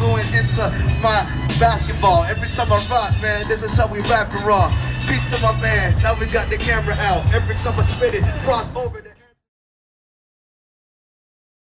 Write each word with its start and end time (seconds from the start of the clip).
going 0.00 0.24
into 0.34 0.64
my 1.00 1.22
basketball. 1.60 2.24
Every 2.24 2.48
time 2.48 2.72
I 2.72 2.82
rock, 2.90 3.12
man, 3.20 3.46
this 3.46 3.62
is 3.62 3.76
how 3.76 3.86
we 3.86 4.00
rap 4.08 4.32
and 4.32 4.42
raw. 4.42 4.68
Peace 5.06 5.30
to 5.36 5.42
my 5.42 5.52
man. 5.60 5.94
Now 6.02 6.18
we 6.18 6.26
got 6.26 6.50
the 6.50 6.56
camera 6.56 6.94
out. 6.98 7.32
Every 7.32 7.54
time 7.56 7.78
I 7.78 7.82
spit 7.82 8.14
it, 8.14 8.24
cross 8.42 8.74
over 8.74 9.00
the. 9.00 9.10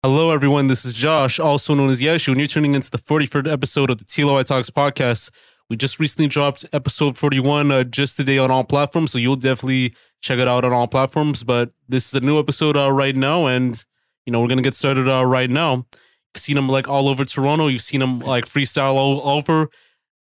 Hello, 0.04 0.30
everyone. 0.30 0.68
This 0.68 0.86
is 0.86 0.94
Josh, 0.94 1.40
also 1.40 1.74
known 1.74 1.90
as 1.90 2.00
Yeshu, 2.00 2.28
and 2.28 2.38
you're 2.38 2.46
tuning 2.46 2.76
into 2.76 2.92
the 2.92 3.00
43rd 3.00 3.52
episode 3.52 3.90
of 3.90 3.98
the 3.98 4.06
TLOY 4.06 4.46
Talks 4.46 4.70
podcast. 4.70 5.32
We 5.68 5.78
just 5.78 6.00
recently 6.00 6.28
dropped 6.28 6.64
episode 6.72 7.18
41 7.18 7.72
uh, 7.72 7.84
just 7.86 8.16
today 8.16 8.38
on 8.38 8.52
all 8.52 8.64
platforms, 8.64 9.12
so 9.12 9.18
you'll 9.18 9.36
definitely 9.36 9.96
check 10.22 10.38
it 10.38 10.48
out 10.48 10.64
on 10.64 10.74
all 10.74 10.88
platforms. 10.88 11.44
But 11.44 11.72
this 11.90 12.08
is 12.08 12.14
a 12.14 12.20
new 12.20 12.38
episode 12.38 12.78
uh, 12.78 12.92
right 12.92 13.16
now, 13.16 13.48
and 13.48 13.84
you 14.28 14.32
know 14.32 14.42
we're 14.42 14.48
gonna 14.48 14.62
get 14.62 14.76
started 14.76 15.10
uh, 15.10 15.26
right 15.26 15.50
now. 15.50 15.88
You've 16.36 16.42
seen 16.42 16.58
him 16.58 16.68
like 16.68 16.90
all 16.90 17.08
over 17.08 17.24
Toronto. 17.24 17.68
You've 17.68 17.82
seen 17.82 18.02
him 18.02 18.20
like 18.20 18.44
freestyle 18.46 18.96
all 18.96 19.22
over 19.30 19.70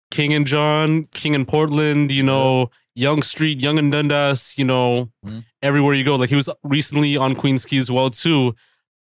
King 0.10 0.34
and 0.34 0.48
John, 0.48 1.04
King 1.14 1.36
in 1.36 1.46
Portland. 1.46 2.12
You 2.12 2.24
know, 2.24 2.72
Yonge 2.96 3.24
Street, 3.24 3.62
Yonge 3.62 3.78
and 3.78 3.92
Dundas. 3.92 4.56
You 4.58 4.66
know, 4.66 5.12
Mhm. 5.26 5.46
everywhere 5.62 5.94
you 5.94 6.04
go. 6.04 6.16
Like 6.16 6.30
he 6.32 6.36
was 6.36 6.50
recently 6.64 7.16
on 7.16 7.36
Queens 7.36 7.64
Quay 7.66 7.78
as 7.78 7.92
well 7.92 8.10
too. 8.10 8.56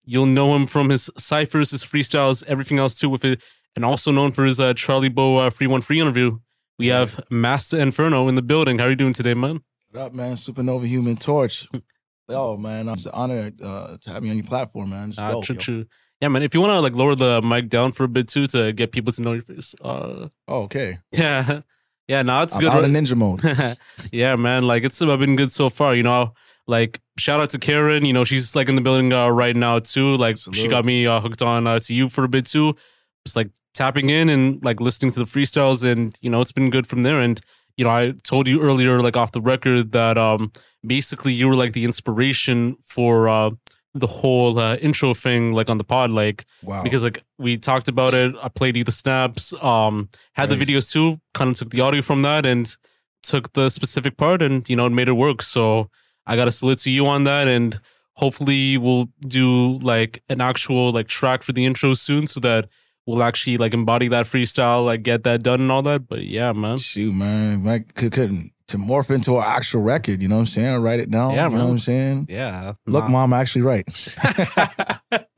You'll 0.05 0.27
know 0.27 0.55
him 0.55 0.67
from 0.67 0.91
his 0.91 1.09
ciphers, 1.17 1.71
his 1.71 1.83
freestyles, 1.83 2.45
everything 2.47 2.79
else 2.79 2.95
too 2.95 3.09
with 3.09 3.25
it, 3.25 3.43
and 3.75 3.85
also 3.87 4.11
known 4.13 4.31
for 4.33 4.45
his 4.45 4.61
uh, 4.61 4.75
Charlie 4.75 5.09
Bo 5.09 5.39
uh, 5.39 5.49
Free 5.51 5.67
One 5.67 5.81
Free 5.81 6.01
interview. 6.01 6.39
We 6.79 6.89
have 6.89 7.21
Masta 7.31 7.79
Inferno 7.79 8.29
in 8.29 8.35
the 8.35 8.43
building. 8.43 8.79
How 8.79 8.85
are 8.85 8.91
you 8.91 8.97
doing 8.97 9.15
today, 9.15 9.33
man? 9.35 9.61
What 9.91 10.03
up, 10.03 10.13
man? 10.15 10.35
Supernova 10.35 10.87
Human 10.87 11.17
Torch. 11.17 11.67
Yo, 12.29 12.59
man, 12.59 12.91
it's 12.91 13.07
an 13.07 13.13
honor 13.15 13.51
uh, 13.65 13.97
to 13.97 14.11
have 14.11 14.23
me 14.23 14.29
on 14.29 14.37
your 14.37 14.45
platform, 14.45 14.91
man. 14.91 15.09
It's 15.09 15.19
Ah, 15.19 15.31
dope, 15.33 15.45
true, 15.45 15.55
yo. 15.55 15.59
true. 15.61 15.87
Yeah, 16.21 16.29
man. 16.29 16.43
If 16.43 16.53
you 16.55 16.61
want 16.61 16.73
to 16.73 16.81
like 16.81 16.95
lower 16.95 17.15
the 17.15 17.41
mic 17.43 17.69
down 17.69 17.93
for 17.93 18.05
a 18.05 18.09
bit 18.09 18.27
too 18.29 18.47
to 18.49 18.73
get 18.73 18.91
people 18.93 19.13
to 19.13 19.23
know 19.23 19.33
your 19.35 19.43
face. 19.43 19.75
Uh, 19.81 20.29
Oh, 20.49 20.63
okay. 20.63 20.99
yeah, 21.13 21.61
yeah. 22.09 22.23
No, 22.23 22.43
it's 22.43 22.55
I'm 22.57 22.61
good. 22.61 22.71
out 22.73 22.85
of 22.85 22.93
right? 22.93 23.05
ninja 23.05 23.15
mode. 23.17 23.43
yeah, 24.13 24.35
man. 24.37 24.67
Like 24.67 24.83
it's 24.85 25.01
uh, 25.01 25.17
been 25.17 25.37
good 25.37 25.53
so 25.53 25.71
far. 25.71 25.95
You 25.95 26.03
know, 26.03 26.35
like 26.67 27.01
shout 27.19 27.41
out 27.41 27.51
to 27.51 27.59
Karen. 27.59 28.05
You 28.05 28.13
know, 28.13 28.25
she's 28.25 28.57
like 28.57 28.69
in 28.69 28.75
the 28.75 28.83
building 28.83 29.13
uh, 29.13 29.29
right 29.29 29.55
now 29.57 29.79
too. 29.79 30.11
Like 30.13 30.37
she 30.53 30.67
got 30.69 30.85
me 30.85 31.07
uh, 31.07 31.21
hooked 31.21 31.43
on 31.43 31.67
uh, 31.67 31.79
to 31.81 31.95
you 31.95 32.09
for 32.09 32.25
a 32.25 32.29
bit 32.29 32.47
too. 32.47 32.75
Just 33.25 33.37
like 33.37 33.51
tapping 33.75 34.11
in 34.11 34.29
and 34.29 34.65
like 34.65 34.81
listening 34.81 35.13
to 35.13 35.21
the 35.21 35.27
freestyles, 35.27 35.85
and 35.85 36.17
you 36.21 36.31
know, 36.31 36.41
it's 36.41 36.53
been 36.53 36.71
good 36.71 36.87
from 36.89 37.05
there. 37.05 37.21
And 37.21 37.41
you 37.77 37.85
know, 37.85 37.91
I 37.91 38.13
told 38.25 38.49
you 38.49 38.61
earlier, 38.61 39.01
like 39.03 39.17
off 39.17 39.31
the 39.31 39.41
record, 39.41 39.93
that 39.93 40.19
um 40.19 40.51
basically 40.85 41.33
you 41.33 41.47
were 41.49 41.55
like 41.57 41.75
the 41.75 41.85
inspiration 41.85 42.77
for 42.85 43.29
uh 43.29 43.51
the 43.95 44.07
whole 44.07 44.59
uh, 44.59 44.77
intro 44.77 45.15
thing, 45.15 45.53
like 45.53 45.69
on 45.71 45.79
the 45.79 45.85
pod, 45.85 46.11
like 46.11 46.45
Wow. 46.63 46.83
because 46.83 47.03
like 47.05 47.23
we 47.39 47.57
talked 47.57 47.89
about 47.89 48.15
it. 48.15 48.35
I 48.43 48.49
played 48.49 48.77
you 48.77 48.85
the 48.85 48.93
snaps, 48.93 49.53
um, 49.63 50.09
had 50.35 50.51
the 50.51 50.57
videos 50.57 50.93
too, 50.93 51.17
kind 51.35 51.51
of 51.51 51.57
took 51.57 51.71
the 51.71 51.81
audio 51.81 52.03
from 52.03 52.23
that 52.23 52.45
and 52.47 52.75
took 53.23 53.53
the 53.55 53.69
specific 53.71 54.17
part 54.17 54.43
and 54.43 54.69
you 54.69 54.77
know 54.77 54.87
it 54.87 54.91
made 54.91 55.09
it 55.09 55.13
work. 55.13 55.43
So 55.43 55.91
I 56.27 56.37
got 56.37 56.45
to 56.45 56.51
salute 56.53 56.79
to 56.81 56.91
you 56.91 57.07
on 57.07 57.25
that, 57.25 57.49
and 57.49 57.79
hopefully 58.15 58.77
we'll 58.77 59.07
do 59.27 59.79
like 59.79 60.23
an 60.29 60.41
actual 60.41 60.93
like 60.93 61.09
track 61.09 61.43
for 61.43 61.53
the 61.53 61.65
intro 61.65 61.95
soon, 61.95 62.27
so 62.27 62.41
that 62.41 62.69
we'll 63.07 63.23
actually 63.23 63.57
like 63.57 63.73
embody 63.73 64.09
that 64.09 64.27
freestyle, 64.27 64.85
like 64.85 65.03
get 65.03 65.23
that 65.25 65.43
done 65.43 65.63
and 65.63 65.73
all 65.73 65.83
that. 65.83 66.07
But 66.07 66.23
yeah, 66.25 66.53
man. 66.53 66.77
Shoot, 66.77 67.15
man. 67.15 67.65
Like, 67.65 67.95
could, 67.95 68.13
could 68.13 68.31
to 68.69 68.77
morph 68.79 69.11
into 69.11 69.39
an 69.39 69.45
actual 69.47 69.83
record, 69.83 70.21
you 70.23 70.29
know 70.29 70.37
what 70.37 70.41
I'm 70.41 70.47
saying? 70.47 70.83
Write 70.83 71.01
it 71.01 71.11
down. 71.11 71.35
Yeah, 71.35 71.49
you 71.49 71.57
know 71.57 71.65
what 71.65 71.71
I'm 71.71 71.79
saying? 71.79 72.27
Yeah. 72.29 72.75
Look, 72.87 73.09
mom, 73.09 73.33
I'm 73.33 73.41
actually 73.41 73.63
right. 73.63 73.85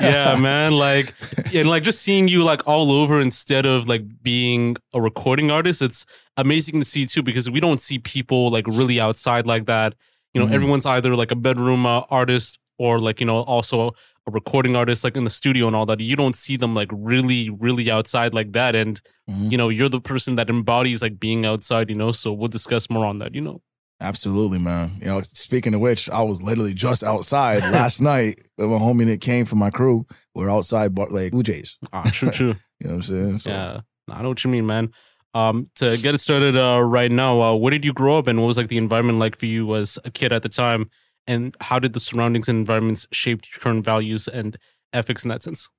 yeah, 0.00 0.36
man. 0.38 0.72
Like, 0.72 1.14
and 1.54 1.68
like 1.68 1.82
just 1.82 2.02
seeing 2.02 2.28
you 2.28 2.42
like 2.44 2.66
all 2.66 2.90
over 2.92 3.20
instead 3.20 3.66
of 3.66 3.88
like 3.88 4.22
being 4.22 4.76
a 4.94 5.00
recording 5.00 5.50
artist, 5.50 5.82
it's 5.82 6.06
amazing 6.36 6.78
to 6.80 6.84
see 6.84 7.06
too 7.06 7.22
because 7.22 7.50
we 7.50 7.60
don't 7.60 7.80
see 7.80 7.98
people 7.98 8.50
like 8.50 8.66
really 8.66 9.00
outside 9.00 9.46
like 9.46 9.66
that. 9.66 9.94
You 10.34 10.40
know, 10.40 10.46
Mhm. 10.46 10.52
everyone's 10.54 10.86
either 10.86 11.16
like 11.16 11.30
a 11.32 11.36
bedroom 11.36 11.86
uh, 11.86 12.00
artist 12.10 12.58
or 12.78 12.98
like, 13.00 13.20
you 13.20 13.26
know, 13.26 13.38
also 13.40 13.92
a 14.30 14.32
recording 14.32 14.76
artist 14.76 15.04
like 15.04 15.16
in 15.16 15.24
the 15.24 15.30
studio 15.30 15.66
and 15.66 15.76
all 15.76 15.86
that. 15.86 16.00
You 16.00 16.16
don't 16.16 16.36
see 16.36 16.56
them 16.56 16.74
like 16.74 16.90
really, 16.92 17.50
really 17.50 17.90
outside 17.90 18.32
like 18.34 18.52
that. 18.52 18.74
And, 18.74 19.00
Mhm. 19.28 19.50
you 19.52 19.58
know, 19.58 19.68
you're 19.68 19.88
the 19.88 20.00
person 20.00 20.36
that 20.36 20.48
embodies 20.48 21.02
like 21.02 21.18
being 21.20 21.44
outside, 21.46 21.90
you 21.90 21.96
know, 21.96 22.12
so 22.12 22.32
we'll 22.32 22.48
discuss 22.48 22.88
more 22.90 23.04
on 23.06 23.18
that, 23.18 23.34
you 23.34 23.40
know. 23.40 23.62
Absolutely, 24.02 24.58
man. 24.58 24.92
You 25.00 25.06
know, 25.08 25.20
speaking 25.22 25.74
of 25.74 25.80
which, 25.82 26.08
I 26.08 26.22
was 26.22 26.42
literally 26.42 26.72
just 26.72 27.04
outside 27.04 27.58
last 27.70 28.00
night 28.12 28.40
with 28.56 28.66
a 28.70 28.78
homie 28.78 29.06
that 29.06 29.20
came 29.20 29.44
from 29.44 29.58
my 29.58 29.68
crew. 29.70 30.06
We're 30.34 30.50
outside, 30.50 30.94
but 30.94 31.12
like 31.12 31.34
Jays. 31.42 31.78
Ah, 31.92 32.08
true, 32.12 32.30
true. 32.30 32.54
You 32.80 32.88
know 32.88 32.94
what 32.94 32.96
I'm 32.96 33.02
saying? 33.02 33.38
So, 33.38 33.50
Yeah, 33.50 33.80
I 34.08 34.22
know 34.22 34.30
what 34.30 34.42
you 34.42 34.50
mean, 34.50 34.64
man. 34.66 34.88
Um, 35.34 35.68
to 35.76 35.98
get 35.98 36.14
it 36.14 36.18
started 36.18 36.56
uh, 36.56 36.80
right 36.80 37.12
now, 37.12 37.40
uh, 37.42 37.54
where 37.54 37.70
did 37.70 37.84
you 37.84 37.92
grow 37.92 38.16
up, 38.18 38.26
and 38.26 38.40
what 38.40 38.46
was 38.46 38.56
like 38.56 38.68
the 38.68 38.78
environment 38.78 39.18
like 39.18 39.36
for 39.36 39.44
you 39.46 39.74
as 39.76 39.98
a 40.04 40.10
kid 40.10 40.32
at 40.32 40.42
the 40.42 40.48
time, 40.48 40.88
and 41.30 41.56
how 41.60 41.78
did 41.78 41.92
the 41.92 42.00
surroundings 42.00 42.48
and 42.48 42.58
environments 42.58 43.06
shape 43.12 43.42
your 43.44 43.60
current 43.60 43.84
values 43.84 44.26
and 44.26 44.58
ethics 44.92 45.24
in 45.24 45.28
that 45.28 45.44
sense? 45.44 45.70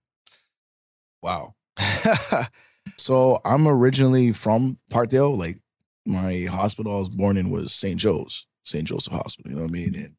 Wow. 1.21 1.55
so 2.97 3.41
I'm 3.43 3.67
originally 3.67 4.31
from 4.31 4.77
Parkdale. 4.89 5.37
Like 5.37 5.57
my 6.05 6.45
hospital 6.49 6.95
I 6.95 6.99
was 6.99 7.09
born 7.09 7.35
in 7.35 7.49
was 7.49 7.73
St. 7.73 7.99
Joe's, 7.99 8.47
St. 8.63 8.87
Joseph 8.87 9.11
Hospital. 9.11 9.51
You 9.51 9.57
know 9.57 9.63
what 9.63 9.71
I 9.71 9.73
mean? 9.73 9.95
And 9.95 10.15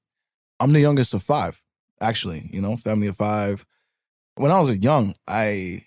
I'm 0.60 0.74
the 0.74 0.80
youngest 0.80 1.14
of 1.14 1.22
five, 1.22 1.62
actually. 1.98 2.50
You 2.52 2.60
know, 2.60 2.76
family 2.76 3.06
of 3.06 3.16
five. 3.16 3.64
When 4.34 4.52
I 4.52 4.60
was 4.60 4.78
young, 4.78 5.14
I 5.26 5.82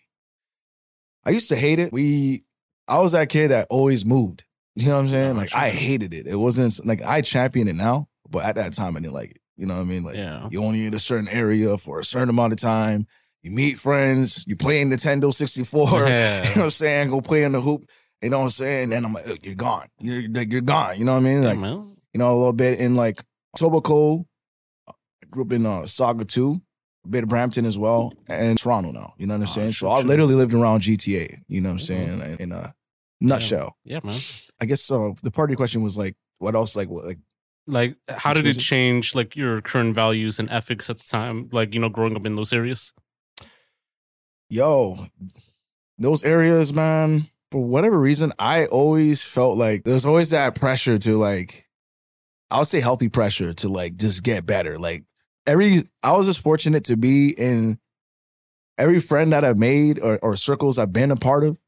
I 1.23 1.29
used 1.29 1.50
to 1.50 1.56
hate 1.56 1.77
it. 1.77 1.94
We 1.94 2.41
I 2.88 2.97
was 2.97 3.12
that 3.12 3.29
kid 3.29 3.50
that 3.50 3.67
always 3.69 4.06
moved. 4.06 4.44
You 4.73 4.88
know 4.88 4.95
what 4.95 5.01
I'm 5.01 5.07
saying? 5.09 5.31
Oh, 5.33 5.39
like 5.39 5.56
I 5.56 5.69
hated 5.69 6.16
it. 6.16 6.25
It 6.25 6.35
wasn't 6.35 6.83
like 6.83 7.03
I 7.03 7.22
champion 7.22 7.67
it 7.67 7.75
now, 7.75 8.07
but 8.35 8.44
at 8.46 8.56
that 8.56 8.73
time 8.73 8.97
I 8.97 9.00
didn't 9.00 9.13
like 9.13 9.31
it. 9.31 9.40
You 9.57 9.66
know 9.66 9.75
what 9.75 9.81
I 9.81 9.85
mean? 9.85 10.03
Like 10.03 10.16
Yeah, 10.16 10.47
you 10.51 10.62
only 10.63 10.85
in 10.85 10.94
a 10.94 11.00
certain 11.00 11.28
area 11.29 11.78
for 11.78 12.00
a 12.00 12.03
certain 12.03 12.29
amount 12.29 12.51
of 12.53 12.59
time. 12.59 13.07
You 13.41 13.51
meet 13.51 13.78
friends. 13.79 14.44
You 14.47 14.56
play 14.56 14.81
in 14.81 14.90
Nintendo 14.90 15.31
64. 15.34 15.88
You 15.90 15.96
know 15.96 16.09
what 16.09 16.57
I'm 16.57 16.69
saying? 16.69 17.09
Go 17.12 17.22
play 17.22 17.44
in 17.44 17.51
the 17.53 17.62
hoop. 17.62 17.85
You 18.22 18.29
know 18.31 18.40
what 18.40 18.44
I'm 18.45 18.50
saying? 18.50 18.91
And 18.91 19.06
I'm 19.06 19.13
like, 19.13 19.45
you're 19.45 19.56
gone. 19.56 19.88
You're 20.00 20.28
like, 20.29 20.51
you're 20.51 20.62
gone. 20.62 20.97
You 20.97 21.06
know 21.06 21.13
what 21.13 21.19
I 21.19 21.29
mean? 21.29 21.44
Like, 21.44 21.59
man. 21.59 21.95
you 22.13 22.18
know, 22.19 22.28
a 22.29 22.35
little 22.35 22.53
bit 22.53 22.79
in 22.79 22.95
like 22.95 23.24
Etobicoke. 23.56 24.25
I 24.90 24.94
grew 25.29 25.44
up 25.45 25.51
in 25.53 25.66
uh, 25.66 25.81
Sauga 25.81 26.28
2, 26.28 26.62
a 27.06 27.07
bit 27.07 27.24
of 27.24 27.29
Brampton 27.29 27.66
as 27.66 27.78
well, 27.78 28.13
and 28.28 28.57
Toronto 28.57 28.91
now. 28.91 29.13
You 29.18 29.28
know 29.28 29.35
what 29.35 29.41
I'm 29.41 29.44
Ah, 29.44 29.57
saying? 29.59 29.72
So 29.74 29.90
I 29.90 30.01
literally 30.01 30.35
lived 30.35 30.53
around 30.53 30.81
GTA. 30.81 31.41
You 31.47 31.62
know 31.62 31.69
what 31.69 31.74
I'm 31.74 31.78
Mhm. 31.78 31.81
saying? 32.22 32.38
In 32.40 32.51
a 32.51 32.74
nutshell. 33.22 33.78
yeah, 33.84 34.00
man. 34.03 34.19
I 34.62 34.66
guess 34.66 34.81
so. 34.81 35.16
The 35.24 35.31
party 35.31 35.56
question 35.56 35.84
was 35.84 35.97
like, 35.97 36.16
what 36.40 36.56
else? 36.56 36.75
Like, 36.75 36.90
what, 36.90 37.06
like 37.06 37.19
Like, 37.68 37.96
how 38.09 38.34
did 38.34 38.46
it 38.46 38.59
change 38.59 39.16
like 39.16 39.36
your 39.36 39.62
current 39.62 39.96
values 39.96 40.40
and 40.40 40.50
ethics 40.50 40.90
at 40.90 41.00
the 41.00 41.08
time? 41.08 41.50
Like, 41.52 41.74
you 41.74 41.80
know, 41.80 41.90
growing 41.90 42.16
up 42.16 42.26
in 42.26 42.36
those 42.36 42.53
areas. 42.53 42.94
yo, 44.50 45.08
those 45.98 46.24
areas, 46.24 46.74
man, 46.74 47.25
for 47.52 47.64
whatever 47.64 48.00
reason, 48.00 48.34
I 48.38 48.66
always 48.68 49.24
felt 49.24 49.58
like 49.58 49.84
there's 49.84 50.06
always 50.06 50.31
that 50.31 50.56
pressure 50.56 50.98
to 51.00 51.18
like, 51.18 51.68
I 52.52 52.59
would 52.59 52.68
say 52.68 52.81
healthy 52.81 53.09
pressure 53.09 53.54
to 53.54 53.70
like 53.70 53.96
just 53.96 54.24
get 54.24 54.46
better. 54.46 54.78
Like 54.78 55.04
every, 55.48 55.84
I 56.04 56.12
was 56.14 56.28
just 56.28 56.42
fortunate 56.42 56.86
to 56.86 56.98
be 56.98 57.34
in 57.38 57.80
every 58.78 59.00
friend 59.00 59.31
that 59.34 59.44
I've 59.44 59.58
made 59.58 60.00
or, 60.00 60.20
or 60.20 60.36
circles 60.36 60.78
I've 60.78 60.94
been 60.94 61.12
a 61.12 61.16
part 61.16 61.44
of. 61.44 61.59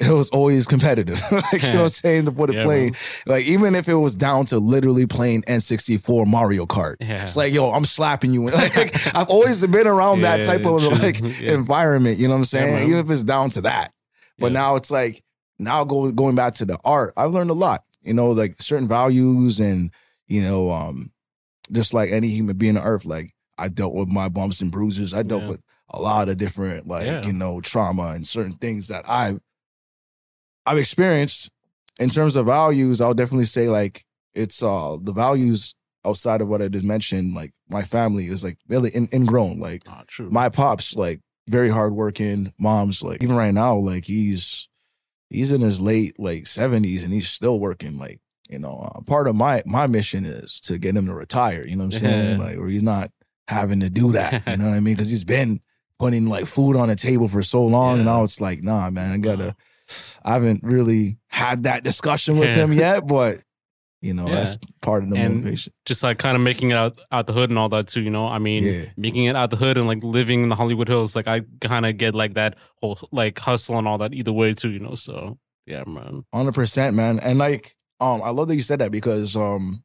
It 0.00 0.10
was 0.12 0.30
always 0.30 0.66
competitive. 0.68 1.20
like, 1.32 1.62
you 1.62 1.68
know 1.70 1.74
what 1.76 1.82
I'm 1.82 1.88
saying? 1.88 2.24
To 2.26 2.32
put 2.32 2.50
it 2.50 2.56
Yeah, 2.56 2.64
plain. 2.64 2.92
Like, 3.26 3.44
even 3.46 3.74
if 3.74 3.88
it 3.88 3.94
was 3.96 4.14
down 4.14 4.46
to 4.46 4.58
literally 4.58 5.06
playing 5.06 5.42
N64 5.42 6.26
Mario 6.26 6.66
Kart. 6.66 6.96
Yeah. 7.00 7.22
It's 7.22 7.36
like, 7.36 7.52
yo, 7.52 7.72
I'm 7.72 7.84
slapping 7.84 8.32
you. 8.32 8.42
Like, 8.48 8.76
I've 9.16 9.28
always 9.28 9.66
been 9.66 9.86
around 9.88 10.20
that 10.20 10.42
type 10.42 10.64
of 10.66 10.82
like 11.02 11.20
Yeah. 11.40 11.54
environment. 11.54 12.18
You 12.18 12.28
know 12.28 12.34
what 12.34 12.38
I'm 12.38 12.44
saying? 12.44 12.88
Even 12.88 12.98
if 13.00 13.10
it's 13.10 13.24
down 13.24 13.50
to 13.50 13.62
that. 13.62 13.92
But 14.38 14.52
Yeah. 14.52 14.60
now 14.60 14.76
it's 14.76 14.90
like 14.90 15.22
now 15.58 15.82
go, 15.84 16.12
going 16.12 16.36
back 16.36 16.54
to 16.54 16.64
the 16.64 16.78
art. 16.84 17.12
I've 17.16 17.32
learned 17.32 17.50
a 17.50 17.54
lot. 17.54 17.82
You 18.02 18.14
know, 18.14 18.28
like 18.28 18.62
certain 18.62 18.86
values 18.86 19.58
and 19.58 19.90
you 20.28 20.42
know, 20.42 20.70
um, 20.70 21.10
just 21.72 21.92
like 21.92 22.10
any 22.12 22.28
human 22.28 22.56
being 22.56 22.76
on 22.76 22.84
earth. 22.84 23.04
Like 23.04 23.34
I 23.58 23.66
dealt 23.68 23.94
with 23.94 24.08
my 24.08 24.28
bumps 24.28 24.60
and 24.60 24.70
bruises. 24.70 25.12
I 25.12 25.22
dealt 25.24 25.42
Yeah. 25.42 25.48
with 25.48 25.62
a 25.90 26.00
lot 26.00 26.28
of 26.28 26.36
different 26.36 26.86
like 26.86 27.06
Yeah. 27.06 27.26
you 27.26 27.32
know 27.32 27.60
trauma 27.60 28.12
and 28.14 28.24
certain 28.26 28.52
things 28.52 28.88
that 28.88 29.04
I've 29.08 29.40
I've 30.68 30.78
experienced. 30.78 31.50
In 31.98 32.10
terms 32.10 32.36
of 32.36 32.46
values, 32.46 33.00
I'll 33.00 33.14
definitely 33.14 33.46
say 33.46 33.66
like 33.68 34.04
it's 34.34 34.62
uh 34.62 34.96
the 35.02 35.12
values 35.12 35.74
outside 36.06 36.40
of 36.40 36.48
what 36.48 36.62
I 36.62 36.68
just 36.68 36.84
mentioned. 36.84 37.34
Like 37.34 37.52
my 37.68 37.82
family 37.82 38.26
is 38.26 38.44
like 38.44 38.58
really 38.68 38.90
in, 38.90 39.08
ingrown. 39.12 39.58
Like 39.58 39.82
Ah, 39.88 40.04
my 40.18 40.48
pops 40.48 40.94
like 40.94 41.20
very 41.48 41.70
hardworking. 41.70 42.52
Mom's 42.58 43.02
like 43.02 43.22
even 43.22 43.34
right 43.34 43.52
now 43.54 43.76
like 43.76 44.04
he's 44.04 44.68
he's 45.30 45.50
in 45.52 45.60
his 45.60 45.80
late 45.80 46.14
like 46.18 46.46
seventies 46.46 47.02
and 47.02 47.12
he's 47.12 47.28
still 47.28 47.58
working. 47.58 47.98
Like 47.98 48.20
you 48.48 48.58
know, 48.58 48.92
uh, 48.94 49.00
part 49.00 49.26
of 49.26 49.34
my 49.34 49.62
my 49.66 49.86
mission 49.86 50.24
is 50.24 50.60
to 50.60 50.78
get 50.78 50.96
him 50.96 51.06
to 51.06 51.14
retire. 51.14 51.64
You 51.66 51.76
know 51.76 51.84
what 51.86 51.94
I'm 51.94 52.00
saying? 52.00 52.38
Like 52.44 52.58
where 52.58 52.68
he's 52.68 52.82
not 52.82 53.10
having 53.48 53.80
to 53.80 53.90
do 53.90 54.12
that. 54.12 54.46
You 54.46 54.56
know 54.58 54.68
what 54.68 54.76
I 54.76 54.80
mean? 54.80 54.94
Because 54.94 55.10
he's 55.10 55.24
been 55.24 55.60
putting 55.98 56.28
like 56.28 56.46
food 56.46 56.76
on 56.76 56.88
the 56.88 56.94
table 56.96 57.26
for 57.26 57.42
so 57.42 57.64
long. 57.64 57.98
Yeah. 57.98 58.04
Now 58.04 58.22
it's 58.22 58.40
like, 58.40 58.62
nah, 58.62 58.88
man, 58.90 59.12
I 59.12 59.16
gotta. 59.16 59.56
I 60.24 60.32
haven't 60.34 60.62
really 60.62 61.18
had 61.28 61.62
that 61.64 61.84
discussion 61.84 62.38
with 62.38 62.48
Yeah. 62.50 62.64
him 62.64 62.72
yet, 62.72 63.06
but 63.06 63.40
you 64.00 64.14
know 64.14 64.28
Yeah. 64.28 64.36
that's 64.36 64.58
part 64.80 65.02
of 65.02 65.10
the 65.10 65.16
And- 65.16 65.36
motivation. 65.36 65.72
just 65.86 66.02
like 66.02 66.18
kind 66.18 66.36
of 66.36 66.42
making 66.42 66.70
it 66.70 66.74
out 66.76 67.00
out 67.10 67.26
the 67.26 67.32
hood 67.32 67.50
and 67.50 67.58
all 67.58 67.68
that 67.70 67.88
too. 67.88 68.00
You 68.02 68.10
know, 68.10 68.26
I 68.28 68.38
mean, 68.38 68.62
Yeah. 68.64 68.84
making 68.96 69.24
it 69.24 69.34
out 69.36 69.50
the 69.50 69.56
hood 69.56 69.76
and 69.76 69.86
like 69.86 70.04
living 70.04 70.42
in 70.42 70.48
the 70.48 70.54
Hollywood 70.54 70.88
Hills. 70.88 71.16
Like 71.16 71.26
I 71.26 71.42
kind 71.60 71.84
of 71.86 71.96
get 71.96 72.14
like 72.14 72.34
that 72.34 72.56
whole 72.80 72.98
like 73.12 73.38
hustle 73.38 73.78
and 73.78 73.88
all 73.88 73.98
that 73.98 74.14
either 74.14 74.32
way 74.32 74.54
too. 74.54 74.70
You 74.70 74.78
know, 74.80 74.94
so 74.94 75.38
yeah, 75.66 75.84
man. 75.86 76.24
Hundred 76.32 76.54
percent, 76.54 76.94
man. 76.96 77.18
And 77.20 77.38
like, 77.38 77.74
um, 78.00 78.22
I 78.22 78.30
love 78.30 78.48
that 78.48 78.54
you 78.56 78.62
said 78.62 78.78
that 78.78 78.92
because, 78.92 79.36
um, 79.36 79.82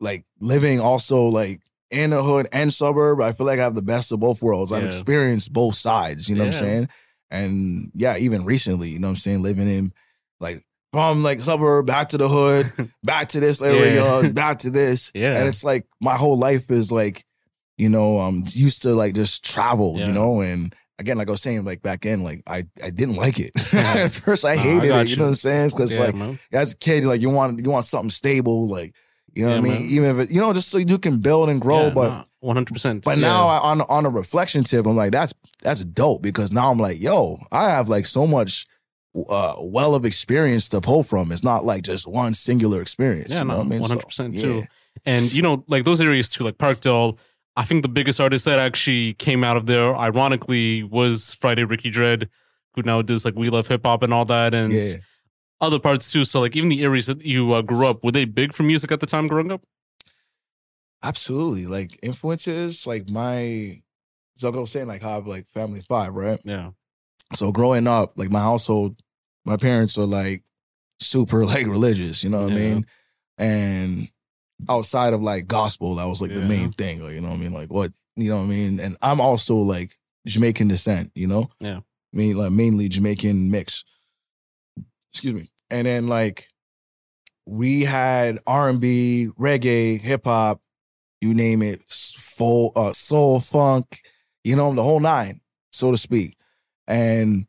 like 0.00 0.24
living 0.40 0.78
also 0.80 1.24
like 1.26 1.60
in 1.90 2.10
the 2.10 2.22
hood 2.22 2.46
and 2.52 2.72
suburb, 2.72 3.20
I 3.22 3.32
feel 3.32 3.46
like 3.46 3.58
I 3.58 3.62
have 3.64 3.74
the 3.74 3.82
best 3.82 4.12
of 4.12 4.20
both 4.20 4.42
worlds. 4.42 4.72
I've 4.72 4.84
experienced 4.84 5.52
both 5.54 5.74
sides. 5.74 6.28
You 6.28 6.34
know 6.36 6.42
what 6.44 6.54
I'm 6.54 6.60
saying? 6.60 6.88
And 7.30 7.90
yeah, 7.94 8.16
even 8.16 8.44
recently, 8.44 8.90
you 8.90 8.98
know 8.98 9.08
what 9.08 9.12
I'm 9.12 9.16
saying, 9.16 9.42
living 9.42 9.68
in 9.68 9.92
like 10.40 10.64
from 10.92 11.22
like 11.22 11.40
suburb 11.40 11.86
back 11.86 12.08
to 12.10 12.18
the 12.18 12.28
hood, 12.28 12.90
back 13.02 13.28
to 13.28 13.40
this 13.40 13.60
area, 13.62 14.22
Yeah. 14.22 14.28
back 14.32 14.58
to 14.60 14.70
this, 14.70 15.12
Yeah. 15.14 15.36
and 15.38 15.46
it's 15.48 15.64
like 15.64 15.86
my 16.00 16.16
whole 16.16 16.38
life 16.38 16.70
is 16.70 16.90
like, 16.90 17.24
you 17.76 17.88
know, 17.90 18.18
I'm 18.18 18.44
used 18.48 18.82
to 18.82 18.94
like 18.94 19.14
just 19.14 19.44
travel, 19.44 19.96
Yeah. 19.98 20.06
you 20.06 20.12
know, 20.12 20.40
and. 20.40 20.74
Again, 21.00 21.16
like 21.16 21.28
I 21.28 21.30
was 21.30 21.42
saying, 21.42 21.64
like 21.64 21.80
back 21.80 22.00
then, 22.00 22.24
like 22.24 22.42
I, 22.44 22.64
I 22.82 22.90
didn't 22.90 23.14
like 23.14 23.38
it. 23.38 23.52
At 23.72 24.10
first, 24.10 24.44
I 24.44 24.54
Nah, 24.54 24.60
I 24.60 24.64
hated 24.64 24.84
it. 24.90 25.06
You 25.06 25.10
you. 25.10 25.16
know 25.18 25.22
what 25.26 25.28
I'm 25.28 25.34
saying? 25.34 25.68
Because 25.68 25.96
yeah, 25.96 26.04
like 26.06 26.16
man. 26.16 26.38
as 26.52 26.72
a 26.72 26.76
kid, 26.76 27.04
like 27.04 27.20
you 27.22 27.30
want 27.30 27.64
you 27.64 27.70
want 27.70 27.84
something 27.84 28.10
stable, 28.10 28.66
like 28.66 28.96
you 29.34 29.44
know 29.44 29.50
Yeah, 29.50 29.60
what 29.60 29.66
I 29.66 29.70
mean. 29.70 29.82
man. 29.82 29.90
Even 29.90 30.10
if 30.20 30.28
it, 30.28 30.34
you 30.34 30.40
know, 30.40 30.52
just 30.52 30.68
so 30.68 30.78
you 30.78 30.98
can 30.98 31.18
build 31.20 31.48
and 31.48 31.60
grow. 31.60 31.90
but 31.90 32.26
one 32.40 32.56
hundred 32.56 32.72
percent. 32.72 33.04
but 33.04 33.18
now 33.18 33.46
I, 33.48 33.58
on 33.58 33.80
on 33.82 34.06
a 34.06 34.10
reflection 34.10 34.64
tip, 34.64 34.86
I'm 34.86 34.96
like 34.96 35.12
that's 35.12 35.34
that's 35.62 35.84
dope 35.84 36.22
because 36.22 36.52
now 36.52 36.70
I'm 36.70 36.78
like, 36.78 37.00
yo, 37.00 37.38
I 37.52 37.70
have 37.70 37.88
like 37.88 38.06
so 38.06 38.26
much 38.26 38.66
uh 39.28 39.54
well 39.60 39.94
of 39.94 40.04
experience 40.04 40.68
to 40.70 40.80
pull 40.80 41.02
from. 41.02 41.32
It's 41.32 41.42
not 41.44 41.64
like 41.64 41.82
just 41.82 42.06
one 42.06 42.34
singular 42.34 42.80
experience. 42.80 43.32
Yeah, 43.32 43.40
you 43.40 43.44
know 43.46 43.52
no, 43.54 43.58
what 43.58 43.66
I 43.66 43.68
mean? 43.70 43.80
one 43.80 43.90
hundred 43.90 44.06
percent 44.06 44.34
yeah. 44.34 44.42
too. 44.42 44.62
And 45.06 45.32
you 45.32 45.42
know, 45.42 45.64
like 45.68 45.84
those 45.84 46.00
areas 46.00 46.28
too, 46.28 46.44
like 46.44 46.58
Parkdale. 46.58 47.18
I 47.56 47.64
think 47.64 47.82
the 47.82 47.88
biggest 47.88 48.20
artist 48.20 48.44
that 48.44 48.60
actually 48.60 49.14
came 49.14 49.42
out 49.42 49.56
of 49.56 49.66
there, 49.66 49.96
ironically, 49.96 50.84
was 50.84 51.34
Friday 51.34 51.64
Ricky 51.64 51.90
Dread, 51.90 52.28
who 52.74 52.82
now 52.82 53.02
does 53.02 53.24
like 53.24 53.34
We 53.34 53.50
Love 53.50 53.66
Hip 53.66 53.84
Hop 53.84 54.04
and 54.04 54.14
all 54.14 54.24
that, 54.26 54.54
and 54.54 54.72
Yeah. 54.72 54.92
Other 55.60 55.78
parts 55.78 56.10
too. 56.12 56.24
So 56.24 56.40
like 56.40 56.56
even 56.56 56.68
the 56.68 56.82
areas 56.82 57.06
that 57.06 57.24
you 57.24 57.52
uh, 57.52 57.62
grew 57.62 57.86
up, 57.86 58.04
were 58.04 58.12
they 58.12 58.24
big 58.24 58.52
for 58.52 58.62
music 58.62 58.92
at 58.92 59.00
the 59.00 59.06
time 59.06 59.26
growing 59.26 59.50
up? 59.50 59.62
Absolutely. 61.02 61.66
Like 61.66 61.98
influences, 62.02 62.86
like 62.86 63.08
my 63.08 63.82
so 64.36 64.52
I 64.52 64.56
was 64.56 64.70
saying 64.70 64.86
like 64.86 65.02
how 65.02 65.10
I 65.10 65.14
have 65.14 65.26
like 65.26 65.48
family 65.48 65.80
five, 65.80 66.14
right? 66.14 66.38
Yeah, 66.44 66.70
So 67.34 67.50
growing 67.50 67.88
up, 67.88 68.12
like 68.16 68.30
my 68.30 68.40
household, 68.40 68.96
my 69.44 69.56
parents 69.56 69.98
are 69.98 70.06
like 70.06 70.44
super 71.00 71.44
like 71.46 71.66
religious, 71.66 72.22
you 72.22 72.30
know 72.30 72.42
what 72.42 72.52
I 72.52 72.56
mean? 72.56 72.86
And 73.36 74.08
outside 74.68 75.12
of 75.12 75.22
like 75.22 75.46
gospel, 75.46 75.96
that 75.96 76.06
was 76.06 76.22
like 76.22 76.34
the 76.34 76.42
main 76.42 76.70
thing, 76.72 76.98
you 76.98 77.20
know 77.20 77.28
what 77.28 77.34
I 77.34 77.38
mean? 77.38 77.52
Like 77.52 77.72
what, 77.72 77.92
you 78.16 78.30
know 78.30 78.38
what 78.38 78.44
I 78.44 78.48
mean? 78.48 78.80
And 78.80 78.96
I'm 79.02 79.20
also 79.20 79.56
like 79.56 79.96
Jamaican 80.26 80.68
descent, 80.68 81.10
you 81.14 81.26
know? 81.26 81.48
Yeah. 81.60 81.78
I 81.78 82.16
mean, 82.16 82.36
like 82.36 82.52
mainly 82.52 82.88
Jamaican 82.88 83.50
mix. 83.50 83.84
Excuse 85.18 85.34
me. 85.34 85.50
And 85.68 85.84
then 85.84 86.06
like 86.06 86.46
we 87.44 87.82
had 87.82 88.38
R&B, 88.46 89.30
reggae, 89.36 90.00
hip 90.00 90.26
hop, 90.26 90.60
you 91.20 91.34
name 91.34 91.60
it, 91.60 91.82
full 91.88 92.70
uh, 92.76 92.92
soul, 92.92 93.40
funk, 93.40 94.00
you 94.44 94.54
know, 94.54 94.72
the 94.72 94.82
whole 94.84 95.00
nine, 95.00 95.40
so 95.72 95.90
to 95.90 95.96
speak. 95.96 96.36
And 96.86 97.48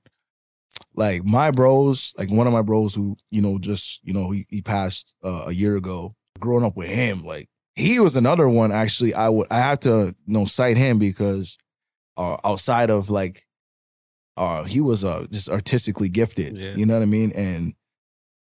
like 0.95 1.23
my 1.23 1.51
bros, 1.51 2.15
like 2.17 2.31
one 2.31 2.47
of 2.47 2.53
my 2.53 2.63
bros 2.63 2.95
who, 2.95 3.15
you 3.29 3.43
know, 3.43 3.59
just, 3.59 3.99
you 4.03 4.13
know, 4.13 4.31
he, 4.31 4.47
he 4.49 4.63
passed 4.63 5.13
uh, 5.23 5.43
a 5.45 5.51
year 5.51 5.75
ago, 5.75 6.15
growing 6.39 6.65
up 6.65 6.75
with 6.75 6.89
him, 6.89 7.23
like 7.23 7.49
he 7.75 7.99
was 7.99 8.15
another 8.15 8.49
one 8.49 8.71
actually 8.71 9.13
I 9.13 9.29
would 9.29 9.47
I 9.51 9.59
have 9.59 9.79
to 9.81 10.15
you 10.25 10.33
know 10.33 10.43
cite 10.45 10.75
him 10.75 10.99
because 10.99 11.57
uh 12.17 12.35
outside 12.43 12.89
of 12.89 13.09
like 13.09 13.47
uh 14.39 14.63
he 14.63 14.79
was 14.81 15.05
uh 15.05 15.27
just 15.31 15.49
artistically 15.49 16.09
gifted. 16.09 16.57
Yeah. 16.57 16.73
You 16.75 16.85
know 16.87 16.95
what 16.95 17.03
I 17.03 17.07
mean? 17.07 17.31
And 17.33 17.73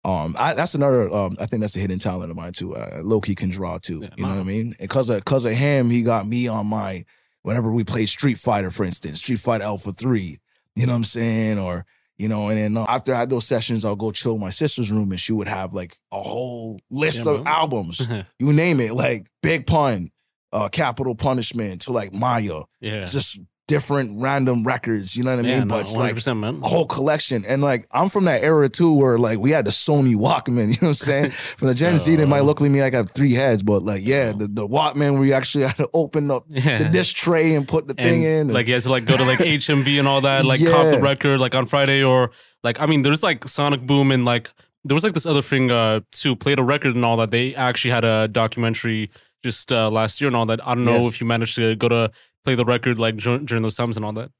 um 0.03 0.35
I 0.37 0.53
that's 0.53 0.75
another 0.75 1.09
um 1.13 1.37
I 1.39 1.45
think 1.45 1.61
that's 1.61 1.75
a 1.75 1.79
hidden 1.79 1.99
talent 1.99 2.31
of 2.31 2.35
mine 2.37 2.51
too. 2.53 2.75
Uh, 2.75 2.99
Loki 3.03 3.35
can 3.35 3.49
draw 3.49 3.77
too. 3.77 3.99
Yeah, 4.01 4.09
you 4.17 4.25
know 4.25 4.33
what 4.33 4.41
I 4.41 4.43
mean? 4.43 4.75
And 4.79 4.89
cause 4.89 5.09
of 5.09 5.23
cause 5.25 5.45
of 5.45 5.53
him, 5.53 5.89
he 5.89 6.03
got 6.03 6.27
me 6.27 6.47
on 6.47 6.67
my 6.67 7.05
whenever 7.43 7.71
we 7.71 7.83
played 7.83 8.09
Street 8.09 8.37
Fighter, 8.37 8.69
for 8.71 8.83
instance, 8.83 9.19
Street 9.21 9.39
Fighter 9.39 9.65
Alpha 9.65 9.91
3, 9.91 10.39
you 10.75 10.85
know 10.85 10.93
what 10.93 10.97
I'm 10.97 11.03
saying? 11.03 11.59
Or, 11.59 11.85
you 12.17 12.29
know, 12.29 12.47
and 12.47 12.57
then 12.57 12.77
uh, 12.77 12.85
after 12.87 13.13
I 13.13 13.19
had 13.19 13.29
those 13.29 13.45
sessions, 13.45 13.83
I'll 13.83 13.97
go 13.97 14.11
chill 14.13 14.35
in 14.35 14.39
my 14.39 14.49
sister's 14.49 14.93
room 14.93 15.11
and 15.11 15.19
she 15.19 15.33
would 15.33 15.49
have 15.49 15.73
like 15.73 15.97
a 16.13 16.21
whole 16.21 16.79
list 16.89 17.25
Yeah, 17.25 17.33
of 17.33 17.43
man. 17.43 17.53
albums. 17.53 18.07
you 18.39 18.53
name 18.53 18.79
it, 18.79 18.93
like 18.93 19.27
Big 19.41 19.67
Pun, 19.67 20.09
uh, 20.53 20.69
Capital 20.69 21.15
Punishment 21.15 21.81
to 21.81 21.91
like 21.91 22.13
Maya, 22.13 22.61
yeah, 22.79 23.03
just 23.05 23.41
different 23.73 24.21
random 24.21 24.63
records, 24.63 25.15
you 25.17 25.23
know 25.23 25.35
what 25.35 25.45
I 25.45 25.47
yeah, 25.49 25.59
mean? 25.59 25.67
no, 25.67 25.75
but 25.75 25.81
it's 25.81 25.95
like 25.97 26.35
man. 26.35 26.61
a 26.63 26.67
whole 26.67 26.85
collection. 26.85 27.43
And 27.45 27.61
like 27.61 27.87
I'm 27.91 28.09
from 28.09 28.25
that 28.25 28.43
era 28.43 28.69
too 28.69 28.93
where 28.93 29.17
like 29.17 29.39
we 29.39 29.51
had 29.51 29.65
the 29.65 29.71
Sony 29.71 30.15
Walkman, 30.15 30.67
you 30.73 30.77
know 30.81 30.87
what 30.87 30.87
I'm 30.89 30.93
saying? 30.93 31.29
From 31.59 31.67
the 31.69 31.73
Gen 31.73 31.97
Z, 31.97 32.15
they 32.15 32.25
might 32.25 32.41
look 32.41 32.61
at 32.61 32.69
me 32.69 32.81
like 32.81 32.93
I 32.93 32.97
have 32.97 33.11
three 33.11 33.33
heads, 33.33 33.63
but 33.63 33.83
like 33.83 34.05
yeah, 34.05 34.31
the, 34.31 34.47
the 34.47 34.67
Walkman 34.67 35.13
where 35.15 35.25
you 35.25 35.33
actually 35.33 35.63
had 35.69 35.77
to 35.77 35.89
open 35.93 36.29
up 36.29 36.45
Yeah. 36.49 36.77
the 36.77 36.89
disc 36.89 37.15
tray 37.15 37.55
and 37.55 37.67
put 37.67 37.87
the 37.87 37.93
thing 37.95 38.25
and, 38.25 38.49
in. 38.49 38.53
Like 38.53 38.67
you 38.67 38.73
had 38.75 38.83
to 38.83 38.89
like 38.91 39.05
go 39.05 39.17
to 39.17 39.23
like 39.25 39.39
HMV 39.39 39.99
and 39.99 40.07
all 40.07 40.21
that, 40.21 40.45
like 40.45 40.59
cop 40.65 40.87
the 40.91 40.99
record 41.01 41.39
like 41.39 41.55
on 41.55 41.65
Friday 41.65 42.03
or 42.03 42.31
like 42.63 42.79
I 42.79 42.85
mean 42.85 43.01
there's 43.01 43.23
like 43.23 43.43
Sonic 43.47 43.81
Boom 43.85 44.11
and 44.11 44.23
like 44.25 44.51
there 44.85 44.95
was 44.95 45.03
like 45.03 45.13
this 45.13 45.25
other 45.25 45.41
thing 45.41 45.71
uh 45.71 46.01
to 46.21 46.35
play 46.35 46.55
the 46.55 46.63
record 46.63 46.95
and 46.95 47.03
all 47.05 47.17
that. 47.17 47.31
They 47.31 47.55
actually 47.55 47.91
had 47.91 48.03
a 48.03 48.27
documentary 48.27 49.09
just 49.43 49.71
uh 49.71 49.89
last 49.89 50.21
year 50.21 50.27
and 50.27 50.35
all 50.35 50.45
that. 50.47 50.65
I 50.67 50.75
don't 50.75 50.85
know 50.85 50.97
Yes. 51.01 51.07
if 51.15 51.21
you 51.21 51.27
managed 51.27 51.55
to 51.55 51.75
go 51.75 51.89
to 51.89 52.11
play 52.43 52.55
the 52.55 52.65
record 52.65 52.99
like 52.99 53.17
dur- 53.17 53.39
during 53.39 53.63
those 53.63 53.75
times 53.75 53.95
and 53.97 54.05
all 54.05 54.13
that. 54.13 54.31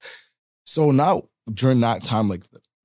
So 0.66 0.92
now 0.92 1.24
during 1.54 1.80
that 1.82 2.04
time, 2.04 2.30
like 2.30 2.44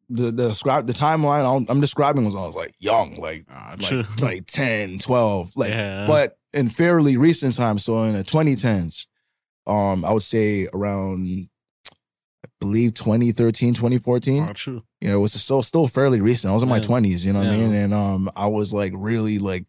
the 0.09 0.31
the 0.33 0.49
describe 0.49 0.87
the 0.87 0.93
timeline 0.93 1.45
I'm, 1.45 1.67
I'm 1.69 1.81
describing 1.81 2.25
was 2.25 2.35
I 2.35 2.39
was 2.47 2.57
like 2.57 2.75
young, 2.79 3.15
like 3.17 3.45
Ah, 3.51 3.75
like 3.79 4.23
like 4.23 4.47
10, 4.47 4.99
12, 4.99 5.53
like 5.57 5.71
Yeah. 5.71 6.07
but 6.07 6.39
in 6.53 6.69
fairly 6.69 7.17
recent 7.17 7.55
times, 7.57 7.85
so 7.85 8.03
in 8.05 8.15
the 8.15 8.25
2010s, 8.25 9.07
um, 9.67 10.05
I 10.05 10.13
would 10.13 10.23
say 10.23 10.67
around 10.73 11.49
I 12.45 12.49
believe 12.61 12.95
2013, 12.95 13.75
2014. 13.75 14.49
Oh, 14.49 14.53
true. 14.55 14.83
Yeah, 15.01 15.13
it 15.13 15.17
was 15.17 15.33
still 15.35 15.63
still 15.63 15.87
fairly 15.89 16.21
recent. 16.21 16.51
I 16.51 16.55
was 16.55 16.63
in 16.63 16.69
my 16.69 16.81
twenties, 16.81 17.25
you 17.27 17.33
know 17.33 17.41
what 17.41 17.49
I 17.49 17.57
mean? 17.57 17.75
And 17.75 17.93
um 17.95 18.31
I 18.35 18.47
was 18.47 18.73
like 18.73 18.93
really 18.97 19.39
like 19.39 19.67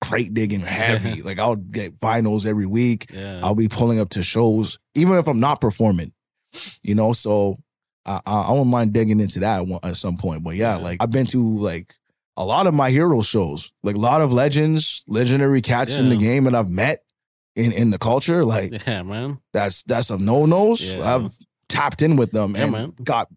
crate 0.00 0.32
digging 0.34 0.60
heavy. 0.80 1.22
like 1.22 1.38
I'll 1.38 1.56
get 1.56 1.98
vinyls 1.98 2.46
every 2.46 2.66
week. 2.66 3.06
Yeah. 3.12 3.40
I'll 3.42 3.54
be 3.54 3.68
pulling 3.68 4.00
up 4.00 4.10
to 4.10 4.22
shows, 4.22 4.78
even 4.94 5.14
if 5.18 5.26
I'm 5.28 5.40
not 5.40 5.60
performing. 5.60 6.12
You 6.82 6.94
know, 6.94 7.12
so 7.12 7.56
I 8.06 8.20
I, 8.26 8.40
I 8.42 8.50
wouldn't 8.52 8.68
mind 8.70 8.92
digging 8.92 9.20
into 9.20 9.40
that 9.40 9.66
one, 9.66 9.80
at 9.82 9.96
some 9.96 10.16
point. 10.16 10.42
But 10.42 10.56
yeah, 10.56 10.76
Yeah. 10.76 10.82
like 10.82 11.02
I've 11.02 11.10
been 11.10 11.26
to 11.26 11.58
like 11.58 11.94
a 12.36 12.44
lot 12.44 12.66
of 12.66 12.74
my 12.74 12.90
hero 12.90 13.20
shows, 13.22 13.72
like 13.82 13.96
a 13.96 13.98
lot 14.00 14.20
of 14.20 14.32
legends, 14.32 15.04
legendary 15.06 15.60
cats 15.62 15.98
in 15.98 16.08
the 16.08 16.16
game 16.16 16.44
that 16.44 16.54
I've 16.54 16.70
met 16.70 17.02
in 17.56 17.70
in 17.72 17.90
the 17.90 17.98
culture. 17.98 18.44
Like 18.44 18.86
yeah, 18.86 19.02
man. 19.02 19.38
that's 19.52 19.82
that's 19.84 20.10
a 20.10 20.18
no 20.18 20.46
nos. 20.46 20.94
Yeah. 20.94 21.14
I've 21.16 21.32
tapped 21.68 22.02
in 22.02 22.16
with 22.16 22.32
them 22.32 22.56
Yeah, 22.56 22.62
and 22.64 22.72
man. 22.72 22.92
got 23.04 23.28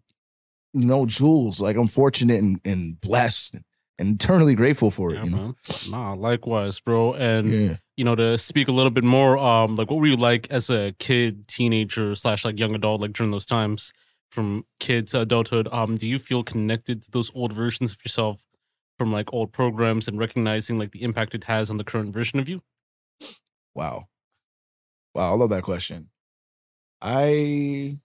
you 0.72 0.86
know 0.86 1.04
jewels. 1.06 1.60
Like 1.60 1.76
I'm 1.76 1.88
fortunate 1.88 2.42
and, 2.42 2.58
and 2.64 3.00
blessed 3.00 3.56
and 3.98 4.14
eternally 4.14 4.54
grateful 4.54 4.90
for 4.90 5.12
it. 5.12 5.16
Yeah, 5.16 5.24
you 5.24 5.30
know, 5.30 5.36
man. 5.36 5.54
Nah, 5.90 6.14
likewise, 6.14 6.80
bro. 6.80 7.14
And 7.14 7.52
yeah. 7.52 7.76
you 7.96 8.04
know, 8.04 8.14
to 8.14 8.36
speak 8.38 8.68
a 8.68 8.72
little 8.72 8.90
bit 8.90 9.04
more, 9.04 9.38
um, 9.38 9.76
like 9.76 9.90
what 9.90 10.00
were 10.00 10.06
you 10.06 10.16
like 10.16 10.50
as 10.50 10.70
a 10.70 10.92
kid, 10.98 11.46
teenager, 11.48 12.14
slash 12.14 12.44
like 12.44 12.58
young 12.58 12.74
adult, 12.74 13.00
like 13.00 13.12
during 13.12 13.30
those 13.30 13.46
times 13.46 13.92
from 14.30 14.64
kid 14.80 15.08
to 15.08 15.20
adulthood? 15.20 15.68
Um, 15.70 15.96
do 15.96 16.08
you 16.08 16.18
feel 16.18 16.42
connected 16.42 17.02
to 17.02 17.10
those 17.10 17.30
old 17.34 17.52
versions 17.52 17.92
of 17.92 17.98
yourself 18.04 18.44
from 18.98 19.12
like 19.12 19.32
old 19.32 19.52
programs 19.52 20.08
and 20.08 20.18
recognizing 20.18 20.78
like 20.78 20.92
the 20.92 21.02
impact 21.02 21.34
it 21.34 21.44
has 21.44 21.70
on 21.70 21.78
the 21.78 21.84
current 21.84 22.12
version 22.12 22.38
of 22.38 22.48
you? 22.48 22.60
Wow, 23.74 24.04
wow, 25.14 25.32
I 25.32 25.36
love 25.36 25.50
that 25.50 25.62
question. 25.62 26.10
I 27.02 27.98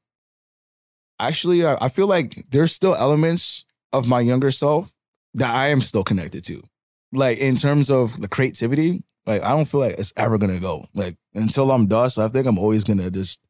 actually, 1.20 1.66
I 1.66 1.90
feel 1.90 2.08
like 2.08 2.46
there's 2.50 2.74
still 2.74 2.96
elements 2.96 3.66
of 3.94 4.08
my 4.08 4.20
younger 4.20 4.52
self 4.52 4.94
that 5.40 5.54
I 5.54 5.70
am 5.70 5.82
still 5.82 6.04
connected 6.04 6.44
to. 6.46 6.62
Like 7.12 7.40
in 7.40 7.56
terms 7.56 7.90
of 7.90 8.20
the 8.22 8.28
creativity, 8.28 9.04
like 9.26 9.44
I 9.44 9.50
don't 9.50 9.66
feel 9.66 9.82
like 9.82 9.98
it's 9.98 10.14
ever 10.16 10.38
gonna 10.38 10.60
go. 10.60 10.86
Like 10.94 11.16
until 11.34 11.72
I'm 11.72 11.88
dust, 11.88 12.20
I 12.20 12.28
think 12.28 12.46
I'm 12.46 12.60
always 12.60 12.84
gonna 12.84 13.10
just 13.10 13.42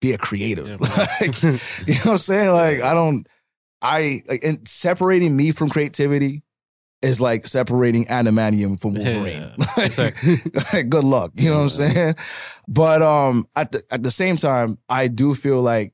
be 0.00 0.12
a 0.12 0.18
creative. 0.18 0.68
Yeah, 0.68 0.76
like, 1.20 1.42
you 1.42 1.50
know 1.50 1.56
what 1.56 2.06
I'm 2.06 2.18
saying? 2.18 2.50
Like 2.50 2.82
I 2.82 2.94
don't, 2.94 3.28
I 3.82 4.22
like 4.28 4.44
and 4.44 4.66
separating 4.66 5.36
me 5.36 5.52
from 5.52 5.68
creativity 5.68 6.42
is 7.02 7.20
like 7.20 7.46
separating 7.46 8.06
adamantium 8.06 8.80
from 8.80 8.94
Wolverine. 8.94 9.52
Yeah, 9.58 9.84
exactly. 9.84 10.36
like, 10.72 10.88
good 10.88 11.04
luck. 11.04 11.32
You 11.34 11.50
know 11.50 11.56
what 11.56 11.62
I'm 11.62 11.68
saying? 11.68 12.14
But 12.68 13.02
um 13.02 13.46
at 13.56 13.72
the 13.72 13.82
at 13.90 14.02
the 14.02 14.10
same 14.10 14.36
time, 14.36 14.78
I 14.88 15.08
do 15.08 15.34
feel 15.34 15.60
like 15.60 15.92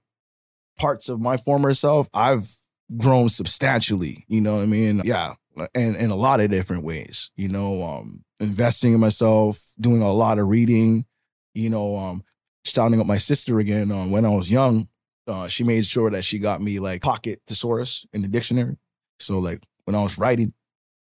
parts 0.79 1.09
of 1.09 1.21
my 1.21 1.37
former 1.37 1.75
self, 1.75 2.09
I've 2.15 2.55
grown 2.97 3.29
substantially. 3.29 4.25
You 4.29 4.41
know 4.41 4.57
what 4.57 4.63
I 4.63 4.67
mean? 4.67 5.03
Yeah, 5.05 5.35
and 5.75 5.97
in 5.97 6.11
a 6.11 6.17
lot 6.17 6.41
of 6.41 6.51
different 6.51 6.85
ways. 6.85 7.31
You 7.37 7.49
know, 7.49 7.83
um, 7.85 8.25
investing 8.41 8.93
in 8.95 9.01
myself, 9.01 9.61
doing 9.81 10.03
a 10.03 10.13
lot 10.13 10.39
of 10.39 10.49
reading. 10.49 11.05
You 11.55 11.71
know, 11.71 11.97
um, 11.97 12.23
shouting 12.65 13.01
up 13.01 13.07
my 13.07 13.17
sister 13.17 13.59
again. 13.59 13.91
Uh, 13.91 14.07
when 14.07 14.25
I 14.25 14.29
was 14.31 14.51
young, 14.51 14.89
uh, 15.27 15.49
she 15.49 15.65
made 15.65 15.85
sure 15.87 16.11
that 16.11 16.25
she 16.25 16.39
got 16.39 16.61
me 16.63 16.79
like 16.79 17.03
pocket 17.03 17.41
thesaurus 17.47 18.07
in 18.13 18.23
the 18.23 18.29
dictionary. 18.29 18.77
So 19.19 19.39
like 19.39 19.63
when 19.85 19.95
I 19.97 20.03
was 20.03 20.19
writing, 20.19 20.53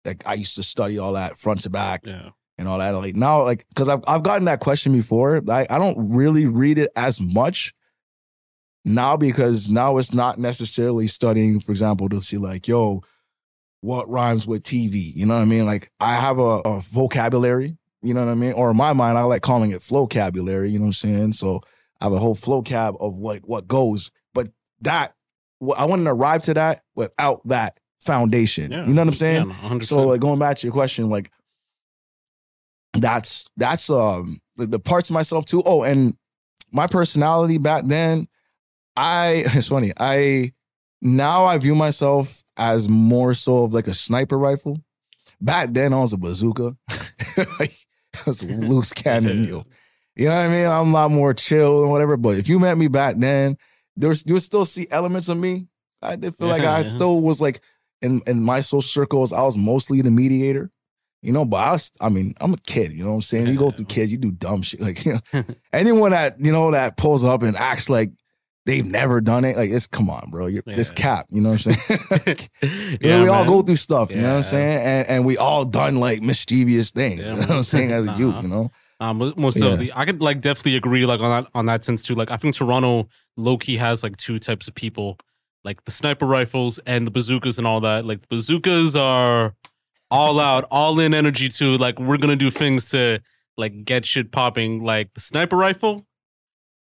like 0.05 0.23
I 0.27 0.35
used 0.35 0.55
to 0.57 0.63
study 0.63 0.99
all 0.99 1.15
that 1.15 1.37
front 1.37 1.63
to 1.63 1.71
back 1.71 2.03
Yeah. 2.07 2.31
and 2.59 2.69
all 2.69 2.79
that. 2.79 2.91
Like 2.93 3.17
now, 3.17 3.43
like 3.43 3.67
because 3.69 3.89
I've 3.89 4.05
I've 4.07 4.23
gotten 4.23 4.45
that 4.45 4.61
question 4.61 4.93
before. 4.93 5.43
I, 5.51 5.67
I 5.69 5.79
don't 5.79 6.15
really 6.15 6.47
read 6.47 6.79
it 6.79 6.91
as 6.95 7.21
much 7.21 7.75
now 8.85 9.17
because 9.17 9.69
now 9.69 9.97
it's 9.99 10.13
not 10.13 10.39
necessarily 10.39 11.07
studying, 11.07 11.61
for 11.61 11.73
example, 11.73 12.09
to 12.11 12.21
see 12.21 12.37
like, 12.37 12.69
yo, 12.69 13.03
what 13.81 14.09
rhymes 14.09 14.47
with 14.47 14.63
TV? 14.63 15.13
You 15.15 15.27
know 15.27 15.35
what 15.35 15.43
I 15.43 15.47
mean? 15.47 15.67
Like 15.67 15.91
I 16.01 16.15
have 16.15 16.39
a, 16.39 16.61
a 16.65 16.81
vocabulary, 16.81 17.77
you 18.03 18.15
know 18.15 18.25
what 18.25 18.33
I 18.33 18.35
mean? 18.35 18.53
Or 18.53 18.71
in 18.71 18.77
my 18.77 18.93
mind, 18.93 19.19
I 19.19 19.23
like 19.23 19.43
calling 19.43 19.71
it 19.71 19.83
vocabulary, 19.83 20.71
you 20.71 20.79
know 20.79 20.85
what 20.85 20.89
I'm 20.89 20.93
saying? 20.93 21.33
So 21.33 21.61
I 22.01 22.05
have 22.05 22.13
a 22.13 22.19
whole 22.19 22.35
flow 22.35 22.63
cab 22.63 22.97
of 23.01 23.17
what 23.17 23.41
what 23.47 23.67
goes. 23.67 24.11
But 24.33 24.49
that 24.83 25.15
I 25.77 25.85
wouldn't 25.85 26.09
arrive 26.09 26.43
to 26.43 26.55
that 26.55 26.83
without 26.95 27.47
that 27.49 27.79
foundation. 28.01 28.71
Yeah. 28.71 28.87
You 28.87 28.95
know 28.95 29.03
what 29.03 29.09
I'm 29.09 29.15
saying? 29.15 29.55
Yeah, 29.63 29.79
So 29.81 30.07
like 30.07 30.21
going 30.21 30.39
back 30.39 30.59
to 30.59 30.67
your 30.67 30.73
question, 30.75 31.09
like 31.09 31.31
that's 32.95 33.47
that's 33.57 33.91
um 33.91 34.41
the, 34.57 34.67
the 34.67 34.79
parts 34.79 35.11
of 35.11 35.15
myself 35.15 35.45
too. 35.47 35.63
Oh, 35.65 35.83
and 35.83 36.17
my 36.73 36.87
personality 36.87 37.59
back 37.59 37.85
then, 37.87 38.29
I 38.97 39.45
it's 39.47 39.69
funny. 39.69 39.93
I 39.99 40.53
now 41.03 41.45
I 41.45 41.59
view 41.59 41.75
myself 41.75 42.43
as 42.57 42.89
more 42.89 43.35
so 43.35 43.65
of 43.65 43.73
like 43.73 43.87
a 43.87 43.95
sniper 43.95 44.39
rifle. 44.39 44.81
Back 45.41 45.73
then 45.73 45.93
I 45.93 46.01
was 46.01 46.13
a 46.13 46.17
bazooka. 46.17 46.77
I 46.91 47.69
was 48.27 48.43
a 48.43 48.47
loose 48.47 48.93
cannon, 48.93 49.45
yo. 49.45 49.65
You 50.17 50.27
know 50.27 50.37
what 50.37 50.43
I 50.43 50.49
mean? 50.49 50.67
I'm 50.67 50.89
a 50.89 50.93
lot 50.93 51.11
more 51.11 51.35
chill 51.35 51.83
and 51.83 51.91
whatever. 51.91 52.17
But 52.17 52.39
if 52.39 52.49
you 52.49 52.59
met 52.59 52.79
me 52.79 52.89
back 52.89 53.17
then, 53.17 53.57
there's 53.97 54.25
you 54.27 54.35
would 54.35 54.43
still 54.43 54.65
see 54.65 54.87
elements 54.91 55.29
of 55.29 55.37
me. 55.37 55.69
I 56.01 56.17
did 56.17 56.35
feel 56.35 56.49
like 56.49 56.63
I 56.63 56.79
yeah. 56.79 56.85
still 56.85 57.21
was 57.21 57.41
like 57.41 57.61
in 58.01 58.23
in 58.27 58.43
my 58.43 58.61
social 58.61 58.83
circles, 58.83 59.33
I 59.33 59.43
was 59.43 59.59
mostly 59.59 60.01
the 60.03 60.11
mediator. 60.11 60.71
You 61.21 61.33
know, 61.33 61.47
but 61.47 61.57
I 61.57 61.71
was, 61.73 61.91
I 62.03 62.11
mean, 62.11 62.35
I'm 62.39 62.53
a 62.53 62.59
kid, 62.67 62.93
you 62.93 63.03
know 63.03 63.09
what 63.09 63.15
I'm 63.15 63.23
saying? 63.23 63.47
You 63.47 63.57
go 63.57 63.71
through 63.71 63.87
kids, 63.87 64.13
you 64.13 64.19
do 64.19 64.31
dumb 64.31 64.61
shit. 64.61 64.79
Like, 64.83 65.07
you 65.07 65.19
know, 65.33 65.43
anyone 65.73 66.11
that, 66.11 66.37
you 66.39 66.53
know, 66.53 66.71
that 66.73 66.99
pulls 66.99 67.25
up 67.25 67.43
and 67.43 67.57
acts 67.57 67.89
like 67.89 68.11
they've 68.67 68.87
never 68.87 69.21
done 69.21 69.45
it, 69.45 69.57
like, 69.57 69.71
it's 69.71 69.87
come 69.87 70.09
on, 70.11 70.31
bro. 70.31 70.47
You're 70.47 70.63
this 70.67 70.91
cap, 70.91 71.27
you 71.31 71.41
know 71.41 71.51
what 71.51 71.67
I'm 71.67 71.73
saying? 71.75 72.01
yeah, 72.63 72.97
You 73.01 73.09
know, 73.11 73.23
we 73.23 73.29
all 73.29 73.45
go 73.45 73.63
through 73.63 73.77
stuff, 73.77 74.11
you 74.11 74.17
know 74.17 74.31
what 74.31 74.37
I'm 74.37 74.43
saying? 74.43 74.79
And, 74.87 75.09
and 75.09 75.27
we 75.27 75.37
all 75.37 75.65
done 75.65 75.97
like 75.97 76.23
mischievous 76.23 76.91
things, 76.91 77.23
Yeah, 77.23 77.29
you 77.31 77.33
know 77.35 77.39
what 77.41 77.51
I'm 77.51 77.63
saying? 77.63 77.93
As 77.93 78.07
a 78.07 78.11
youth, 78.11 78.43
you 78.43 78.49
know? 78.49 78.71
Um, 79.01 79.35
most 79.37 79.61
Yeah. 79.61 79.73
of 79.73 79.79
the 79.79 79.93
I 79.95 80.05
could 80.05 80.23
like 80.23 80.41
definitely 80.41 80.77
agree 80.77 81.05
like 81.05 81.21
on 81.21 81.43
that 81.43 81.51
on 81.55 81.67
that 81.67 81.85
sense 81.85 82.03
too. 82.03 82.15
Like 82.15 82.31
I 82.31 82.37
think 82.37 82.55
Toronto 82.55 83.09
low 83.37 83.59
key 83.59 83.77
has 83.77 84.03
like 84.03 84.17
two 84.17 84.39
types 84.39 84.69
of 84.69 84.75
people, 84.75 85.19
like 85.65 85.85
the 85.85 85.91
sniper 85.91 86.27
rifles 86.27 86.79
and 86.87 87.07
the 87.07 87.11
bazookas 87.11 87.59
and 87.59 87.67
all 87.67 87.81
that. 87.81 88.05
Like 88.05 88.21
the 88.23 88.29
bazookas 88.31 88.95
are 88.97 89.55
all 90.13 90.39
out, 90.39 90.65
all 90.71 91.01
in 91.01 91.13
energy 91.13 91.49
too. 91.49 91.77
Like 91.77 91.99
we're 91.99 92.19
gonna 92.19 92.37
do 92.37 92.51
things 92.51 92.89
to 92.91 93.19
like 93.59 93.85
get 93.85 94.07
shit 94.07 94.31
popping. 94.31 94.83
Like 94.83 95.13
the 95.15 95.21
sniper 95.21 95.57
rifle, 95.57 96.07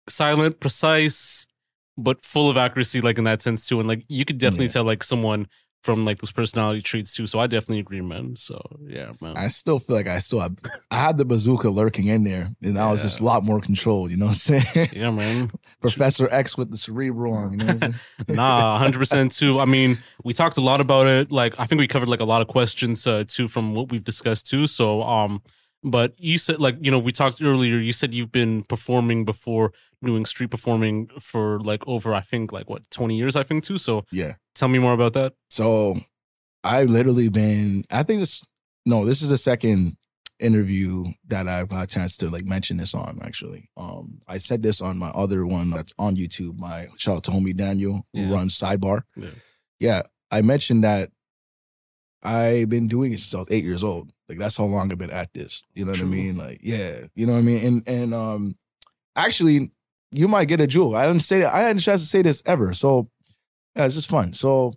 silent, 0.09 0.59
precise, 0.59 1.47
but 1.97 2.23
full 2.23 2.49
of 2.49 2.57
accuracy. 2.57 3.01
Like 3.01 3.17
in 3.17 3.23
that 3.25 3.41
sense 3.41 3.67
too. 3.67 3.79
And 3.79 3.87
like 3.87 4.03
you 4.09 4.25
could 4.25 4.37
definitely 4.37 4.65
Yeah. 4.65 4.71
tell 4.73 4.83
like 4.83 5.03
someone 5.03 5.47
from 5.83 6.01
like 6.01 6.17
those 6.17 6.31
personality 6.31 6.81
traits 6.81 7.15
too. 7.15 7.27
So 7.27 7.37
I 7.39 7.45
definitely 7.45 7.77
agree, 7.79 8.01
man. 8.01 8.35
So 8.35 8.59
yeah, 8.87 9.11
man. 9.21 9.37
I 9.37 9.49
still 9.49 9.77
feel 9.77 9.95
like 9.95 10.07
I 10.07 10.17
still 10.17 10.39
have, 10.39 10.55
I 10.89 10.97
had 10.97 11.19
the 11.19 11.25
bazooka 11.25 11.69
lurking 11.69 12.07
in 12.07 12.23
there 12.23 12.49
and 12.63 12.79
I 12.79 12.89
was 12.91 13.03
just 13.03 13.19
a 13.19 13.23
lot 13.23 13.43
more 13.43 13.59
controlled, 13.59 14.09
you 14.09 14.17
know 14.17 14.25
what 14.25 14.49
I'm 14.49 14.61
saying? 14.63 14.89
yeah, 14.93 15.11
man. 15.11 15.51
Professor 15.81 16.27
X 16.31 16.57
with 16.57 16.71
the 16.71 16.77
Cerebro 16.77 17.33
on, 17.33 17.51
you 17.51 17.57
know 17.57 17.67
I'm 17.67 17.77
saying? 17.77 17.95
nah, 18.29 18.79
hundred 18.79 18.97
percent 18.97 19.31
too. 19.31 19.59
I 19.59 19.65
mean, 19.65 19.99
we 20.23 20.33
talked 20.33 20.57
a 20.57 20.61
lot 20.61 20.81
about 20.81 21.05
it. 21.05 21.31
Like, 21.31 21.59
I 21.59 21.65
think 21.67 21.79
we 21.79 21.87
covered 21.87 22.09
like 22.09 22.19
a 22.19 22.25
lot 22.25 22.41
of 22.41 22.47
questions 22.47 23.05
uh, 23.05 23.23
too 23.27 23.47
from 23.47 23.75
what 23.75 23.91
we've 23.91 24.03
discussed 24.03 24.47
too. 24.47 24.65
So, 24.65 25.03
um, 25.03 25.43
but 25.83 26.13
you 26.17 26.37
said 26.37 26.59
like 26.59 26.77
you 26.81 26.89
know 26.91 26.99
we 26.99 27.11
talked 27.11 27.41
earlier. 27.41 27.77
You 27.77 27.93
said 27.93 28.13
you've 28.13 28.31
been 28.31 28.63
performing 28.63 29.25
before, 29.25 29.71
doing 30.03 30.25
street 30.25 30.49
performing 30.51 31.09
for 31.19 31.59
like 31.61 31.87
over 31.87 32.13
I 32.13 32.21
think 32.21 32.51
like 32.51 32.69
what 32.69 32.89
twenty 32.89 33.17
years 33.17 33.35
I 33.35 33.43
think 33.43 33.63
too. 33.63 33.77
So 33.77 34.05
Yeah. 34.11 34.33
tell 34.55 34.67
me 34.67 34.79
more 34.79 34.93
about 34.93 35.13
that. 35.13 35.33
So 35.49 35.95
I've 36.63 36.89
literally 36.89 37.29
been, 37.29 37.83
I 37.91 38.01
think 38.01 38.19
this, 38.21 38.43
no, 38.87 39.05
this 39.05 39.21
is 39.21 39.29
the 39.29 39.37
second 39.37 39.97
interview 40.39 41.05
that 41.27 41.47
I've 41.47 41.69
had 41.69 41.83
a 41.83 41.87
chance 41.87 42.17
to 42.17 42.29
like 42.29 42.43
mention 42.45 42.77
this 42.77 42.95
on 42.95 43.19
actually. 43.21 43.69
Um, 43.77 44.17
I 44.27 44.37
said 44.37 44.63
this 44.63 44.81
on 44.81 44.97
my 44.97 45.09
other 45.09 45.45
one 45.45 45.69
that's 45.69 45.93
on 45.99 46.15
YouTube, 46.15 46.57
my 46.59 46.87
shout 46.97 47.17
out 47.17 47.23
to 47.25 47.31
homie 47.31 47.55
Daniel 47.55 48.05
who 48.13 48.21
Yeah. 48.21 48.31
runs 48.31 48.57
Sidebar. 48.59 49.03
Yeah. 49.15 49.29
Yeah. 49.79 50.01
I 50.31 50.41
mentioned 50.41 50.83
that 50.83 51.11
I've 52.23 52.69
been 52.69 52.87
doing 52.87 53.13
it 53.13 53.19
since 53.19 53.35
I 53.35 53.39
was 53.39 53.47
eight 53.51 53.63
years 53.63 53.83
old. 53.83 54.11
Like 54.27 54.37
that's 54.39 54.57
how 54.57 54.65
long 54.65 54.91
I've 54.91 54.97
been 54.97 55.11
at 55.11 55.33
this. 55.33 55.63
You 55.73 55.85
know 55.85 55.91
what 55.91 55.99
True. 55.99 56.07
I 56.07 56.11
mean? 56.11 56.37
Like, 56.37 56.59
yeah, 56.61 57.05
you 57.15 57.25
know 57.27 57.33
what 57.33 57.39
I 57.39 57.43
mean? 57.43 57.65
And 57.65 57.83
and 57.87 58.13
um 58.13 58.55
actually 59.15 59.71
you 60.11 60.27
might 60.27 60.47
get 60.47 60.61
a 60.61 60.67
jewel. 60.67 60.95
I 60.95 61.05
didn't 61.07 61.23
say 61.23 61.41
that. 61.41 61.53
I 61.53 61.59
hadn't 61.59 61.81
a 61.81 61.83
chance 61.83 62.01
to 62.01 62.07
say 62.07 62.21
this 62.21 62.41
ever. 62.45 62.73
So 62.73 63.09
yeah, 63.75 63.85
it's 63.85 63.95
just 63.95 64.09
fun. 64.09 64.33
So 64.33 64.73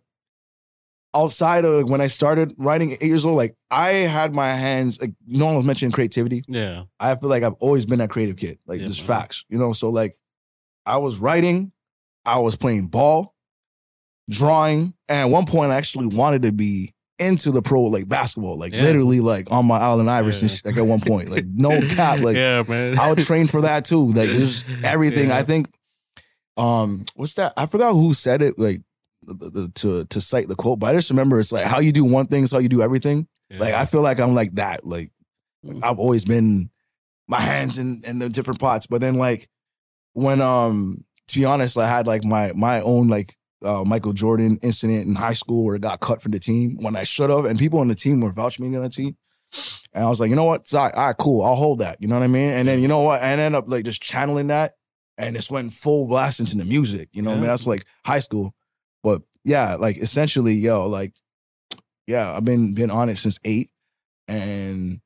outside 1.14 1.64
of 1.64 1.88
when 1.88 2.00
I 2.00 2.06
started 2.08 2.54
writing 2.58 2.92
eight 2.92 3.02
years 3.02 3.24
old, 3.24 3.36
like 3.36 3.56
I 3.70 3.88
had 3.90 4.34
my 4.34 4.48
hands, 4.52 5.00
like 5.00 5.12
no 5.26 5.46
one 5.46 5.56
was 5.56 5.64
mentioning 5.66 5.92
creativity. 5.92 6.44
Yeah, 6.48 6.84
I 7.00 7.14
feel 7.16 7.28
like 7.28 7.42
I've 7.42 7.54
always 7.54 7.86
been 7.86 8.00
that 8.00 8.10
creative 8.10 8.36
kid. 8.36 8.58
Like 8.66 8.80
Yeah, 8.80 8.86
just 8.88 9.08
man. 9.08 9.20
facts, 9.20 9.44
you 9.48 9.58
know. 9.58 9.72
So 9.72 9.90
like, 9.90 10.14
I 10.84 10.98
was 10.98 11.18
writing, 11.18 11.72
I 12.24 12.38
was 12.40 12.56
playing 12.56 12.88
ball, 12.88 13.34
drawing, 14.28 14.94
and 15.08 15.18
at 15.20 15.24
one 15.26 15.46
point 15.46 15.70
I 15.70 15.76
actually 15.76 16.06
wanted 16.14 16.42
to 16.42 16.52
be 16.52 16.92
into 17.18 17.50
the 17.50 17.62
pro 17.62 17.82
like 17.82 18.08
basketball, 18.08 18.56
like 18.58 18.72
Yeah. 18.72 18.82
literally 18.82 19.20
like 19.20 19.50
on 19.50 19.66
my 19.66 19.78
Allen 19.78 20.08
Iverson. 20.08 20.48
Yeah. 20.48 20.54
shit, 20.54 20.64
Like 20.66 20.76
at 20.76 20.86
one 20.86 21.00
point, 21.00 21.30
like 21.30 21.46
no 21.52 21.80
cap, 21.88 22.20
like 22.20 22.36
yeah, 22.36 22.62
man. 22.68 22.98
I 22.98 23.10
would 23.10 23.18
train 23.18 23.46
for 23.46 23.62
that 23.62 23.84
too. 23.84 24.06
Like 24.08 24.30
just 24.30 24.66
everything. 24.84 25.28
Yeah. 25.28 25.38
I 25.38 25.42
think, 25.42 25.68
um, 26.56 27.04
what's 27.14 27.34
that? 27.34 27.52
I 27.56 27.66
forgot 27.66 27.92
who 27.92 28.12
said 28.14 28.42
it. 28.42 28.58
Like 28.58 28.80
the, 29.22 29.34
the, 29.50 29.68
to 29.76 30.04
to 30.06 30.20
cite 30.20 30.48
the 30.48 30.54
quote, 30.56 30.78
but 30.78 30.86
I 30.88 30.94
just 30.94 31.10
remember 31.10 31.38
it's 31.40 31.52
like 31.52 31.66
how 31.66 31.80
you 31.80 31.92
do 31.92 32.04
one 32.04 32.26
thing 32.26 32.44
is 32.44 32.52
how 32.52 32.58
you 32.58 32.68
do 32.68 32.82
everything. 32.82 33.26
Like 33.50 33.74
I 33.74 33.84
feel 33.86 34.02
like 34.02 34.20
I'm 34.20 34.34
like 34.34 34.52
that. 34.54 34.86
Like 34.86 35.10
Mhm. 35.66 35.80
I've 35.82 35.98
always 35.98 36.24
been 36.24 36.70
my 37.26 37.40
hands 37.40 37.78
in 37.78 38.02
in 38.04 38.20
the 38.20 38.28
different 38.28 38.60
pots. 38.60 38.86
But 38.86 39.00
then 39.00 39.14
like 39.14 39.48
when 40.12 40.40
um 40.40 41.04
to 41.28 41.38
be 41.38 41.44
honest, 41.44 41.76
I 41.76 41.88
had 41.88 42.06
like 42.06 42.24
my 42.24 42.52
my 42.54 42.80
own 42.80 43.08
like 43.08 43.34
uh, 43.64 43.84
Michael 43.84 44.12
Jordan 44.12 44.58
incident 44.62 45.06
in 45.06 45.14
high 45.14 45.32
school 45.32 45.64
where 45.64 45.76
it 45.76 45.82
got 45.82 46.00
cut 46.00 46.22
from 46.22 46.32
the 46.32 46.38
team 46.38 46.76
when 46.80 46.96
I 46.96 47.02
should 47.04 47.30
have, 47.30 47.44
and 47.44 47.58
people 47.58 47.80
on 47.80 47.88
the 47.88 47.94
team 47.94 48.20
were 48.20 48.32
vouching 48.32 48.70
me 48.70 48.76
on 48.76 48.82
the 48.82 48.88
team. 48.88 49.16
And 49.94 50.04
I 50.04 50.08
was 50.08 50.20
like, 50.20 50.30
you 50.30 50.36
know 50.36 50.44
what? 50.44 50.66
Sorry, 50.66 50.92
all 50.92 51.06
right, 51.06 51.16
cool. 51.16 51.42
I'll 51.42 51.54
hold 51.54 51.78
that. 51.78 51.96
You 52.00 52.08
know 52.08 52.16
what 52.16 52.24
I 52.24 52.28
mean? 52.28 52.50
And 52.50 52.68
then 52.68 52.80
you 52.80 52.88
know 52.88 53.00
what? 53.00 53.22
I 53.22 53.30
ended 53.30 53.54
up 53.54 53.68
like 53.68 53.84
just 53.84 54.02
channeling 54.02 54.48
that 54.48 54.74
and 55.16 55.34
just 55.34 55.50
went 55.50 55.72
full 55.72 56.06
blast 56.06 56.40
into 56.40 56.56
the 56.56 56.64
music. 56.64 57.08
You 57.12 57.22
know 57.22 57.30
what 57.30 57.36
I 57.36 57.40
mean? 57.40 57.48
That's 57.48 57.66
like 57.66 57.84
high 58.04 58.18
school. 58.18 58.54
But 59.02 59.22
yeah, 59.44 59.74
like 59.76 59.96
essentially, 59.96 60.54
yo, 60.54 60.86
like, 60.86 61.14
yeah, 62.06 62.34
I've 62.34 62.44
been 62.44 62.74
been 62.74 62.90
on 62.90 63.08
it 63.08 63.16
since 63.16 63.38
eight. 63.44 63.70
And 64.28 65.00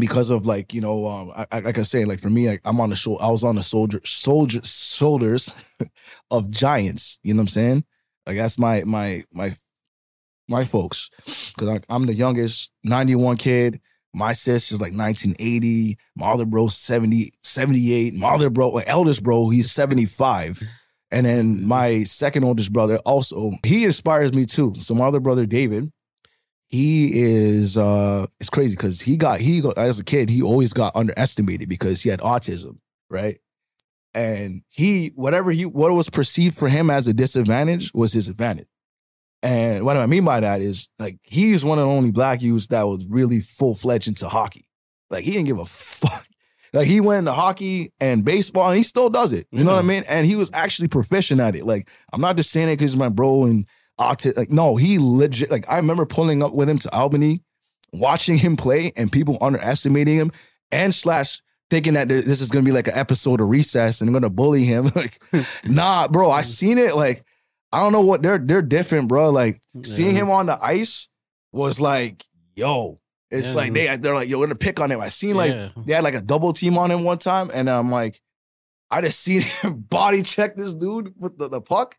because 0.00 0.30
of 0.30 0.46
like, 0.46 0.74
you 0.74 0.80
know, 0.80 1.06
um, 1.06 1.46
I, 1.50 1.60
like 1.60 1.78
I 1.78 1.82
say, 1.82 2.04
like 2.04 2.20
for 2.20 2.30
me, 2.30 2.48
like, 2.48 2.60
I'm 2.64 2.80
on 2.80 2.90
the 2.90 2.96
show, 2.96 3.16
I 3.16 3.28
was 3.28 3.44
on 3.44 3.56
the 3.56 3.62
soldier 3.62 4.00
soldier 4.04 4.60
shoulders 4.64 5.52
of 6.30 6.50
giants. 6.50 7.18
You 7.22 7.34
know 7.34 7.38
what 7.38 7.42
I'm 7.42 7.48
saying? 7.48 7.84
Like 8.26 8.36
that's 8.36 8.58
my 8.58 8.82
my 8.84 9.24
my 9.32 9.52
my 10.48 10.64
folks. 10.64 11.10
Cause 11.58 11.80
I'm 11.88 12.06
the 12.06 12.14
youngest, 12.14 12.70
91 12.84 13.36
kid. 13.38 13.80
My 14.14 14.32
sis 14.32 14.72
is 14.72 14.80
like 14.80 14.94
1980. 14.94 15.98
My 16.16 16.30
other 16.30 16.46
bro 16.46 16.68
70, 16.68 17.30
78. 17.42 18.14
My 18.14 18.28
other 18.28 18.50
bro, 18.50 18.78
eldest 18.78 19.22
bro, 19.22 19.50
he's 19.50 19.70
75. 19.70 20.62
And 21.10 21.26
then 21.26 21.66
my 21.66 22.02
second 22.04 22.44
oldest 22.44 22.72
brother 22.72 22.98
also, 22.98 23.52
he 23.64 23.84
inspires 23.84 24.32
me 24.32 24.46
too. 24.46 24.74
So 24.80 24.94
my 24.94 25.06
other 25.06 25.20
brother, 25.20 25.46
David, 25.46 25.92
he 26.68 27.22
is 27.22 27.78
uh 27.78 28.26
it's 28.40 28.50
crazy 28.50 28.76
because 28.76 29.00
he 29.00 29.16
got 29.16 29.40
he 29.40 29.60
got 29.60 29.78
as 29.78 30.00
a 30.00 30.04
kid, 30.04 30.28
he 30.28 30.42
always 30.42 30.72
got 30.72 30.96
underestimated 30.96 31.68
because 31.68 32.02
he 32.02 32.10
had 32.10 32.20
autism, 32.20 32.78
right? 33.08 33.38
And 34.14 34.62
he, 34.70 35.12
whatever 35.14 35.50
he 35.52 35.66
what 35.66 35.92
was 35.92 36.08
perceived 36.08 36.56
for 36.56 36.68
him 36.68 36.88
as 36.88 37.06
a 37.06 37.12
disadvantage 37.12 37.92
was 37.92 38.12
his 38.14 38.28
advantage. 38.28 38.68
And 39.42 39.84
what 39.84 39.96
I 39.96 40.06
mean 40.06 40.24
by 40.24 40.40
that 40.40 40.60
is 40.60 40.88
like 40.98 41.18
he's 41.22 41.64
one 41.64 41.78
of 41.78 41.86
the 41.86 41.92
only 41.92 42.10
black 42.10 42.42
youths 42.42 42.68
that 42.68 42.82
was 42.84 43.06
really 43.08 43.40
full 43.40 43.74
fledged 43.74 44.08
into 44.08 44.28
hockey. 44.28 44.64
Like 45.10 45.24
he 45.24 45.32
didn't 45.32 45.46
give 45.46 45.58
a 45.58 45.64
fuck. 45.64 46.26
Like 46.72 46.86
he 46.86 47.00
went 47.00 47.20
into 47.20 47.32
hockey 47.32 47.92
and 48.00 48.24
baseball, 48.24 48.68
and 48.68 48.76
he 48.76 48.82
still 48.82 49.08
does 49.08 49.32
it. 49.32 49.46
You 49.50 49.64
know 49.64 49.72
what 49.72 49.78
I 49.78 49.86
mean? 49.86 50.02
And 50.08 50.26
he 50.26 50.36
was 50.36 50.50
actually 50.52 50.88
proficient 50.88 51.40
at 51.40 51.54
it. 51.54 51.64
Like 51.64 51.88
I'm 52.12 52.20
not 52.20 52.36
just 52.36 52.50
saying 52.50 52.68
it 52.68 52.72
because 52.72 52.90
he's 52.92 52.96
my 52.98 53.08
bro 53.08 53.44
and 53.44 53.66
Like 53.98 54.50
no, 54.50 54.76
he 54.76 54.98
legit. 55.00 55.50
Like 55.50 55.64
I 55.68 55.76
remember 55.76 56.06
pulling 56.06 56.42
up 56.42 56.54
with 56.54 56.68
him 56.68 56.78
to 56.78 56.94
Albany, 56.94 57.40
watching 57.92 58.36
him 58.38 58.56
play, 58.56 58.92
and 58.96 59.10
people 59.10 59.38
underestimating 59.40 60.16
him 60.16 60.32
and 60.70 60.94
slash 60.94 61.40
thinking 61.70 61.94
that 61.94 62.08
this 62.08 62.40
is 62.40 62.50
gonna 62.50 62.64
be 62.64 62.72
like 62.72 62.88
an 62.88 62.94
episode 62.94 63.40
of 63.40 63.48
Recess 63.48 64.00
and 64.00 64.12
gonna 64.12 64.30
bully 64.30 64.64
him. 64.64 64.86
like 64.94 65.20
nah, 65.64 66.08
bro. 66.08 66.30
I 66.30 66.42
seen 66.42 66.78
it. 66.78 66.94
Like 66.94 67.24
I 67.72 67.80
don't 67.80 67.92
know 67.92 68.02
what 68.02 68.22
they're 68.22 68.38
they're 68.38 68.62
different, 68.62 69.08
bro. 69.08 69.30
Like 69.30 69.60
seeing 69.82 70.14
him 70.14 70.30
on 70.30 70.46
the 70.46 70.58
ice 70.62 71.08
was 71.52 71.80
like, 71.80 72.22
yo, 72.54 73.00
it's 73.30 73.50
Yeah. 73.54 73.60
like 73.60 73.72
they 73.72 73.96
they're 73.96 74.14
like, 74.14 74.28
yo, 74.28 74.38
we're 74.38 74.46
gonna 74.46 74.54
pick 74.56 74.78
on 74.78 74.90
him. 74.92 75.00
I 75.00 75.08
seen 75.08 75.34
like 75.36 75.52
Yeah. 75.52 75.68
they 75.86 75.94
had 75.94 76.04
like 76.04 76.14
a 76.14 76.20
double 76.20 76.52
team 76.52 76.76
on 76.78 76.90
him 76.90 77.02
one 77.02 77.18
time, 77.18 77.50
and 77.52 77.68
I'm 77.70 77.90
like, 77.90 78.20
I 78.90 79.00
just 79.00 79.20
seen 79.20 79.40
him 79.62 79.80
body 79.80 80.22
check 80.22 80.54
this 80.56 80.74
dude 80.74 81.14
with 81.18 81.38
the, 81.38 81.48
the 81.48 81.60
puck. 81.60 81.96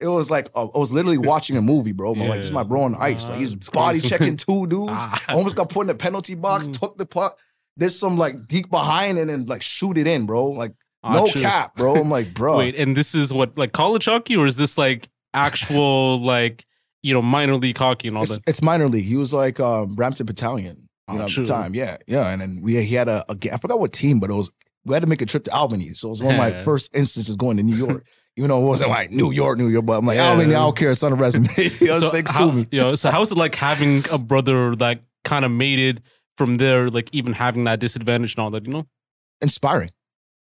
It 0.00 0.08
was 0.08 0.30
like 0.30 0.48
uh, 0.54 0.66
I 0.66 0.78
was 0.78 0.92
literally 0.92 1.18
watching 1.18 1.56
a 1.56 1.62
movie, 1.62 1.92
bro. 1.92 2.12
I'm 2.12 2.18
like, 2.20 2.36
this 2.36 2.46
is 2.46 2.52
my 2.52 2.62
bro 2.62 2.82
on 2.82 2.94
ice. 2.96 3.28
Like 3.30 3.38
he's 3.38 3.54
body 3.70 4.00
checking 4.00 4.36
two 4.36 4.66
dudes. 4.68 4.92
Ah. 4.92 5.24
Almost 5.30 5.56
got 5.56 5.70
put 5.70 5.82
in 5.82 5.86
the 5.88 5.94
penalty 5.94 6.34
box, 6.34 6.66
Mm. 6.66 6.78
took 6.78 6.98
the 6.98 7.06
puck. 7.06 7.38
There's 7.78 7.98
some 7.98 8.18
like 8.18 8.46
deep 8.46 8.70
behind 8.70 9.18
and 9.18 9.30
then 9.30 9.46
like 9.46 9.62
shoot 9.62 9.96
it 9.98 10.06
in, 10.06 10.26
bro. 10.26 10.46
Like 10.46 10.72
Ah, 11.02 11.12
no 11.14 11.26
cap, 11.28 11.76
bro. 11.76 11.94
I'm 11.96 12.10
like, 12.10 12.34
bro. 12.40 12.58
Wait, 12.58 12.74
and 12.76 12.96
this 12.96 13.14
is 13.14 13.32
what 13.32 13.56
like 13.56 13.72
college 13.72 14.06
hockey, 14.06 14.36
or 14.36 14.46
is 14.46 14.56
this 14.56 14.76
like 14.76 15.08
actual 15.34 16.20
like 16.24 16.64
you 17.02 17.14
know 17.14 17.22
minor 17.22 17.54
league 17.56 17.78
hockey 17.78 18.08
and 18.08 18.16
all 18.16 18.24
It's, 18.24 18.36
that? 18.36 18.42
it's 18.48 18.60
minor 18.62 18.88
league. 18.88 19.04
He 19.04 19.16
was 19.16 19.32
like 19.32 19.60
um, 19.60 19.94
Brampton 19.94 20.26
Battalion, 20.26 20.88
you 21.10 21.18
know, 21.18 21.24
at 21.24 21.28
true. 21.30 21.44
the 21.44 21.52
time. 21.52 21.74
Yeah, 21.74 21.98
yeah. 22.06 22.28
And 22.30 22.40
then 22.42 22.60
we 22.62 22.82
he 22.82 22.94
had 22.94 23.08
a, 23.08 23.24
a 23.30 23.36
I 23.54 23.58
forgot 23.58 23.78
what 23.78 23.92
team, 23.92 24.18
but 24.20 24.30
it 24.30 24.34
was 24.34 24.50
we 24.84 24.94
had 24.94 25.00
to 25.00 25.06
make 25.06 25.20
a 25.22 25.26
trip 25.26 25.44
to 25.44 25.52
Albany. 25.52 25.94
So 25.94 26.08
it 26.08 26.10
was 26.10 26.22
one 26.22 26.34
of 26.34 26.38
my 26.38 26.62
first 26.64 26.94
instances 26.96 27.36
going 27.36 27.56
to 27.58 27.62
New 27.62 27.76
York. 27.76 28.04
Even 28.36 28.50
though 28.50 28.60
it 28.60 28.66
wasn't 28.66 28.90
mm. 28.90 28.94
like 28.94 29.10
New 29.10 29.32
York, 29.32 29.58
New 29.58 29.68
York, 29.68 29.86
but 29.86 29.98
I'm 29.98 30.06
like 30.06 30.16
Yeah. 30.16 30.28
Albany. 30.30 30.54
I 30.54 30.58
don't 30.58 30.76
care. 30.76 30.90
It's 30.90 31.02
on 31.02 31.12
the 31.12 31.16
resume. 31.16 31.46
you 31.56 31.86
know, 31.88 31.98
so, 31.98 32.16
like, 32.16 32.28
how, 32.28 32.50
me. 32.50 32.66
you 32.70 32.80
know, 32.80 32.94
so 32.94 33.10
how's 33.10 33.32
it 33.32 33.38
like 33.38 33.54
having 33.54 34.02
a 34.12 34.18
brother 34.18 34.76
that 34.76 35.02
kind 35.24 35.44
of 35.44 35.50
made 35.50 35.78
it 35.78 36.02
from 36.36 36.56
there, 36.56 36.88
like 36.88 37.08
even 37.12 37.32
having 37.32 37.64
that 37.64 37.80
disadvantage 37.80 38.34
and 38.34 38.40
all 38.40 38.50
that, 38.50 38.66
you 38.66 38.72
know? 38.72 38.86
Inspiring. 39.40 39.90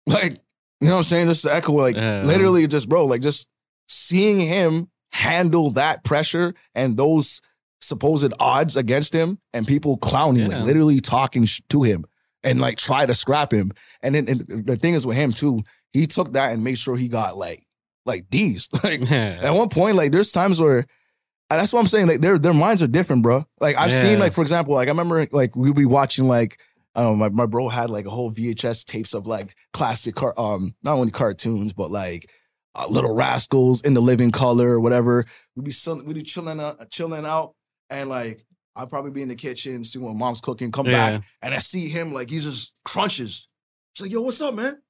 Like 0.06 0.32
you 0.80 0.88
know 0.88 0.96
what 0.96 0.98
I'm 0.98 1.04
saying. 1.04 1.28
Just 1.28 1.44
to 1.44 1.54
echo, 1.54 1.72
like 1.72 1.96
Yeah. 1.96 2.22
literally, 2.24 2.66
just 2.66 2.90
bro, 2.90 3.06
like 3.06 3.22
just 3.22 3.48
seeing 3.88 4.38
him 4.38 4.88
handle 5.12 5.70
that 5.70 6.04
pressure 6.04 6.54
and 6.74 6.96
those 6.96 7.40
supposed 7.80 8.32
odds 8.40 8.76
against 8.76 9.14
him 9.14 9.38
and 9.54 9.66
people 9.66 9.96
clowning, 9.96 10.50
Yeah. 10.50 10.58
like 10.58 10.66
literally 10.66 11.00
talking 11.00 11.44
sh- 11.44 11.62
to 11.70 11.84
him 11.84 12.04
and 12.42 12.60
like 12.60 12.76
try 12.76 13.06
to 13.06 13.14
scrap 13.14 13.52
him. 13.52 13.72
And 14.02 14.14
then 14.14 14.28
and 14.28 14.66
the 14.66 14.76
thing 14.76 14.94
is 14.94 15.06
with 15.06 15.16
him 15.16 15.32
too, 15.32 15.62
he 15.92 16.06
took 16.06 16.32
that 16.32 16.52
and 16.52 16.62
made 16.64 16.76
sure 16.76 16.96
he 16.96 17.08
got 17.08 17.36
like 17.38 17.64
like 18.06 18.26
these. 18.30 18.68
Like 18.84 19.10
at 19.10 19.52
one 19.54 19.68
point, 19.68 19.96
like 19.96 20.12
there's 20.12 20.32
times 20.32 20.60
where 20.60 20.86
and 21.50 21.60
that's 21.60 21.72
what 21.72 21.80
I'm 21.80 21.86
saying. 21.86 22.06
Like 22.08 22.20
their 22.20 22.38
their 22.38 22.54
minds 22.54 22.82
are 22.82 22.86
different, 22.86 23.22
bro. 23.22 23.44
Like 23.60 23.76
I've 23.76 23.92
seen, 23.92 24.18
like 24.18 24.32
for 24.32 24.40
example, 24.42 24.74
like 24.74 24.88
I 24.88 24.90
remember, 24.90 25.26
like 25.30 25.54
we'd 25.56 25.74
be 25.74 25.84
watching, 25.84 26.26
like 26.26 26.58
um, 26.94 27.18
my 27.18 27.28
my 27.28 27.46
bro 27.46 27.68
had 27.68 27.90
like 27.90 28.06
a 28.06 28.10
whole 28.10 28.30
VHS 28.30 28.86
tapes 28.86 29.14
of 29.14 29.26
like 29.26 29.54
classic, 29.72 30.14
car- 30.14 30.34
um, 30.38 30.74
not 30.82 30.94
only 30.94 31.10
cartoons 31.10 31.72
but 31.72 31.90
like 31.90 32.30
uh, 32.74 32.86
Little 32.88 33.14
Rascals 33.14 33.82
in 33.82 33.94
the 33.94 34.00
Living 34.02 34.30
Color 34.30 34.68
or 34.70 34.80
whatever. 34.80 35.24
We'd 35.54 35.64
be 35.64 35.72
we'd 36.04 36.14
be 36.14 36.22
chilling 36.22 36.60
out, 36.60 36.90
chilling 36.90 37.26
out, 37.26 37.54
and 37.90 38.08
like 38.08 38.42
I'd 38.76 38.88
probably 38.88 39.10
be 39.12 39.22
in 39.22 39.28
the 39.28 39.34
kitchen, 39.36 39.84
see 39.84 39.98
what 39.98 40.16
mom's 40.16 40.40
cooking, 40.40 40.72
come 40.72 40.86
Yeah. 40.86 41.12
back, 41.12 41.22
and 41.42 41.54
I 41.54 41.58
see 41.58 41.88
him 41.88 42.12
like 42.12 42.30
he's 42.30 42.44
just 42.44 42.72
crunches. 42.84 43.46
She's 43.94 44.06
like, 44.06 44.12
"Yo, 44.12 44.22
what's 44.22 44.40
up, 44.40 44.54
man?" 44.54 44.80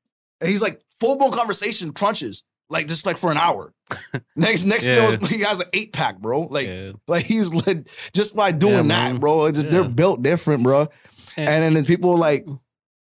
And 0.40 0.48
he's 0.50 0.62
like 0.62 0.80
full 1.00 1.18
blown 1.18 1.32
conversation 1.32 1.92
crunches, 1.92 2.42
like 2.74 2.86
just 2.88 3.06
like 3.06 3.16
for 3.16 3.30
an 3.30 3.38
hour. 3.38 3.72
next 4.36 4.64
next 4.64 4.88
Yeah. 4.88 5.08
year 5.08 5.18
he 5.28 5.40
has 5.42 5.60
an 5.60 5.68
eight 5.72 5.92
pack, 5.94 6.18
bro. 6.18 6.40
Like 6.42 6.68
yeah. 6.68 6.92
like 7.08 7.24
he's 7.24 7.54
lit 7.54 7.90
just 8.12 8.36
by 8.36 8.52
doing 8.52 8.88
Yeah, 8.90 9.12
that, 9.12 9.20
bro. 9.20 9.46
It's 9.46 9.58
just, 9.60 9.70
They're 9.70 9.88
built 9.88 10.20
different, 10.22 10.62
bro. 10.62 10.88
And- 11.36 11.48
And, 11.48 11.64
then 11.76 11.82
the 11.82 11.84
people 11.84 12.16
like 12.18 12.46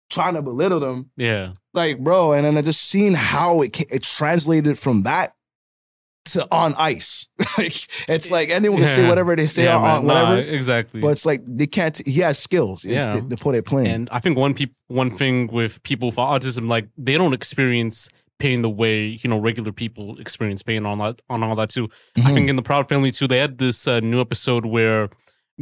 trying 0.10 0.36
to 0.36 0.42
belittle 0.42 0.80
them, 0.80 1.10
Yeah. 1.18 1.54
like 1.74 2.00
bro. 2.00 2.34
And 2.34 2.46
then 2.46 2.58
I 2.58 2.62
just 2.62 2.82
seen 2.84 3.14
how 3.14 3.62
it 3.62 3.82
it 3.92 4.04
translated 4.04 4.78
from 4.80 5.04
that 5.04 5.32
to 6.26 6.48
on 6.52 6.74
ice. 6.78 7.28
like 7.58 7.76
it's 8.08 8.32
like 8.32 8.50
anyone 8.50 8.80
can 8.80 8.88
say 8.88 9.08
whatever 9.08 9.36
they 9.36 9.46
say 9.48 9.68
on, 9.68 9.84
on 9.84 10.06
whatever, 10.06 10.36
Nah, 10.36 10.42
exactly. 10.42 11.02
but 11.02 11.10
it's 11.10 11.26
like 11.26 11.42
they 11.46 11.68
can't. 11.68 12.00
He 12.08 12.22
has 12.22 12.40
skills, 12.40 12.86
Yeah. 12.86 13.14
to, 13.14 13.52
it 13.56 13.66
plain. 13.66 13.88
And 13.88 14.10
I 14.12 14.20
think 14.20 14.38
one 14.38 14.54
peop- 14.54 14.76
one 14.88 15.12
thing 15.12 15.48
with 15.48 15.82
people 15.84 16.12
for 16.12 16.26
autism, 16.26 16.68
like 16.70 16.88
they 16.98 17.18
don't 17.18 17.34
experience 17.34 18.08
pain 18.44 18.62
the 18.68 18.70
way 18.82 18.96
you 19.22 19.28
know 19.32 19.40
regular 19.50 19.72
people 19.84 20.06
experience 20.26 20.62
pain 20.70 20.84
on 20.92 20.98
that 21.04 21.16
on 21.34 21.40
all 21.46 21.56
that 21.62 21.70
too. 21.76 21.86
I 22.18 22.20
Mhm. 22.30 22.34
think 22.36 22.46
in 22.52 22.56
the 22.62 22.68
Proud 22.72 22.86
Family 22.92 23.12
too, 23.18 23.28
they 23.32 23.40
had 23.46 23.58
this 23.66 23.88
uh, 23.88 24.00
new 24.12 24.20
episode 24.28 24.66
where 24.76 25.02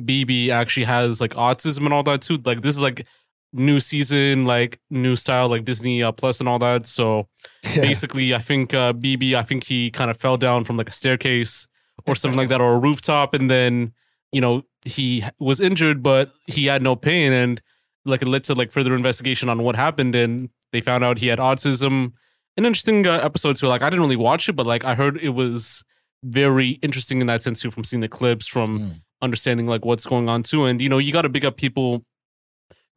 BB 0.08 0.50
actually 0.62 0.86
has 0.86 1.20
like 1.24 1.34
autism 1.48 1.84
and 1.86 1.94
all 1.94 2.04
that 2.04 2.22
too. 2.22 2.38
Like 2.50 2.62
this 2.62 2.76
is 2.78 2.82
like 2.82 3.06
new 3.54 3.80
season, 3.80 4.46
like 4.46 4.80
new 4.90 5.16
style, 5.16 5.50
like 5.50 5.66
Disney 5.66 6.02
uh, 6.02 6.12
Plus 6.12 6.40
and 6.40 6.48
all 6.50 6.60
that. 6.60 6.88
So 6.88 7.28
Yeah. 7.76 7.82
basically, 7.90 8.34
I 8.34 8.40
think 8.40 8.74
uh, 8.74 8.94
BB, 8.94 9.36
I 9.36 9.44
think 9.44 9.66
he 9.66 9.92
kind 9.92 10.10
of 10.12 10.18
fell 10.18 10.38
down 10.38 10.64
from 10.64 10.78
like 10.78 10.90
a 10.90 10.94
staircase 11.02 11.68
or 12.08 12.16
something 12.16 12.38
like 12.42 12.50
that, 12.50 12.62
or 12.62 12.74
a 12.74 12.80
rooftop, 12.80 13.34
and 13.38 13.50
then 13.50 13.94
you 14.32 14.42
know 14.42 14.64
he 14.86 15.24
was 15.40 15.60
injured, 15.62 16.02
but 16.02 16.32
he 16.48 16.66
had 16.72 16.82
no 16.82 16.96
pain, 16.96 17.32
and 17.34 17.62
like 18.06 18.22
it 18.24 18.28
led 18.28 18.44
to 18.46 18.54
like 18.56 18.72
further 18.72 18.96
investigation 18.96 19.50
on 19.50 19.62
what 19.66 19.76
happened, 19.76 20.16
and 20.16 20.50
they 20.72 20.82
found 20.82 21.04
out 21.04 21.20
he 21.20 21.28
had 21.28 21.40
autism. 21.40 22.14
An 22.58 22.66
interesting 22.66 23.08
uh, 23.08 23.20
episode 23.24 23.56
too. 23.56 23.68
Like 23.68 23.82
I 23.82 23.90
didn't 23.90 24.02
really 24.02 24.16
watch 24.18 24.50
it, 24.50 24.54
but 24.54 24.66
like 24.66 24.84
I 24.84 24.96
heard 24.96 25.18
it 25.18 25.30
was 25.30 25.84
very 26.24 26.72
interesting 26.82 27.22
in 27.22 27.28
that 27.28 27.42
sense 27.42 27.62
too, 27.62 27.72
from 27.72 27.84
seeing 27.84 28.02
the 28.02 28.08
clips, 28.10 28.48
from 28.48 28.80
Mm. 28.80 29.02
understanding 29.22 29.68
like 29.68 29.86
what's 29.86 30.06
going 30.06 30.28
on 30.30 30.44
too, 30.44 30.66
and 30.66 30.82
you 30.82 30.90
know 30.90 30.98
you 30.98 31.12
got 31.14 31.22
to 31.24 31.30
big 31.30 31.46
up 31.46 31.58
people 31.58 32.04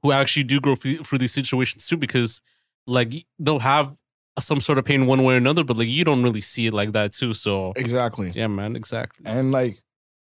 who 0.03 0.13
actually 0.13 0.43
do 0.45 0.61
grow 0.61 0.75
through, 0.75 0.99
through 1.05 1.19
these 1.19 1.33
situations 1.33 1.87
too, 1.87 1.97
because 1.97 2.43
like 2.87 3.13
they'll 3.39 3.61
have 3.61 3.95
some 4.39 4.61
sort 4.61 4.79
of 4.79 4.85
pain 4.85 5.07
one 5.07 5.23
way 5.23 5.35
or 5.35 5.37
another, 5.39 5.63
but 5.65 5.77
like 5.79 5.89
you 5.89 6.05
don't 6.05 6.23
really 6.23 6.41
see 6.41 6.67
it 6.67 6.75
like 6.75 6.93
that 6.93 7.13
too. 7.13 7.33
So 7.33 7.73
exactly. 7.77 8.33
yeah, 8.35 8.49
man, 8.49 8.75
exactly. 8.77 9.25
And 9.27 9.53
like, 9.53 9.77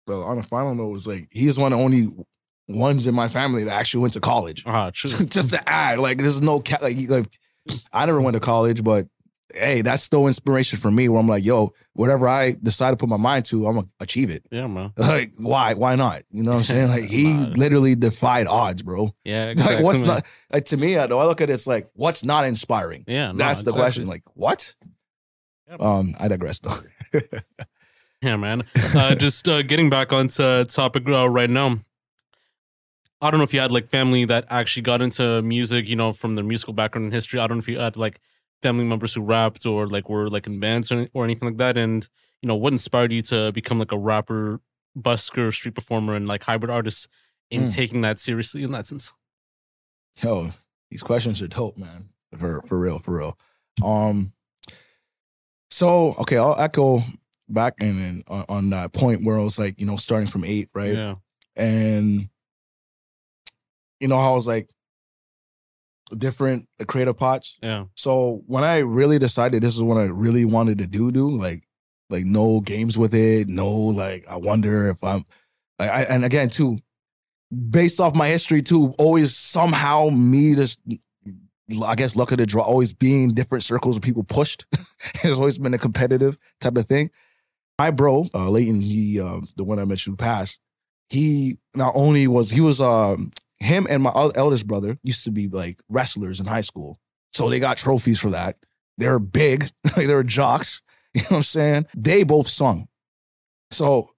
bro, 0.06 0.22
on 0.22 0.36
a 0.38 0.42
final 0.42 0.74
note, 0.74 0.88
was 0.88 1.06
like 1.06 1.28
he's 1.30 1.58
one 1.58 1.72
of 1.72 1.78
the 1.78 1.84
only 1.84 2.08
ones 2.68 3.06
in 3.06 3.14
my 3.14 3.28
family 3.28 3.64
that 3.64 3.72
actually 3.72 4.00
went 4.02 4.12
to 4.14 4.20
college. 4.20 4.64
Ah, 4.66 4.90
true. 4.92 5.24
just 5.26 5.50
to 5.50 5.68
add, 5.68 5.98
like, 5.98 6.18
there's 6.18 6.42
no 6.42 6.60
cat. 6.60 6.82
Like, 6.82 6.96
like, 7.08 7.38
I 7.92 8.04
never 8.06 8.20
went 8.20 8.34
to 8.34 8.40
college, 8.40 8.82
but 8.84 9.06
hey, 9.54 9.82
that's 9.82 10.02
still 10.02 10.26
inspiration 10.26 10.78
for 10.78 10.90
me. 10.90 11.08
Where 11.08 11.20
I'm 11.20 11.26
like, 11.26 11.44
yo, 11.44 11.72
whatever 11.94 12.28
I 12.28 12.56
decide 12.62 12.90
to 12.90 12.96
put 12.96 13.08
my 13.08 13.16
mind 13.16 13.44
to, 13.46 13.66
I'm 13.66 13.74
gonna 13.76 13.86
achieve 14.00 14.30
it. 14.30 14.44
Yeah, 14.50 14.66
man. 14.66 14.92
Like, 14.96 15.32
why? 15.38 15.74
Why 15.74 15.96
not? 15.96 16.22
You 16.30 16.42
know 16.42 16.52
what 16.52 16.58
I'm 16.58 16.62
saying? 16.62 16.88
Like, 16.88 17.04
he 17.10 17.32
literally 17.32 17.94
defied 17.94 18.46
odds, 18.46 18.82
bro. 18.82 19.14
Yeah, 19.24 19.46
exactly. 19.50 19.76
like, 19.76 19.84
what's 19.84 20.02
not? 20.02 20.26
Like 20.52 20.64
to 20.66 20.76
me, 20.76 20.96
I 20.96 21.04
I 21.04 21.06
look 21.06 21.40
at 21.40 21.50
it, 21.50 21.52
it's 21.52 21.66
like, 21.66 21.90
what's 21.94 22.24
not 22.24 22.44
inspiring? 22.44 23.04
Yeah, 23.06 23.32
no, 23.32 23.38
That's 23.38 23.62
the 23.62 23.70
exactly. 23.70 23.80
question. 23.82 24.06
Like, 24.06 24.22
what? 24.34 24.74
Yeah. 25.68 25.76
Um, 25.78 26.14
I 26.18 26.28
digress. 26.28 26.58
though. 26.60 27.20
Yeah, 28.22 28.36
man. 28.36 28.62
Uh, 28.94 29.14
just 29.14 29.48
uh, 29.48 29.62
getting 29.62 29.88
back 29.88 30.12
onto 30.12 30.64
topic 30.64 31.08
uh, 31.08 31.28
right 31.28 31.48
now. 31.48 31.78
I 33.22 33.30
don't 33.30 33.38
know 33.38 33.44
if 33.44 33.54
you 33.54 33.60
had 33.60 33.72
like 33.72 33.90
family 33.90 34.24
that 34.26 34.46
actually 34.50 34.82
got 34.82 35.00
into 35.00 35.40
music, 35.42 35.88
you 35.88 35.96
know, 35.96 36.12
from 36.12 36.34
their 36.34 36.44
musical 36.44 36.74
background 36.74 37.04
and 37.06 37.12
history. 37.14 37.40
I 37.40 37.46
don't 37.46 37.58
know 37.58 37.60
if 37.60 37.68
you 37.68 37.78
had 37.78 37.96
like 37.96 38.20
family 38.62 38.84
members 38.84 39.14
who 39.14 39.22
rapped 39.22 39.64
or 39.66 39.86
like 39.88 40.08
were 40.08 40.28
like 40.28 40.46
in 40.46 40.60
bands 40.60 40.90
or, 40.92 41.08
or 41.14 41.24
anything 41.24 41.48
like 41.48 41.58
that. 41.58 41.76
And 41.76 42.06
you 42.42 42.46
know, 42.46 42.56
what 42.56 42.72
inspired 42.72 43.12
you 43.12 43.22
to 43.22 43.52
become 43.52 43.78
like 43.78 43.92
a 43.92 43.98
rapper, 43.98 44.60
busker, 44.98 45.52
street 45.52 45.74
performer, 45.74 46.14
and 46.14 46.26
like 46.28 46.42
hybrid 46.42 46.70
artist 46.70 47.08
in 47.50 47.64
Mm. 47.64 47.74
taking 47.74 48.00
that 48.02 48.18
seriously 48.18 48.62
in 48.62 48.70
that 48.72 48.86
sense? 48.86 49.12
Yo, 50.22 50.50
these 50.90 51.02
questions 51.02 51.40
are 51.42 51.48
dope, 51.48 51.76
man. 51.78 52.10
For 52.36 52.62
for 52.62 52.78
real, 52.78 52.98
for 52.98 53.16
real. 53.18 53.38
Um, 53.84 54.32
so 55.70 56.14
okay, 56.20 56.36
I'll 56.36 56.58
echo 56.58 57.00
back 57.48 57.74
and 57.80 57.98
then 57.98 58.22
on, 58.28 58.44
on 58.48 58.70
that 58.70 58.92
point 58.92 59.24
where 59.24 59.38
I 59.38 59.42
was 59.42 59.58
like, 59.58 59.80
you 59.80 59.86
know, 59.86 59.96
starting 59.96 60.28
from 60.28 60.44
eight, 60.44 60.68
right? 60.74 60.94
Yeah, 60.94 61.14
And 61.56 62.28
you 63.98 64.08
know 64.08 64.18
how 64.18 64.32
I 64.32 64.34
was 64.34 64.46
like 64.48 64.70
different 66.16 66.68
creative 66.86 67.16
pots. 67.16 67.58
yeah, 67.62 67.84
So 67.96 68.42
when 68.46 68.64
I 68.64 68.78
really 68.78 69.18
decided 69.18 69.62
this 69.62 69.76
is 69.76 69.82
what 69.82 69.98
I 69.98 70.04
really 70.04 70.44
wanted 70.44 70.78
to 70.78 70.86
do, 70.86 71.10
do 71.10 71.30
like 71.30 71.64
like 72.08 72.24
no 72.24 72.60
games 72.60 72.98
with 72.98 73.14
it, 73.14 73.48
no 73.48 73.70
like 73.70 74.26
I 74.28 74.36
wonder 74.36 74.88
if 74.88 75.02
I'm 75.04 75.24
like 75.78 75.90
I 75.90 76.02
and 76.02 76.24
again 76.24 76.50
too, 76.50 76.78
based 77.70 78.00
off 78.00 78.14
my 78.14 78.28
history 78.28 78.62
too, 78.62 78.92
always 78.98 79.36
somehow 79.36 80.08
me 80.10 80.54
just 80.54 80.80
I 81.86 81.94
guess 81.94 82.16
luck 82.16 82.32
of 82.32 82.38
the 82.38 82.46
draw, 82.46 82.64
always 82.64 82.92
being 82.92 83.32
different 83.32 83.62
circles 83.62 83.96
of 83.96 84.02
people 84.02 84.24
pushed. 84.24 84.66
it's 85.22 85.38
always 85.38 85.58
been 85.58 85.74
a 85.74 85.78
competitive 85.78 86.36
type 86.60 86.76
of 86.76 86.86
thing. 86.86 87.10
My 87.78 87.90
bro, 87.90 88.28
uh 88.34 88.50
Leighton, 88.50 88.80
he 88.80 89.20
uh, 89.20 89.40
the 89.56 89.64
one 89.64 89.78
I 89.78 89.84
mentioned 89.84 90.14
who 90.14 90.16
passed, 90.16 90.60
he 91.08 91.58
not 91.74 91.92
only 91.94 92.26
was 92.26 92.50
he 92.50 92.60
was 92.60 92.80
um 92.80 93.30
him 93.60 93.86
and 93.88 94.02
my 94.02 94.10
eldest 94.34 94.66
brother 94.66 94.98
used 95.02 95.24
to 95.24 95.30
be 95.30 95.48
like 95.48 95.80
wrestlers 95.88 96.40
in 96.40 96.46
high 96.46 96.62
school. 96.62 96.98
So 97.32 97.48
they 97.48 97.60
got 97.60 97.76
trophies 97.76 98.18
for 98.18 98.30
that. 98.30 98.56
They're 98.98 99.18
big, 99.18 99.70
like 99.96 100.06
they 100.06 100.14
were 100.14 100.24
jocks. 100.24 100.82
You 101.12 101.22
know 101.22 101.26
what 101.30 101.36
I'm 101.38 101.42
saying? 101.42 101.86
They 101.96 102.22
both 102.22 102.46
sung. 102.46 102.86
So, 103.72 104.10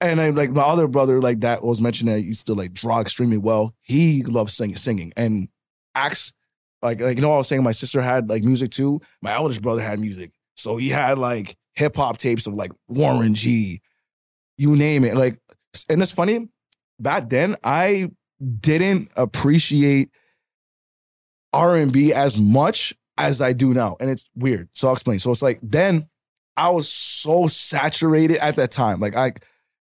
and 0.00 0.20
I 0.20 0.30
like 0.30 0.50
my 0.50 0.62
other 0.62 0.88
brother, 0.88 1.20
like 1.20 1.42
that 1.42 1.62
was 1.62 1.80
mentioned 1.80 2.10
that 2.10 2.22
used 2.22 2.46
to 2.46 2.54
like 2.54 2.72
draw 2.72 3.00
extremely 3.00 3.38
well. 3.38 3.72
He 3.82 4.24
loves 4.24 4.52
singing, 4.52 4.74
singing, 4.74 5.12
and 5.16 5.46
acts 5.94 6.32
like 6.82 7.00
like 7.00 7.16
you 7.16 7.22
know 7.22 7.32
I 7.32 7.36
was 7.36 7.46
saying 7.46 7.62
my 7.62 7.70
sister 7.70 8.02
had 8.02 8.28
like 8.28 8.42
music 8.42 8.72
too. 8.72 9.00
My 9.20 9.34
eldest 9.34 9.62
brother 9.62 9.80
had 9.80 10.00
music, 10.00 10.32
so 10.56 10.76
he 10.76 10.88
had 10.88 11.20
like 11.20 11.56
hip 11.76 11.94
hop 11.94 12.18
tapes 12.18 12.48
of 12.48 12.54
like 12.54 12.72
Warren 12.88 13.34
G, 13.34 13.80
you 14.58 14.74
name 14.74 15.04
it. 15.04 15.14
Like, 15.14 15.38
and 15.88 16.02
it's 16.02 16.10
funny. 16.10 16.48
Back 16.98 17.28
then, 17.28 17.54
I 17.62 18.10
didn't 18.60 19.10
appreciate 19.16 20.10
R 21.52 21.76
and 21.76 21.92
B 21.92 22.12
as 22.12 22.36
much 22.36 22.94
as 23.18 23.42
I 23.42 23.52
do 23.52 23.74
now, 23.74 23.96
and 24.00 24.10
it's 24.10 24.24
weird. 24.34 24.68
So 24.72 24.88
I'll 24.88 24.94
explain. 24.94 25.18
So 25.18 25.30
it's 25.30 25.42
like 25.42 25.60
then 25.62 26.08
I 26.56 26.70
was 26.70 26.90
so 26.90 27.46
saturated 27.46 28.38
at 28.38 28.56
that 28.56 28.70
time. 28.70 29.00
Like 29.00 29.16
I, 29.16 29.32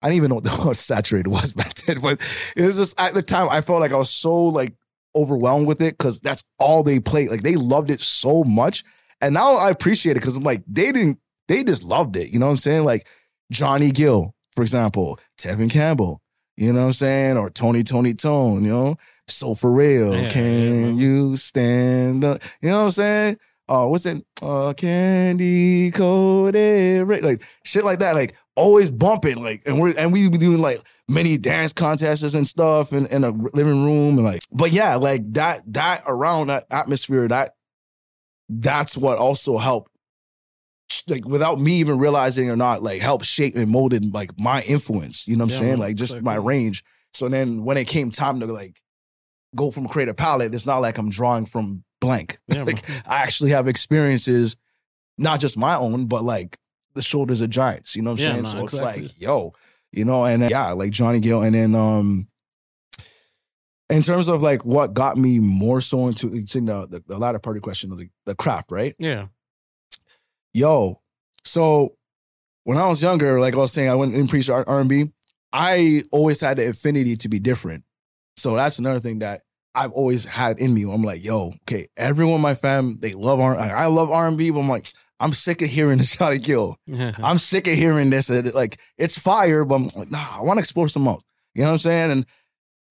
I 0.01 0.09
didn't 0.09 0.17
even 0.17 0.29
know 0.29 0.35
what 0.35 0.43
the 0.43 0.63
word 0.65 0.77
saturated 0.77 1.29
was 1.29 1.53
back 1.53 1.73
then, 1.75 1.99
but 2.01 2.21
it 2.55 2.63
was 2.63 2.77
just 2.77 2.99
at 2.99 3.13
the 3.13 3.21
time 3.21 3.47
I 3.49 3.61
felt 3.61 3.81
like 3.81 3.91
I 3.91 3.97
was 3.97 4.11
so 4.11 4.45
like 4.45 4.73
overwhelmed 5.15 5.67
with 5.67 5.81
it 5.81 5.97
because 5.97 6.19
that's 6.19 6.43
all 6.59 6.83
they 6.83 6.99
played. 6.99 7.29
Like 7.29 7.41
they 7.41 7.55
loved 7.55 7.89
it 7.89 8.01
so 8.01 8.43
much, 8.43 8.83
and 9.21 9.33
now 9.33 9.55
I 9.55 9.69
appreciate 9.69 10.13
it 10.13 10.21
because 10.21 10.37
I'm 10.37 10.43
like 10.43 10.63
they 10.67 10.91
didn't. 10.91 11.19
They 11.47 11.63
just 11.63 11.83
loved 11.83 12.15
it. 12.15 12.29
You 12.29 12.39
know 12.39 12.47
what 12.47 12.53
I'm 12.53 12.57
saying? 12.57 12.85
Like 12.85 13.07
Johnny 13.51 13.91
Gill, 13.91 14.33
for 14.55 14.61
example, 14.61 15.19
Tevin 15.37 15.71
Campbell. 15.71 16.21
You 16.57 16.73
know 16.73 16.81
what 16.81 16.85
I'm 16.87 16.93
saying? 16.93 17.37
Or 17.37 17.49
Tony, 17.49 17.83
Toni, 17.83 18.13
Toné. 18.13 18.61
You 18.63 18.69
know. 18.69 18.97
So 19.27 19.55
for 19.55 19.71
real, 19.71 20.13
Yeah, 20.13 20.29
can 20.29 20.95
yeah. 20.97 21.03
you 21.03 21.35
stand 21.35 22.23
up? 22.23 22.41
You 22.61 22.69
know 22.69 22.79
what 22.79 22.85
I'm 22.85 22.91
saying? 22.91 23.37
Uh, 23.67 23.85
what's 23.85 24.05
it? 24.05 24.23
Uh, 24.41 24.73
candy 24.73 25.89
coated, 25.89 27.07
like 27.23 27.41
shit 27.63 27.83
like 27.83 27.99
that. 27.99 28.13
Like 28.13 28.35
always 28.55 28.91
bumping, 28.91 29.43
like, 29.43 29.63
and 29.65 29.81
we're 29.81 29.97
and 29.97 30.13
we 30.13 30.29
be 30.29 30.37
doing 30.37 30.61
like 30.61 30.81
many 31.09 31.37
dance 31.37 31.73
contests 31.73 32.35
and 32.35 32.47
stuff 32.47 32.93
in, 32.93 33.07
in 33.07 33.23
a 33.23 33.31
living 33.31 33.83
room 33.83 34.17
and 34.17 34.23
like, 34.23 34.41
but 34.51 34.71
yeah, 34.71 34.95
like 34.95 35.21
that 35.33 35.61
that 35.73 36.03
around 36.05 36.47
that 36.47 36.65
atmosphere, 36.69 37.27
that 37.27 37.55
that's 38.47 38.95
what 38.95 39.17
also 39.17 39.57
helped. 39.57 39.91
Like 41.07 41.25
without 41.27 41.59
me 41.59 41.73
even 41.75 41.99
realizing 41.99 42.49
or 42.49 42.55
not, 42.55 42.81
like 42.81 43.01
helped 43.01 43.25
shape 43.25 43.55
and 43.55 43.69
molded 43.69 44.13
like 44.13 44.31
my 44.39 44.61
influence. 44.63 45.27
You 45.27 45.35
know 45.35 45.43
what 45.43 45.53
I'm 45.53 45.59
saying? 45.59 45.71
man, 45.73 45.79
Like 45.79 45.95
just 45.95 46.21
my 46.21 46.35
range. 46.35 46.83
So 47.13 47.29
then 47.29 47.63
when 47.63 47.77
it 47.77 47.85
came 47.87 48.11
time 48.11 48.39
to 48.39 48.47
like 48.47 48.79
go 49.55 49.71
from 49.71 49.87
creative 49.87 50.17
palette, 50.17 50.53
it's 50.53 50.65
not 50.65 50.79
like 50.79 50.97
I'm 50.97 51.09
drawing 51.09 51.45
from 51.45 51.83
blank. 52.01 52.39
Yeah, 52.47 52.63
like 52.63 52.87
man. 52.89 53.01
I 53.07 53.15
actually 53.17 53.51
have 53.51 53.67
experiences, 53.67 54.55
not 55.17 55.39
just 55.39 55.57
my 55.57 55.75
own, 55.77 56.07
but 56.07 56.23
like 56.25 56.57
the 56.95 57.01
shoulders 57.01 57.41
of 57.41 57.49
giants. 57.51 57.95
You 57.95 58.01
know 58.01 58.11
what 58.11 58.19
I'm 58.21 58.25
Yeah, 58.25 58.33
saying? 58.33 58.43
no, 58.43 58.49
so 58.49 58.63
exactly. 58.63 59.03
it's 59.03 59.13
like, 59.13 59.21
yo, 59.21 59.53
you 59.91 60.05
know, 60.05 60.25
and 60.25 60.41
then, 60.41 60.49
yeah, 60.49 60.71
like 60.71 60.91
Johnny 60.91 61.19
Gill, 61.19 61.41
and 61.43 61.53
then 61.55 61.75
um, 61.75 62.27
in 63.89 64.01
terms 64.01 64.27
of 64.27 64.41
like 64.41 64.65
what 64.65 64.93
got 64.93 65.17
me 65.17 65.39
more 65.39 65.81
so 65.81 66.07
into 66.07 66.45
seeing 66.47 66.65
the, 66.65 66.87
the 66.87 67.03
the 67.07 67.17
latter 67.17 67.39
part 67.39 67.55
of 67.55 67.61
the 67.61 67.63
question 67.65 67.91
of 67.91 67.97
the, 67.97 68.09
the 68.25 68.35
craft, 68.35 68.71
right? 68.71 68.95
Yeah. 68.99 69.27
Yo, 70.55 71.01
so 71.43 71.97
when 72.63 72.77
I 72.77 72.87
was 72.87 73.03
younger, 73.03 73.41
like 73.41 73.53
I 73.53 73.57
was 73.57 73.73
saying, 73.73 73.89
I 73.89 73.95
went 73.95 74.15
in 74.15 74.25
preach 74.25 74.49
R 74.49 74.63
and 74.67 74.87
B. 74.87 75.11
I 75.51 76.03
always 76.13 76.39
had 76.39 76.55
the 76.55 76.69
affinity 76.69 77.17
to 77.17 77.27
be 77.27 77.39
different. 77.39 77.83
So 78.37 78.55
that's 78.55 78.79
another 78.79 79.01
thing 79.01 79.19
that 79.19 79.41
I've 79.75 79.91
always 79.91 80.23
had 80.23 80.59
in 80.59 80.73
me. 80.73 80.83
I'm 80.83 81.03
like, 81.03 81.25
yo, 81.25 81.51
okay, 81.63 81.87
everyone 81.97 82.35
in 82.35 82.41
my 82.41 82.55
fam, 82.55 82.95
they 83.01 83.13
love 83.15 83.41
R. 83.41 83.57
I 83.59 83.87
love 83.87 84.11
R 84.11 84.29
and 84.29 84.37
B, 84.37 84.49
but 84.49 84.59
I'm 84.61 84.69
like, 84.69 84.87
I'm 85.19 85.33
sick 85.33 85.61
of 85.61 85.69
hearing 85.69 85.97
the 85.97 86.05
Johnny 86.05 86.37
Gill. 86.37 86.77
I'm 87.21 87.37
sick 87.37 87.67
of 87.67 87.73
hearing 87.73 88.09
this. 88.09 88.29
Like 88.29 88.77
it's 88.97 89.19
fire, 89.19 89.65
but 89.65 89.75
I'm 89.75 89.87
like, 89.97 90.09
nah, 90.09 90.37
I 90.37 90.41
want 90.41 90.57
to 90.57 90.61
explore 90.61 90.87
some 90.87 91.03
more. 91.03 91.19
You 91.53 91.63
know 91.63 91.67
what 91.67 91.73
I'm 91.73 91.77
saying? 91.79 92.11
And 92.11 92.25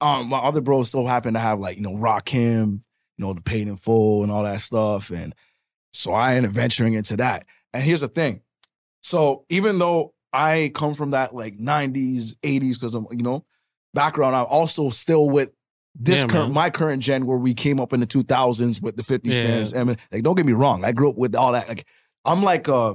um, 0.03 0.29
my 0.29 0.37
other 0.39 0.61
bros 0.61 0.91
so 0.91 1.07
happen 1.07 1.33
to 1.33 1.41
have 1.41 1.61
like 1.61 1.77
you 1.79 1.83
know 1.83 1.95
Rakim, 1.95 2.83
you 3.17 3.25
know 3.25 3.33
the 3.33 3.41
Paid 3.41 3.69
in 3.69 3.79
Full 3.79 4.23
and 4.23 4.31
all 4.31 4.43
that 4.43 4.61
stuff, 4.61 5.11
and 5.11 5.35
so 5.95 6.13
I 6.13 6.35
ended 6.35 6.51
up 6.51 6.55
venturing 6.55 6.95
into 6.95 7.17
that. 7.19 7.47
And 7.75 7.83
here's 7.83 8.01
the 8.01 8.09
thing: 8.09 8.41
so 9.03 9.45
even 9.51 9.79
though 9.79 10.15
I 10.33 10.71
come 10.75 10.95
from 10.95 11.11
that 11.11 11.35
like 11.35 11.59
'90s, 11.59 12.37
'80s, 12.43 12.75
because 12.75 12.95
I'm 12.95 13.07
you 13.11 13.23
know 13.25 13.45
background, 13.93 14.35
I'm 14.35 14.47
also 14.47 14.89
still 14.89 15.29
with 15.29 15.53
this 15.95 16.23
Yeah, 16.23 16.31
current 16.31 16.53
my 16.53 16.71
current 16.71 17.03
gen 17.03 17.27
where 17.27 17.37
we 17.39 17.53
came 17.53 17.79
up 17.81 17.93
in 17.93 18.01
the 18.01 18.07
2000s 18.07 18.81
with 18.83 18.97
the 18.97 19.03
50 19.03 19.29
Yeah. 19.29 19.35
cents. 19.35 19.75
I 19.75 19.85
mean, 19.85 19.97
like 20.13 20.23
don't 20.23 20.37
get 20.37 20.47
me 20.47 20.53
wrong, 20.53 20.85
I 20.85 20.93
grew 20.93 21.11
up 21.11 21.17
with 21.17 21.35
all 21.35 21.53
that. 21.53 21.69
Like 21.69 21.85
I'm 22.25 22.43
like 22.43 22.69
a 22.69 22.95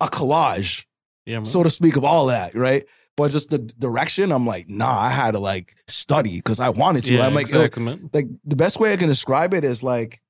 a 0.00 0.06
collage 0.06 0.84
Yeah, 1.26 1.42
so 1.42 1.62
to 1.62 1.70
speak, 1.70 1.96
of 1.96 2.04
all 2.04 2.26
that, 2.26 2.54
right? 2.54 2.84
But 3.16 3.30
just 3.30 3.50
the 3.50 3.58
direction, 3.58 4.32
I'm 4.32 4.46
like, 4.46 4.68
nah, 4.68 4.98
I 4.98 5.10
had 5.10 5.32
to 5.32 5.38
like 5.38 5.72
study 5.86 6.36
because 6.38 6.60
I 6.60 6.70
wanted 6.70 7.04
to. 7.04 7.14
yeah, 7.14 7.26
I'm 7.26 7.34
like, 7.34 7.42
exactly, 7.42 7.98
like 8.12 8.26
the 8.44 8.56
best 8.56 8.80
way 8.80 8.92
I 8.92 8.96
can 8.96 9.08
describe 9.08 9.54
it 9.54 9.64
is 9.64 9.82
like, 9.84 10.20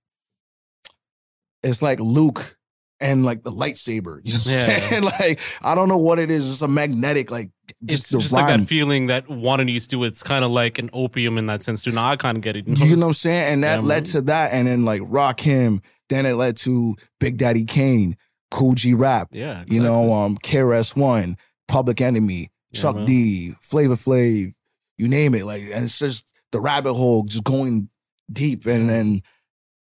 it's 1.62 1.80
like 1.80 2.00
Luke 2.00 2.58
and 3.02 3.24
like 3.24 3.42
the 3.42 3.50
lightsaber. 3.50 4.20
You 4.24 4.32
know 4.32 4.38
what 4.38 4.46
I'm 4.46 4.52
Yeah. 4.70 4.78
saying? 4.80 5.02
Like, 5.20 5.40
I 5.62 5.74
don't 5.74 5.88
know 5.88 5.98
what 5.98 6.18
it 6.18 6.30
is. 6.30 6.48
It's 6.50 6.62
a 6.62 6.68
magnetic, 6.68 7.30
like 7.30 7.50
just 7.84 8.04
It's 8.04 8.10
just 8.10 8.32
like 8.32 8.46
that 8.46 8.66
feeling 8.68 9.08
that 9.08 9.28
wanting 9.28 9.68
you 9.68 9.80
to 9.80 10.04
it's 10.04 10.22
kind 10.22 10.44
of 10.44 10.50
like 10.50 10.78
an 10.78 10.88
opium 10.92 11.36
in 11.38 11.46
that 11.46 11.62
sense 11.62 11.82
too. 11.84 11.90
Now 11.92 12.08
I 12.10 12.16
kind 12.16 12.36
of 12.36 12.42
get 12.42 12.56
it. 12.56 12.66
You 12.68 12.96
know 12.96 13.06
what 13.06 13.08
I'm 13.08 13.14
saying? 13.14 13.52
And 13.54 13.64
that 13.64 13.80
Yeah, 13.82 13.86
led 13.88 13.96
man. 13.96 14.04
to 14.04 14.20
that. 14.22 14.52
And 14.52 14.68
then 14.68 14.84
like 14.84 15.02
Rakim. 15.02 15.82
Then 16.08 16.26
it 16.26 16.34
led 16.34 16.56
to 16.58 16.94
Big 17.20 17.38
Daddy 17.38 17.64
Kane, 17.64 18.16
Kool 18.50 18.74
G 18.74 18.92
Rap, 18.92 19.28
Yeah, 19.32 19.64
you 19.66 19.80
know, 19.80 20.12
um, 20.12 20.36
KRS 20.36 20.94
One, 20.94 21.36
Public 21.68 22.02
Enemy, 22.02 22.50
Chuck 22.74 22.96
man. 22.96 23.06
D, 23.06 23.54
Flavor 23.62 23.94
Flav, 23.96 24.52
you 24.98 25.08
name 25.08 25.34
it. 25.34 25.46
Like, 25.46 25.62
and 25.72 25.84
it's 25.84 25.98
just 25.98 26.34
the 26.50 26.60
rabbit 26.60 26.92
hole 26.94 27.22
just 27.24 27.44
going 27.44 27.88
deep 28.30 28.66
and 28.66 28.90
then 28.90 29.22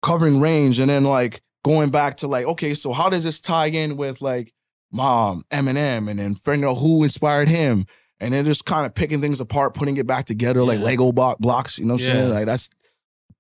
covering 0.04 0.40
range, 0.40 0.78
and 0.80 0.90
then 0.90 1.04
like 1.04 1.42
going 1.64 1.90
back 1.90 2.18
to 2.18 2.28
like, 2.28 2.46
okay, 2.46 2.74
so 2.74 2.92
how 2.92 3.10
does 3.10 3.24
this 3.24 3.40
tie 3.40 3.68
in 3.68 3.98
with 3.98 4.22
like 4.22 4.54
Mom, 4.92 5.44
Eminem, 5.52 6.10
and 6.10 6.20
then 6.20 6.36
figuring 6.36 6.66
out 6.66 6.76
who 6.76 7.04
inspired 7.04 7.48
him, 7.48 7.86
and 8.20 8.34
then 8.34 8.46
just 8.46 8.66
kind 8.66 8.86
of 8.86 8.94
picking 8.94 9.22
things 9.22 9.42
apart, 9.42 9.74
putting 9.74 9.98
it 9.98 10.06
back 10.06 10.26
together 10.26 10.64
like 10.64 10.80
Lego 10.80 11.12
block 11.12 11.40
blocks. 11.40 11.80
You 11.80 11.86
know 11.86 11.96
what 11.96 12.04
I'm 12.04 12.08
saying? 12.08 12.30
Like 12.30 12.46
that's 12.46 12.70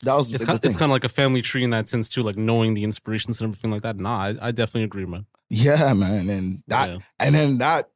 that 0.03 0.15
was 0.15 0.33
It's 0.33 0.43
kind, 0.43 0.59
it's 0.63 0.75
kind 0.75 0.91
of 0.91 0.93
like 0.93 1.03
a 1.03 1.09
family 1.09 1.41
tree 1.41 1.63
in 1.63 1.69
that 1.69 1.89
sense 1.89 2.09
too, 2.09 2.23
like 2.23 2.37
knowing 2.37 2.73
the 2.73 2.83
inspirations 2.83 3.39
and 3.39 3.49
everything 3.49 3.71
like 3.71 3.83
that. 3.83 3.97
Nah, 3.97 4.17
I, 4.17 4.35
I 4.41 4.51
definitely 4.51 4.83
agree, 4.83 5.05
man. 5.05 5.25
yeah, 5.49 5.93
man, 5.93 6.29
and 6.29 6.63
that 6.67 6.89
yeah. 6.89 6.97
and 7.19 7.35
then 7.35 7.57
that 7.59 7.89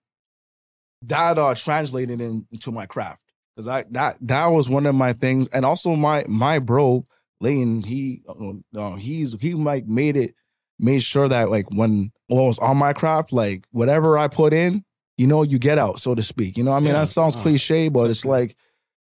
that 1.04 1.38
uh 1.38 1.56
translated 1.56 2.22
in, 2.22 2.46
into 2.52 2.72
my 2.72 2.86
craft 2.86 3.24
because 3.56 3.68
I 3.68 3.86
that 3.92 4.18
that 4.22 4.48
was 4.48 4.70
one 4.70 4.86
of 4.86 4.96
my 4.96 5.14
things, 5.14 5.48
and 5.50 5.66
also 5.66 5.96
my 5.96 6.24
my 6.28 6.60
bro 6.60 7.06
Layton, 7.40 7.84
he 7.84 8.24
uh, 8.28 8.54
uh, 8.80 8.96
he's 8.96 9.34
he 9.40 9.54
like 9.54 9.86
made 9.86 10.16
it 10.18 10.34
made 10.80 11.04
sure 11.04 11.28
that 11.28 11.50
like 11.50 11.66
when 11.72 12.12
I 12.32 12.36
was 12.36 12.60
on 12.60 12.78
my 12.78 12.94
craft, 12.94 13.34
like 13.34 13.66
whatever 13.72 14.18
I 14.18 14.28
put 14.28 14.54
in, 14.54 14.84
you 15.18 15.28
know, 15.28 15.44
you 15.44 15.60
get 15.60 15.78
out, 15.78 16.00
so 16.00 16.16
to 16.16 16.22
speak. 16.24 16.58
You 16.58 16.64
know, 16.64 16.72
I 16.72 16.80
mean 16.80 16.94
Yeah. 16.94 17.02
that 17.02 17.08
sounds 17.08 17.36
cliche, 17.36 17.90
but 17.90 18.10
it's 18.10 18.20
exactly. 18.26 18.42
like 18.42 18.56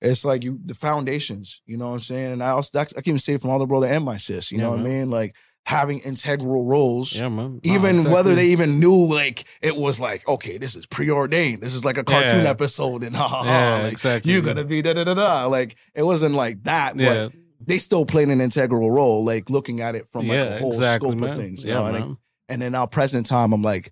it's 0.02 0.24
like 0.26 0.44
you 0.44 0.60
the 0.64 0.74
foundations. 0.76 1.62
You 1.66 1.78
know 1.78 1.88
what 1.88 1.94
I'm 1.96 2.00
saying? 2.02 2.32
And 2.34 2.44
I 2.44 2.50
also 2.50 2.72
that's, 2.74 2.94
I 2.96 3.02
can 3.02 3.12
even 3.12 3.20
say 3.20 3.34
it 3.34 3.42
from 3.42 3.50
all 3.50 3.60
the 3.60 3.66
brother 3.66 3.88
and 3.88 4.04
my 4.06 4.18
sis. 4.18 4.52
You 4.52 4.58
Yeah, 4.58 4.66
know 4.66 4.72
what 4.72 4.80
I 4.80 4.84
mean? 4.84 5.10
Like 5.10 5.36
having 5.66 6.00
integral 6.00 6.66
roles 6.66 7.14
Yeah, 7.14 7.30
man. 7.30 7.60
Even 7.64 7.96
exactly. 7.96 8.14
whether 8.14 8.34
they 8.36 8.48
even 8.48 8.80
knew 8.80 9.06
like 9.06 9.44
it 9.62 9.76
was 9.76 10.00
like 10.00 10.26
okay 10.28 10.58
this 10.58 10.76
is 10.76 10.86
preordained 10.88 11.62
this 11.62 11.76
is 11.76 11.84
like 11.86 11.98
a 11.98 12.04
cartoon 12.04 12.44
Yeah. 12.46 12.50
episode 12.50 13.04
and 13.04 13.16
ha 13.16 13.28
ha 13.28 13.44
ha 13.44 13.82
like 13.84 13.92
exactly. 13.92 14.32
you're 14.32 14.42
gonna 14.42 14.64
be 14.64 14.82
da 14.82 14.94
da 14.94 15.04
da 15.04 15.14
da 15.14 15.46
like 15.48 15.76
it 15.94 16.04
wasn't 16.04 16.34
like 16.36 16.64
that 16.64 16.98
but 16.98 17.34
they 17.60 17.78
still 17.78 18.06
played 18.06 18.30
an 18.30 18.42
integral 18.42 18.92
role 18.92 19.24
like 19.24 19.50
looking 19.50 19.82
at 19.82 19.96
it 19.96 20.08
from 20.08 20.28
like 20.28 20.40
yeah, 20.40 20.56
a 20.56 20.60
whole 20.60 20.74
exactly, 20.74 21.10
scope 21.10 21.22
man. 21.22 21.30
of 21.32 21.38
things 21.38 21.64
you 21.66 21.72
Yeah, 21.72 21.80
know? 21.80 21.86
and, 21.88 21.94
man. 22.08 22.18
and 22.48 22.62
then 22.62 22.72
now 22.72 22.86
present 22.86 23.26
time 23.26 23.54
I'm 23.54 23.62
like 23.62 23.92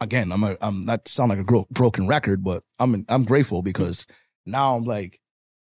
again 0.00 0.32
I'm 0.32 0.42
a, 0.44 0.56
I'm 0.60 0.82
not 0.82 1.08
sound 1.08 1.30
like 1.30 1.38
a 1.38 1.44
gro- 1.44 1.66
broken 1.70 2.06
record 2.06 2.42
but 2.44 2.62
I'm 2.78 3.04
I'm 3.08 3.24
grateful 3.24 3.62
because 3.62 4.06
now 4.46 4.76
I'm 4.76 4.84
like 4.84 5.18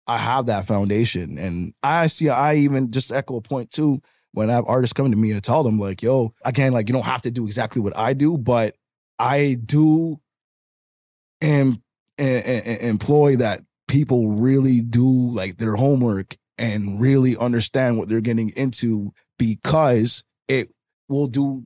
I 0.06 0.18
have 0.18 0.46
that 0.46 0.66
foundation 0.66 1.38
and 1.38 1.72
I 1.82 2.08
see 2.08 2.28
I 2.28 2.54
even 2.56 2.90
just 2.90 3.12
echo 3.12 3.36
a 3.36 3.40
point 3.40 3.70
too 3.70 4.02
when 4.32 4.50
I 4.50 4.54
have 4.54 4.64
artists 4.66 4.92
coming 4.92 5.12
to 5.12 5.18
me 5.18 5.32
and 5.32 5.42
tell 5.42 5.62
them 5.64 5.78
like, 5.78 6.02
yo, 6.02 6.30
again, 6.44 6.72
like 6.72 6.88
you 6.88 6.92
don't 6.92 7.04
have 7.04 7.22
to 7.22 7.30
do 7.30 7.46
exactly 7.46 7.82
what 7.82 7.96
I 7.96 8.12
do, 8.12 8.38
but 8.38 8.76
I 9.18 9.56
do 9.64 10.20
e- 11.42 12.78
employ 12.80 13.36
that 13.36 13.62
people 13.88 14.28
really 14.28 14.80
do 14.80 15.30
like 15.32 15.56
their 15.56 15.74
homework 15.74 16.36
and 16.60 17.00
really 17.00 17.36
understand 17.36 17.98
what 17.98 18.08
they're 18.08 18.20
getting 18.20 18.50
into 18.50 19.12
because 19.38 20.22
it 20.48 20.68
will 21.08 21.26
do 21.26 21.64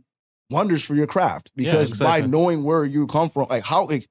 wonders 0.50 0.84
for 0.84 0.94
your 0.94 1.06
craft. 1.06 1.50
Yeah, 1.56 1.72
Because 1.72 1.90
exactly. 1.90 2.22
by 2.22 2.26
knowing 2.26 2.64
where 2.64 2.84
you 2.84 3.06
come 3.06 3.28
from, 3.28 3.48
like 3.48 3.64
how 3.64 3.86
like 3.86 4.06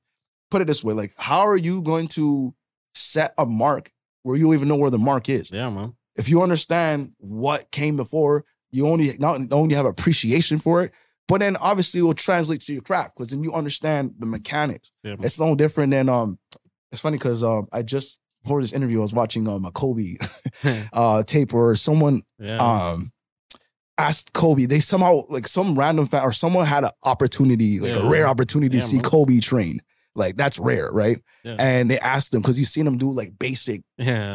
put 0.52 0.62
it 0.62 0.66
this 0.66 0.84
way, 0.84 0.94
like 0.94 1.14
how 1.18 1.42
are 1.42 1.58
you 1.58 1.82
going 1.82 2.08
to 2.10 2.54
set 2.94 3.34
a 3.38 3.46
mark 3.46 3.92
where 4.24 4.36
you 4.38 4.46
don't 4.46 4.54
even 4.54 4.68
know 4.68 4.76
where 4.76 4.90
the 4.92 4.98
mark 4.98 5.30
is. 5.30 5.52
Yeah, 5.52 5.70
man. 5.70 5.96
If 6.16 6.30
you 6.30 6.42
understand 6.44 7.14
what 7.18 7.72
came 7.72 7.96
before, 7.96 8.46
you 8.72 8.88
only 8.88 9.18
not 9.18 9.40
only 9.52 9.76
have 9.76 9.86
appreciation 9.86 10.58
for 10.58 10.84
it, 10.84 10.92
but 11.28 11.40
then 11.40 11.56
obviously 11.58 12.00
it 12.00 12.04
will 12.04 12.14
translate 12.14 12.62
to 12.62 12.74
your 12.74 12.82
craft 12.82 13.16
because 13.16 13.30
then 13.32 13.44
you 13.44 13.54
understand 13.54 14.16
the 14.20 14.26
mechanics. 14.26 14.92
Yeah. 15.04 15.16
It's 15.20 15.40
no 15.40 15.56
different 15.56 15.92
than 15.92 16.10
um. 16.10 16.40
It's 16.92 17.02
funny 17.02 17.18
because 17.18 17.44
um 17.44 17.68
I 17.72 17.82
just 17.82 18.20
before 18.44 18.62
this 18.62 18.74
interview 18.74 19.00
I 19.00 19.02
was 19.02 19.14
watching 19.14 19.48
um 19.48 19.66
a 19.66 19.72
Kobe 19.72 20.16
uh 20.94 21.24
tape 21.24 21.54
where 21.54 21.76
someone 21.76 22.22
yeah. 22.40 22.58
um 22.58 23.12
asked 23.98 24.34
Kobe. 24.34 24.66
They 24.66 24.80
somehow 24.80 25.22
like 25.30 25.48
some 25.48 25.78
random 25.78 26.08
fan 26.08 26.24
or 26.24 26.32
someone 26.32 26.66
had 26.66 26.84
an 26.84 26.90
opportunity, 27.04 27.80
like 27.80 27.96
a 27.96 28.00
Yeah. 28.02 28.10
rare 28.10 28.28
opportunity 28.28 28.78
Yeah, 28.78 28.82
to 28.82 28.88
see 28.88 28.96
man. 28.98 29.04
Kobe 29.04 29.40
train. 29.40 29.82
Like 30.16 30.36
that's 30.36 30.60
rare, 30.60 30.92
right? 30.92 31.18
And 31.60 31.90
they 31.90 32.00
asked 32.00 32.34
him 32.34 32.42
because 32.42 32.60
you 32.60 32.66
seen 32.66 32.86
him 32.86 32.98
do 32.98 33.12
like 33.12 33.38
basic 33.40 33.82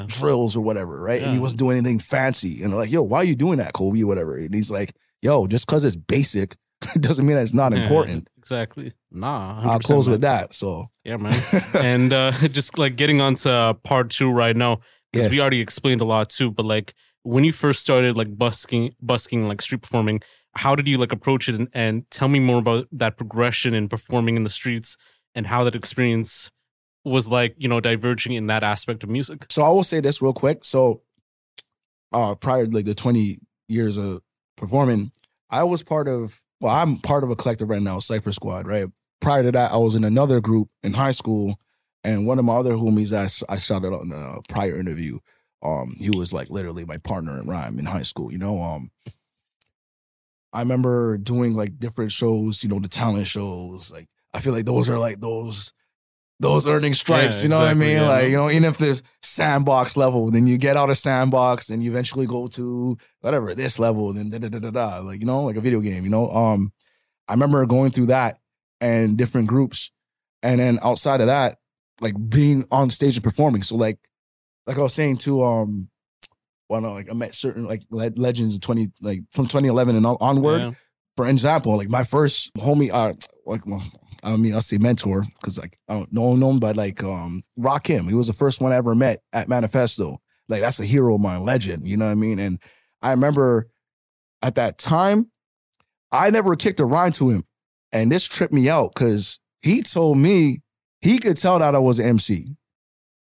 drills 0.09 0.57
or 0.57 0.61
whatever, 0.61 1.01
right? 1.01 1.23
And 1.23 1.33
he 1.33 1.38
wasn't 1.38 1.61
doing 1.61 1.77
anything 1.77 1.99
fancy. 2.01 2.62
And 2.62 2.73
they're 2.73 2.81
like, 2.81 2.90
yo, 2.90 3.03
why 3.03 3.18
are 3.18 3.25
you 3.25 3.37
doing 3.37 3.59
that, 3.59 3.73
Kobe? 3.75 4.03
Whatever. 4.03 4.37
And 4.38 4.53
he's 4.55 4.71
like, 4.73 4.92
yo, 5.23 5.47
just 5.47 5.66
because 5.66 5.85
it's 5.85 5.94
basic 5.97 6.57
doesn't 7.01 7.27
mean 7.27 7.37
that 7.37 7.43
it's 7.43 7.55
not 7.55 7.73
Yeah, 7.73 7.83
important. 7.83 8.29
Exactly. 8.38 8.93
Nah. 9.11 9.61
I'll 9.64 9.79
close 9.81 10.07
man. 10.07 10.12
with 10.12 10.21
that. 10.23 10.55
So 10.55 10.87
Yeah, 11.05 11.17
man. 11.17 11.35
and 11.75 12.12
uh 12.12 12.31
just 12.59 12.79
like 12.79 12.97
getting 12.97 13.21
onto 13.21 13.49
uh, 13.49 13.73
part 13.75 14.11
two 14.11 14.31
right 14.31 14.57
now 14.57 14.81
because 15.12 15.27
Yeah. 15.27 15.31
we 15.33 15.41
already 15.41 15.61
explained 15.61 16.01
a 16.01 16.05
lot 16.05 16.31
too 16.31 16.51
but 16.51 16.64
like 16.64 16.95
when 17.25 17.45
you 17.45 17.53
first 17.53 17.81
started 17.81 18.17
like 18.17 18.37
busking 18.38 18.95
busking 19.03 19.49
like 19.49 19.61
street 19.61 19.83
performing 19.83 20.21
how 20.55 20.75
did 20.75 20.88
you 20.88 20.97
like 20.99 21.12
approach 21.12 21.49
it 21.49 21.55
and, 21.55 21.69
and 21.75 22.11
tell 22.11 22.29
me 22.29 22.41
more 22.41 22.59
about 22.59 22.87
that 22.93 23.17
progression 23.17 23.75
in 23.75 23.88
performing 23.88 24.37
in 24.37 24.45
the 24.45 24.51
streets 24.51 24.97
and 25.35 25.47
how 25.47 25.62
that 25.64 25.75
experience 25.75 26.51
was 27.05 27.29
like 27.29 27.55
you 27.59 27.69
know 27.69 27.81
diverging 27.81 28.33
in 28.35 28.47
that 28.47 28.62
aspect 28.62 29.03
of 29.05 29.11
music 29.11 29.47
So 29.51 29.62
I 29.62 29.69
will 29.71 29.85
say 29.85 30.01
this 30.01 30.23
real 30.23 30.33
quick. 30.33 30.64
So, 30.64 31.03
uh, 32.12 32.35
prior 32.35 32.67
to 32.67 32.75
like 32.75 32.85
the 32.87 32.95
20 32.95 33.38
years 33.69 33.97
of 33.99 34.23
performing, 34.57 35.12
I 35.51 35.64
was 35.64 35.83
part 35.83 36.09
of, 36.09 36.41
well, 36.61 36.75
I'm 36.75 36.99
part 36.99 37.25
of 37.25 37.31
a 37.31 37.37
collective 37.37 37.68
right 37.68 37.83
now, 37.83 37.99
Cypher 37.99 38.33
Squad, 38.33 38.66
right? 38.66 38.87
Prior 39.21 39.42
to 39.42 39.53
that, 39.53 39.73
I 39.73 39.77
was 39.77 39.94
in 39.94 40.05
another 40.05 40.40
group 40.40 40.68
in 40.83 40.92
high 40.92 41.12
school, 41.12 41.59
and 42.05 42.27
one 42.27 42.38
of 42.38 42.44
my 42.44 42.55
other 42.55 42.75
homies 42.75 43.12
I, 43.12 43.53
I 43.53 43.57
shouted 43.57 43.92
out 43.92 44.05
in 44.05 44.12
a 44.12 44.38
prior 44.49 44.79
interview, 44.79 45.18
um, 45.62 45.94
he 45.99 46.11
was 46.11 46.33
like 46.33 46.51
literally 46.51 46.85
my 46.85 46.99
partner 46.99 47.38
in 47.40 47.49
rhyme 47.49 47.79
in 47.79 47.85
high 47.85 48.03
school, 48.03 48.31
you 48.31 48.38
know? 48.38 48.61
Um, 48.61 48.90
I 50.53 50.61
remember 50.61 51.18
doing 51.18 51.55
like 51.55 51.79
different 51.79 52.12
shows, 52.12 52.62
you 52.62 52.71
know, 52.71 52.79
the 52.79 52.88
talent 52.88 53.27
shows. 53.27 53.92
Like, 53.92 54.09
I 54.33 54.40
feel 54.40 54.53
like 54.53 54.66
those 54.66 54.88
are 54.88 54.99
like 54.99 55.21
those 55.21 55.73
those 56.40 56.66
earning 56.66 56.94
stripes. 56.94 57.38
Yeah, 57.38 57.42
you 57.44 57.48
know 57.48 57.57
exactly, 57.57 57.66
what 57.79 57.85
I 57.85 57.88
mean? 57.88 57.96
yeah. 58.03 58.09
Like, 58.09 58.29
you 58.31 58.37
know, 58.37 58.51
even 58.51 58.64
if 58.64 58.79
there's 58.79 59.03
sandbox 59.22 59.96
level, 59.96 60.31
then 60.31 60.46
you 60.46 60.57
get 60.59 60.77
out 60.77 60.90
of 60.90 60.96
sandbox 60.96 61.68
and 61.70 61.83
you 61.83 61.90
eventually 61.90 62.27
go 62.27 62.46
to 62.48 62.96
whatever 63.20 63.55
this 63.55 63.79
level, 63.79 64.12
then 64.12 64.31
da 64.31 64.38
da 64.38 64.48
da 64.48 64.59
da 64.59 64.70
da. 64.70 64.98
Like, 65.01 65.20
you 65.20 65.27
know, 65.27 65.42
like 65.44 65.57
a 65.57 65.61
video 65.61 65.81
game, 65.81 66.05
you 66.05 66.11
know? 66.11 66.31
Um, 66.31 66.72
I 67.27 67.33
remember 67.33 67.64
going 67.66 67.90
through 67.90 68.07
that 68.07 68.38
and 68.81 69.16
different 69.18 69.48
groups. 69.48 69.90
And 70.42 70.61
then 70.61 70.79
outside 70.83 71.20
of 71.20 71.27
that, 71.27 71.59
like 72.01 72.14
being 72.31 72.64
on 72.70 72.90
stage 72.90 73.16
and 73.16 73.24
performing. 73.24 73.62
So 73.62 73.74
like 73.77 73.98
like 74.68 74.79
I 74.79 74.83
was 74.83 74.94
saying 74.94 75.16
to 75.18 75.42
um 75.42 75.88
well 76.68 76.81
no, 76.81 76.92
like 76.92 77.11
I 77.11 77.14
met 77.14 77.35
certain 77.35 77.64
like 77.64 77.83
le- 77.90 78.12
legends 78.14 78.55
in 78.55 78.61
20 78.61 78.92
like 79.01 79.20
from 79.33 79.46
2011 79.46 79.96
and 79.96 80.07
onward 80.07 80.61
Yeah. 80.61 80.70
for 81.16 81.27
example, 81.29 81.77
like 81.77 81.90
my 81.90 82.05
first 82.05 82.55
homie, 82.55 82.90
uh, 82.92 83.14
like, 83.46 83.66
well, 83.66 83.83
I 84.22 84.37
mean, 84.37 84.54
I'll 84.54 84.61
say 84.61 84.78
mentor 84.78 85.24
because 85.35 85.59
like 85.59 85.76
I 85.88 85.94
don't 85.94 86.12
know 86.12 86.33
him, 86.35 86.59
but 86.59 86.76
like, 86.76 87.02
um, 87.02 87.42
Rakim. 87.59 88.09
He 88.09 88.14
was 88.14 88.26
the 88.26 88.33
first 88.33 88.61
one 88.61 88.72
I 88.72 88.76
ever 88.76 88.94
met 88.94 89.22
at 89.33 89.48
Manifesto. 89.48 90.20
Like 90.48 90.61
that's 90.61 90.81
a 90.81 90.85
hero 90.85 91.14
of 91.14 91.20
mine, 91.20 91.44
legend. 91.44 91.87
You 91.87 91.96
know 91.96 92.07
what 92.07 92.12
I 92.12 92.16
mean? 92.16 92.38
And 92.38 92.59
I 93.02 93.11
remember 93.11 93.68
at 94.42 94.57
that 94.57 94.78
time, 94.78 95.31
I 96.11 96.31
never 96.31 96.57
kicked 96.57 96.81
a 96.81 96.85
rhyme 96.85 97.12
to 97.12 97.31
him, 97.31 97.44
and 97.92 98.11
this 98.11 98.26
tripped 98.26 98.52
me 98.52 98.68
out 98.68 98.94
because 98.94 99.40
he 99.62 99.83
told 99.83 100.18
me 100.18 100.62
he 101.00 101.18
could 101.18 101.37
tell 101.37 101.59
that 101.59 101.74
I 101.74 101.78
was 101.78 101.98
an 101.98 102.07
MC. 102.07 102.57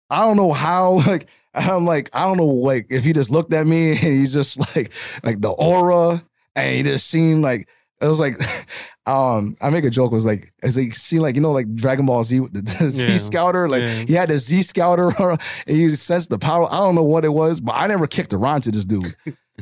I 0.10 0.21
don't 0.21 0.38
know 0.38 0.53
how, 0.53 0.93
like, 1.08 1.27
I'm 1.53 1.86
like, 1.86 2.10
I 2.13 2.25
don't 2.25 2.38
know, 2.38 2.45
like, 2.45 2.88
if 2.89 3.03
he 3.03 3.13
just 3.13 3.31
looked 3.31 3.53
at 3.53 3.65
me 3.65 3.89
and 3.91 3.97
he's 3.97 4.34
just 4.34 4.75
like, 4.75 4.91
like 5.23 5.41
the 5.41 5.49
aura, 5.49 6.23
and 6.55 6.75
he 6.75 6.84
just 6.84 7.10
seemed 7.10 7.41
like 7.41 7.67
it 8.01 8.08
was 8.08 8.19
like, 8.19 8.34
um, 9.05 9.55
I 9.62 9.69
make 9.69 9.84
a 9.86 9.89
joke 9.89 10.12
was 10.12 10.25
like, 10.25 10.53
as 10.63 10.75
they 10.75 10.89
seen 10.89 11.19
like 11.21 11.36
you 11.36 11.41
know 11.41 11.51
like 11.51 11.73
Dragon 11.75 12.05
Ball 12.05 12.23
Z, 12.23 12.39
the, 12.51 12.62
the 12.62 12.89
Z 12.89 13.08
Yeah. 13.08 13.17
Scouter, 13.17 13.69
like 13.69 13.84
Yeah. 13.84 14.03
he 14.08 14.13
had 14.13 14.29
the 14.29 14.38
Z 14.39 14.62
Scouter, 14.63 15.12
and 15.19 15.39
he 15.67 15.89
sensed 15.89 16.29
the 16.29 16.39
power. 16.39 16.67
I 16.71 16.77
don't 16.77 16.95
know 16.95 17.03
what 17.03 17.25
it 17.25 17.29
was, 17.34 17.62
but 17.62 17.73
I 17.75 17.88
never 17.88 18.08
kicked 18.08 18.34
around 18.34 18.62
to 18.62 18.71
this 18.71 18.86
dude, 18.86 19.15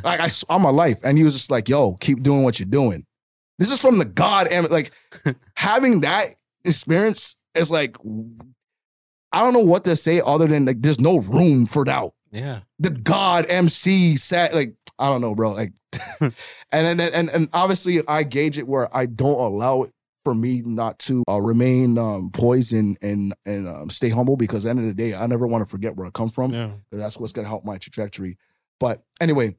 like 0.03 0.19
I 0.19 0.29
all 0.49 0.59
my 0.59 0.69
life, 0.71 0.99
and 1.03 1.17
he 1.17 1.23
was 1.23 1.33
just 1.33 1.51
like, 1.51 1.69
"Yo, 1.69 1.93
keep 1.99 2.23
doing 2.23 2.43
what 2.43 2.59
you're 2.59 2.69
doing." 2.69 3.05
This 3.59 3.71
is 3.71 3.79
from 3.81 3.99
the 3.99 4.05
God, 4.05 4.47
and 4.47 4.69
like 4.71 4.91
having 5.55 6.01
that 6.01 6.25
experience 6.65 7.35
is 7.53 7.69
like, 7.69 7.97
I 9.31 9.41
don't 9.43 9.53
know 9.53 9.59
what 9.59 9.83
to 9.85 9.95
say 9.95 10.21
other 10.25 10.47
than 10.47 10.65
like, 10.65 10.81
there's 10.81 10.99
no 10.99 11.17
room 11.19 11.65
for 11.65 11.83
doubt 11.83 12.13
Yeah. 12.31 12.61
the 12.79 12.89
god 12.89 13.45
MC 13.49 14.15
sat 14.17 14.53
like 14.55 14.73
I 15.03 15.09
don't 15.09 15.19
know, 15.21 15.35
bro. 15.35 15.51
Like, 15.51 15.73
and 16.21 16.31
then 16.71 16.99
and 17.01 17.29
and 17.29 17.49
obviously 17.53 18.01
I 18.07 18.23
gauge 18.23 18.57
it 18.57 18.67
where 18.67 18.87
I 18.95 19.05
don't 19.05 19.39
allow 19.39 19.83
it 19.83 19.91
for 20.23 20.33
me 20.33 20.61
not 20.65 20.97
to 20.99 21.23
uh, 21.29 21.41
remain 21.41 21.97
um, 21.97 22.29
poised 22.31 22.71
and 22.71 22.97
and 23.01 23.33
and 23.45 23.67
um, 23.67 23.89
stay 23.89 24.09
humble 24.09 24.37
because 24.37 24.65
at 24.65 24.75
the 24.75 24.81
end 24.81 24.89
of 24.89 24.95
the 24.95 25.03
day 25.03 25.13
I 25.15 25.27
never 25.27 25.45
want 25.45 25.61
to 25.65 25.69
forget 25.69 25.95
where 25.97 26.07
I 26.07 26.09
come 26.11 26.29
from 26.29 26.53
Yeah. 26.53 26.69
that's 26.91 27.19
what's 27.19 27.33
gonna 27.33 27.47
help 27.49 27.65
my 27.65 27.77
trajectory. 27.77 28.37
But 28.79 29.03
anyway, 29.19 29.55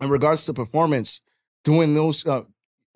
in 0.00 0.08
regards 0.10 0.44
to 0.46 0.52
performance, 0.54 1.22
doing 1.64 1.94
those, 1.94 2.26
uh, 2.26 2.42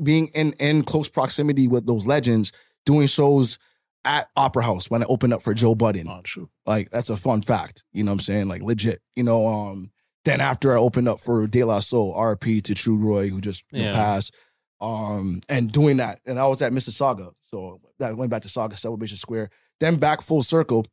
being 0.03 0.29
in 0.35 0.53
in 0.59 0.83
close 0.83 1.09
proximity 1.09 1.69
with 1.69 1.87
those 1.87 2.07
legends, 2.07 2.53
doing 2.85 3.07
shows 3.07 3.59
at 4.05 4.29
Opera 4.37 4.65
House 4.65 4.91
when 4.91 5.03
I 5.03 5.07
opened 5.07 5.33
up 5.33 5.43
for 5.43 5.55
Joe 5.55 5.75
Budden. 5.77 6.09
Oh, 6.09 6.21
true. 6.25 6.51
Like 6.67 6.91
that's 6.91 7.09
a 7.09 7.17
fun 7.17 7.41
fact. 7.41 7.85
You 7.93 8.03
know 8.05 8.11
what 8.11 8.17
I'm 8.17 8.21
saying? 8.21 8.49
Like 8.49 8.61
legit. 8.63 9.01
You 9.17 9.23
know, 9.23 9.47
um, 9.47 9.92
then 10.25 10.41
after 10.41 10.73
I 10.73 10.77
opened 10.77 11.09
up 11.09 11.19
for 11.21 11.47
De 11.47 11.65
La 11.65 11.81
Soul, 11.81 12.15
RP 12.15 12.63
to 12.63 12.75
Trugoy, 12.75 13.29
who 13.31 13.41
just 13.41 13.65
know, 13.73 13.85
Yeah. 13.85 13.93
passed. 13.93 14.35
Um, 14.81 15.41
and 15.49 15.71
doing 15.71 15.99
that. 15.99 16.21
And 16.27 16.39
I 16.41 16.47
was 16.49 16.61
at 16.63 16.73
Mississauga. 16.73 17.33
So 17.41 17.79
that 18.01 18.17
went 18.17 18.31
back 18.31 18.43
to 18.43 18.49
Sauga 18.49 18.77
Celebration 18.77 19.17
Square. 19.17 19.51
Then 19.81 19.97
back 19.97 20.23
full 20.23 20.43
circle. 20.43 20.87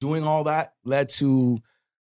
Doing 0.00 0.24
all 0.24 0.44
that 0.44 0.72
led 0.84 1.08
to 1.10 1.58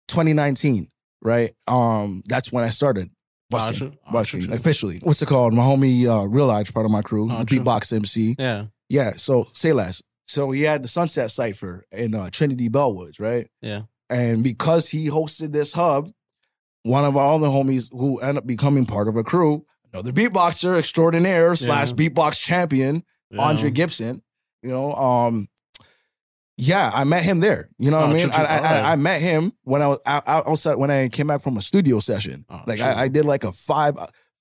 2019, 0.07 0.87
right? 1.21 1.53
Um, 1.67 2.21
that's 2.27 2.51
when 2.51 2.63
I 2.63 2.69
started 2.69 3.09
busking. 3.49 3.73
Gotcha. 3.73 3.85
Gotcha, 4.05 4.11
busking 4.11 4.53
officially. 4.53 4.99
What's 5.03 5.21
it 5.21 5.27
called? 5.27 5.53
My 5.53 5.63
homie 5.63 6.05
uh 6.07 6.25
Real 6.27 6.49
Edge, 6.51 6.73
part 6.73 6.85
of 6.85 6.91
my 6.91 7.01
crew, 7.01 7.25
Oh, 7.31 7.41
beatbox 7.41 7.91
MC. 7.93 8.35
Yeah. 8.39 8.65
Yeah, 8.89 9.13
so 9.17 9.47
say 9.53 9.73
less. 9.73 10.01
So 10.27 10.51
he 10.51 10.61
had 10.61 10.83
the 10.83 10.87
Sunset 10.87 11.29
Cipher 11.31 11.85
in 11.91 12.15
uh, 12.15 12.29
Trinity 12.31 12.69
Bellwoods, 12.69 13.19
right? 13.19 13.47
Yeah. 13.61 13.81
And 14.13 14.43
because 14.43 14.89
he 14.89 15.07
hosted 15.07 15.51
this 15.51 15.73
hub, 15.73 16.09
one 16.83 17.05
of 17.05 17.15
our 17.17 17.33
other 17.33 17.47
homies 17.47 17.89
who 17.91 18.19
ended 18.19 18.37
up 18.37 18.47
becoming 18.47 18.85
part 18.85 19.07
of 19.07 19.15
a 19.15 19.23
crew, 19.23 19.65
another 19.93 20.11
beatboxer 20.11 20.77
extraordinaire 20.77 21.55
slash 21.55 21.93
beatbox 21.93 22.41
champion, 22.43 23.03
yeah. 23.31 23.41
Andre 23.41 23.71
Gibson, 23.71 24.21
you 24.61 24.69
know, 24.69 24.93
um, 24.93 25.47
yeah, 26.57 26.91
I 26.93 27.03
met 27.03 27.23
him 27.23 27.39
there. 27.39 27.69
You 27.79 27.89
know 27.89 27.97
what 28.01 28.09
Oh, 28.09 28.11
I 28.11 28.13
mean? 28.13 28.29
I, 28.31 28.43
I, 28.45 28.57
I, 28.57 28.91
I 28.91 28.95
met 28.95 29.21
him 29.21 29.53
when 29.63 29.81
I 29.81 29.87
was 29.87 29.99
out, 30.05 30.23
out- 30.27 30.47
outside 30.47 30.75
when 30.75 30.91
I 30.91 31.09
came 31.09 31.27
back 31.27 31.41
from 31.41 31.57
a 31.57 31.61
studio 31.61 31.99
session. 31.99 32.45
Oh, 32.49 32.61
like. 32.67 32.79
I, 32.79 33.03
I 33.03 33.07
did 33.07 33.25
like 33.25 33.43
a 33.43 33.51
five, 33.51 33.95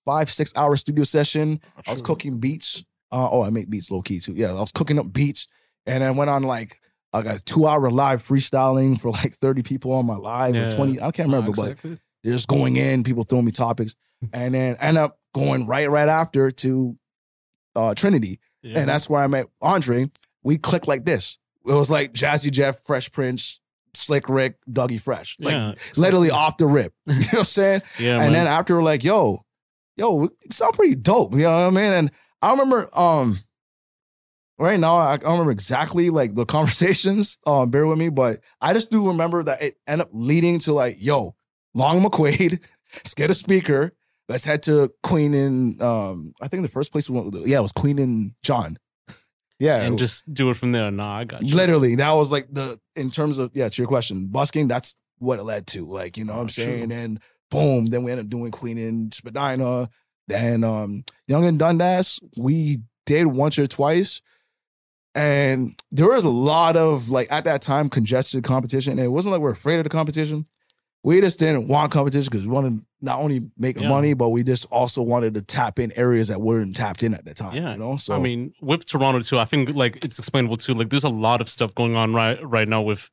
five, 0.05 0.31
six 0.31 0.53
hour 0.55 0.77
studio 0.77 1.05
session. 1.05 1.59
I 1.87 1.91
was 1.91 2.03
cooking 2.03 2.39
beats. 2.39 2.85
Uh, 3.11 3.29
oh, 3.31 3.43
I 3.43 3.51
make 3.51 3.71
beats 3.71 3.91
low 3.91 4.03
key 4.03 4.21
too. 4.21 4.35
Yeah, 4.35 4.51
I 4.51 4.61
was 4.61 4.73
cooking 4.73 4.99
up 4.99 5.11
beats, 5.13 5.47
and 5.87 6.03
then 6.03 6.17
went 6.17 6.29
on 6.29 6.43
like 6.43 6.81
I 7.13 7.23
got 7.23 7.45
two 7.45 7.67
hour 7.67 7.91
live 7.91 8.23
freestyling 8.23 8.99
for 9.01 9.11
like 9.11 9.35
thirty 9.35 9.63
people 9.63 9.93
on 9.93 10.07
my 10.07 10.17
live 10.17 10.55
Yeah. 10.55 10.67
or 10.67 10.71
twenty. 10.71 11.01
I 11.01 11.11
can't 11.11 11.29
remember, 11.29 11.53
Oh, 11.59 11.63
but 11.63 11.79
they're 12.23 12.33
just 12.33 12.49
going 12.49 12.77
in, 12.77 13.03
people 13.05 13.25
throwing 13.25 13.45
me 13.45 13.53
topics, 13.53 13.95
and 14.33 14.55
then 14.55 14.77
end 14.77 14.97
up 14.99 15.19
going 15.35 15.67
right 15.67 15.91
right 15.91 16.09
after 16.09 16.51
to 16.51 16.97
uh, 17.77 17.95
Trinity, 17.95 18.39
Yeah. 18.63 18.81
and 18.81 18.89
that's 18.89 19.09
where 19.11 19.23
I 19.23 19.27
met 19.27 19.47
Andre. 19.61 20.11
We 20.43 20.57
clicked 20.59 20.89
like 20.89 21.05
this. 21.05 21.39
It 21.67 21.73
was 21.73 21.91
like 21.91 22.13
Jazzy 22.13 22.51
Jeff, 22.51 22.81
Fresh 22.83 23.13
Prince, 23.13 23.61
Slick 23.95 24.29
Rick, 24.29 24.57
Dougie 24.71 25.01
Fresh, 25.01 25.37
like 25.39 25.55
yeah. 25.55 25.75
literally 25.97 26.31
off 26.31 26.57
the 26.57 26.67
rip. 26.67 26.93
you 27.07 27.15
know 27.15 27.21
what 27.21 27.39
I'm 27.39 27.45
saying? 27.45 27.83
Yeah. 28.01 28.11
and 28.13 28.19
man. 28.21 28.33
then 28.33 28.47
after 28.47 28.75
we're 28.77 28.83
like, 28.83 29.05
yo, 29.05 29.45
yo, 29.97 30.15
we 30.15 30.29
sound 30.51 30.75
pretty 30.75 30.95
dope. 30.97 31.35
You 31.35 31.43
know 31.43 31.51
what 31.53 31.59
I 31.67 31.71
mean? 31.71 31.93
And 31.93 32.11
I 32.41 32.51
remember 32.53 32.89
um 32.99 33.39
right 34.59 34.79
now, 34.79 34.97
I 34.97 35.15
I 35.15 35.17
don't 35.19 35.33
remember 35.33 35.53
exactly 35.53 36.11
like 36.11 36.35
the 36.35 36.45
conversations. 36.57 37.39
Um, 37.47 37.71
bear 37.71 37.87
with 37.87 37.99
me, 37.99 38.09
but 38.09 38.41
I 38.61 38.73
just 38.73 38.91
do 38.91 39.09
remember 39.09 39.43
that 39.45 39.63
it 39.63 39.77
ended 39.87 40.07
up 40.07 40.11
leading 40.13 40.59
to 40.61 40.73
like, 40.73 40.97
yo, 40.99 41.35
Long 41.75 42.03
McQuade, 42.03 42.61
let's 42.95 43.15
get 43.15 43.31
a 43.31 43.35
speaker. 43.35 43.93
Let's 44.29 44.45
head 44.45 44.63
to 44.65 44.91
Queen 45.03 45.35
and 45.35 45.83
um, 45.83 46.33
I 46.41 46.49
think 46.49 46.63
the 46.63 46.69
first 46.69 46.93
place 46.93 47.11
we 47.11 47.21
went, 47.21 47.35
yeah, 47.47 47.59
it 47.59 47.63
was 47.63 47.73
Queen 47.73 47.99
and 47.99 48.33
John. 48.43 48.77
Yeah, 49.59 49.77
and 49.77 49.97
just 49.97 50.33
do 50.33 50.51
it 50.51 50.57
from 50.57 50.73
there. 50.73 50.91
Nah, 50.91 51.19
I 51.19 51.25
got 51.25 51.43
you. 51.45 51.55
literally 51.55 51.95
that 51.95 52.11
was 52.13 52.33
like 52.33 52.49
the 52.51 52.81
in 52.97 53.13
terms 53.13 53.39
of 53.39 53.53
yeah 53.55 53.69
to 53.69 53.83
your 53.83 53.87
question 53.87 54.27
busking 54.27 54.67
that's 54.67 54.97
what 55.19 55.39
it 55.39 55.45
led 55.45 55.69
to 55.69 55.87
like 55.87 56.17
you 56.17 56.25
know 56.25 56.33
what 56.33 56.41
i'm 56.41 56.47
true. 56.49 56.65
saying 56.65 56.91
and 56.91 57.21
boom 57.49 57.87
then 57.87 58.03
we 58.03 58.11
ended 58.11 58.27
up 58.27 58.31
doing 58.31 58.51
queen 58.51 58.77
and 58.77 59.15
spadina 59.15 59.89
then 60.27 60.65
um 60.65 61.05
Yonge 61.29 61.45
and 61.47 61.59
dundas 61.61 62.19
we 62.37 62.79
did 63.07 63.29
once 63.29 63.57
or 63.57 63.69
twice 63.69 64.21
and 65.15 65.75
there 65.91 66.07
was 66.09 66.25
a 66.25 66.31
lot 66.31 66.77
of 66.77 67.11
like 67.11 67.31
at 67.31 67.45
that 67.45 67.63
time 67.63 67.89
congested 67.89 68.45
competition 68.45 68.93
and 68.93 69.01
it 69.01 69.09
wasn't 69.09 69.33
like 69.33 69.41
we're 69.41 69.53
afraid 69.53 69.77
of 69.79 69.85
the 69.85 69.91
competition 69.91 70.45
we 71.05 71.21
just 71.21 71.39
didn't 71.41 71.67
want 71.67 71.91
competition 71.91 72.29
because 72.31 72.47
we 72.47 72.53
wanted 72.53 72.81
to 72.81 72.87
not 73.01 73.19
only 73.19 73.51
make 73.59 73.79
Yeah. 73.79 73.89
money 73.89 74.15
but 74.15 74.29
we 74.31 74.43
just 74.43 74.65
also 74.67 75.03
wanted 75.03 75.35
to 75.35 75.43
tap 75.43 75.79
in 75.79 75.93
areas 75.93 76.29
that 76.29 76.41
weren't 76.41 76.77
tapped 76.77 77.03
in 77.03 77.13
at 77.13 77.25
the 77.25 77.35
time 77.35 77.55
Yeah. 77.57 77.73
you 77.73 77.79
know 77.79 77.97
so 77.97 78.15
I 78.15 78.19
mean, 78.21 78.55
with 78.63 78.87
Toronto 78.87 79.21
too, 79.21 79.39
I 79.39 79.45
think 79.45 79.75
like 79.75 80.05
it's 80.05 80.19
explainable 80.19 80.57
too. 80.57 80.75
Like, 80.75 80.91
there's 80.91 81.05
a 81.05 81.09
lot 81.11 81.41
of 81.41 81.49
stuff 81.49 81.75
going 81.75 81.97
on 81.97 82.15
right 82.15 82.39
right 82.49 82.69
now 82.69 82.81
with 82.83 83.11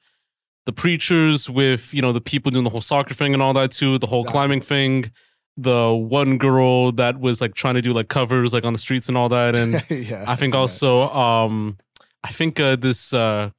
the 0.65 0.71
preachers, 0.71 1.49
with 1.49 1.93
you 1.93 2.01
know 2.01 2.11
the 2.13 2.21
people 2.21 2.51
doing 2.51 2.63
the 2.63 2.69
whole 2.69 2.81
soccer 2.81 3.13
thing 3.15 3.33
and 3.33 3.41
all 3.41 3.53
that 3.53 3.71
too, 3.71 3.97
the 3.97 4.05
whole 4.07 4.19
Exactly. 4.21 4.31
climbing 4.37 4.61
thing, 4.61 5.11
the 5.57 5.91
one 5.91 6.37
girl 6.37 6.91
that 6.91 7.19
was 7.19 7.41
like 7.41 7.55
trying 7.55 7.73
to 7.75 7.81
do 7.81 7.91
like 7.91 8.07
covers 8.07 8.53
like 8.53 8.65
on 8.65 8.73
the 8.73 8.79
streets 8.79 9.07
and 9.09 9.17
all 9.17 9.29
that, 9.29 9.55
and 9.55 9.83
yeah 9.89 10.25
I 10.27 10.35
think 10.35 10.53
also, 10.53 11.09
um, 11.09 11.75
I 12.23 12.29
think 12.29 12.59
uh, 12.59 12.75
this 12.75 13.13
uh, 13.13 13.51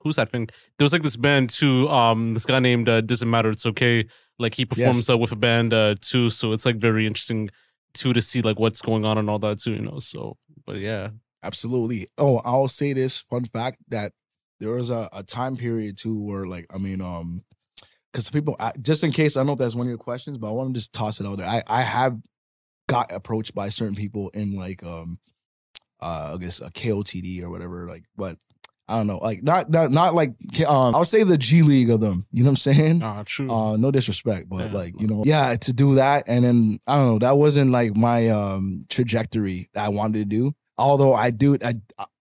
who's 0.00 0.16
that 0.16 0.28
thing? 0.28 0.48
There 0.78 0.84
was 0.84 0.92
like 0.92 1.02
this 1.02 1.16
band 1.16 1.50
too. 1.50 1.88
Um, 1.88 2.34
this 2.34 2.46
guy 2.46 2.60
named 2.60 2.88
uh, 2.88 3.00
Doesn't 3.00 3.28
Matter, 3.28 3.50
It's 3.50 3.66
Okay. 3.66 4.06
Like 4.38 4.54
he 4.54 4.66
performs 4.66 5.08
uh, 5.08 5.16
with 5.16 5.32
a 5.32 5.36
band 5.36 5.72
uh, 5.72 5.94
too, 6.00 6.28
so 6.28 6.52
it's 6.52 6.66
like 6.66 6.76
very 6.76 7.06
interesting 7.06 7.48
too 7.94 8.12
to 8.12 8.20
see 8.20 8.42
like 8.42 8.58
what's 8.58 8.82
going 8.82 9.06
on 9.06 9.16
and 9.16 9.30
all 9.30 9.38
that 9.38 9.58
too. 9.58 9.72
You 9.72 9.80
know, 9.80 9.98
so 9.98 10.36
but 10.66 10.76
yeah, 10.76 11.08
Absolutely. 11.42 12.08
Oh, 12.18 12.40
I'll 12.44 12.66
say 12.66 12.92
this 12.92 13.18
fun 13.18 13.44
fact 13.44 13.78
that 13.88 14.12
there 14.58 14.72
was 14.74 14.90
a, 14.90 15.08
a 15.12 15.22
time 15.22 15.56
period 15.56 15.96
too 15.96 16.20
where 16.20 16.44
like 16.44 16.66
I 16.70 16.78
mean 16.78 17.00
um 17.00 17.44
because 18.12 18.28
people 18.30 18.56
I, 18.58 18.72
just 18.82 19.04
in 19.04 19.12
case 19.12 19.36
I 19.36 19.40
don't 19.40 19.46
know 19.46 19.52
if 19.52 19.58
that's 19.60 19.76
one 19.76 19.86
of 19.86 19.90
your 19.90 19.98
questions, 19.98 20.38
but 20.38 20.48
I 20.48 20.50
want 20.50 20.74
to 20.74 20.78
just 20.78 20.92
toss 20.92 21.20
it 21.20 21.26
out 21.26 21.38
there. 21.38 21.46
I 21.46 21.62
I 21.66 21.82
have 21.82 22.18
got 22.88 23.12
approached 23.12 23.54
by 23.54 23.68
certain 23.68 23.94
people 23.94 24.30
in 24.30 24.56
like 24.56 24.82
um 24.82 25.18
uh 26.00 26.32
I 26.34 26.36
guess 26.38 26.60
a 26.60 26.70
KOTD 26.70 27.42
or 27.42 27.50
whatever 27.50 27.86
like 27.88 28.04
but 28.16 28.36
I 28.88 28.96
don't 28.98 29.06
know 29.08 29.18
like 29.18 29.42
not 29.42 29.68
not 29.70 29.90
not 29.90 30.14
like 30.14 30.30
um 30.66 30.94
I 30.94 30.98
would 30.98 31.08
say 31.08 31.22
the 31.24 31.36
G 31.38 31.62
League 31.62 31.90
of 31.90 32.00
them. 32.00 32.26
You 32.30 32.44
know 32.44 32.50
what 32.50 32.64
I'm 32.66 32.74
saying? 32.74 33.02
ah, 33.02 33.22
true. 33.26 33.50
Uh, 33.50 33.76
no 33.76 33.90
disrespect, 33.90 34.48
but 34.48 34.66
Yeah. 34.70 34.72
like 34.78 35.00
you 35.00 35.08
know, 35.08 35.22
yeah, 35.26 35.56
to 35.56 35.72
do 35.72 35.96
that, 35.96 36.24
and 36.28 36.44
then 36.44 36.78
I 36.86 36.96
don't 36.96 37.06
know, 37.14 37.18
that 37.20 37.36
wasn't 37.36 37.70
like 37.72 37.96
my 37.96 38.28
um 38.28 38.84
trajectory 38.88 39.68
that 39.74 39.84
I 39.84 39.88
wanted 39.88 40.18
to 40.18 40.24
do. 40.24 40.54
Although 40.78 41.14
I 41.14 41.30
do, 41.30 41.56
I 41.64 41.74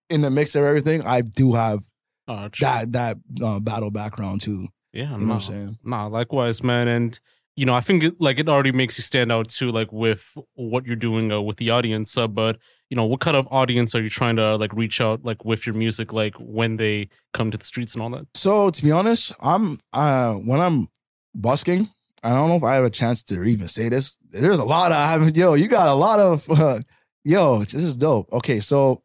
in 0.10 0.22
the 0.22 0.30
mix 0.32 0.56
of 0.56 0.64
everything, 0.64 1.06
I 1.06 1.22
do 1.22 1.54
have 1.54 1.84
that 2.28 2.92
that 2.94 3.18
uh, 3.44 3.60
battle 3.60 3.92
background 3.92 4.42
too. 4.42 4.68
yeah, 4.94 5.12
You 5.12 5.18
know 5.18 5.18
nah, 5.18 5.28
what 5.28 5.34
I'm 5.36 5.42
saying? 5.42 5.78
nah, 5.84 6.08
likewise, 6.08 6.64
man, 6.64 6.88
and. 6.88 7.20
You 7.56 7.66
know, 7.66 7.74
I 7.74 7.80
think 7.82 8.04
it, 8.04 8.20
like 8.20 8.38
it 8.38 8.50
already 8.50 8.74
makes 8.74 8.98
you 8.98 9.02
stand 9.02 9.32
out 9.32 9.48
too, 9.48 9.72
like 9.72 9.92
with 9.92 10.38
what 10.56 10.86
you're 10.86 10.98
doing 10.98 11.32
uh, 11.32 11.40
with 11.42 11.58
the 11.58 11.70
audience. 11.70 12.18
Uh, 12.18 12.28
but 12.28 12.58
you 12.90 12.98
know, 12.98 13.06
what 13.06 13.22
kind 13.22 13.38
of 13.38 13.48
audience 13.50 13.96
are 13.96 14.02
you 14.02 14.10
trying 14.10 14.36
to 14.36 14.58
like 14.58 14.74
reach 14.74 15.00
out 15.00 15.24
like 15.24 15.46
with 15.46 15.66
your 15.66 15.74
music, 15.76 16.12
like 16.12 16.36
when 16.36 16.78
they 16.78 17.10
come 17.34 17.52
to 17.52 17.58
the 17.58 17.66
streets 17.66 17.94
and 17.94 18.04
all 18.04 18.10
that? 18.10 18.26
So 18.34 18.70
to 18.70 18.84
be 18.84 18.92
honest, 18.92 19.34
I'm 19.40 19.78
uh 19.94 20.34
when 20.34 20.60
I'm 20.60 20.90
busking, 21.34 21.90
I 22.24 22.34
don't 22.34 22.50
know 22.50 22.56
if 22.56 22.64
I 22.64 22.76
have 22.76 22.84
a 22.84 22.90
chance 22.90 23.24
to 23.24 23.44
even 23.44 23.68
say 23.68 23.88
this. 23.90 24.18
There's 24.32 24.60
a 24.60 24.66
lot 24.66 24.92
of 24.92 24.98
I 24.98 25.08
haven't, 25.12 25.38
yo, 25.38 25.54
you 25.54 25.68
got 25.68 25.88
a 25.88 25.94
lot 25.94 26.20
of 26.20 26.50
uh, 26.60 26.80
yo, 27.24 27.60
this 27.60 27.76
is 27.76 27.96
dope. 27.96 28.32
Okay, 28.34 28.60
so 28.60 29.02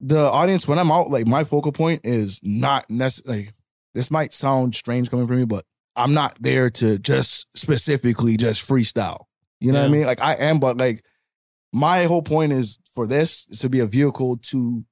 the 0.00 0.18
audience 0.18 0.66
when 0.66 0.78
I'm 0.78 0.90
out, 0.90 1.10
like 1.10 1.26
my 1.26 1.44
focal 1.44 1.72
point 1.72 2.02
is 2.04 2.40
not 2.42 2.88
necessarily. 2.90 3.50
This 3.94 4.10
might 4.10 4.32
sound 4.32 4.74
strange 4.74 5.10
coming 5.10 5.26
from 5.26 5.36
me, 5.38 5.44
but 5.44 5.64
I'm 5.96 6.14
not 6.14 6.38
there 6.40 6.70
to 6.70 6.98
just 6.98 7.46
specifically 7.56 8.36
just 8.36 8.66
freestyle. 8.66 9.24
You 9.60 9.72
know 9.72 9.80
what 9.80 9.88
I 9.88 9.92
mean? 9.92 10.06
Like 10.06 10.20
I 10.22 10.34
am, 10.34 10.58
but 10.58 10.76
like 10.78 11.04
my 11.72 12.04
whole 12.04 12.22
point 12.22 12.52
is 12.52 12.78
for 12.94 13.06
this 13.06 13.46
is 13.50 13.60
to 13.60 13.68
be 13.68 13.80
a 13.80 13.86
vehicle 13.86 14.36
to 14.36 14.82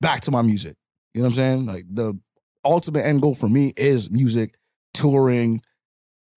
back 0.00 0.20
to 0.22 0.30
my 0.30 0.42
music. 0.42 0.76
You 1.14 1.20
know 1.22 1.26
what 1.28 1.32
I'm 1.32 1.36
saying? 1.36 1.66
Like 1.66 1.84
the 1.90 2.18
ultimate 2.64 3.04
end 3.04 3.22
goal 3.22 3.34
for 3.34 3.48
me 3.48 3.72
is 3.76 4.10
music, 4.10 4.56
touring, 4.94 5.62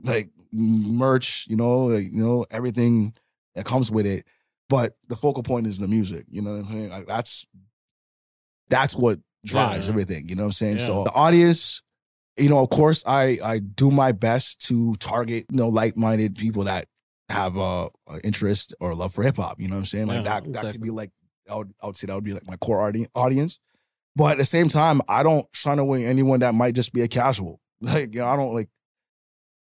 like 0.03 0.29
merch, 0.51 1.45
you 1.49 1.55
know, 1.55 1.83
like, 1.85 2.11
you 2.11 2.21
know, 2.23 2.45
everything 2.51 3.13
that 3.55 3.65
comes 3.65 3.89
with 3.89 4.05
it. 4.05 4.25
But 4.69 4.95
the 5.07 5.15
focal 5.15 5.43
point 5.43 5.67
is 5.67 5.79
the 5.79 5.87
music. 5.87 6.25
You 6.29 6.41
know 6.41 6.53
what 6.53 6.59
I'm 6.65 6.67
saying? 6.67 6.89
Like 6.89 7.07
that's 7.07 7.45
that's 8.69 8.95
what 8.95 9.19
drives 9.45 9.87
Yeah. 9.87 9.91
everything. 9.93 10.29
You 10.29 10.35
know 10.35 10.43
what 10.43 10.47
I'm 10.47 10.51
saying? 10.53 10.77
So 10.77 11.03
the 11.03 11.11
audience, 11.11 11.81
you 12.37 12.49
know, 12.49 12.59
of 12.59 12.69
course, 12.69 13.03
I 13.05 13.39
I 13.43 13.59
do 13.59 13.91
my 13.91 14.11
best 14.11 14.61
to 14.67 14.95
target, 14.95 15.45
you 15.51 15.57
know, 15.57 15.69
like-minded 15.69 16.35
people 16.35 16.63
that 16.65 16.87
have 17.29 17.57
uh 17.57 17.89
a 18.07 18.19
interest 18.23 18.73
or 18.79 18.93
love 18.95 19.13
for 19.13 19.23
hip 19.23 19.37
hop. 19.37 19.59
You 19.59 19.67
know 19.67 19.75
what 19.75 19.79
I'm 19.79 19.85
saying? 19.85 20.07
Like 20.07 20.17
Yeah, 20.25 20.39
that 20.41 20.53
that 20.53 20.71
could 20.71 20.81
be 20.81 20.89
like 20.89 21.11
I 21.49 21.55
would, 21.55 21.73
I 21.81 21.85
would 21.87 21.97
say 21.97 22.07
that 22.07 22.15
would 22.15 22.23
be 22.23 22.33
like 22.33 22.47
my 22.47 22.57
core 22.57 22.91
audience. 23.15 23.59
But 24.15 24.33
at 24.33 24.37
the 24.37 24.45
same 24.45 24.67
time, 24.67 25.01
I 25.07 25.23
don't 25.23 25.45
shun 25.53 25.79
away 25.79 26.05
anyone 26.05 26.41
that 26.41 26.53
might 26.53 26.75
just 26.75 26.93
be 26.93 27.01
a 27.01 27.07
casual. 27.07 27.59
Like, 27.83 28.13
you 28.13 28.19
know, 28.21 28.27
I 28.27 28.35
don't 28.35 28.53
like 28.53 28.69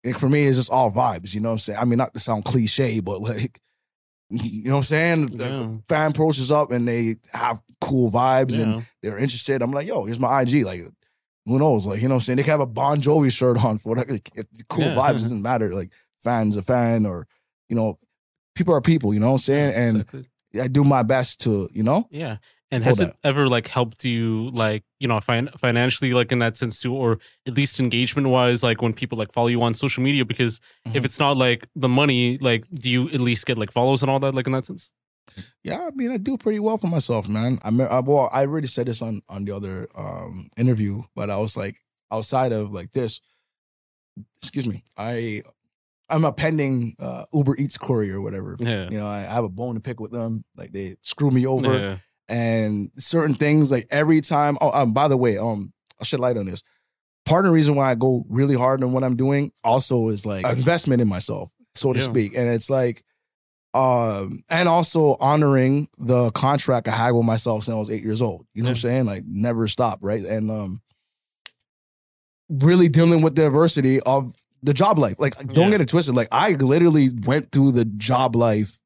like 0.04 0.18
for 0.18 0.28
me, 0.28 0.44
it's 0.46 0.56
just 0.56 0.72
all 0.72 0.90
vibes. 0.90 1.34
You 1.34 1.40
know 1.40 1.50
what 1.50 1.54
I'm 1.54 1.58
saying? 1.58 1.78
I 1.78 1.84
mean, 1.84 1.98
not 1.98 2.14
to 2.14 2.20
sound 2.20 2.44
cliche, 2.44 3.00
but 3.00 3.20
like, 3.30 3.60
you 4.30 4.64
know 4.64 4.72
what 4.72 4.76
I'm 4.78 4.82
saying? 4.84 5.26
The 5.36 5.44
Yeah. 5.50 5.76
fan 5.88 6.10
approaches 6.10 6.50
up 6.50 6.70
and 6.72 6.86
they 6.88 7.16
have 7.32 7.60
cool 7.80 8.10
vibes 8.10 8.58
and 8.60 8.84
they're 9.02 9.18
interested. 9.18 9.62
I'm 9.62 9.70
like, 9.70 9.86
yo, 9.86 10.04
here's 10.04 10.18
my 10.20 10.40
IG. 10.42 10.64
Like, 10.64 10.84
who 11.46 11.58
knows? 11.58 11.86
Like, 11.86 12.00
you 12.02 12.08
know 12.08 12.14
what 12.14 12.20
I'm 12.22 12.24
saying? 12.24 12.36
They 12.38 12.42
can 12.42 12.52
have 12.52 12.60
a 12.60 12.66
Bon 12.66 13.00
Jovi 13.00 13.32
shirt 13.32 13.62
on 13.64 13.78
for 13.78 13.90
whatever. 13.90 14.14
If 14.34 14.46
cool 14.68 14.84
Yeah. 14.84 14.94
vibes 14.94 15.22
doesn't 15.22 15.42
matter. 15.42 15.74
Like, 15.74 15.92
fans 16.22 16.56
a 16.56 16.62
fan 16.62 17.06
or, 17.06 17.26
you 17.68 17.76
know, 17.76 17.98
people 18.54 18.74
are 18.74 18.80
people, 18.80 19.14
you 19.14 19.20
know 19.20 19.28
what 19.28 19.32
I'm 19.34 19.38
saying? 19.38 19.74
And 19.74 19.96
Exactly. 20.00 20.24
I 20.60 20.68
do 20.68 20.82
my 20.84 21.02
best 21.02 21.40
to, 21.42 21.68
you 21.72 21.82
know? 21.82 22.08
Yeah. 22.10 22.38
And 22.70 22.84
has 22.84 23.00
it 23.00 23.14
ever 23.24 23.48
like 23.48 23.66
helped 23.68 24.04
you 24.04 24.50
like, 24.52 24.82
you 25.00 25.08
know, 25.08 25.20
fin- 25.20 25.48
financially 25.56 26.12
like 26.12 26.30
in 26.32 26.40
that 26.40 26.56
sense 26.58 26.80
too 26.82 26.94
or 26.94 27.18
at 27.46 27.54
least 27.54 27.80
engagement 27.80 28.28
wise 28.28 28.62
like 28.62 28.82
when 28.82 28.92
people 28.92 29.16
like 29.16 29.32
follow 29.32 29.46
you 29.46 29.62
on 29.62 29.72
social 29.72 30.02
media 30.02 30.24
because 30.26 30.60
if 30.84 30.92
Mhm. 31.02 31.04
it's 31.06 31.18
not 31.18 31.38
like 31.38 31.66
the 31.74 31.88
money 31.88 32.36
like 32.42 32.64
do 32.74 32.90
you 32.90 33.08
at 33.08 33.20
least 33.20 33.46
get 33.46 33.56
like 33.56 33.70
follows 33.72 34.02
and 34.02 34.10
all 34.10 34.18
that 34.20 34.34
like 34.34 34.46
in 34.46 34.52
that 34.52 34.66
sense? 34.66 34.92
Yeah, 35.64 35.86
I 35.86 35.90
mean, 35.94 36.10
I 36.10 36.16
do 36.16 36.36
pretty 36.38 36.60
well 36.60 36.76
for 36.78 36.86
myself, 36.88 37.28
man. 37.28 37.58
I 37.62 37.70
mean, 37.70 37.86
I, 37.90 38.00
well, 38.00 38.28
I 38.32 38.42
already 38.42 38.68
said 38.68 38.86
this 38.86 39.02
on 39.02 39.22
on 39.28 39.44
the 39.44 39.54
other 39.54 39.86
um 39.94 40.48
interview, 40.56 41.02
but 41.14 41.30
I 41.30 41.36
was 41.38 41.56
like, 41.56 41.76
outside 42.12 42.52
of 42.52 42.72
like 42.72 42.92
this, 42.92 43.20
excuse 44.40 44.66
me, 44.66 44.84
I 44.96 45.42
I'm 46.10 46.24
a 46.24 46.32
pending 46.32 46.96
uh, 46.98 47.24
Uber 47.34 47.56
Eats 47.58 47.76
courier 47.76 48.16
or 48.16 48.20
whatever. 48.22 48.56
Yeah. 48.58 48.88
You 48.90 48.98
know, 48.98 49.06
I, 49.06 49.18
I 49.18 49.34
have 49.34 49.44
a 49.44 49.48
bone 49.50 49.74
to 49.74 49.80
pick 49.80 50.00
with 50.00 50.10
them. 50.10 50.44
Like 50.56 50.72
they 50.72 50.96
screw 51.02 51.30
me 51.30 51.46
over, 51.46 51.78
Yeah. 51.78 51.96
and 52.28 52.90
certain 52.96 53.34
things 53.34 53.70
like 53.70 53.86
every 53.90 54.20
time. 54.22 54.56
Oh, 54.60 54.70
um, 54.72 54.92
by 54.94 55.08
the 55.08 55.16
way, 55.18 55.36
um, 55.38 55.72
I 56.00 56.04
should 56.04 56.20
light 56.20 56.36
on 56.38 56.46
this. 56.46 56.62
Part 57.26 57.44
of 57.44 57.50
the 57.50 57.54
reason 57.54 57.74
why 57.74 57.90
I 57.90 57.94
go 57.94 58.24
really 58.30 58.54
hard 58.54 58.82
on 58.82 58.92
what 58.92 59.04
I'm 59.04 59.16
doing 59.16 59.52
also 59.62 60.08
is 60.08 60.24
like 60.24 60.46
investment 60.46 61.02
in 61.02 61.08
myself, 61.08 61.52
so 61.74 61.92
to 61.92 61.98
Yeah. 61.98 62.04
speak, 62.06 62.34
and 62.34 62.48
it's 62.48 62.70
like 62.70 63.02
um 63.74 64.40
and 64.48 64.68
also 64.68 65.16
honoring 65.20 65.88
the 65.98 66.30
contract 66.30 66.88
I 66.88 66.92
had 66.92 67.10
with 67.12 67.26
myself 67.26 67.64
since 67.64 67.74
I 67.74 67.78
was 67.78 67.90
eight 67.90 68.02
years 68.02 68.22
old. 68.22 68.46
You 68.54 68.62
know 68.62 68.68
what 68.68 68.78
I'm 68.78 68.80
saying? 68.80 69.04
Like 69.06 69.24
never 69.26 69.66
stop, 69.68 69.98
right? 70.02 70.24
And 70.24 70.50
um 70.50 70.80
really 72.48 72.88
dealing 72.88 73.22
with 73.22 73.34
the 73.36 73.46
adversity 73.46 74.00
of 74.00 74.34
the 74.62 74.74
job 74.74 74.98
life. 74.98 75.16
Like 75.18 75.36
don't 75.52 75.66
Yeah. 75.66 75.70
get 75.72 75.80
it 75.82 75.88
twisted. 75.88 76.14
Like 76.14 76.28
I 76.32 76.52
literally 76.52 77.10
went 77.26 77.52
through 77.52 77.72
the 77.72 77.84
job 77.84 78.34
life 78.34 78.78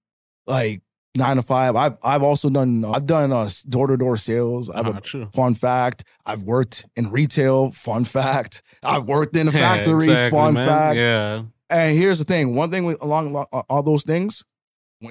like 0.47 0.83
nine 1.17 1.37
to 1.37 1.43
five. 1.43 1.77
I've 1.77 1.97
I've 2.03 2.23
also 2.23 2.51
done 2.51 2.85
I've 2.85 3.07
done 3.07 3.33
uh 3.33 3.49
door 3.69 3.87
to 3.87 3.97
door 3.97 4.17
sales. 4.17 4.69
I 4.69 4.79
have 4.79 4.89
Ah, 4.95 4.99
a 4.99 5.01
true. 5.01 5.29
fun 5.33 5.55
fact. 5.55 6.05
I've 6.27 6.43
worked 6.43 6.87
in 6.97 7.11
retail. 7.11 7.71
Fun 7.71 8.05
fact. 8.05 8.63
I've 8.83 9.05
worked 9.05 9.37
in 9.37 9.47
a 9.49 9.51
Yeah, 9.53 9.77
factory. 9.77 10.05
exactly, 10.11 10.39
fun 10.39 10.55
man. 10.55 10.69
fact. 10.69 10.97
Yeah. 10.99 11.43
And 11.71 11.97
here's 11.97 12.19
the 12.19 12.25
thing: 12.27 12.55
one 12.55 12.71
thing 12.71 12.85
with, 12.85 13.01
along, 13.03 13.29
along 13.31 13.47
all 13.71 13.83
those 13.83 14.05
things, 14.05 14.45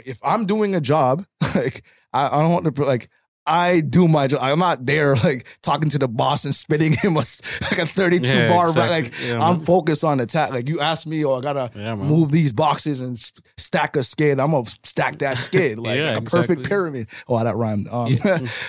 if 0.06 0.20
I'm 0.24 0.46
doing 0.46 0.76
a 0.76 0.82
job, 0.82 1.26
like 1.56 1.84
I, 2.14 2.28
I 2.28 2.42
don't 2.42 2.52
want 2.52 2.76
to 2.76 2.84
like 2.84 3.10
I 3.46 3.82
do 3.82 4.08
my 4.08 4.28
job. 4.28 4.40
I'm 4.44 4.60
not 4.60 4.86
there 4.86 5.16
like 5.24 5.48
talking 5.64 5.90
to 5.90 5.98
the 5.98 6.08
boss 6.08 6.46
and 6.46 6.54
spitting 6.54 6.94
him 7.02 7.14
a 7.16 7.24
like 7.72 7.80
a 7.80 7.86
32 7.88 8.28
Yeah, 8.36 8.48
bar. 8.48 8.68
exactly. 8.68 9.02
Like 9.04 9.14
Yeah, 9.24 9.40
I'm 9.50 9.60
focused 9.60 10.04
on 10.04 10.20
the 10.20 10.26
task. 10.28 10.54
Like 10.54 10.70
you 10.70 10.80
asked 10.80 11.08
me, 11.08 11.26
oh, 11.26 11.36
I 11.36 11.42
gotta 11.42 11.72
Yeah, 11.76 11.96
move 11.96 12.32
these 12.32 12.54
boxes 12.54 13.02
and 13.02 13.18
stack 13.58 13.96
a 13.96 14.04
skid. 14.04 14.40
I'm 14.40 14.52
gonna 14.52 14.66
stack 14.84 15.18
that 15.20 15.38
skid 15.38 15.80
like, 15.80 16.00
like 16.02 16.16
a 16.16 16.20
exactly. 16.20 16.56
perfect 16.56 16.70
pyramid. 16.70 17.10
Oh, 17.28 17.44
that 17.44 17.56
rhymed. 17.56 17.88
Um, 17.90 18.16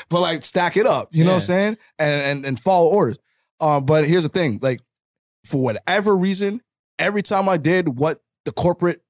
but 0.09 0.21
like 0.21 0.43
stack 0.43 0.77
it 0.79 0.87
up. 0.87 1.09
You 1.13 1.25
know 1.25 1.31
what 1.33 1.37
I'm 1.37 1.41
saying? 1.41 1.79
And 1.99 2.23
and 2.39 2.47
and 2.47 2.61
follow 2.61 2.89
orders. 2.89 3.19
Um, 3.61 3.85
but 3.85 4.09
here's 4.09 4.23
the 4.25 4.29
thing: 4.31 4.59
like 4.63 4.81
for 5.45 5.61
whatever 5.61 6.17
reason, 6.17 6.63
every 6.99 7.23
time 7.23 7.49
I 7.49 7.59
did 7.59 7.99
what 7.99 8.21
the 8.47 8.53
corporate, 8.53 9.02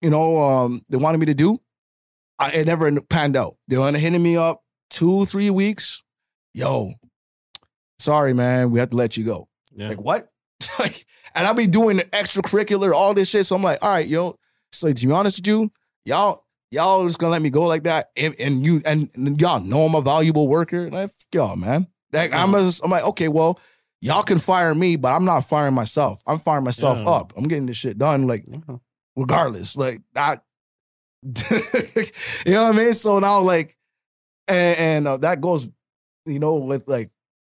you 0.00 0.10
know, 0.10 0.40
um, 0.40 0.82
they 0.88 0.96
wanted 0.96 1.18
me 1.18 1.26
to 1.26 1.34
do, 1.34 1.58
I, 2.38 2.52
it 2.52 2.66
never 2.66 2.90
panned 3.02 3.36
out. 3.36 3.56
They 3.68 3.76
were 3.76 3.92
hitting 3.92 4.22
me 4.22 4.36
up 4.36 4.62
two, 4.88 5.24
three 5.26 5.50
weeks. 5.50 6.02
Yo, 6.54 6.94
sorry, 7.98 8.34
man, 8.34 8.70
we 8.70 8.80
have 8.80 8.90
to 8.90 8.96
let 8.96 9.16
you 9.16 9.24
go. 9.24 9.48
Yeah. 9.74 9.88
Like 9.88 10.00
what? 10.00 10.28
like, 10.78 11.04
and 11.34 11.46
I'll 11.46 11.54
be 11.54 11.66
doing 11.66 11.98
extracurricular, 11.98 12.92
all 12.92 13.14
this 13.14 13.28
shit. 13.28 13.46
So 13.46 13.56
I'm 13.56 13.62
like, 13.62 13.78
all 13.82 13.90
right, 13.90 14.06
yo. 14.06 14.36
So 14.72 14.90
to 14.90 15.06
be 15.06 15.12
honest 15.12 15.38
with 15.38 15.46
you, 15.46 15.70
y'all, 16.04 16.44
y'all 16.70 17.06
just 17.06 17.18
gonna 17.18 17.32
let 17.32 17.42
me 17.42 17.50
go 17.50 17.66
like 17.66 17.84
that, 17.84 18.10
and, 18.16 18.34
and 18.40 18.64
you 18.64 18.80
and, 18.84 19.10
and 19.14 19.40
y'all 19.40 19.60
know 19.60 19.84
I'm 19.84 19.94
a 19.94 20.00
valuable 20.00 20.48
worker. 20.48 20.90
Like, 20.90 21.10
fuck 21.10 21.26
y'all, 21.34 21.56
man. 21.56 21.86
Like 22.12 22.32
I'm, 22.32 22.52
just, 22.52 22.84
I'm 22.84 22.90
like, 22.90 23.04
okay, 23.04 23.28
well, 23.28 23.58
y'all 24.00 24.22
can 24.22 24.38
fire 24.38 24.74
me, 24.74 24.96
but 24.96 25.12
I'm 25.12 25.24
not 25.24 25.40
firing 25.40 25.74
myself. 25.74 26.20
I'm 26.26 26.38
firing 26.38 26.64
myself 26.64 26.98
Yeah. 27.04 27.10
up. 27.10 27.32
I'm 27.36 27.44
getting 27.44 27.66
this 27.66 27.76
shit 27.76 27.98
done, 27.98 28.26
like 28.26 28.44
Yeah. 28.48 28.76
Regardless. 29.16 29.76
Like 29.76 30.00
I, 30.16 30.38
you 31.22 32.52
know 32.52 32.64
what 32.64 32.74
I 32.74 32.78
mean? 32.78 32.92
So 32.94 33.18
now, 33.18 33.40
like, 33.40 33.76
and, 34.48 34.78
and 34.78 35.08
uh, 35.08 35.16
that 35.18 35.40
goes, 35.40 35.68
you 36.26 36.38
know, 36.38 36.54
with 36.54 36.88
like 36.88 37.10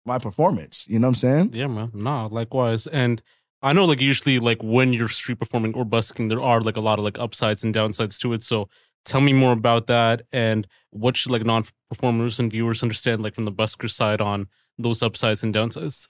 my 0.07 0.19
performance. 0.19 0.87
You 0.89 0.99
know 0.99 1.09
what 1.09 1.11
I'm 1.11 1.15
saying? 1.15 1.51
Yeah, 1.55 1.67
man. 1.67 1.91
Nah, 1.95 2.27
likewise. 2.27 2.87
And 2.87 3.23
I 3.63 3.73
know 3.73 3.87
like 3.87 4.01
usually 4.01 4.39
like 4.39 4.63
when 4.63 4.93
you're 4.93 5.09
street 5.09 5.39
performing 5.39 5.75
or 5.75 5.85
busking, 5.85 6.29
there 6.29 6.43
are 6.43 6.61
like 6.61 6.77
a 6.77 6.81
lot 6.81 6.99
of 6.99 7.05
like 7.05 7.19
upsides 7.19 7.65
and 7.65 7.75
downsides 7.75 8.19
to 8.21 8.33
it. 8.35 8.43
So 8.43 8.69
tell 9.05 9.21
me 9.21 9.33
more 9.33 9.53
about 9.53 9.87
that 9.87 10.23
and 10.33 10.67
what 10.91 11.17
should 11.17 11.33
like 11.33 11.45
non 11.45 11.65
performers 11.89 12.39
and 12.39 12.51
viewers 12.51 12.83
understand 12.83 13.23
like 13.23 13.35
from 13.35 13.45
the 13.45 13.53
busker 13.53 13.91
side 13.91 14.21
on 14.21 14.49
those 14.79 15.03
upsides 15.03 15.43
and 15.43 15.55
downsides. 15.55 16.07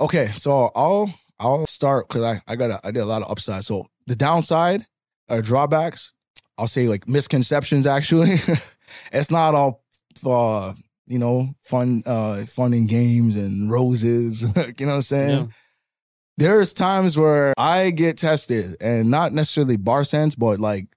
Okay, 0.00 0.26
so 0.26 0.72
I'll 0.74 1.14
I'll 1.38 1.66
start 1.66 2.08
because 2.08 2.22
I 2.22 2.40
I 2.46 2.56
got 2.56 2.70
a, 2.70 2.80
I 2.84 2.90
did 2.90 3.00
a 3.00 3.06
lot 3.06 3.22
of 3.22 3.30
upside. 3.30 3.64
So 3.64 3.86
the 4.06 4.16
downside 4.16 4.86
or 5.28 5.42
drawbacks, 5.42 6.12
I'll 6.58 6.66
say 6.66 6.88
like 6.88 7.08
misconceptions. 7.08 7.86
Actually, 7.86 8.34
it's 9.12 9.30
not 9.30 9.54
all 9.54 9.82
uh 10.26 10.72
you 11.06 11.18
know 11.18 11.54
fun 11.62 12.02
uh 12.06 12.44
fun 12.46 12.72
and 12.72 12.88
games 12.88 13.36
and 13.36 13.70
roses. 13.70 14.42
you 14.56 14.86
know 14.86 14.86
what 14.86 14.94
I'm 14.96 15.02
saying? 15.02 15.38
Yeah. 15.38 15.46
There's 16.36 16.74
times 16.74 17.16
where 17.16 17.54
I 17.56 17.90
get 17.90 18.16
tested 18.16 18.76
and 18.80 19.08
not 19.08 19.32
necessarily 19.32 19.76
bar 19.76 20.02
sense, 20.02 20.34
but 20.34 20.60
like 20.60 20.88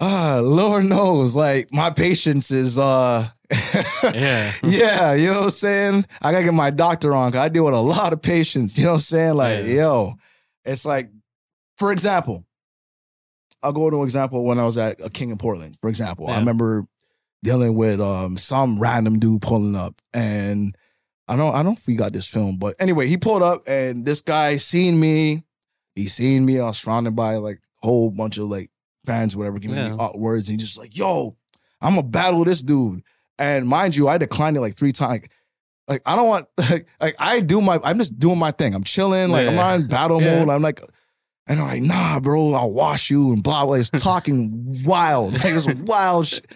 ah, 0.00 0.40
Lord 0.42 0.84
knows, 0.86 1.36
like 1.36 1.68
my 1.72 1.90
patience 1.90 2.50
is 2.50 2.78
uh 2.78 3.26
Yeah. 4.14 4.52
yeah, 4.64 5.14
you 5.14 5.30
know 5.30 5.38
what 5.38 5.44
I'm 5.44 5.50
saying? 5.50 6.04
I 6.22 6.32
gotta 6.32 6.44
get 6.44 6.54
my 6.54 6.70
doctor 6.70 7.14
on 7.14 7.32
'cause 7.32 7.40
I 7.40 7.48
deal 7.48 7.64
with 7.64 7.74
a 7.74 7.80
lot 7.80 8.12
of 8.12 8.22
patients. 8.22 8.78
You 8.78 8.84
know 8.84 8.90
what 8.92 8.96
I'm 8.96 9.00
saying? 9.02 9.34
Like, 9.34 9.58
Yeah. 9.64 9.72
yo, 9.72 10.14
it's 10.64 10.84
like, 10.86 11.10
for 11.78 11.92
example, 11.92 12.44
I'll 13.62 13.72
go 13.72 13.90
to 13.90 13.96
an 13.98 14.02
example 14.04 14.44
when 14.44 14.58
I 14.58 14.64
was 14.64 14.78
at 14.78 15.04
a 15.04 15.10
King 15.10 15.30
and 15.30 15.40
Portland. 15.40 15.76
For 15.80 15.88
example, 15.88 16.28
I 16.28 16.38
remember 16.38 16.84
dealing 17.42 17.74
with 17.74 18.00
um 18.00 18.36
some 18.38 18.78
random 18.80 19.18
dude 19.18 19.42
pulling 19.42 19.74
up, 19.76 19.94
and 20.14 20.74
I 21.28 21.36
don't 21.36 21.52
I 21.52 21.58
don't 21.58 21.66
know 21.66 21.72
if 21.72 21.86
we 21.86 21.96
got 21.96 22.12
this 22.12 22.26
film, 22.26 22.56
but 22.58 22.74
anyway, 22.78 23.06
he 23.08 23.16
pulled 23.16 23.42
up, 23.42 23.62
and 23.68 24.04
this 24.06 24.20
guy 24.22 24.56
seen 24.56 24.98
me. 25.00 25.42
He 25.94 26.06
seen 26.06 26.46
me. 26.46 26.58
I 26.60 26.66
was 26.66 26.78
surrounded 26.78 27.16
by 27.16 27.36
like 27.36 27.60
a 27.82 27.86
whole 27.86 28.10
bunch 28.10 28.38
of 28.38 28.44
like 28.48 28.70
fans, 29.04 29.36
whatever, 29.36 29.58
giving 29.58 29.76
Yeah. 29.76 29.90
me 29.92 29.96
hot 29.96 30.18
words, 30.18 30.48
and 30.48 30.60
he's 30.60 30.68
just 30.68 30.78
like, 30.78 30.96
yo, 30.96 31.36
I'm 31.80 31.94
gonna 31.94 32.06
battle 32.06 32.44
this 32.44 32.62
dude. 32.62 33.02
And 33.38 33.66
mind 33.66 33.96
you, 33.96 34.06
I 34.08 34.18
declined 34.18 34.56
it 34.56 34.60
like 34.60 34.76
three 34.76 34.92
times. 34.92 35.24
Like 35.88 36.02
I 36.06 36.14
don't 36.16 36.28
want 36.28 36.46
like, 36.70 36.86
like 37.00 37.16
I 37.18 37.40
do 37.40 37.60
my 37.60 37.78
I'm 37.82 37.98
just 37.98 38.18
doing 38.18 38.38
my 38.38 38.50
thing. 38.50 38.74
I'm 38.74 38.84
chilling. 38.84 39.30
Like 39.30 39.46
I'm 39.46 39.54
Yeah. 39.54 39.60
not 39.60 39.80
in 39.80 39.86
battle 39.88 40.20
Yeah. 40.22 40.38
mode. 40.40 40.50
I'm 40.50 40.62
like, 40.62 40.80
and 41.46 41.58
I'm 41.58 41.66
like, 41.66 41.82
nah, 41.82 42.20
bro, 42.20 42.52
I'll 42.54 42.70
wash 42.70 43.10
you 43.10 43.32
and 43.32 43.42
blah 43.42 43.64
blah. 43.64 43.74
It's 43.74 43.90
talking 43.90 44.76
wild. 44.84 45.34
Like 45.34 45.54
it's 45.54 45.66
wild 45.80 46.26
shit. 46.26 46.46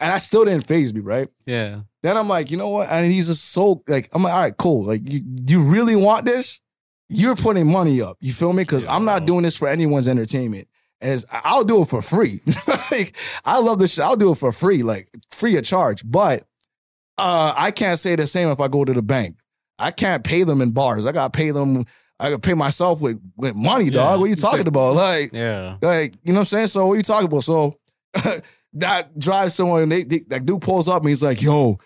And 0.00 0.10
I 0.12 0.18
still 0.18 0.44
didn't 0.44 0.66
phase 0.66 0.92
me, 0.92 1.00
right? 1.00 1.28
Yeah. 1.46 1.82
Then 2.02 2.16
I'm 2.16 2.28
like, 2.28 2.50
you 2.50 2.56
know 2.56 2.68
what? 2.70 2.88
And 2.90 3.06
he's 3.10 3.28
just 3.28 3.52
so 3.52 3.84
like, 3.86 4.08
I'm 4.12 4.24
like, 4.24 4.32
all 4.34 4.40
right, 4.42 4.56
cool. 4.56 4.82
Like, 4.84 5.02
you 5.10 5.20
you 5.46 5.62
really 5.62 5.94
want 5.94 6.26
this? 6.26 6.60
You're 7.08 7.36
putting 7.36 7.70
money 7.70 8.02
up. 8.02 8.16
You 8.20 8.32
feel 8.32 8.52
me? 8.52 8.64
Because 8.64 8.84
I'm 8.86 9.04
not 9.04 9.26
doing 9.26 9.42
this 9.44 9.56
for 9.56 9.68
anyone's 9.68 10.08
entertainment. 10.08 10.66
As 11.02 11.26
I'll 11.30 11.64
do 11.64 11.82
it 11.82 11.88
for 11.88 12.00
free. 12.00 12.40
like, 12.90 13.16
I 13.44 13.58
love 13.60 13.78
this 13.80 13.94
shit. 13.94 14.04
I'll 14.04 14.16
do 14.16 14.30
it 14.32 14.36
for 14.38 14.52
free, 14.52 14.82
like 14.82 15.08
free 15.30 15.56
of 15.56 15.64
charge. 15.64 16.02
But 16.08 16.44
uh, 17.18 17.52
I 17.56 17.70
can't 17.72 17.98
say 17.98 18.16
the 18.16 18.26
same 18.26 18.48
if 18.50 18.60
I 18.60 18.68
go 18.68 18.84
to 18.84 18.92
the 18.92 19.02
bank. 19.02 19.36
I 19.78 19.90
can't 19.90 20.22
pay 20.24 20.44
them 20.44 20.60
in 20.62 20.70
bars. 20.70 21.04
I 21.04 21.12
gotta 21.12 21.30
pay 21.30 21.50
them. 21.50 21.84
I 22.20 22.26
gotta 22.30 22.38
pay 22.38 22.54
myself 22.54 23.00
with 23.02 23.20
with 23.36 23.56
money, 23.56 23.86
Yeah. 23.86 23.90
dog. 23.90 24.20
What 24.20 24.26
are 24.26 24.28
you 24.28 24.36
talking 24.36 24.58
like- 24.60 24.68
about? 24.68 24.94
Like, 24.94 25.32
Yeah. 25.32 25.76
like, 25.82 26.14
you 26.22 26.32
know 26.32 26.38
what 26.38 26.40
I'm 26.42 26.44
saying? 26.46 26.66
So 26.68 26.86
what 26.86 26.94
are 26.94 26.96
you 26.98 27.02
talking 27.02 27.26
about? 27.26 27.42
So 27.42 27.78
that 28.74 29.18
drives 29.18 29.54
someone, 29.54 29.88
they, 29.88 30.04
they 30.04 30.20
that 30.28 30.46
dude 30.46 30.62
pulls 30.62 30.88
up 30.88 31.02
and 31.02 31.08
he's 31.10 31.22
like, 31.22 31.42
yo, 31.42 31.78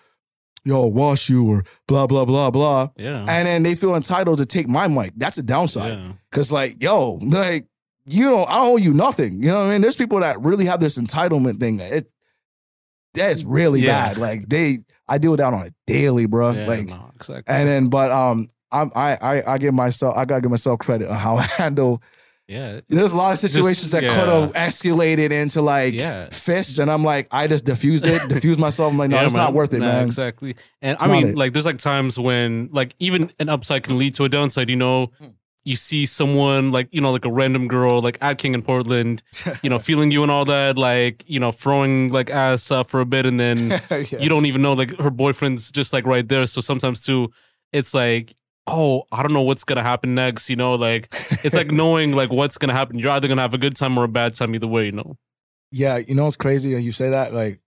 yo, 0.63 0.85
wash 0.85 1.29
you 1.29 1.47
or 1.47 1.63
blah, 1.87 2.05
blah, 2.07 2.25
blah, 2.25 2.51
blah. 2.51 2.89
Yeah. 2.97 3.25
And 3.27 3.47
then 3.47 3.63
they 3.63 3.75
feel 3.75 3.95
entitled 3.95 4.37
to 4.39 4.45
take 4.45 4.67
my 4.67 4.87
mic. 4.87 5.13
That's 5.17 5.37
a 5.37 5.43
downside. 5.43 5.97
yeah. 5.97 6.11
Cause 6.31 6.51
like, 6.51 6.81
yo, 6.83 7.13
like, 7.21 7.65
you 8.07 8.25
don't, 8.29 8.49
I 8.49 8.53
don't 8.55 8.73
owe 8.73 8.77
you 8.77 8.93
nothing. 8.93 9.41
You 9.43 9.49
know 9.49 9.59
what 9.59 9.65
I 9.67 9.71
mean? 9.71 9.81
There's 9.81 9.95
people 9.95 10.19
that 10.21 10.39
really 10.41 10.65
have 10.65 10.79
this 10.79 10.97
entitlement 10.97 11.59
thing. 11.59 11.79
It 11.79 12.09
that's 13.13 13.43
really 13.43 13.81
Yeah. 13.81 14.09
bad. 14.09 14.17
Like 14.17 14.47
they 14.49 14.79
I 15.07 15.17
deal 15.17 15.31
with 15.31 15.39
that 15.39 15.53
on 15.53 15.67
a 15.67 15.71
daily, 15.85 16.25
bro. 16.25 16.51
Yeah, 16.51 16.67
like 16.67 16.89
no, 16.89 17.11
exactly. 17.15 17.53
and 17.53 17.67
then 17.67 17.87
but 17.89 18.11
um 18.11 18.47
I'm 18.71 18.91
I 18.95 19.17
I 19.21 19.53
I 19.53 19.57
give 19.57 19.73
myself 19.73 20.15
I 20.17 20.25
gotta 20.25 20.41
give 20.41 20.51
myself 20.51 20.79
credit 20.79 21.09
on 21.09 21.17
how 21.17 21.37
I 21.37 21.43
handle 21.57 22.01
yeah. 22.49 22.79
there's 22.87 23.11
a 23.11 23.15
lot 23.17 23.33
of 23.33 23.39
just- 23.41 23.53
situations 23.53 23.91
that 23.91 24.03
yeah. 24.03 24.15
could 24.15 24.29
have 24.29 24.51
escalated 24.53 25.31
into 25.31 25.61
like 25.61 25.95
Yeah. 25.95 26.29
fists, 26.31 26.77
and 26.77 26.89
I'm 26.89 27.03
like, 27.03 27.27
I 27.31 27.47
just 27.47 27.65
diffused 27.65 28.05
it, 28.07 28.29
diffused 28.29 28.57
myself. 28.59 28.89
I'm 28.91 28.97
like, 28.97 29.09
no, 29.09 29.17
Yeah, 29.17 29.25
it's 29.25 29.33
not 29.33 29.53
worth 29.53 29.73
it, 29.73 29.79
Nah, 29.79 29.85
man. 29.87 30.05
Exactly. 30.05 30.55
And 30.81 30.93
It's 30.95 31.03
I 31.03 31.07
mean, 31.07 31.27
it. 31.29 31.35
like, 31.35 31.51
there's 31.51 31.65
like 31.65 31.77
times 31.77 32.17
when, 32.17 32.69
like, 32.71 32.95
even 32.99 33.31
an 33.41 33.49
upside 33.49 33.83
can 33.83 33.97
lead 33.97 34.15
to 34.15 34.23
a 34.23 34.29
downside. 34.29 34.69
You 34.69 34.77
know, 34.77 35.07
Hmm. 35.19 35.25
You 35.67 35.75
see 35.75 36.05
someone 36.05 36.71
like, 36.71 36.87
you 36.91 37.01
know, 37.01 37.11
like 37.11 37.25
a 37.25 37.31
random 37.31 37.67
girl, 37.67 38.01
like 38.01 38.17
at 38.21 38.37
King 38.37 38.55
and 38.55 38.63
Portland, 38.63 39.21
you 39.63 39.69
know, 39.69 39.79
feeling 39.79 40.11
you 40.11 40.21
and 40.23 40.31
all 40.31 40.45
that, 40.45 40.77
like, 40.77 41.23
you 41.27 41.39
know, 41.41 41.51
throwing 41.51 42.07
like 42.11 42.29
ass 42.29 42.71
uh, 42.71 42.83
for 42.83 43.01
a 43.01 43.05
bit, 43.05 43.25
and 43.25 43.37
then 43.37 43.57
Yeah. 43.91 44.19
you 44.19 44.29
don't 44.29 44.45
even 44.45 44.61
know 44.61 44.73
like 44.73 44.95
her 44.97 45.11
boyfriend's 45.11 45.69
just 45.71 45.91
like 45.91 46.05
right 46.05 46.27
there. 46.27 46.45
So 46.45 46.61
sometimes 46.61 47.05
too, 47.05 47.31
it's 47.73 47.93
like, 47.93 48.35
oh, 48.65 49.03
I 49.11 49.21
don't 49.23 49.33
know 49.33 49.41
what's 49.41 49.65
gonna 49.65 49.83
happen 49.83 50.15
next. 50.15 50.49
You 50.49 50.55
know, 50.55 50.75
like 50.75 51.07
it's 51.43 51.53
like 51.55 51.71
knowing 51.81 52.15
like 52.15 52.31
what's 52.31 52.57
gonna 52.57 52.73
happen. 52.73 52.97
You're 52.97 53.11
either 53.11 53.27
gonna 53.27 53.41
have 53.41 53.53
a 53.53 53.57
good 53.57 53.75
time 53.75 53.97
or 53.97 54.05
a 54.05 54.07
bad 54.07 54.35
time 54.35 54.55
either 54.55 54.67
way. 54.67 54.85
You 54.85 54.93
know. 54.93 55.17
Yeah, 55.71 55.97
you 55.97 56.15
know 56.15 56.23
what's 56.23 56.37
crazy? 56.37 56.69
You 56.81 56.93
say 56.93 57.09
that 57.09 57.33
like 57.33 57.59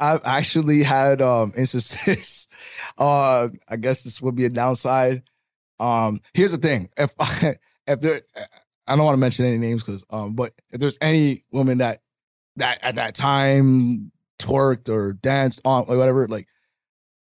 I've 0.00 0.22
actually 0.24 0.82
had 0.84 1.20
um 1.20 1.52
instances. 1.56 2.48
Uh, 2.96 3.48
I 3.68 3.76
guess 3.76 4.04
this 4.04 4.22
would 4.22 4.36
be 4.36 4.46
a 4.46 4.48
downside. 4.48 5.22
Um, 5.82 6.20
here's 6.34 6.52
the 6.52 6.58
thing: 6.58 6.88
if 6.96 7.12
if 7.86 8.00
there, 8.00 8.22
I 8.86 8.96
don't 8.96 9.04
want 9.04 9.14
to 9.16 9.20
mention 9.20 9.46
any 9.46 9.58
names 9.58 9.82
because 9.82 10.04
um, 10.10 10.34
but 10.34 10.52
if 10.70 10.80
there's 10.80 10.98
any 11.00 11.44
woman 11.52 11.78
that 11.78 12.00
that 12.56 12.78
at 12.82 12.94
that 12.96 13.14
time 13.14 14.12
twerked 14.40 14.88
or 14.92 15.12
danced 15.14 15.60
on 15.64 15.84
or 15.88 15.96
whatever, 15.96 16.28
like 16.28 16.46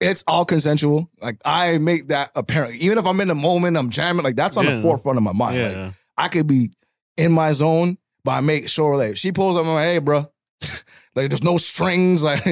it's 0.00 0.24
all 0.26 0.44
consensual. 0.44 1.11
Like 1.20 1.36
I 1.44 1.78
make 1.78 2.08
that 2.08 2.30
apparent, 2.34 2.76
even 2.76 2.98
if 2.98 3.06
I'm 3.06 3.20
in 3.20 3.28
the 3.28 3.34
moment, 3.34 3.76
I'm 3.76 3.90
jamming. 3.90 4.24
Like 4.24 4.36
that's 4.36 4.56
on 4.56 4.64
Yeah. 4.64 4.76
the 4.76 4.82
forefront 4.82 5.18
of 5.18 5.22
my 5.22 5.32
mind. 5.32 5.62
Like, 5.62 5.72
Yeah. 5.72 5.92
I 6.16 6.28
could 6.28 6.46
be 6.46 6.70
in 7.16 7.32
my 7.32 7.52
zone, 7.52 7.98
but 8.24 8.32
I 8.32 8.40
make 8.40 8.68
sure 8.68 8.96
like 8.96 9.16
she 9.16 9.32
pulls 9.32 9.56
up, 9.56 9.64
I'm 9.66 9.74
like, 9.74 9.84
hey, 9.84 9.98
bro, 9.98 10.30
like 11.14 11.28
there's 11.30 11.42
no 11.44 11.56
strings. 11.58 12.22
Like 12.24 12.46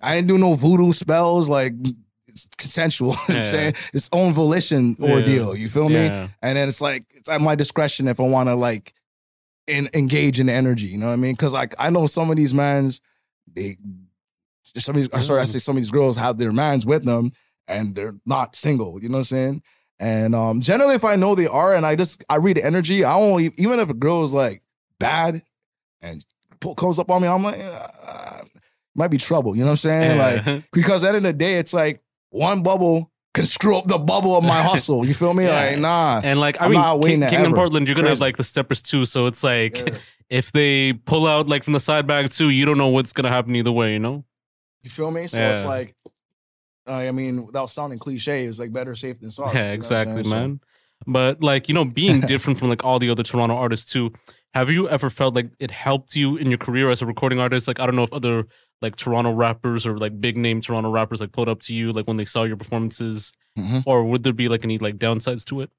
I 0.00 0.14
didn't 0.16 0.28
do 0.28 0.38
no 0.38 0.54
voodoo 0.54 0.92
spells. 0.92 1.48
Like 1.48 1.74
consensual. 2.58 3.10
you 3.28 3.34
I'm 3.34 3.34
Yeah. 3.36 3.40
saying 3.42 3.74
it's 3.92 4.08
own 4.12 4.32
volition 4.32 4.96
ordeal. 5.00 5.56
You 5.56 5.68
feel 5.68 5.88
me? 5.88 6.06
Yeah. 6.06 6.28
And 6.42 6.56
then 6.56 6.68
it's 6.68 6.80
like 6.80 7.02
it's 7.14 7.28
at 7.28 7.40
my 7.40 7.54
discretion 7.54 8.08
if 8.08 8.20
I 8.20 8.24
want 8.24 8.48
to 8.48 8.54
like 8.54 8.92
in, 9.66 9.88
engage 9.94 10.40
in 10.40 10.46
the 10.46 10.52
energy. 10.52 10.88
You 10.88 10.98
know 10.98 11.06
what 11.06 11.12
I 11.14 11.16
mean? 11.16 11.32
Because 11.32 11.52
like 11.52 11.74
I 11.78 11.90
know 11.90 12.06
some 12.06 12.30
of 12.30 12.36
these 12.36 12.52
mans, 12.54 13.00
they 13.52 13.76
some 14.76 14.96
of 14.96 15.02
these, 15.02 15.08
or 15.10 15.22
sorry, 15.22 15.40
I 15.40 15.44
say 15.44 15.58
some 15.58 15.76
of 15.76 15.82
these 15.82 15.90
girls 15.90 16.16
have 16.16 16.38
their 16.38 16.50
mans 16.52 16.84
with 16.84 17.04
them 17.04 17.30
and 17.68 17.94
they're 17.94 18.14
not 18.26 18.56
single. 18.56 19.00
You 19.02 19.08
know 19.08 19.14
what 19.14 19.18
I'm 19.18 19.24
saying? 19.24 19.62
And 20.00 20.34
um, 20.34 20.60
generally, 20.60 20.96
if 20.96 21.04
I 21.04 21.14
know 21.16 21.34
they 21.36 21.46
are, 21.46 21.74
and 21.74 21.86
I 21.86 21.94
just 21.94 22.24
I 22.28 22.36
read 22.36 22.56
the 22.56 22.64
energy, 22.64 23.04
I 23.04 23.16
won't 23.16 23.42
even 23.58 23.78
if 23.78 23.88
a 23.88 23.94
girl 23.94 24.24
is 24.24 24.34
like 24.34 24.62
bad 24.98 25.42
and 26.02 26.24
pull, 26.60 26.74
comes 26.74 26.98
up 26.98 27.10
on 27.10 27.22
me, 27.22 27.28
I'm 27.28 27.44
like, 27.44 27.60
uh, 28.06 28.40
might 28.96 29.08
be 29.12 29.18
trouble. 29.18 29.54
You 29.54 29.60
know 29.62 29.66
what 29.70 29.72
I'm 29.72 29.76
saying? 29.76 30.18
Like 30.18 30.64
because 30.72 31.04
at 31.04 31.12
the 31.12 31.16
end 31.18 31.26
of 31.26 31.32
the 31.34 31.38
day, 31.38 31.54
it's 31.58 31.72
like 31.72 32.02
one 32.34 32.62
bubble 32.62 33.10
can 33.32 33.46
screw 33.46 33.76
up 33.76 33.86
the 33.86 33.98
bubble 33.98 34.36
of 34.36 34.44
my 34.44 34.62
hustle. 34.70 35.04
You 35.06 35.14
feel 35.14 35.34
me? 35.34 35.44
Yeah. 35.44 35.54
Like 35.70 35.78
nah. 35.78 36.20
And 36.22 36.38
like 36.40 36.60
I 36.60 36.66
I'm 36.66 36.70
mean, 36.70 37.02
King, 37.02 37.20
to 37.20 37.28
King 37.30 37.40
in 37.40 37.46
ever. 37.46 37.54
Portland, 37.56 37.86
you're 37.86 37.96
gonna 37.96 38.08
have 38.08 38.20
like 38.20 38.36
the 38.36 38.44
steppers 38.44 38.82
too. 38.82 39.04
So 39.04 39.26
it's 39.26 39.42
like 39.44 39.76
Yeah. 39.78 39.94
if 40.30 40.52
they 40.52 40.92
pull 40.92 41.26
out 41.26 41.48
like 41.48 41.64
from 41.64 41.72
the 41.72 41.80
side 41.80 42.06
bag 42.06 42.30
too, 42.30 42.50
you 42.50 42.64
don't 42.64 42.78
know 42.78 42.88
what's 42.88 43.12
gonna 43.12 43.30
happen 43.30 43.54
either 43.56 43.72
way. 43.72 43.92
You 43.94 43.98
know? 44.00 44.24
You 44.82 44.90
feel 44.90 45.10
me? 45.10 45.26
So 45.26 45.42
it's 45.50 45.64
like, 45.64 45.94
uh, 46.86 46.92
I 46.92 47.10
mean, 47.12 47.46
without 47.46 47.70
sounding 47.70 47.98
cliche, 47.98 48.44
it's 48.46 48.58
like 48.58 48.72
better 48.72 48.94
safe 48.94 49.18
than 49.20 49.30
sorry. 49.30 49.54
yeah, 49.58 49.72
exactly. 49.72 50.22
So- 50.24 50.34
man. 50.36 50.60
But 51.06 51.42
like 51.42 51.68
you 51.68 51.74
know, 51.74 51.84
being 51.84 52.20
different 52.32 52.58
from 52.58 52.68
like 52.68 52.84
all 52.84 52.98
the 52.98 53.10
other 53.10 53.22
Toronto 53.22 53.56
artists 53.56 53.90
too. 53.92 54.12
have 54.54 54.70
you 54.70 54.88
ever 54.88 55.10
felt 55.10 55.34
like 55.34 55.50
it 55.58 55.70
helped 55.70 56.14
you 56.14 56.36
in 56.36 56.48
your 56.48 56.58
career 56.58 56.88
as 56.90 57.02
a 57.02 57.06
recording 57.06 57.40
artist? 57.40 57.66
Like 57.68 57.80
I 57.80 57.86
don't 57.86 57.96
know 57.96 58.04
if 58.04 58.12
other 58.12 58.46
like 58.82 58.96
Toronto 58.96 59.32
rappers 59.32 59.86
or 59.86 59.98
like 59.98 60.20
big 60.20 60.36
name 60.36 60.60
Toronto 60.60 60.90
rappers 60.90 61.20
like 61.20 61.32
pulled 61.32 61.48
up 61.48 61.60
to 61.62 61.74
you 61.74 61.90
like 61.92 62.06
when 62.06 62.16
they 62.16 62.24
saw 62.24 62.44
your 62.44 62.56
performances, 62.56 63.32
Mhm. 63.58 63.82
or 63.86 64.04
would 64.04 64.22
there 64.24 64.32
be 64.32 64.48
like 64.48 64.64
any 64.64 64.78
like 64.78 64.96
downsides 64.98 65.44
to 65.46 65.60
it? 65.62 65.70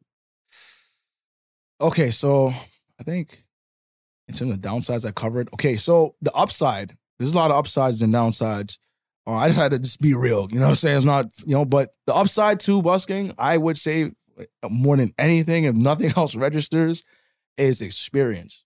Okay, 1.81 2.09
so 2.09 2.53
I 2.99 3.03
think 3.03 3.43
in 4.27 4.33
terms 4.35 4.51
of 4.53 4.59
downsides, 4.59 5.05
I 5.05 5.11
covered. 5.11 5.49
Okay, 5.53 5.75
so 5.75 6.15
the 6.21 6.31
upside, 6.33 6.97
there's 7.19 7.33
a 7.33 7.37
lot 7.37 7.51
of 7.51 7.57
upsides 7.57 8.01
and 8.01 8.13
downsides. 8.13 8.77
Uh, 9.27 9.33
I 9.33 9.47
just 9.47 9.59
had 9.59 9.71
to 9.71 9.79
just 9.79 10.01
be 10.01 10.13
real. 10.13 10.47
You 10.51 10.59
know 10.59 10.65
what 10.65 10.69
I'm 10.69 10.75
saying? 10.75 10.97
It's 10.97 11.05
not, 11.05 11.25
you 11.45 11.55
know, 11.55 11.65
but 11.65 11.91
the 12.07 12.13
upside 12.15 12.59
to 12.61 12.81
busking, 12.81 13.33
I 13.37 13.57
would 13.57 13.77
say 13.77 14.11
more 14.69 14.95
than 14.97 15.13
anything, 15.17 15.65
if 15.65 15.75
nothing 15.75 16.11
else 16.17 16.35
registers, 16.35 17.03
is 17.57 17.81
experience. 17.81 18.63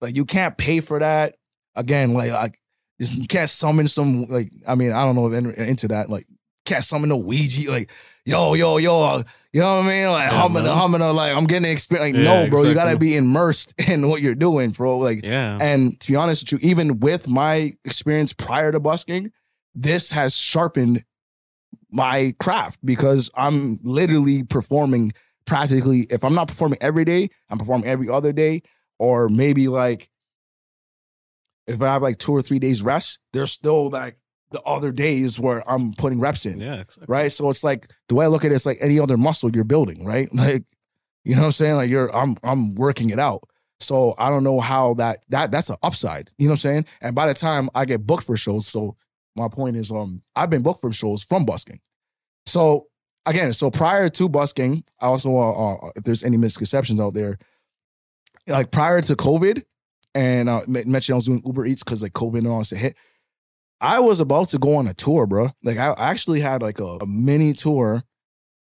Like 0.00 0.14
you 0.16 0.24
can't 0.24 0.56
pay 0.56 0.80
for 0.80 0.98
that. 0.98 1.36
Again, 1.74 2.12
like 2.14 2.30
like 2.32 2.58
just 3.02 3.28
can't 3.28 3.50
summon 3.50 3.86
some 3.86 4.24
like 4.24 4.50
I 4.66 4.74
mean 4.74 4.92
I 4.92 5.04
don't 5.04 5.14
know 5.16 5.32
if 5.32 5.58
into 5.58 5.88
that 5.88 6.08
like 6.08 6.26
can't 6.64 6.84
summon 6.84 7.10
a 7.10 7.16
Ouija 7.16 7.70
like 7.70 7.90
yo 8.24 8.54
yo 8.54 8.76
yo 8.76 9.02
uh, 9.02 9.22
you 9.52 9.60
know 9.60 9.78
what 9.78 9.84
I 9.86 9.88
mean? 9.88 10.08
Like 10.08 10.30
Yeah, 10.30 10.38
humming 10.38 10.64
humming 10.64 11.00
like 11.00 11.36
I'm 11.36 11.44
getting 11.46 11.70
experience 11.70 12.14
like 12.14 12.22
Yeah, 12.22 12.44
no 12.44 12.48
bro 12.48 12.62
you 12.62 12.74
gotta 12.74 12.96
be 12.96 13.16
immersed 13.16 13.74
in 13.88 14.08
what 14.08 14.22
you're 14.22 14.34
doing 14.36 14.70
bro 14.70 14.98
like 14.98 15.24
Yeah. 15.24 15.58
and 15.60 15.98
to 16.00 16.12
be 16.12 16.16
honest 16.16 16.52
with 16.52 16.62
you 16.62 16.70
even 16.70 17.00
with 17.00 17.28
my 17.28 17.74
experience 17.84 18.32
prior 18.32 18.70
to 18.72 18.78
busking 18.80 19.32
this 19.74 20.10
has 20.12 20.36
sharpened 20.36 21.04
my 21.90 22.34
craft 22.38 22.78
because 22.84 23.30
I'm 23.34 23.78
literally 23.82 24.44
performing 24.44 25.12
practically 25.46 26.06
if 26.10 26.24
I'm 26.24 26.34
not 26.34 26.48
performing 26.48 26.78
every 26.80 27.04
day 27.04 27.28
I'm 27.50 27.58
performing 27.58 27.88
every 27.88 28.08
other 28.08 28.32
day 28.32 28.62
or 28.98 29.28
maybe 29.28 29.68
like 29.68 30.08
if 31.66 31.80
I 31.82 31.86
have 31.86 32.02
like 32.02 32.18
two 32.18 32.32
or 32.32 32.42
three 32.42 32.58
days 32.58 32.82
rest, 32.82 33.20
there's 33.32 33.52
still 33.52 33.88
like 33.90 34.16
the 34.50 34.60
other 34.62 34.92
days 34.92 35.40
where 35.40 35.62
I'm 35.70 35.94
putting 35.94 36.20
reps 36.20 36.44
in. 36.46 36.60
yeah. 36.60 36.80
Exactly. 36.80 37.06
Right. 37.08 37.32
So 37.32 37.48
it's 37.50 37.64
like 37.64 37.86
the 38.08 38.14
way 38.14 38.24
I 38.24 38.28
look 38.28 38.44
at 38.44 38.52
it, 38.52 38.54
it's 38.54 38.66
like 38.66 38.78
any 38.80 39.00
other 39.00 39.16
muscle 39.16 39.50
you're 39.50 39.64
building, 39.64 40.04
right? 40.04 40.28
Like, 40.34 40.64
you 41.24 41.34
know 41.36 41.42
what 41.42 41.46
I'm 41.46 41.52
saying? 41.52 41.76
Like 41.76 41.90
you're 41.90 42.14
I'm 42.14 42.36
I'm 42.42 42.74
working 42.74 43.10
it 43.10 43.18
out. 43.20 43.48
So 43.78 44.14
I 44.18 44.28
don't 44.28 44.44
know 44.44 44.60
how 44.60 44.94
that 44.94 45.24
that 45.28 45.50
that's 45.52 45.70
an 45.70 45.76
upside. 45.82 46.30
You 46.36 46.46
know 46.46 46.52
what 46.52 46.54
I'm 46.54 46.58
saying? 46.58 46.86
And 47.00 47.14
by 47.14 47.26
the 47.26 47.34
time 47.34 47.68
I 47.74 47.84
get 47.84 48.04
booked 48.06 48.24
for 48.24 48.36
shows, 48.36 48.66
so 48.66 48.96
my 49.36 49.48
point 49.48 49.76
is 49.76 49.90
um 49.92 50.22
I've 50.34 50.50
been 50.50 50.62
booked 50.62 50.80
for 50.80 50.92
shows 50.92 51.24
from 51.24 51.44
busking. 51.46 51.80
So 52.44 52.88
again, 53.24 53.52
so 53.52 53.70
prior 53.70 54.08
to 54.08 54.28
busking, 54.28 54.84
I 55.00 55.06
also 55.06 55.36
uh, 55.36 55.74
uh, 55.76 55.90
if 55.96 56.02
there's 56.04 56.24
any 56.24 56.36
misconceptions 56.36 57.00
out 57.00 57.14
there, 57.14 57.38
like 58.48 58.70
prior 58.72 59.00
to 59.00 59.14
COVID, 59.14 59.62
and 60.14 60.48
uh, 60.48 60.62
mentioned 60.66 61.14
I 61.14 61.16
was 61.16 61.26
doing 61.26 61.42
Uber 61.44 61.66
Eats 61.66 61.82
because 61.82 62.02
like 62.02 62.12
COVID 62.12 62.38
and 62.38 62.48
all 62.48 62.58
this 62.58 62.70
hit. 62.70 62.96
I 63.80 63.98
was 63.98 64.20
about 64.20 64.50
to 64.50 64.58
go 64.58 64.76
on 64.76 64.86
a 64.86 64.94
tour, 64.94 65.26
bro. 65.26 65.50
Like 65.62 65.78
I 65.78 65.94
actually 65.98 66.40
had 66.40 66.62
like 66.62 66.78
a, 66.78 66.98
a 67.00 67.06
mini 67.06 67.52
tour 67.52 68.04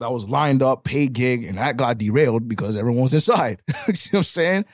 that 0.00 0.10
was 0.10 0.30
lined 0.30 0.62
up, 0.62 0.84
paid 0.84 1.12
gig, 1.12 1.44
and 1.44 1.58
that 1.58 1.76
got 1.76 1.98
derailed 1.98 2.48
because 2.48 2.76
everyone 2.76 3.02
was 3.02 3.14
inside. 3.14 3.62
you 3.68 3.74
know 3.74 3.84
what 3.86 4.14
I'm 4.14 4.22
saying? 4.22 4.64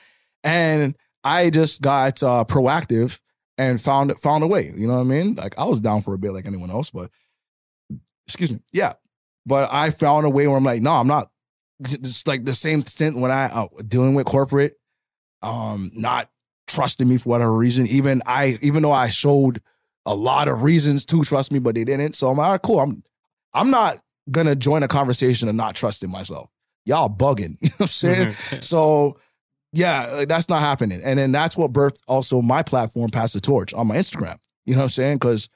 And 0.43 0.95
I 1.23 1.49
just 1.49 1.81
got 1.81 2.23
uh, 2.23 2.45
proactive 2.47 3.19
and 3.57 3.81
found 3.81 4.17
found 4.19 4.43
a 4.43 4.47
way. 4.47 4.71
You 4.73 4.87
know 4.87 4.95
what 4.95 5.01
I 5.01 5.03
mean? 5.03 5.35
Like 5.35 5.57
I 5.57 5.65
was 5.65 5.81
down 5.81 6.01
for 6.01 6.13
a 6.13 6.17
bit, 6.17 6.31
like 6.31 6.45
anyone 6.45 6.69
else, 6.69 6.91
but 6.91 7.11
excuse 8.27 8.51
me, 8.51 8.59
yeah. 8.71 8.93
But 9.45 9.69
I 9.71 9.89
found 9.89 10.25
a 10.25 10.29
way 10.29 10.47
where 10.47 10.57
I'm 10.57 10.63
like, 10.63 10.81
no, 10.81 10.93
I'm 10.93 11.07
not. 11.07 11.29
It's 11.79 12.25
like 12.25 12.45
the 12.45 12.53
same 12.53 12.83
stint 12.85 13.17
when 13.17 13.31
I 13.31 13.45
uh, 13.45 13.67
dealing 13.87 14.15
with 14.15 14.25
corporate, 14.25 14.77
um, 15.41 15.91
not 15.93 16.29
trusting 16.67 17.07
me 17.07 17.17
for 17.17 17.29
whatever 17.29 17.53
reason. 17.53 17.87
Even 17.87 18.21
I, 18.25 18.57
even 18.61 18.83
though 18.83 18.91
I 18.91 19.09
showed 19.09 19.61
a 20.05 20.15
lot 20.15 20.47
of 20.47 20.63
reasons 20.63 21.05
to 21.07 21.23
trust 21.23 21.51
me, 21.51 21.59
but 21.59 21.75
they 21.75 21.83
didn't. 21.83 22.13
So 22.13 22.29
I'm 22.29 22.37
like, 22.37 22.45
all 22.45 22.51
right, 22.51 22.61
cool. 22.61 22.79
I'm, 22.79 23.03
I'm 23.53 23.69
not 23.71 23.97
gonna 24.31 24.55
join 24.55 24.83
a 24.83 24.87
conversation 24.87 25.47
and 25.47 25.57
not 25.57 25.75
trusting 25.75 26.09
myself. 26.09 26.49
Y'all 26.85 27.09
bugging. 27.09 27.57
You 27.61 27.69
know 27.69 27.73
what 27.77 27.81
I'm 27.81 27.87
saying? 27.87 28.27
Mhm. 28.27 28.63
So 28.63 29.17
yeah, 29.73 30.05
like, 30.07 30.27
that's 30.29 30.47
not 30.49 30.61
happening. 30.61 31.01
And 31.03 31.19
then 31.19 31.31
that's 31.31 31.57
what 31.57 31.73
birthed 31.73 32.01
also 32.07 32.41
my 32.41 32.63
platform, 32.63 33.09
Pass 33.11 33.33
the 33.33 33.41
Torch, 33.41 33.73
on 33.73 33.87
my 33.87 33.97
Instagram. 33.97 34.37
You 34.65 34.73
know 34.73 34.79
what 34.79 34.83
I'm 34.85 34.89
saying? 34.89 35.15
Because 35.15 35.49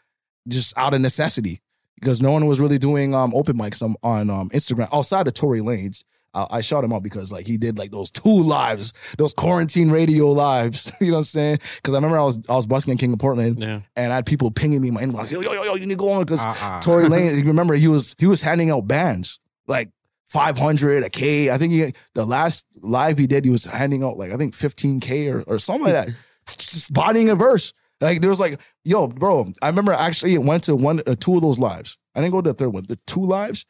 just 0.47 0.77
out 0.77 0.93
of 0.93 1.01
necessity, 1.01 1.61
because 1.95 2.21
no 2.21 2.31
one 2.31 2.45
was 2.47 2.59
really 2.59 2.77
doing 2.77 3.13
um 3.15 3.33
open 3.35 3.57
mics 3.57 3.81
on, 3.81 3.95
on 4.03 4.29
um 4.29 4.49
Instagram 4.49 4.89
outside 4.93 5.27
of 5.27 5.33
Tory 5.33 5.61
Lanez. 5.61 6.03
I 6.33 6.61
shot 6.61 6.83
him 6.83 6.93
out 6.93 7.03
because 7.03 7.31
like 7.31 7.45
he 7.45 7.57
did 7.57 7.77
like 7.77 7.91
those 7.91 8.09
two 8.09 8.41
lives, 8.41 9.15
those 9.17 9.33
quarantine 9.33 9.91
radio 9.91 10.27
lives. 10.27 10.95
you 11.01 11.07
know 11.07 11.13
what 11.13 11.17
I'm 11.17 11.23
saying? 11.23 11.59
Because 11.75 11.93
I 11.93 11.97
remember 11.97 12.17
I 12.17 12.23
was 12.23 12.39
I 12.47 12.53
was 12.53 12.65
busking 12.65 12.93
in 12.93 12.97
King 12.97 13.13
of 13.13 13.19
Portland 13.19 13.61
yeah. 13.61 13.81
and 13.95 14.13
I 14.13 14.15
had 14.15 14.25
people 14.25 14.51
pinging 14.51 14.81
me 14.81 14.89
in 14.89 14.93
my 14.93 15.01
inbox. 15.01 15.31
Yo 15.31 15.41
yo 15.41 15.53
yo 15.53 15.63
yo, 15.63 15.75
you 15.75 15.85
need 15.85 15.93
to 15.93 15.99
go 15.99 16.11
on 16.11 16.23
because 16.23 16.45
Uh-uh. 16.45 16.79
Tory 16.81 17.09
Lane. 17.09 17.37
You 17.37 17.43
remember 17.45 17.75
he 17.75 17.87
was 17.87 18.15
he 18.17 18.27
was 18.27 18.41
handing 18.41 18.71
out 18.71 18.87
bands 18.87 19.39
like 19.67 19.89
500 20.27 21.03
a 21.03 21.09
k. 21.09 21.49
I 21.49 21.57
think 21.57 21.73
he 21.73 21.93
the 22.13 22.25
last 22.25 22.65
live 22.81 23.17
he 23.17 23.27
did 23.27 23.43
he 23.43 23.51
was 23.51 23.65
handing 23.65 24.03
out 24.03 24.17
like 24.17 24.31
I 24.31 24.37
think 24.37 24.53
15 24.53 24.99
k 25.01 25.27
or 25.27 25.43
or 25.43 25.59
something 25.59 25.83
like 25.83 25.93
that. 25.93 26.15
Just 26.47 26.93
bodying 26.93 27.29
a 27.29 27.35
verse. 27.35 27.73
Like 27.99 28.21
there 28.21 28.29
was 28.29 28.39
like 28.39 28.59
yo 28.85 29.07
bro. 29.07 29.51
I 29.61 29.67
remember 29.67 29.91
actually 29.91 30.33
it 30.33 30.43
went 30.43 30.63
to 30.63 30.75
one 30.75 31.01
uh, 31.05 31.15
two 31.19 31.35
of 31.35 31.41
those 31.41 31.59
lives. 31.59 31.97
I 32.15 32.21
didn't 32.21 32.31
go 32.31 32.41
to 32.41 32.51
the 32.51 32.53
third 32.53 32.69
one. 32.69 32.85
The 32.87 32.97
two 33.07 33.25
lives, 33.25 33.65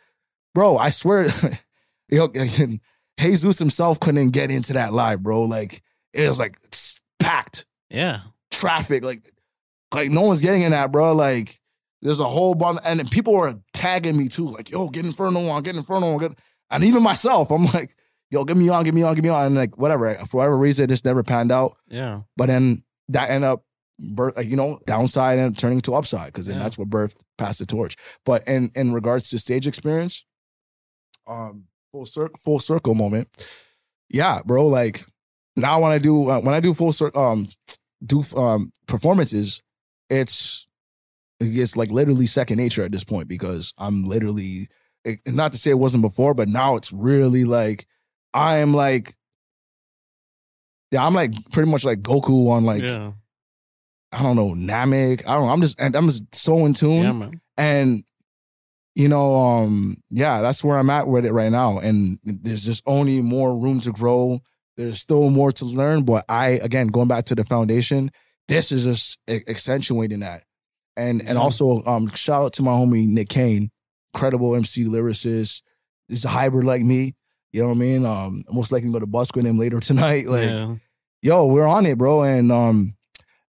bro. 0.53 0.77
I 0.77 0.89
swear, 0.89 1.27
yo, 2.11 2.27
Jesus 3.19 3.59
himself 3.59 3.99
couldn't 3.99 4.29
get 4.29 4.51
into 4.51 4.73
that 4.73 4.93
live, 4.93 5.23
bro. 5.23 5.43
Like 5.43 5.81
it 6.13 6.27
was 6.27 6.39
like 6.39 6.57
packed 7.19 7.65
Yeah. 7.89 8.21
traffic. 8.51 9.03
Like, 9.03 9.21
like 9.93 10.09
no 10.11 10.21
one's 10.21 10.41
getting 10.41 10.61
in 10.63 10.71
that, 10.71 10.91
bro. 10.91 11.13
Like, 11.13 11.59
there's 12.01 12.19
a 12.19 12.27
whole 12.27 12.55
bunch, 12.55 12.79
and 12.83 12.99
then 12.99 13.07
people 13.07 13.33
were 13.33 13.55
tagging 13.73 14.17
me 14.17 14.27
too. 14.27 14.45
Like, 14.45 14.71
yo, 14.71 14.89
get 14.89 15.05
Inferno 15.05 15.47
on, 15.49 15.61
get 15.63 15.75
Inferno 15.75 16.13
on, 16.13 16.17
get. 16.19 16.31
And 16.69 16.83
even 16.83 17.03
myself, 17.03 17.51
I'm 17.51 17.65
like, 17.73 17.95
yo, 18.31 18.43
get 18.43 18.57
me 18.57 18.69
on, 18.69 18.83
get 18.83 18.93
me 18.93 19.03
on, 19.03 19.13
get 19.13 19.23
me 19.23 19.29
on, 19.29 19.45
and 19.47 19.55
like 19.55 19.77
whatever. 19.77 20.15
For 20.25 20.37
whatever 20.37 20.57
reason, 20.57 20.85
it 20.85 20.87
just 20.87 21.05
never 21.05 21.21
panned 21.23 21.51
out. 21.51 21.77
Yeah. 21.87 22.21
But 22.37 22.47
then 22.47 22.83
that 23.09 23.29
ended 23.29 23.49
up, 23.49 23.65
birth, 23.99 24.35
like, 24.35 24.47
you 24.47 24.55
know, 24.55 24.79
downside 24.87 25.37
and 25.37 25.55
turning 25.57 25.79
to 25.81 25.93
upside 25.93 26.27
because 26.27 26.47
then 26.47 26.57
Yeah. 26.57 26.63
that's 26.63 26.77
what 26.77 26.89
birthed 26.89 27.17
Pass 27.37 27.59
the 27.59 27.65
Torch. 27.67 27.95
But 28.25 28.47
in 28.47 28.71
in 28.73 28.93
regards 28.93 29.29
to 29.29 29.37
stage 29.37 29.67
experience, 29.67 30.25
um, 31.27 31.65
full 31.91 32.05
circle, 32.05 32.37
full 32.43 32.59
circle 32.59 32.95
moment. 32.95 33.27
Yeah, 34.09 34.39
bro. 34.45 34.67
Like 34.67 35.05
now 35.55 35.81
when 35.81 35.91
I 35.91 35.97
do 35.97 36.29
uh, 36.29 36.41
when 36.41 36.53
I 36.55 36.59
do 36.59 36.73
full 36.73 36.91
circle, 36.91 37.21
um, 37.23 37.47
do 38.05 38.23
um 38.35 38.71
performances, 38.87 39.61
it's 40.09 40.67
it's 41.39 41.75
like 41.75 41.91
literally 41.91 42.25
second 42.27 42.57
nature 42.57 42.83
at 42.83 42.91
this 42.91 43.03
point 43.03 43.27
because 43.27 43.73
I'm 43.77 44.03
literally 44.03 44.67
it- 45.03 45.19
not 45.25 45.51
to 45.53 45.57
say 45.57 45.71
it 45.71 45.79
wasn't 45.79 46.03
before, 46.03 46.33
but 46.33 46.47
now 46.47 46.75
it's 46.75 46.91
really 46.93 47.43
like 47.45 47.85
I 48.33 48.57
am 48.57 48.73
like. 48.73 49.15
Yeah, 50.91 51.05
I'm 51.05 51.13
like 51.13 51.31
pretty 51.53 51.71
much 51.71 51.85
like 51.85 52.01
Goku 52.01 52.49
on 52.51 52.65
like 52.65 52.81
yeah. 52.83 53.13
I 54.11 54.23
don't 54.23 54.35
know 54.35 54.49
Namek. 54.49 55.21
I 55.25 55.35
don't. 55.35 55.45
know. 55.47 55.53
I'm 55.53 55.61
just 55.61 55.79
and 55.79 55.95
I'm 55.95 56.05
just 56.07 56.35
so 56.35 56.65
in 56.65 56.73
tune 56.73 57.03
Yeah, 57.03 57.11
man. 57.13 57.41
and 57.57 58.03
you 58.95 59.07
know 59.07 59.35
um 59.35 59.95
yeah 60.09 60.41
that's 60.41 60.63
where 60.63 60.77
i'm 60.77 60.89
at 60.89 61.07
with 61.07 61.25
it 61.25 61.31
right 61.31 61.51
now 61.51 61.79
and 61.79 62.19
there's 62.23 62.65
just 62.65 62.83
only 62.85 63.21
more 63.21 63.57
room 63.57 63.79
to 63.79 63.91
grow 63.91 64.39
there's 64.77 64.99
still 64.99 65.29
more 65.29 65.51
to 65.51 65.65
learn 65.65 66.03
but 66.03 66.25
i 66.27 66.59
again 66.63 66.87
going 66.87 67.07
back 67.07 67.23
to 67.23 67.35
the 67.35 67.43
foundation 67.43 68.11
this 68.47 68.71
is 68.71 68.83
just 68.83 69.17
accentuating 69.29 70.19
that 70.19 70.43
and 70.97 71.21
and 71.25 71.37
also 71.37 71.81
um 71.85 72.09
shout 72.15 72.45
out 72.45 72.53
to 72.53 72.63
my 72.63 72.71
homie 72.71 73.07
nick 73.07 73.29
kane 73.29 73.71
incredible 74.13 74.55
mc 74.55 74.85
lyricist 74.85 75.61
he's 76.07 76.25
a 76.25 76.29
hybrid 76.29 76.65
like 76.65 76.81
me 76.81 77.15
you 77.53 77.61
know 77.61 77.69
what 77.69 77.75
i 77.75 77.79
mean 77.79 78.05
um 78.05 78.41
most 78.51 78.71
likely 78.71 78.91
go 78.91 78.99
to 78.99 79.07
bus 79.07 79.29
with 79.33 79.45
him 79.45 79.57
later 79.57 79.79
tonight 79.79 80.27
like 80.27 80.49
yeah. 80.49 80.75
yo, 81.21 81.45
we're 81.45 81.67
on 81.67 81.85
it, 81.85 81.97
bro. 81.97 82.23
And 82.23 82.51
um, 82.51 82.95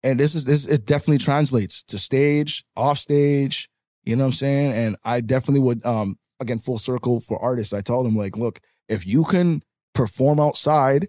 and 0.02 0.20
this 0.20 0.34
is 0.34 0.44
this 0.44 0.66
it 0.66 0.86
definitely 0.86 1.18
translates 1.18 1.82
to 1.84 1.98
stage, 1.98 2.64
off 2.76 2.98
stage. 2.98 3.68
You 4.04 4.16
know 4.16 4.24
what 4.24 4.28
I'm 4.28 4.32
saying? 4.34 4.72
And 4.72 4.96
I 5.04 5.20
definitely 5.20 5.60
would 5.60 5.84
um 5.86 6.16
again 6.40 6.58
full 6.58 6.78
circle 6.78 7.20
for 7.20 7.40
artists. 7.40 7.72
I 7.72 7.80
told 7.80 8.06
them 8.06 8.16
like, 8.16 8.36
look, 8.36 8.60
if 8.88 9.06
you 9.06 9.24
can 9.24 9.62
perform 9.94 10.40
outside, 10.40 11.08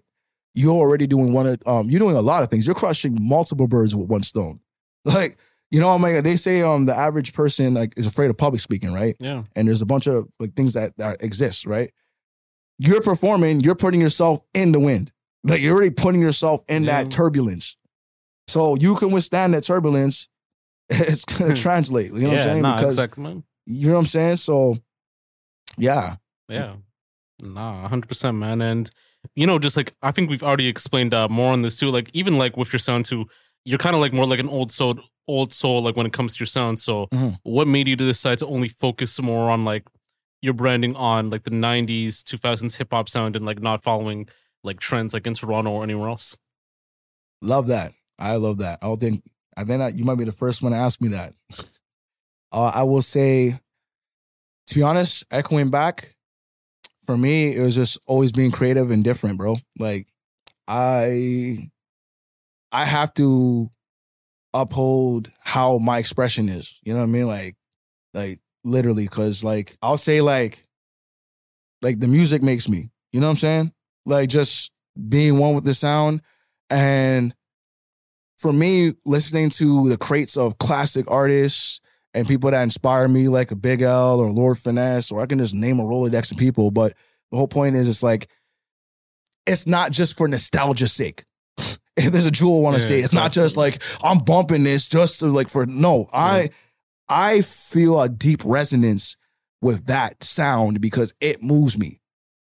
you're 0.54 0.72
already 0.74 1.06
doing 1.06 1.32
one 1.32 1.46
of 1.46 1.58
um 1.66 1.90
you're 1.90 2.00
doing 2.00 2.16
a 2.16 2.20
lot 2.22 2.42
of 2.42 2.48
things. 2.50 2.66
You're 2.66 2.74
crushing 2.76 3.16
multiple 3.20 3.66
birds 3.68 3.94
with 3.94 4.08
one 4.08 4.22
stone. 4.22 4.60
Like 5.04 5.38
you 5.70 5.80
know, 5.80 5.90
I'm 5.90 6.00
like 6.02 6.22
they 6.24 6.36
say 6.36 6.62
um 6.62 6.86
the 6.86 6.96
average 6.96 7.32
person 7.32 7.74
like 7.74 7.94
is 7.96 8.06
afraid 8.06 8.30
of 8.30 8.36
public 8.38 8.60
speaking, 8.60 8.92
right? 8.92 9.16
Yeah. 9.20 9.42
and 9.54 9.66
there's 9.68 9.82
a 9.82 9.86
bunch 9.86 10.06
of 10.06 10.28
like 10.40 10.54
things 10.54 10.74
that 10.74 10.96
that 10.98 11.22
exist, 11.22 11.66
right? 11.66 11.90
You're 12.78 13.00
performing, 13.00 13.60
you're 13.60 13.74
putting 13.74 14.00
yourself 14.00 14.40
in 14.54 14.72
the 14.72 14.78
wind. 14.80 15.12
Like 15.44 15.60
you're 15.60 15.74
already 15.74 15.90
putting 15.90 16.20
yourself 16.20 16.62
in 16.68 16.84
Yeah. 16.84 17.02
that 17.02 17.10
turbulence. 17.10 17.76
So 18.48 18.76
you 18.76 18.96
can 18.96 19.10
withstand 19.10 19.54
that 19.54 19.64
turbulence. 19.64 20.28
It's 20.90 21.24
gonna 21.24 21.54
translate. 21.56 22.12
You 22.12 22.20
know 22.20 22.28
what 22.28 22.38
I'm 22.38 22.44
saying? 22.44 22.62
Nah, 22.62 22.76
because 22.76 22.94
exactly, 22.94 23.42
you 23.66 23.88
know 23.88 23.94
what 23.94 24.00
I'm 24.00 24.06
saying? 24.06 24.36
So 24.36 24.78
yeah. 25.78 26.16
Yeah. 26.48 26.76
Nah, 27.42 27.88
hundred 27.88 28.08
percent, 28.08 28.36
man. 28.38 28.60
And 28.62 28.90
you 29.34 29.46
know, 29.46 29.58
just 29.58 29.76
like 29.76 29.94
I 30.02 30.10
think 30.12 30.30
we've 30.30 30.42
already 30.42 30.68
explained 30.68 31.12
uh, 31.12 31.28
more 31.28 31.52
on 31.52 31.62
this 31.62 31.78
too. 31.78 31.90
Like 31.90 32.10
even 32.14 32.38
like 32.38 32.56
with 32.56 32.72
your 32.72 32.78
sound 32.78 33.04
too, 33.04 33.26
you're 33.64 33.78
kind 33.78 33.94
of 33.94 34.00
like 34.00 34.12
more 34.12 34.26
like 34.26 34.38
an 34.38 34.48
old 34.48 34.70
soul, 34.72 35.00
old 35.26 35.52
soul. 35.52 35.82
Like 35.82 35.96
when 35.96 36.06
it 36.06 36.12
comes 36.12 36.36
to 36.36 36.40
your 36.40 36.46
sound. 36.46 36.80
So 36.80 37.08
Mhm. 37.12 37.38
what 37.42 37.66
made 37.66 37.88
you 37.88 37.96
decide 37.96 38.38
to 38.38 38.46
only 38.46 38.68
focus 38.68 39.20
more 39.20 39.50
on 39.50 39.64
like 39.64 39.84
your 40.40 40.54
branding 40.54 40.94
on 40.96 41.30
like 41.30 41.42
the 41.42 41.50
'90s, 41.50 42.22
2000s 42.22 42.76
hip 42.76 42.88
hop 42.92 43.08
sound 43.08 43.34
and 43.36 43.44
like 43.44 43.60
not 43.60 43.82
following 43.82 44.28
like 44.62 44.78
trends 44.80 45.12
like 45.12 45.26
in 45.26 45.34
Toronto 45.34 45.70
or 45.72 45.82
anywhere 45.82 46.08
else? 46.08 46.38
Love 47.42 47.66
that. 47.66 47.92
I 48.18 48.36
love 48.36 48.58
that. 48.58 48.78
I 48.80 48.86
don't 48.86 49.00
think 49.00 49.22
I 49.56 49.64
think 49.64 49.78
that 49.80 49.96
you 49.96 50.04
might 50.04 50.18
be 50.18 50.24
the 50.24 50.32
first 50.32 50.62
one 50.62 50.72
to 50.72 50.78
ask 50.78 51.00
me 51.00 51.08
that. 51.08 51.34
uh, 52.52 52.72
I 52.74 52.82
will 52.84 53.02
say, 53.02 53.58
to 54.66 54.74
be 54.74 54.82
honest, 54.82 55.24
echoing 55.30 55.70
back, 55.70 56.14
for 57.06 57.16
me, 57.16 57.54
it 57.54 57.60
was 57.60 57.74
just 57.74 57.98
always 58.06 58.32
being 58.32 58.50
creative 58.50 58.90
and 58.90 59.04
different, 59.04 59.38
bro. 59.38 59.54
Like 59.78 60.08
I 60.66 61.70
I 62.72 62.84
have 62.84 63.14
to 63.14 63.70
uphold 64.52 65.30
how 65.40 65.78
my 65.78 65.98
expression 65.98 66.48
is. 66.48 66.78
You 66.82 66.94
know 66.94 67.00
what 67.00 67.06
I 67.06 67.12
mean? 67.12 67.26
Like 67.26 67.56
like 68.14 68.40
literally, 68.64 69.04
because 69.04 69.44
like 69.44 69.76
I'll 69.82 69.98
say 69.98 70.20
like 70.20 70.66
like 71.82 72.00
the 72.00 72.08
music 72.08 72.42
makes 72.42 72.68
me. 72.68 72.90
You 73.12 73.20
know 73.20 73.28
what 73.28 73.32
I'm 73.32 73.36
saying? 73.38 73.72
Like 74.04 74.28
just 74.28 74.70
being 75.08 75.38
one 75.38 75.54
with 75.54 75.64
the 75.64 75.74
sound. 75.74 76.22
And 76.70 77.34
for 78.36 78.52
me, 78.52 78.92
listening 79.04 79.50
to 79.50 79.88
the 79.88 79.96
crates 79.96 80.36
of 80.36 80.58
classic 80.58 81.10
artists 81.10 81.80
and 82.14 82.26
people 82.26 82.50
that 82.50 82.62
inspire 82.62 83.08
me, 83.08 83.28
like 83.28 83.50
a 83.50 83.56
Big 83.56 83.82
L 83.82 84.20
or 84.20 84.30
Lord 84.30 84.58
Finesse, 84.58 85.10
or 85.10 85.20
I 85.20 85.26
can 85.26 85.38
just 85.38 85.54
name 85.54 85.80
a 85.80 85.82
Rolodex 85.82 86.30
of 86.32 86.38
people. 86.38 86.70
But 86.70 86.92
the 87.30 87.38
whole 87.38 87.48
point 87.48 87.76
is, 87.76 87.88
it's 87.88 88.02
like, 88.02 88.28
it's 89.46 89.66
not 89.66 89.92
just 89.92 90.16
for 90.16 90.28
nostalgia's 90.28 90.92
sake. 90.92 91.24
if 91.96 92.12
there's 92.12 92.26
a 92.26 92.30
jewel 92.30 92.58
I 92.58 92.62
want 92.62 92.76
to 92.76 92.82
Yeah, 92.82 92.88
say, 92.88 93.00
it's 93.00 93.14
not 93.14 93.32
just 93.32 93.56
like 93.56 93.82
I'm 94.02 94.18
bumping 94.18 94.64
this 94.64 94.88
just 94.88 95.20
to 95.20 95.26
like 95.26 95.48
for 95.48 95.66
no. 95.66 96.08
I 96.12 96.50
I 97.08 97.42
feel 97.42 98.00
a 98.00 98.08
deep 98.08 98.40
resonance 98.44 99.16
with 99.62 99.86
that 99.86 100.22
sound 100.22 100.80
because 100.80 101.14
it 101.20 101.42
moves 101.42 101.78
me. 101.78 102.00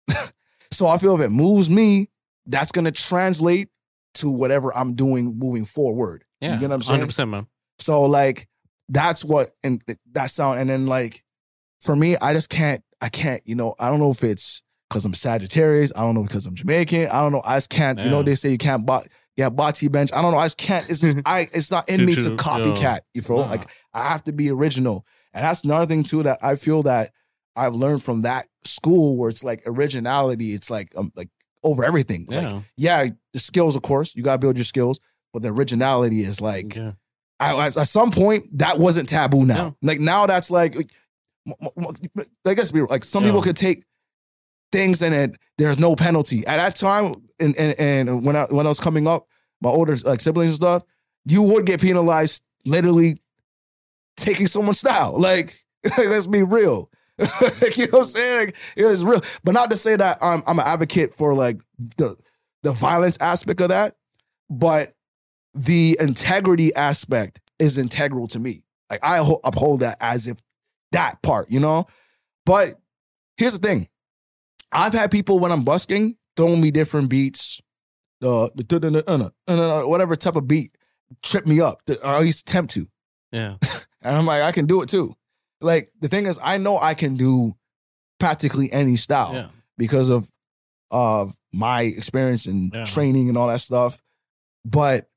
so 0.71 0.87
I 0.87 0.97
feel 0.97 1.15
if 1.15 1.21
it 1.21 1.29
moves 1.31 1.69
me, 1.69 2.07
that's 2.45 2.71
gonna 2.71 2.91
translate 2.91 3.69
to 4.15 4.29
whatever 4.29 4.75
I'm 4.75 4.95
doing 4.95 5.37
moving 5.37 5.65
forward. 5.65 6.23
Yeah, 6.39 6.53
You 6.55 6.59
get 6.59 6.69
what 6.69 6.75
I'm 6.75 6.81
saying? 6.81 6.99
Hundred 6.99 7.07
percent, 7.07 7.31
man. 7.31 7.47
So 7.79 8.03
like 8.03 8.47
that's 8.89 9.23
what 9.23 9.51
and 9.63 9.81
that 10.13 10.29
sound 10.31 10.59
and 10.59 10.69
then 10.69 10.85
like 10.87 11.23
for 11.81 11.95
me 11.95 12.17
I 12.21 12.33
just 12.33 12.49
can't 12.49 12.83
I 12.99 13.09
can't 13.09 13.41
you 13.45 13.55
know 13.55 13.73
I 13.79 13.89
don't 13.89 13.99
know 13.99 14.11
if 14.11 14.23
it's 14.23 14.61
because 14.89 15.05
I'm 15.05 15.13
Sagittarius 15.13 15.93
I 15.95 16.01
don't 16.01 16.13
know 16.15 16.23
because 16.23 16.45
I'm 16.45 16.55
Jamaican 16.55 17.07
I 17.07 17.21
don't 17.21 17.31
know 17.31 17.41
I 17.45 17.55
just 17.57 17.69
can't 17.69 17.97
you 17.99 18.09
know 18.09 18.21
they 18.21 18.35
say 18.35 18.49
you 18.49 18.57
can't 18.57 18.85
bot 18.85 19.07
yeah 19.37 19.49
body 19.49 19.87
bench 19.87 20.11
I 20.13 20.21
don't 20.21 20.33
know 20.33 20.37
I 20.37 20.45
just 20.45 20.57
can't 20.57 20.89
it's 20.89 20.99
just 21.01 21.19
I 21.25 21.47
it's 21.53 21.71
not 21.71 21.87
in 21.89 22.05
me 22.05 22.15
to 22.15 22.31
copycat 22.35 22.99
you 23.13 23.21
feel 23.21 23.37
Nah. 23.37 23.45
like 23.49 23.69
I 23.93 24.09
have 24.09 24.23
to 24.25 24.33
be 24.33 24.51
original 24.51 25.05
and 25.33 25.45
that's 25.45 25.63
another 25.63 25.85
thing 25.85 26.03
too 26.03 26.23
that 26.23 26.39
I 26.43 26.55
feel 26.55 26.83
that 26.83 27.13
I've 27.55 27.75
learned 27.75 28.03
from 28.03 28.23
that 28.23 28.47
school 28.65 29.15
where 29.17 29.29
it's 29.29 29.43
like 29.43 29.63
originality 29.65 30.53
it's 30.53 30.69
like 30.69 30.91
um 30.97 31.11
like 31.15 31.29
over 31.63 31.83
everything 31.83 32.25
Yeah, 32.29 32.41
like 32.41 32.63
yeah 32.77 33.07
the 33.33 33.39
skills 33.39 33.75
of 33.75 33.81
course 33.83 34.15
you 34.15 34.23
gotta 34.23 34.39
build 34.39 34.57
your 34.57 34.63
skills 34.65 34.99
but 35.33 35.41
the 35.43 35.49
originality 35.49 36.21
is 36.21 36.41
like 36.41 36.75
yeah. 36.75 36.93
I, 37.39 37.65
at 37.65 37.73
some 37.73 38.11
point 38.11 38.57
that 38.59 38.77
wasn't 38.77 39.09
taboo 39.09 39.45
now. 39.45 39.75
Like 39.81 39.99
now 39.99 40.27
that's 40.27 40.51
like, 40.51 40.75
I 42.45 42.53
guess 42.53 42.71
be 42.71 42.81
like 42.81 43.03
some 43.03 43.23
Yeah. 43.23 43.29
people 43.29 43.41
could 43.41 43.57
take 43.57 43.83
things 44.71 45.01
and 45.01 45.13
it 45.15 45.37
there's 45.57 45.79
no 45.79 45.95
penalty. 45.95 46.45
At 46.45 46.57
that 46.57 46.75
time, 46.75 47.15
and 47.39 47.55
and, 47.57 47.79
and 47.79 48.23
when 48.25 48.35
I 48.35 48.43
when 48.45 48.67
I 48.67 48.69
was 48.69 48.79
coming 48.79 49.07
up, 49.07 49.25
my 49.59 49.71
older 49.71 49.95
like 50.05 50.19
siblings 50.19 50.51
and 50.51 50.55
stuff, 50.57 50.83
you 51.25 51.41
would 51.41 51.65
get 51.65 51.81
penalized 51.81 52.43
literally 52.65 53.17
taking 54.17 54.45
someone's 54.45 54.79
style. 54.79 55.19
Like 55.19 55.51
let's 55.97 56.27
be 56.27 56.43
real. 56.43 56.90
You 57.77 57.85
know 57.87 57.91
what 57.91 57.99
I'm 57.99 58.05
saying? 58.05 58.45
Like, 58.47 58.55
it 58.75 58.85
was 58.85 59.03
real, 59.05 59.21
but 59.43 59.53
not 59.53 59.71
to 59.71 59.77
say 59.77 59.95
that 59.95 60.17
I'm 60.21 60.43
I'm 60.47 60.59
an 60.59 60.65
advocate 60.65 61.15
for 61.15 61.33
like 61.33 61.59
the 61.97 62.17
the 62.63 62.71
violence 62.71 63.17
aspect 63.21 63.61
of 63.61 63.69
that, 63.69 63.95
but 64.49 64.93
the 65.53 65.97
integrity 65.99 66.73
aspect 66.75 67.39
is 67.59 67.77
integral 67.77 68.27
to 68.29 68.39
me. 68.39 68.63
Like 68.89 69.03
I 69.03 69.17
ho- 69.17 69.39
uphold 69.43 69.81
that 69.81 69.97
as 69.99 70.27
if 70.27 70.37
that 70.91 71.21
part, 71.21 71.49
you 71.51 71.59
know. 71.59 71.85
But 72.45 72.79
here's 73.37 73.57
the 73.57 73.67
thing: 73.67 73.87
I've 74.71 74.93
had 74.93 75.11
people 75.11 75.39
when 75.39 75.51
I'm 75.51 75.63
busking 75.63 76.17
throwing 76.37 76.61
me 76.61 76.71
different 76.71 77.09
beats, 77.09 77.61
uh, 78.23 78.47
dun- 78.67 79.03
whatever 79.89 80.15
type 80.15 80.35
of 80.35 80.47
beat 80.47 80.77
trip 81.21 81.45
me 81.45 81.59
up, 81.59 81.81
or 81.89 82.15
at 82.15 82.21
least 82.21 82.49
attempt 82.49 82.73
to. 82.73 82.85
Yeah, 83.31 83.57
And 84.01 84.17
I'm 84.17 84.25
like, 84.25 84.41
I 84.41 84.51
can 84.51 84.65
do 84.65 84.81
it 84.81 84.89
too. 84.89 85.15
Like 85.61 85.91
the 85.99 86.07
thing 86.07 86.25
is, 86.25 86.39
I 86.41 86.57
know 86.57 86.77
I 86.79 86.93
can 86.93 87.15
do 87.15 87.55
practically 88.19 88.71
any 88.71 88.95
style 88.95 89.33
yeah. 89.33 89.47
because 89.77 90.09
of 90.09 90.29
of 90.91 91.35
my 91.53 91.83
experience 91.83 92.45
and 92.47 92.71
Yeah. 92.73 92.83
training 92.83 93.29
and 93.29 93.37
all 93.37 93.47
that 93.47 93.61
stuff. 93.61 94.01
But 94.65 95.07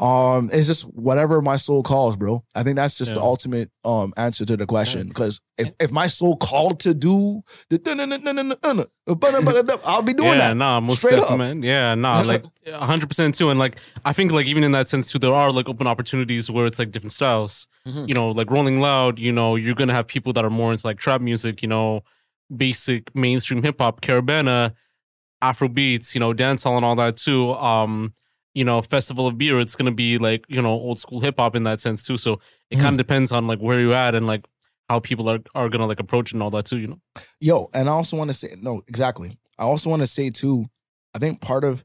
um, 0.00 0.48
it's 0.50 0.66
just 0.66 0.84
whatever 0.84 1.42
my 1.42 1.56
soul 1.56 1.82
calls, 1.82 2.16
bro. 2.16 2.42
I 2.54 2.62
think 2.62 2.76
that's 2.76 2.96
just 2.96 3.10
yeah. 3.10 3.16
the 3.16 3.20
ultimate 3.20 3.70
um 3.84 4.14
answer 4.16 4.46
to 4.46 4.56
the 4.56 4.64
question. 4.64 5.08
Because 5.08 5.42
if, 5.58 5.74
if 5.78 5.92
my 5.92 6.06
soul 6.06 6.36
called 6.36 6.80
to 6.80 6.94
do 6.94 7.42
the 7.68 7.78
I'll 9.84 10.02
be 10.02 10.14
doing 10.14 10.30
yeah, 10.30 10.48
that. 10.48 10.56
Nah, 10.56 10.80
most 10.80 10.98
Straight 11.00 11.16
definitely, 11.16 11.36
man. 11.36 11.62
Yeah, 11.62 11.94
nah, 11.96 12.22
like 12.22 12.44
hundred 12.72 13.08
percent 13.08 13.34
too. 13.34 13.50
And 13.50 13.58
like 13.58 13.76
I 14.02 14.14
think 14.14 14.32
like 14.32 14.46
even 14.46 14.64
in 14.64 14.72
that 14.72 14.88
sense 14.88 15.12
too, 15.12 15.18
there 15.18 15.34
are 15.34 15.52
like 15.52 15.68
open 15.68 15.86
opportunities 15.86 16.50
where 16.50 16.64
it's 16.64 16.78
like 16.78 16.92
different 16.92 17.12
styles. 17.12 17.68
Mm-hmm. 17.86 18.06
You 18.08 18.14
know, 18.14 18.30
like 18.30 18.50
Rolling 18.50 18.80
Loud. 18.80 19.18
You 19.18 19.32
know, 19.32 19.56
you're 19.56 19.74
gonna 19.74 19.92
have 19.92 20.06
people 20.06 20.32
that 20.32 20.46
are 20.46 20.50
more 20.50 20.72
into 20.72 20.86
like 20.86 20.98
trap 20.98 21.20
music. 21.20 21.60
You 21.60 21.68
know, 21.68 22.04
basic 22.56 23.14
mainstream 23.14 23.62
hip 23.62 23.78
hop, 23.78 24.00
Caribana, 24.00 24.72
Afro 25.42 25.68
beats. 25.68 26.14
You 26.14 26.20
know, 26.20 26.32
dancehall 26.32 26.76
and 26.76 26.86
all 26.86 26.96
that 26.96 27.18
too. 27.18 27.52
Um 27.52 28.14
you 28.54 28.64
know, 28.64 28.82
Festival 28.82 29.26
of 29.26 29.38
Beer. 29.38 29.60
It's 29.60 29.76
gonna 29.76 29.92
be 29.92 30.18
like 30.18 30.44
you 30.48 30.60
know 30.62 30.70
old 30.70 30.98
school 30.98 31.20
hip 31.20 31.36
hop 31.38 31.54
in 31.56 31.62
that 31.64 31.80
sense 31.80 32.02
too. 32.06 32.16
So 32.16 32.40
it 32.70 32.78
Mhm. 32.78 32.82
kind 32.82 32.94
of 32.94 32.98
depends 32.98 33.32
on 33.32 33.46
like 33.46 33.60
where 33.60 33.80
you're 33.80 33.94
at 33.94 34.14
and 34.14 34.26
like 34.26 34.42
how 34.88 34.98
people 35.00 35.28
are 35.30 35.38
are 35.54 35.68
gonna 35.68 35.86
like 35.86 36.00
approach 36.00 36.32
and 36.32 36.42
all 36.42 36.50
that 36.50 36.64
too. 36.66 36.78
You 36.78 36.88
know. 36.88 37.00
Yo, 37.40 37.68
and 37.74 37.88
I 37.88 37.92
also 37.92 38.16
want 38.16 38.30
to 38.30 38.34
say 38.34 38.54
no, 38.60 38.82
exactly. 38.88 39.38
I 39.58 39.64
also 39.64 39.88
want 39.90 40.00
to 40.00 40.06
say 40.06 40.30
too. 40.30 40.66
I 41.14 41.18
think 41.18 41.40
part 41.40 41.64
of 41.64 41.84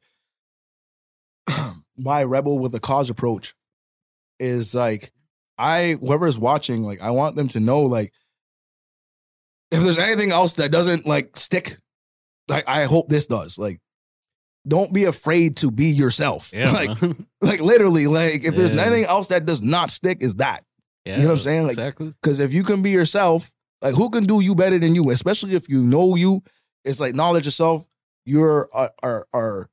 my 1.98 2.24
rebel 2.24 2.60
with 2.60 2.72
the 2.72 2.80
cause 2.80 3.10
approach 3.10 3.54
is 4.40 4.74
like 4.76 5.12
I 5.58 5.98
whoever's 6.02 6.38
watching, 6.40 6.84
like 6.84 7.02
I 7.02 7.12
want 7.12 7.36
them 7.36 7.48
to 7.50 7.60
know 7.60 7.82
like 7.84 8.12
if 9.72 9.82
there's 9.84 9.98
anything 9.98 10.32
else 10.32 10.56
that 10.56 10.72
doesn't 10.72 11.06
like 11.06 11.36
stick, 11.38 11.78
like 12.48 12.68
I 12.68 12.86
hope 12.86 13.10
this 13.10 13.28
does. 13.28 13.58
Like, 13.58 13.80
don't 14.68 14.94
be 14.94 15.04
afraid 15.06 15.58
to 15.58 15.72
be 15.72 15.86
yourself. 15.86 16.52
Yeah. 16.54 16.72
like, 16.72 17.02
man. 17.02 17.28
like 17.42 17.62
literally, 17.62 18.08
like 18.08 18.44
if 18.44 18.56
there's 18.56 18.72
Yeah. 18.72 18.82
anything 18.84 19.06
else 19.06 19.28
that 19.30 19.46
does 19.46 19.62
not 19.62 19.92
stick, 19.92 20.22
is 20.22 20.36
that. 20.36 20.64
yeah, 21.06 21.18
know 21.18 21.26
what 21.26 21.32
I'm 21.34 21.38
saying? 21.40 21.64
Like, 21.64 21.72
exactly. 21.72 22.12
Because 22.22 22.40
if 22.40 22.54
you 22.54 22.64
can 22.64 22.82
be 22.82 22.90
yourself, 22.92 23.52
like 23.82 23.96
who 23.96 24.10
can 24.10 24.24
do 24.26 24.40
you 24.42 24.56
better 24.56 24.80
than 24.80 24.96
you? 24.96 25.10
Especially 25.12 25.56
if 25.56 25.70
you 25.70 25.82
know 25.84 26.16
you, 26.16 26.42
it's 26.84 27.00
like 27.00 27.14
knowledge 27.16 27.46
yourself. 27.46 27.88
You're 28.26 28.68
are 28.74 28.92
are, 29.04 29.28
are 29.34 29.70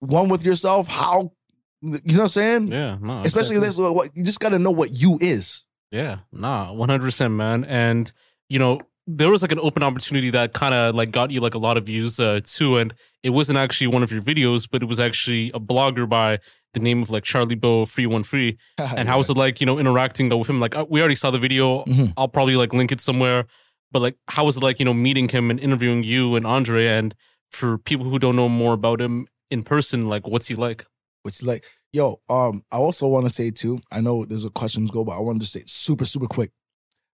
one 0.00 0.28
with 0.28 0.44
yourself. 0.44 0.88
How 0.88 1.32
you 1.80 1.90
know 1.90 1.98
what 2.04 2.20
I'm 2.20 2.28
saying? 2.28 2.68
Yeah, 2.68 2.96
no, 3.00 3.22
Especially 3.24 3.56
exactly. 3.56 3.84
this, 3.86 3.94
what 3.94 4.10
you 4.14 4.22
just 4.22 4.38
got 4.38 4.50
to 4.50 4.58
know 4.60 4.70
what 4.70 4.90
you 4.92 5.18
is. 5.20 5.64
Yeah, 5.90 6.18
nah, 6.30 6.72
one 6.72 6.88
hundred 6.88 7.06
percent, 7.06 7.34
man. 7.34 7.64
And 7.64 8.12
you 8.48 8.60
know, 8.60 8.80
there 9.06 9.30
was 9.30 9.42
like 9.42 9.52
an 9.52 9.58
open 9.60 9.82
opportunity 9.82 10.30
that 10.30 10.52
kind 10.52 10.74
of 10.74 10.94
like 10.94 11.10
got 11.10 11.30
you 11.30 11.40
like 11.40 11.54
a 11.54 11.58
lot 11.58 11.76
of 11.76 11.86
views 11.86 12.20
uh, 12.20 12.40
too, 12.44 12.76
and 12.78 12.94
it 13.22 13.30
wasn't 13.30 13.58
actually 13.58 13.88
one 13.88 14.02
of 14.02 14.12
your 14.12 14.22
videos, 14.22 14.68
but 14.70 14.82
it 14.82 14.86
was 14.86 15.00
actually 15.00 15.50
a 15.54 15.60
blogger 15.60 16.08
by 16.08 16.38
the 16.74 16.80
name 16.80 17.02
of 17.02 17.10
like 17.10 17.24
Charlie 17.24 17.54
Bo 17.54 17.84
Free 17.84 18.06
One 18.06 18.22
Free. 18.22 18.58
And 18.78 19.08
how 19.08 19.18
was 19.18 19.28
it 19.28 19.36
like, 19.36 19.60
you 19.60 19.66
know, 19.66 19.78
interacting 19.78 20.28
with 20.36 20.48
him? 20.48 20.60
Like, 20.60 20.74
uh, 20.76 20.86
we 20.88 21.00
already 21.00 21.14
saw 21.16 21.30
the 21.30 21.38
video. 21.38 21.84
Mhm. 21.84 22.12
I'll 22.16 22.28
probably 22.28 22.56
like 22.56 22.72
link 22.72 22.92
it 22.92 23.00
somewhere. 23.00 23.46
But 23.90 24.00
like, 24.02 24.16
how 24.28 24.44
was 24.46 24.56
it 24.56 24.62
like, 24.62 24.78
you 24.78 24.84
know, 24.84 24.94
meeting 24.94 25.28
him 25.28 25.50
and 25.50 25.60
interviewing 25.60 26.02
you 26.02 26.34
and 26.34 26.46
Andre? 26.46 26.86
And 26.86 27.14
for 27.50 27.76
people 27.76 28.06
who 28.06 28.18
don't 28.18 28.36
know 28.36 28.48
more 28.48 28.72
about 28.72 29.00
him 29.00 29.26
in 29.50 29.62
person, 29.62 30.08
like, 30.08 30.26
what's 30.26 30.48
he 30.48 30.54
like? 30.54 30.86
Which 31.24 31.34
is 31.34 31.46
like, 31.46 31.66
yo, 31.92 32.20
um, 32.30 32.64
I 32.72 32.76
also 32.78 33.06
want 33.06 33.26
to 33.26 33.30
say 33.30 33.50
too. 33.50 33.80
I 33.92 34.00
know 34.00 34.24
there's 34.24 34.44
a 34.46 34.50
questions 34.50 34.90
go, 34.90 35.04
but 35.04 35.12
I 35.12 35.20
wanted 35.20 35.40
to 35.42 35.46
say 35.46 35.62
super 35.66 36.06
super 36.06 36.26
quick. 36.26 36.50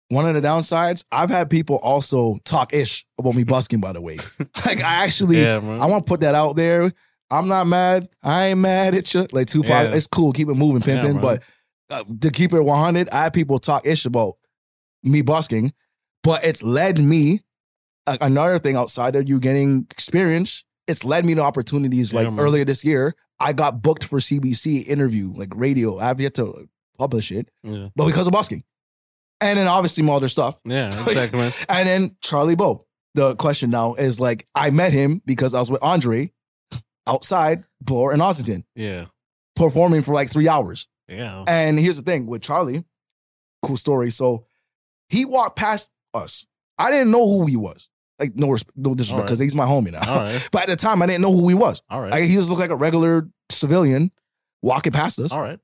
One 0.09 0.27
of 0.27 0.35
the 0.35 0.41
downsides, 0.47 1.03
I've 1.11 1.29
had 1.29 1.49
people 1.49 1.75
also 1.77 2.37
talk 2.45 2.73
ish 2.73 3.05
about 3.19 3.35
me 3.35 3.43
busking. 3.55 3.79
By 3.81 3.91
the 3.93 4.01
way, 4.01 4.17
like 4.65 4.81
I 4.81 5.03
actually, 5.03 5.41
Yeah. 5.41 5.57
I 5.57 5.85
want 5.87 6.05
to 6.05 6.09
put 6.09 6.21
that 6.21 6.33
out 6.35 6.55
there. 6.55 6.93
I'm 7.29 7.47
not 7.49 7.67
mad. 7.67 8.07
I 8.23 8.47
ain't 8.47 8.59
mad 8.59 8.93
at 8.95 9.13
you. 9.13 9.27
Like 9.33 9.47
Tupac, 9.47 9.69
Yeah. 9.89 9.93
it's 9.95 10.07
cool. 10.07 10.31
Keep 10.31 10.47
it 10.49 10.55
moving, 10.55 10.81
pimping. 10.81 11.13
man. 11.15 11.21
but 11.21 11.43
uh, 11.89 12.03
to 12.21 12.31
keep 12.31 12.53
it 12.53 12.61
100, 12.61 13.09
I 13.09 13.23
had 13.23 13.33
people 13.33 13.59
talk 13.59 13.85
ish 13.85 14.05
about 14.05 14.35
me 15.03 15.21
busking, 15.21 15.73
but 16.23 16.43
it's 16.45 16.63
led 16.63 16.99
me. 16.99 17.41
a- 18.07 18.17
another 18.21 18.57
thing 18.59 18.77
outside 18.77 19.15
of 19.17 19.27
you 19.27 19.39
getting 19.39 19.85
experience 19.91 20.63
it's 20.87 21.03
led 21.03 21.25
me 21.25 21.35
to 21.35 21.41
opportunities 21.43 22.13
like 22.13 22.31
man. 22.31 22.39
earlier 22.39 22.63
this 22.63 22.85
year. 22.85 23.13
I 23.41 23.51
got 23.51 23.81
booked 23.81 24.05
for 24.05 24.19
CBC 24.19 24.87
interview, 24.87 25.33
like 25.35 25.49
radio. 25.53 25.97
I 25.97 26.05
have 26.07 26.21
yet 26.21 26.33
to 26.35 26.69
publish 26.97 27.29
it, 27.29 27.49
Yeah. 27.61 27.89
but 27.93 28.05
because 28.05 28.25
of 28.25 28.31
busking. 28.31 28.63
And 29.41 29.57
then 29.59 29.67
obviously 29.67 30.09
other 30.09 30.27
stuff. 30.27 30.59
Yeah, 30.65 30.87
exactly, 30.87 31.39
man. 31.39 31.51
And 31.69 31.87
then 31.87 32.17
Charlie 32.21 32.55
Bo. 32.55 32.83
The 33.15 33.35
question 33.35 33.71
now 33.71 33.95
is 33.95 34.19
like, 34.19 34.45
I 34.53 34.69
met 34.69 34.93
him 34.93 35.21
because 35.25 35.53
I 35.55 35.59
was 35.59 35.71
with 35.71 35.81
Andre 35.83 36.31
outside 37.07 37.63
Bloor 37.81 38.11
and 38.13 38.21
Ossington, 38.21 38.63
Yeah. 38.75 39.05
performing 39.55 40.01
for 40.03 40.13
like 40.13 40.29
three 40.31 40.47
hours. 40.47 40.87
Yeah. 41.07 41.43
And 41.47 41.79
here's 41.79 41.97
the 41.97 42.03
thing 42.03 42.27
with 42.27 42.41
Charlie, 42.43 42.83
cool 43.63 43.77
story. 43.77 44.11
So 44.11 44.45
he 45.09 45.25
walked 45.25 45.55
past 45.55 45.89
us. 46.13 46.45
I 46.77 46.91
didn't 46.91 47.11
know 47.11 47.27
who 47.27 47.45
he 47.47 47.55
was. 47.55 47.89
Like, 48.19 48.35
no, 48.35 48.55
no 48.75 48.93
disrespect, 48.95 49.13
All 49.13 49.19
right. 49.19 49.25
because 49.25 49.39
he's 49.39 49.55
my 49.55 49.65
homie 49.65 49.91
now. 49.91 50.01
All 50.07 50.21
right. 50.23 50.49
but 50.51 50.63
at 50.63 50.67
the 50.69 50.75
time, 50.75 51.01
I 51.01 51.05
didn't 51.07 51.21
know 51.21 51.31
who 51.31 51.47
he 51.49 51.55
was. 51.55 51.81
All 51.89 52.01
right. 52.01 52.11
Like, 52.11 52.23
he 52.25 52.33
just 52.35 52.49
looked 52.49 52.61
like 52.61 52.71
a 52.71 52.75
regular 52.75 53.27
civilian 53.49 54.11
walking 54.61 54.91
past 54.91 55.19
us. 55.19 55.31
All 55.31 55.41
right. 55.41 55.59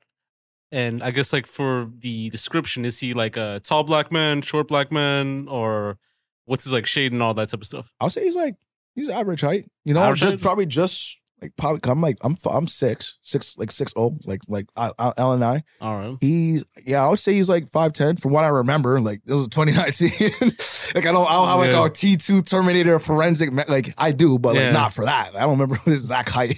And 0.73 1.03
I 1.03 1.11
guess 1.11 1.31
like 1.31 1.45
for 1.45 1.87
the 1.99 2.31
description, 2.31 2.83
is 2.83 2.99
he 2.99 3.13
like 3.13 3.37
a 3.37 3.61
tall 3.63 3.83
black 3.83 4.11
man, 4.11 4.41
short 4.41 4.67
black 4.67 4.91
man, 4.91 5.47
or 5.47 5.99
what's 6.45 6.63
his 6.63 6.73
like 6.73 6.87
shade 6.87 7.11
and 7.13 7.21
all 7.21 7.35
that 7.35 7.49
type 7.49 7.61
of 7.61 7.67
stuff? 7.67 7.93
I'll 7.99 8.09
say 8.09 8.23
he's 8.23 8.35
like, 8.35 8.55
he's 8.95 9.07
average 9.07 9.41
height. 9.41 9.69
You 9.85 9.93
know, 9.93 10.01
Average 10.01 10.21
just 10.21 10.31
height? 10.33 10.41
probably 10.41 10.65
just 10.65 11.21
like 11.43 11.55
probably. 11.57 11.79
I'm 11.91 12.01
like 12.01 12.17
I'm 12.23 12.35
I'm 12.51 12.65
six 12.65 13.19
six 13.21 13.55
like 13.57 13.69
six 13.69 13.93
oh 13.95 14.17
like 14.25 14.41
like 14.47 14.65
I, 14.75 14.89
I, 14.97 15.13
L 15.17 15.33
and 15.33 15.43
I. 15.43 15.61
All 15.79 15.95
right. 15.95 16.17
He's 16.19 16.65
yeah, 16.87 17.05
I 17.05 17.09
would 17.09 17.19
say 17.19 17.33
he's 17.33 17.49
like 17.49 17.67
five 17.67 17.93
ten 17.93 18.15
from 18.15 18.31
what 18.31 18.43
I 18.43 18.47
remember. 18.47 18.99
Like 18.99 19.21
it 19.27 19.31
was 19.33 19.47
2019. 19.49 20.09
like 20.95 21.05
I 21.05 21.11
don't 21.11 21.29
I 21.29 21.33
don't 21.33 21.47
have 21.49 21.59
like 21.59 21.71
Yeah. 21.71 21.85
a 21.85 21.89
T 21.89 22.15
two 22.15 22.41
Terminator 22.41 22.97
forensic 22.97 23.51
like 23.69 23.93
I 23.97 24.11
do, 24.11 24.39
but 24.39 24.55
Yeah. 24.55 24.63
like 24.63 24.73
not 24.73 24.91
for 24.93 25.05
that. 25.05 25.35
I 25.35 25.41
don't 25.41 25.51
remember 25.51 25.75
his 25.85 26.05
exact 26.05 26.29
height. 26.29 26.55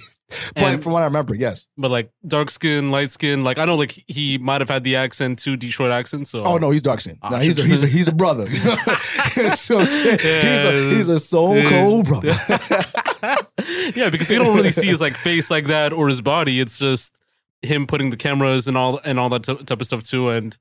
But 0.54 0.62
And- 0.64 0.82
from 0.82 0.92
what 0.92 1.02
I 1.02 1.06
remember, 1.06 1.34
yes. 1.34 1.66
But 1.78 1.90
like 1.90 2.10
dark 2.26 2.50
skin, 2.50 2.90
light 2.90 3.10
skin, 3.10 3.44
like 3.44 3.58
I 3.58 3.64
know 3.64 3.76
like 3.76 4.02
he 4.08 4.38
might 4.38 4.60
have 4.60 4.68
had 4.68 4.82
the 4.84 4.96
accent 4.96 5.38
too, 5.38 5.56
Detroit 5.56 5.92
accent. 5.92 6.26
So 6.28 6.40
Oh 6.40 6.56
no, 6.58 6.70
he's 6.70 6.82
dark 6.82 7.00
skin. 7.00 7.18
No, 7.30 7.38
he's 7.38 7.58
a 7.58 7.62
he's 7.64 7.82
a 7.82 7.86
he's 7.86 8.08
a 8.08 8.12
brother. 8.12 8.48
so 8.54 9.84
shit, 9.84 10.20
he's 10.20 10.64
a 10.64 10.72
he's 10.88 11.08
a 11.08 11.20
soul 11.20 11.56
Yeah. 11.56 11.68
cold 11.70 12.06
brother. 12.06 12.28
yeah, 13.94 14.10
because 14.10 14.30
you 14.30 14.38
don't 14.38 14.56
really 14.56 14.72
see 14.72 14.86
his 14.86 15.00
like 15.00 15.14
face 15.14 15.50
like 15.50 15.66
that 15.66 15.92
or 15.92 16.08
his 16.08 16.20
body. 16.20 16.60
It's 16.60 16.78
just 16.78 17.16
him 17.62 17.86
putting 17.86 18.10
the 18.10 18.16
cameras 18.16 18.66
and 18.68 18.76
all 18.76 19.00
and 19.04 19.18
all 19.18 19.28
that 19.30 19.44
t- 19.44 19.54
type 19.56 19.80
of 19.80 19.86
stuff 19.86 20.02
too, 20.04 20.28
and 20.30 20.56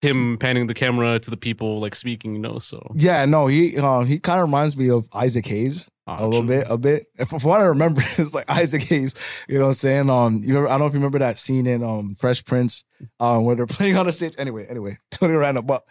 him 0.00 0.38
panning 0.38 0.66
the 0.68 0.74
camera 0.74 1.18
to 1.18 1.30
the 1.30 1.36
people 1.36 1.80
like 1.80 1.94
speaking. 1.94 2.34
You 2.34 2.40
know, 2.40 2.58
so 2.58 2.92
yeah, 2.94 3.24
no, 3.24 3.46
he 3.46 3.76
uh, 3.76 4.02
he 4.02 4.18
kind 4.18 4.40
of 4.40 4.48
reminds 4.48 4.76
me 4.76 4.90
of 4.90 5.08
Isaac 5.12 5.46
Hayes. 5.46 5.90
Ah, 6.06 6.24
a 6.24 6.26
little 6.26 6.46
true. 6.46 6.58
bit, 6.58 6.66
a 6.70 6.78
bit. 6.78 7.06
If, 7.18 7.28
From 7.28 7.40
what 7.42 7.60
I 7.60 7.64
remember, 7.64 8.00
it's 8.16 8.32
like 8.32 8.48
Isaac 8.50 8.82
Hayes. 8.82 9.14
You 9.48 9.56
know 9.56 9.64
what 9.64 9.68
I'm 9.68 9.74
saying? 9.74 10.10
Um, 10.10 10.40
you 10.42 10.48
remember, 10.54 10.68
I 10.68 10.72
don't 10.72 10.80
know 10.80 10.86
if 10.86 10.92
you 10.92 10.98
remember 10.98 11.18
that 11.18 11.38
scene 11.38 11.66
in 11.66 11.82
um 11.82 12.14
Fresh 12.14 12.44
Prince, 12.44 12.84
um, 13.20 13.44
where 13.44 13.56
they're 13.56 13.66
playing 13.68 13.96
on 13.96 14.06
the 14.06 14.12
stage. 14.12 14.34
Anyway, 14.38 14.66
anyway, 14.68 14.98
totally 15.10 15.38
random, 15.38 15.66
but 15.66 15.82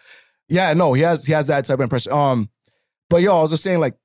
yeah, 0.49 0.73
no, 0.73 0.93
he 0.93 1.01
has 1.03 1.25
he 1.25 1.33
has 1.33 1.47
that 1.47 1.65
type 1.65 1.75
of 1.75 1.81
impression. 1.81 2.13
Um, 2.13 2.49
but 3.09 3.21
yo, 3.21 3.37
I 3.37 3.41
was 3.41 3.51
just 3.51 3.63
saying, 3.63 3.79
like 3.79 3.95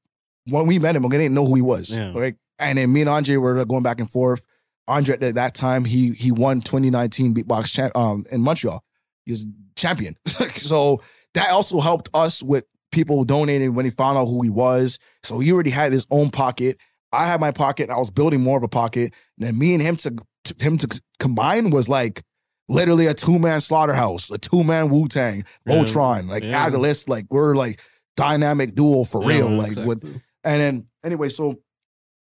when 0.49 0.67
we 0.67 0.79
met 0.79 0.97
him, 0.97 1.03
we 1.05 1.11
didn't 1.11 1.35
know 1.35 1.47
who 1.47 1.55
he 1.55 1.63
was. 1.63 1.97
Yeah. 1.97 2.13
Like, 2.13 2.37
and 2.59 2.79
then 2.79 2.93
me 2.93 3.01
and 3.01 3.11
Andre 3.11 3.37
were 3.37 3.65
going 3.65 3.83
back 3.83 4.01
and 4.01 4.11
forth. 4.11 4.45
Andre 4.89 5.17
at 5.21 5.35
that 5.37 5.55
time, 5.55 5.85
he 5.85 6.13
he 6.13 6.33
won 6.33 6.61
2019 6.61 7.35
beatbox 7.35 7.73
champ 7.73 7.97
um 7.97 8.27
in 8.31 8.43
Montreal. 8.43 8.83
He 9.25 9.33
was 9.33 9.47
champion. 9.83 10.17
so 10.27 11.03
that 11.35 11.51
also 11.51 11.81
helped 11.81 12.09
us 12.15 12.43
with 12.43 12.65
people 12.93 13.25
donating 13.25 13.75
when 13.75 13.85
he 13.85 13.91
found 13.91 14.17
out 14.19 14.27
who 14.27 14.43
he 14.43 14.51
was. 14.51 14.99
So 15.23 15.39
he 15.41 15.53
already 15.53 15.71
had 15.71 15.93
his 15.93 16.07
own 16.11 16.31
pocket. 16.31 16.79
I 17.13 17.27
had 17.27 17.41
my 17.41 17.51
pocket. 17.51 17.91
I 17.91 17.97
was 17.99 18.11
building 18.11 18.41
more 18.41 18.57
of 18.57 18.63
a 18.63 18.69
pocket. 18.69 19.15
And 19.39 19.47
then 19.47 19.59
me 19.59 19.75
and 19.75 19.83
him 19.83 19.97
to, 19.97 20.15
to 20.45 20.65
him 20.65 20.79
to 20.79 21.01
combine 21.19 21.71
was 21.71 21.89
like 21.89 22.23
literally 22.69 23.07
a 23.07 23.15
two 23.15 23.39
man 23.39 23.61
slaughterhouse, 23.61 24.31
a 24.31 24.39
two 24.39 24.63
man 24.65 24.89
Wu 24.91 25.09
Tang. 25.09 25.45
Voltron, 25.67 26.29
like 26.29 26.45
Yeah. 26.45 26.65
add 26.67 26.75
a 26.75 26.79
list. 26.79 27.09
Like 27.09 27.27
we're 27.31 27.55
like 27.55 27.81
dynamic 28.17 28.75
duo 28.75 29.05
for 29.05 29.23
Yeah, 29.23 29.39
real. 29.39 29.49
like 29.51 29.67
exactly. 29.69 29.89
with 29.89 30.05
and 30.45 30.61
then 30.61 30.89
anyway, 31.05 31.29
so 31.29 31.57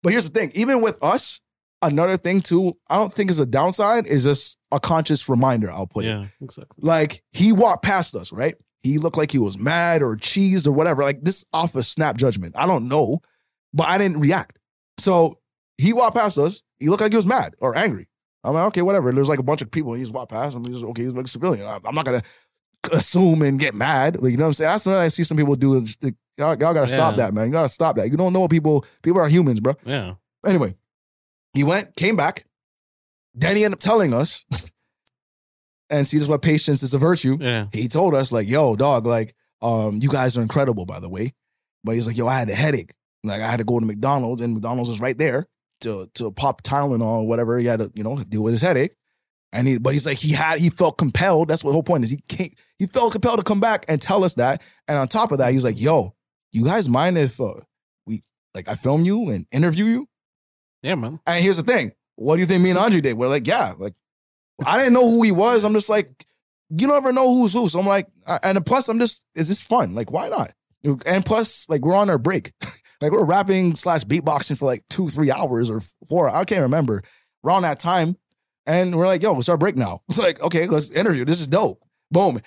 but 0.03 0.11
here's 0.11 0.29
the 0.29 0.37
thing, 0.39 0.51
even 0.53 0.81
with 0.81 1.01
us, 1.01 1.39
another 1.81 2.17
thing 2.17 2.41
too, 2.41 2.77
I 2.89 2.97
don't 2.97 3.13
think 3.13 3.29
is 3.31 3.39
a 3.39 3.45
downside, 3.45 4.05
is 4.05 4.23
just 4.23 4.57
a 4.73 4.79
conscious 4.79 5.29
reminder, 5.29 5.71
I'll 5.71 5.87
put 5.87 6.05
it. 6.05 6.09
yeah, 6.09 6.25
exactly. 6.41 6.85
Like 6.85 7.23
he 7.31 7.51
walked 7.51 7.83
past 7.83 8.15
us, 8.15 8.31
right? 8.33 8.55
He 8.81 8.97
looked 8.97 9.17
like 9.17 9.31
he 9.31 9.37
was 9.37 9.57
mad 9.57 10.01
or 10.01 10.15
cheesed 10.17 10.67
or 10.67 10.71
whatever. 10.71 11.03
Like 11.03 11.23
this 11.23 11.45
off 11.53 11.75
a 11.75 11.83
snap 11.83 12.17
judgment. 12.17 12.55
I 12.57 12.65
don't 12.67 12.87
know, 12.87 13.21
but 13.73 13.87
I 13.87 13.97
didn't 13.97 14.19
react. 14.19 14.59
So 14.97 15.39
he 15.77 15.93
walked 15.93 16.15
past 16.17 16.37
us. 16.37 16.61
He 16.79 16.89
looked 16.89 17.01
like 17.01 17.11
he 17.13 17.15
was 17.17 17.25
mad 17.25 17.55
or 17.59 17.77
angry. 17.77 18.09
I'm 18.43 18.53
like, 18.55 18.65
okay, 18.65 18.81
whatever. 18.81 19.11
There's 19.13 19.29
like 19.29 19.39
a 19.39 19.43
bunch 19.43 19.61
of 19.61 19.71
people. 19.71 19.93
And 19.93 19.99
he 19.99 20.03
just 20.03 20.13
walked 20.13 20.31
past 20.31 20.55
him. 20.55 20.65
He's 20.65 20.83
okay. 20.83 21.03
He's 21.03 21.13
like 21.13 21.25
a 21.25 21.29
civilian. 21.29 21.65
I'm 21.65 21.95
not 21.95 22.03
gonna 22.03 22.21
assume 22.91 23.41
and 23.41 23.57
get 23.59 23.73
mad. 23.73 24.21
Like 24.21 24.31
you 24.31 24.37
know 24.37 24.43
what 24.43 24.47
I'm 24.47 24.53
saying? 24.53 24.71
That's 24.71 24.85
what 24.85 24.95
I 24.97 25.07
see 25.07 25.23
some 25.23 25.37
people 25.37 25.55
do. 25.55 25.75
Is 25.75 25.97
like, 26.01 26.15
y'all, 26.37 26.49
y'all 26.49 26.73
gotta 26.73 26.87
stop 26.87 27.15
that, 27.15 27.33
man. 27.33 27.45
You 27.47 27.53
gotta 27.53 27.69
stop 27.69 27.95
that. 27.95 28.11
You 28.11 28.17
don't 28.17 28.33
know 28.33 28.41
what 28.41 28.51
people. 28.51 28.85
People 29.01 29.21
are 29.21 29.29
humans, 29.29 29.61
bro. 29.61 29.75
Yeah, 29.85 30.15
Anyway, 30.45 30.75
he 31.53 31.63
went, 31.63 31.95
came 31.95 32.17
back. 32.17 32.45
Then 33.33 33.55
he 33.55 33.65
ended 33.65 33.77
up 33.77 33.81
telling 33.81 34.13
us, 34.13 34.45
and 35.89 36.05
see, 36.05 36.17
this 36.17 36.23
is 36.23 36.29
what 36.29 36.41
patience 36.41 36.83
is 36.83 36.93
a 36.93 36.97
virtue 36.97 37.37
yeah, 37.39 37.67
he 37.71 37.87
told 37.87 38.15
us 38.15 38.31
like, 38.31 38.47
"Yo, 38.47 38.75
dog, 38.75 39.05
like, 39.05 39.33
um, 39.61 39.97
you 40.01 40.09
guys 40.09 40.37
are 40.37 40.41
incredible, 40.41 40.85
by 40.85 40.99
the 40.99 41.09
way." 41.09 41.33
But 41.83 41.93
he's 41.93 42.07
like, 42.07 42.17
"Yo, 42.17 42.27
I 42.27 42.37
had 42.37 42.49
a 42.49 42.55
headache. 42.55 42.93
Like, 43.23 43.41
I 43.41 43.49
had 43.49 43.57
to 43.57 43.63
go 43.63 43.79
to 43.79 43.85
McDonald's, 43.85 44.41
and 44.41 44.53
McDonald's 44.53 44.89
was 44.89 45.01
right 45.01 45.17
there 45.17 45.47
to 45.81 46.09
to 46.15 46.31
pop 46.31 46.61
Tylenol 46.63 47.01
or 47.21 47.27
whatever. 47.27 47.57
He 47.57 47.65
had 47.65 47.79
to, 47.79 47.91
you 47.95 48.03
know, 48.03 48.17
deal 48.17 48.43
with 48.43 48.53
his 48.53 48.61
headache." 48.61 48.95
And 49.51 49.67
he, 49.67 49.77
but 49.77 49.93
he's 49.93 50.07
like, 50.07 50.17
he 50.17 50.31
had, 50.31 50.57
he 50.57 50.71
felt 50.71 50.97
compelled. 50.97 51.47
That's 51.47 51.63
what 51.63 51.69
the 51.69 51.73
whole 51.75 51.83
point 51.83 52.03
is. 52.03 52.09
He 52.09 52.17
can't, 52.27 52.51
he 52.79 52.87
felt 52.87 53.11
compelled 53.11 53.37
to 53.37 53.43
come 53.43 53.59
back 53.59 53.85
and 53.87 54.01
tell 54.01 54.23
us 54.23 54.33
that. 54.33 54.63
And 54.87 54.97
on 54.97 55.07
top 55.07 55.31
of 55.31 55.37
that, 55.37 55.51
he's 55.53 55.63
like, 55.63 55.79
"Yo, 55.79 56.15
you 56.51 56.65
guys 56.65 56.89
mind 56.89 57.19
if 57.19 57.39
uh, 57.39 57.53
we, 58.07 58.23
like, 58.55 58.67
I 58.67 58.73
film 58.73 59.05
you 59.05 59.29
and 59.29 59.45
interview 59.51 59.85
you?" 59.85 60.07
yeah, 60.81 60.95
man. 60.95 61.19
And 61.27 61.43
here's 61.43 61.57
the 61.57 61.63
thing. 61.63 61.91
What 62.15 62.35
do 62.35 62.41
you 62.41 62.45
think 62.45 62.63
me 62.63 62.69
and 62.69 62.79
Andre 62.79 63.01
did? 63.01 63.15
We're 63.15 63.27
like, 63.27 63.47
yeah, 63.47 63.73
like 63.77 63.93
I 64.65 64.77
didn't 64.77 64.93
know 64.93 65.09
who 65.09 65.23
he 65.23 65.31
was. 65.31 65.63
I'm 65.63 65.73
just 65.73 65.89
like, 65.89 66.25
you 66.69 66.87
don't 66.87 66.95
ever 66.95 67.13
know 67.13 67.33
who's 67.33 67.53
who. 67.53 67.67
So 67.69 67.79
I'm 67.79 67.87
like, 67.87 68.07
and 68.43 68.65
plus 68.65 68.89
I'm 68.89 68.99
just, 68.99 69.23
is 69.35 69.47
this 69.47 69.61
fun? 69.61 69.95
Like, 69.95 70.11
why 70.11 70.29
not? 70.29 70.53
And 71.05 71.25
plus, 71.25 71.67
like 71.69 71.81
we're 71.81 71.95
on 71.95 72.09
our 72.09 72.17
break. 72.17 72.51
like 73.01 73.11
we're 73.11 73.23
rapping 73.23 73.75
slash 73.75 74.03
beatboxing 74.03 74.57
for 74.57 74.65
like 74.65 74.83
two, 74.89 75.07
three 75.07 75.31
hours 75.31 75.69
or 75.69 75.81
four. 76.09 76.33
I 76.33 76.43
can't 76.43 76.61
remember. 76.61 77.03
Around 77.43 77.63
that 77.63 77.79
time. 77.79 78.17
And 78.65 78.95
we're 78.95 79.07
like, 79.07 79.21
yo, 79.21 79.37
it's 79.37 79.49
our 79.49 79.57
break 79.57 79.75
now. 79.75 80.01
It's 80.09 80.17
like, 80.17 80.41
okay, 80.41 80.67
let's 80.67 80.89
interview. 80.89 81.25
This 81.25 81.41
is 81.41 81.47
dope. 81.47 81.81
Boom. 82.11 82.39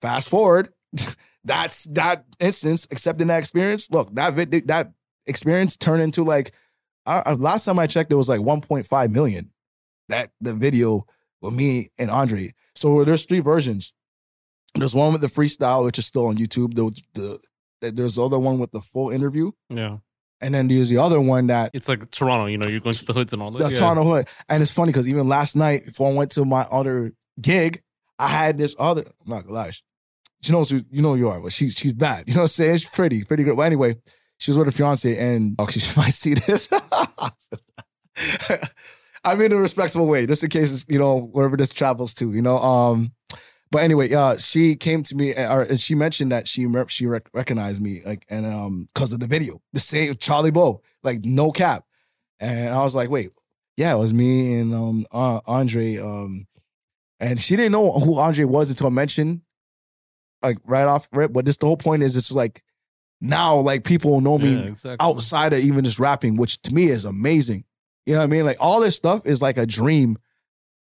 Fast 0.00 0.28
forward. 0.28 0.70
That's 1.44 1.84
that 1.86 2.24
instance, 2.38 2.86
accepting 2.90 3.26
that 3.28 3.38
experience. 3.38 3.90
Look, 3.90 4.14
that 4.14 4.34
vid- 4.34 4.68
that 4.68 4.92
experience 5.26 5.76
turned 5.76 6.02
into 6.02 6.24
like 6.24 6.52
I, 7.06 7.32
last 7.34 7.64
time 7.64 7.78
I 7.78 7.86
checked, 7.86 8.12
it 8.12 8.16
was 8.16 8.28
like 8.28 8.40
1.5 8.40 9.10
million. 9.10 9.50
That 10.08 10.30
the 10.40 10.52
video 10.54 11.06
with 11.40 11.54
me 11.54 11.88
and 11.98 12.10
Andre. 12.10 12.54
So 12.74 13.04
there's 13.04 13.24
three 13.24 13.40
versions. 13.40 13.92
There's 14.74 14.94
one 14.94 15.12
with 15.12 15.20
the 15.20 15.28
freestyle, 15.28 15.84
which 15.84 15.98
is 15.98 16.06
still 16.06 16.26
on 16.26 16.36
YouTube. 16.36 16.74
The, 16.74 17.38
the 17.80 17.92
there's 17.92 18.16
the 18.16 18.24
other 18.24 18.38
one 18.38 18.58
with 18.58 18.72
the 18.72 18.80
full 18.80 19.10
interview, 19.10 19.52
Yeah, 19.68 19.98
and 20.40 20.54
then 20.54 20.68
there's 20.68 20.88
the 20.88 20.98
other 20.98 21.20
one 21.20 21.48
that 21.48 21.70
it's 21.74 21.88
like 21.88 22.10
Toronto. 22.10 22.46
You 22.46 22.58
know, 22.58 22.66
you're 22.66 22.80
going 22.80 22.94
to 22.94 23.04
the 23.04 23.12
hoods 23.12 23.32
and 23.32 23.42
all 23.42 23.50
that. 23.52 23.58
the 23.58 23.68
yeah. 23.68 23.74
Toronto 23.74 24.04
Hood. 24.04 24.28
And 24.48 24.62
it's 24.62 24.70
funny 24.70 24.92
because 24.92 25.08
even 25.08 25.28
last 25.28 25.56
night, 25.56 25.86
before 25.86 26.10
I 26.10 26.14
went 26.14 26.30
to 26.32 26.44
my 26.44 26.62
other 26.70 27.12
gig, 27.40 27.82
I 28.18 28.28
had 28.28 28.58
this 28.58 28.74
other. 28.78 29.02
I'm 29.02 29.30
not 29.30 29.42
gonna 29.44 29.54
lie, 29.54 29.70
she 30.42 30.52
knows 30.52 30.70
who 30.70 30.82
you 30.90 31.02
know 31.02 31.12
who 31.14 31.18
you 31.18 31.28
are, 31.28 31.40
but 31.40 31.52
she's 31.52 31.74
she's 31.74 31.92
bad. 31.92 32.24
You 32.26 32.34
know 32.34 32.40
what 32.40 32.44
I'm 32.44 32.48
saying? 32.48 32.76
She's 32.78 32.88
pretty, 32.90 33.24
pretty 33.24 33.44
good. 33.44 33.56
But 33.56 33.62
anyway, 33.62 33.96
she 34.42 34.50
was 34.50 34.58
with 34.58 34.66
her 34.66 34.72
fiance, 34.72 35.16
and 35.16 35.54
oh, 35.58 35.66
she 35.70 35.80
might 36.00 36.12
see 36.12 36.34
this. 36.34 36.68
I 39.24 39.36
mean, 39.36 39.52
in 39.52 39.58
a 39.58 39.60
respectable 39.60 40.08
way, 40.08 40.26
just 40.26 40.42
in 40.42 40.50
case 40.50 40.84
you 40.88 40.98
know 40.98 41.20
wherever 41.20 41.56
this 41.56 41.72
travels 41.72 42.12
to, 42.14 42.32
you 42.32 42.42
know. 42.42 42.58
Um, 42.58 43.12
but 43.70 43.82
anyway, 43.82 44.12
uh, 44.12 44.36
she 44.36 44.74
came 44.74 45.02
to 45.04 45.14
me 45.14 45.32
and, 45.32 45.50
or- 45.52 45.62
and 45.62 45.80
she 45.80 45.94
mentioned 45.94 46.32
that 46.32 46.48
she 46.48 46.66
she 46.88 47.06
rec- 47.06 47.30
recognized 47.32 47.80
me 47.80 48.02
like 48.04 48.26
and 48.28 48.44
um 48.44 48.86
because 48.92 49.12
of 49.12 49.20
the 49.20 49.26
video, 49.28 49.62
the 49.72 49.80
same 49.80 50.14
Charlie 50.16 50.50
Bo, 50.50 50.82
like 51.04 51.20
no 51.24 51.52
cap, 51.52 51.84
and 52.40 52.74
I 52.74 52.82
was 52.82 52.96
like, 52.96 53.10
wait, 53.10 53.30
yeah, 53.76 53.94
it 53.94 53.98
was 53.98 54.12
me 54.12 54.58
and 54.58 54.74
um 54.74 55.06
uh, 55.12 55.40
Andre, 55.46 55.98
um, 55.98 56.46
and 57.20 57.40
she 57.40 57.54
didn't 57.54 57.72
know 57.72 57.92
who 57.92 58.18
Andre 58.18 58.44
was 58.44 58.70
until 58.70 58.88
I 58.88 58.90
mentioned 58.90 59.42
like 60.42 60.58
right 60.64 60.84
off 60.84 61.08
rip. 61.12 61.32
But 61.32 61.44
just 61.44 61.60
the 61.60 61.66
whole 61.66 61.76
point 61.76 62.02
is, 62.02 62.16
it's 62.16 62.32
like 62.32 62.60
now 63.22 63.56
like 63.56 63.84
people 63.84 64.20
know 64.20 64.36
me 64.38 64.52
Yeah, 64.54 64.64
exactly. 64.64 64.96
outside 65.06 65.52
of 65.54 65.60
even 65.60 65.84
just 65.84 65.98
rapping, 65.98 66.34
which 66.36 66.60
to 66.62 66.74
me 66.74 66.86
is 66.88 67.04
amazing. 67.06 67.64
You 68.04 68.14
know 68.14 68.18
what 68.18 68.24
I 68.24 68.26
mean? 68.26 68.44
Like 68.44 68.56
all 68.60 68.80
this 68.80 68.96
stuff 68.96 69.24
is 69.26 69.40
like 69.40 69.56
a 69.56 69.64
dream 69.64 70.18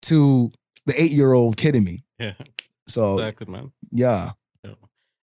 to 0.03 0.51
the 0.85 0.99
eight 1.01 1.11
year 1.11 1.33
old 1.33 1.57
kid 1.57 1.75
in 1.75 1.83
me. 1.83 2.03
Yeah, 2.19 2.33
So 2.87 3.15
exactly, 3.17 3.47
man. 3.51 3.71
yeah, 3.91 4.31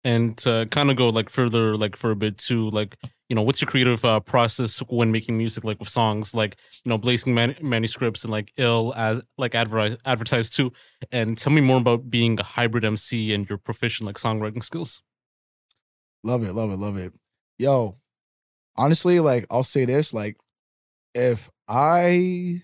and 0.04 0.36
to 0.40 0.68
kind 0.72 0.90
of 0.90 0.96
go 0.98 1.10
like 1.10 1.30
further 1.30 1.78
like 1.78 1.96
for 1.96 2.12
a 2.12 2.16
bit 2.16 2.38
too 2.38 2.70
like 2.70 2.96
you 3.30 3.36
know, 3.36 3.44
what's 3.44 3.62
your 3.62 3.70
creative 3.72 4.04
uh, 4.04 4.20
process 4.20 4.80
when 4.90 5.10
making 5.10 5.38
music, 5.38 5.64
like 5.64 5.80
with 5.80 5.88
songs, 5.88 6.34
like 6.36 6.58
you 6.84 6.90
know, 6.90 6.98
blazing 6.98 7.34
man- 7.34 7.56
manuscripts 7.62 8.26
and 8.26 8.32
like 8.32 8.52
ill 8.58 8.94
as 8.98 9.24
like 9.38 9.56
adver- 9.56 9.96
advertised 10.06 10.54
too. 10.54 10.74
And 11.14 11.38
tell 11.38 11.54
me 11.54 11.62
more 11.62 11.78
about 11.78 12.10
being 12.10 12.38
a 12.42 12.44
hybrid 12.44 12.84
MC 12.84 13.34
and 13.34 13.48
your 13.48 13.58
proficient 13.58 14.06
like 14.06 14.18
songwriting 14.18 14.62
skills. 14.62 15.02
Love 16.24 16.44
it, 16.44 16.54
love 16.54 16.72
it, 16.72 16.78
love 16.78 16.98
it. 16.98 17.14
Yo, 17.58 17.96
honestly, 18.76 19.20
like 19.20 19.46
I'll 19.50 19.64
say 19.64 19.86
this, 19.86 20.14
like 20.14 20.38
if 21.14 21.50
I 21.68 22.62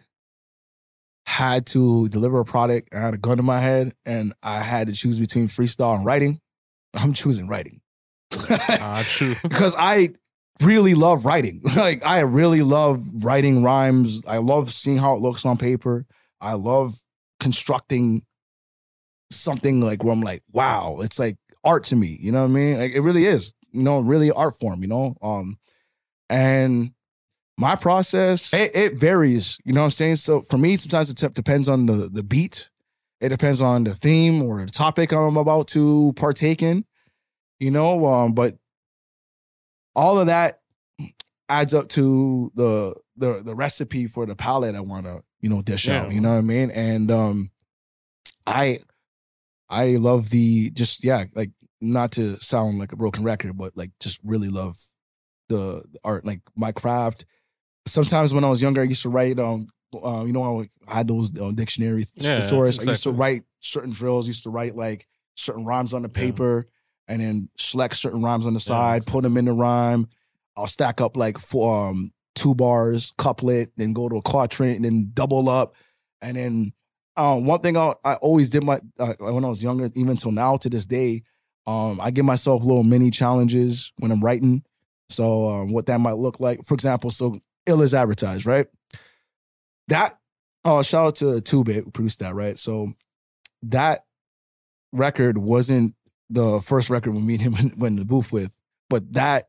had 1.26 1.66
to 1.68 2.08
deliver 2.10 2.40
a 2.40 2.46
product 2.46 2.90
and 2.92 3.02
I 3.02 3.06
had 3.06 3.14
a 3.14 3.18
gun 3.18 3.40
in 3.40 3.46
my 3.46 3.60
head 3.60 3.94
and 4.06 4.34
I 4.42 4.62
had 4.62 4.88
to 4.88 4.94
choose 4.94 5.20
between 5.20 5.48
freestyle 5.48 5.96
and 5.96 6.06
writing, 6.06 6.40
I'm 6.94 7.14
choosing 7.14 7.48
writing. 7.48 7.82
Ah, 8.50 9.04
true. 9.06 9.36
because 9.44 9.76
I 9.78 10.10
really 10.62 10.96
love 10.96 11.26
writing. 11.26 11.62
like 11.76 12.06
I 12.06 12.22
really 12.22 12.62
love 12.62 13.24
writing 13.24 13.64
rhymes. 13.64 14.24
I 14.26 14.38
love 14.38 14.70
seeing 14.72 14.98
how 14.98 15.16
it 15.16 15.22
looks 15.22 15.46
on 15.46 15.58
paper. 15.58 16.06
I 16.40 16.54
love 16.54 16.96
constructing 17.40 18.24
something 19.32 19.82
like 19.82 20.04
where 20.04 20.14
I'm 20.14 20.22
like, 20.22 20.44
wow, 20.52 21.00
it's 21.02 21.20
like 21.20 21.38
art 21.68 21.84
to 21.86 21.96
me. 21.96 22.18
You 22.20 22.32
know 22.32 22.42
what 22.42 22.50
I 22.52 22.54
mean? 22.54 22.80
Like 22.80 22.94
it 22.94 23.02
really 23.02 23.26
is. 23.26 23.54
You 23.72 23.84
know, 23.84 24.00
really 24.00 24.32
art 24.32 24.56
form. 24.56 24.82
You 24.82 24.88
know, 24.88 25.16
um, 25.22 25.58
and 26.30 26.92
my 27.58 27.76
process 27.76 28.54
it, 28.54 28.76
it 28.76 28.94
varies. 29.00 29.58
You 29.66 29.74
know 29.74 29.82
what 29.82 29.86
I'm 29.86 29.92
saying? 29.92 30.16
So 30.18 30.42
for 30.42 30.58
me, 30.58 30.76
sometimes 30.78 31.10
it 31.10 31.34
depends 31.34 31.68
on 31.70 31.86
the 31.86 32.10
the 32.10 32.24
beat. 32.24 32.70
It 33.20 33.30
depends 33.30 33.62
on 33.62 33.84
the 33.84 33.96
theme 33.96 34.44
or 34.44 34.64
the 34.64 34.72
topic 34.72 35.12
I'm 35.12 35.38
about 35.38 35.68
to 35.70 36.14
partake 36.16 36.62
in. 36.62 36.86
You 37.60 37.72
know, 37.72 38.06
um, 38.06 38.34
but 38.34 38.56
all 39.96 40.20
of 40.20 40.28
that 40.28 40.62
adds 41.50 41.74
up 41.74 41.88
to 41.90 42.52
the 42.56 42.96
the 43.16 43.42
the 43.44 43.56
recipe 43.56 44.06
for 44.08 44.26
the 44.26 44.36
palette 44.36 44.76
I 44.76 44.82
want 44.82 45.06
to 45.08 45.24
you 45.42 45.50
know 45.50 45.62
dish 45.62 45.88
Yeah. 45.88 46.04
out. 46.04 46.12
You 46.12 46.22
know 46.22 46.32
what 46.34 46.38
I 46.38 46.42
mean? 46.42 46.70
And 46.72 47.10
um, 47.10 47.50
I 48.46 48.80
I 49.70 49.96
love 49.96 50.30
the 50.30 50.70
just 50.72 51.04
yeah 51.04 51.26
like 51.34 51.50
not 51.82 52.12
to 52.14 52.40
sound 52.40 52.80
like 52.80 52.92
a 52.92 52.96
broken 52.96 53.24
record, 53.24 53.58
but 53.58 53.76
like 53.78 53.92
just 54.00 54.20
really 54.24 54.50
love 54.50 54.78
the, 55.50 55.84
the 55.92 56.00
art 56.04 56.26
like 56.26 56.42
my 56.56 56.72
craft. 56.72 57.26
Sometimes 57.86 58.34
when 58.34 58.44
I 58.44 58.50
was 58.50 58.62
younger, 58.62 58.82
I 58.82 58.86
used 58.86 59.04
to 59.04 59.10
write 59.10 59.40
um. 59.40 59.68
Uh, 59.94 60.26
you 60.26 60.34
know, 60.34 60.66
I 60.86 60.94
had 60.96 61.08
those 61.08 61.32
uh, 61.40 61.50
dictionary 61.52 62.04
Yeah, 62.16 62.34
thesaurus. 62.36 62.78
I 62.86 62.92
used 62.92 63.04
to 63.04 63.12
write 63.12 63.44
certain 63.62 63.90
drills. 63.92 64.28
Used 64.28 64.44
to 64.44 64.50
write 64.50 64.76
like 64.76 65.08
certain 65.36 65.64
rhymes 65.66 65.94
on 65.94 66.02
the 66.02 66.10
Yeah. 66.10 66.14
paper, 66.14 66.68
and 67.08 67.22
then 67.22 67.48
select 67.58 67.96
certain 67.96 68.22
rhymes 68.22 68.46
on 68.46 68.54
the 68.54 68.60
Yeah, 68.60 68.76
side, 68.76 69.06
put 69.06 69.24
them 69.24 69.38
in 69.38 69.46
the 69.46 69.54
rhyme. 69.54 70.08
I'll 70.58 70.68
stack 70.68 71.00
up 71.00 71.16
like 71.16 71.38
four, 71.38 71.88
um, 71.88 72.12
two 72.36 72.54
bars, 72.54 73.14
couplet, 73.18 73.72
then 73.78 73.94
go 73.94 74.10
to 74.10 74.18
a 74.18 74.22
quatrain, 74.22 74.82
then 74.82 75.12
double 75.14 75.48
up. 75.50 75.76
And 76.22 76.36
then 76.36 76.74
um, 77.16 77.46
one 77.46 77.62
thing 77.62 77.78
I, 77.78 77.94
I 78.04 78.16
always 78.16 78.50
did 78.50 78.66
my 78.66 78.82
uh, 79.00 79.14
when 79.20 79.46
I 79.46 79.50
was 79.50 79.64
younger, 79.64 79.90
even 79.96 80.18
till 80.18 80.34
now 80.34 80.58
to 80.58 80.70
this 80.70 80.86
day, 80.86 81.24
um, 81.68 82.00
I 82.02 82.12
give 82.12 82.26
myself 82.26 82.64
little 82.64 82.84
mini 82.84 83.12
challenges 83.12 83.92
when 83.98 84.10
I'm 84.10 84.22
writing. 84.22 84.64
So 85.10 85.50
um, 85.50 85.74
what 85.74 85.86
that 85.88 86.00
might 86.00 86.16
look 86.16 86.40
like, 86.40 86.64
for 86.64 86.74
example, 86.74 87.12
so 87.12 87.40
ill 87.66 87.82
is 87.82 87.94
advertised, 87.94 88.46
right? 88.46 88.68
That 89.90 90.16
oh, 90.66 90.82
shout 90.82 91.08
out 91.08 91.16
to 91.18 91.42
Two 91.42 91.64
Bit 91.64 91.84
who 91.84 91.92
produced 91.92 92.22
that, 92.22 92.34
right? 92.34 92.58
So 92.58 92.94
that 93.64 94.06
record 94.94 95.38
wasn't 95.38 95.94
the 96.30 96.62
first 96.62 96.90
record 96.90 97.14
we 97.14 97.22
meet 97.22 97.42
him 97.42 97.54
when 97.78 97.98
the 97.98 98.06
booth 98.06 98.32
with, 98.32 98.56
but 98.90 99.14
that 99.14 99.46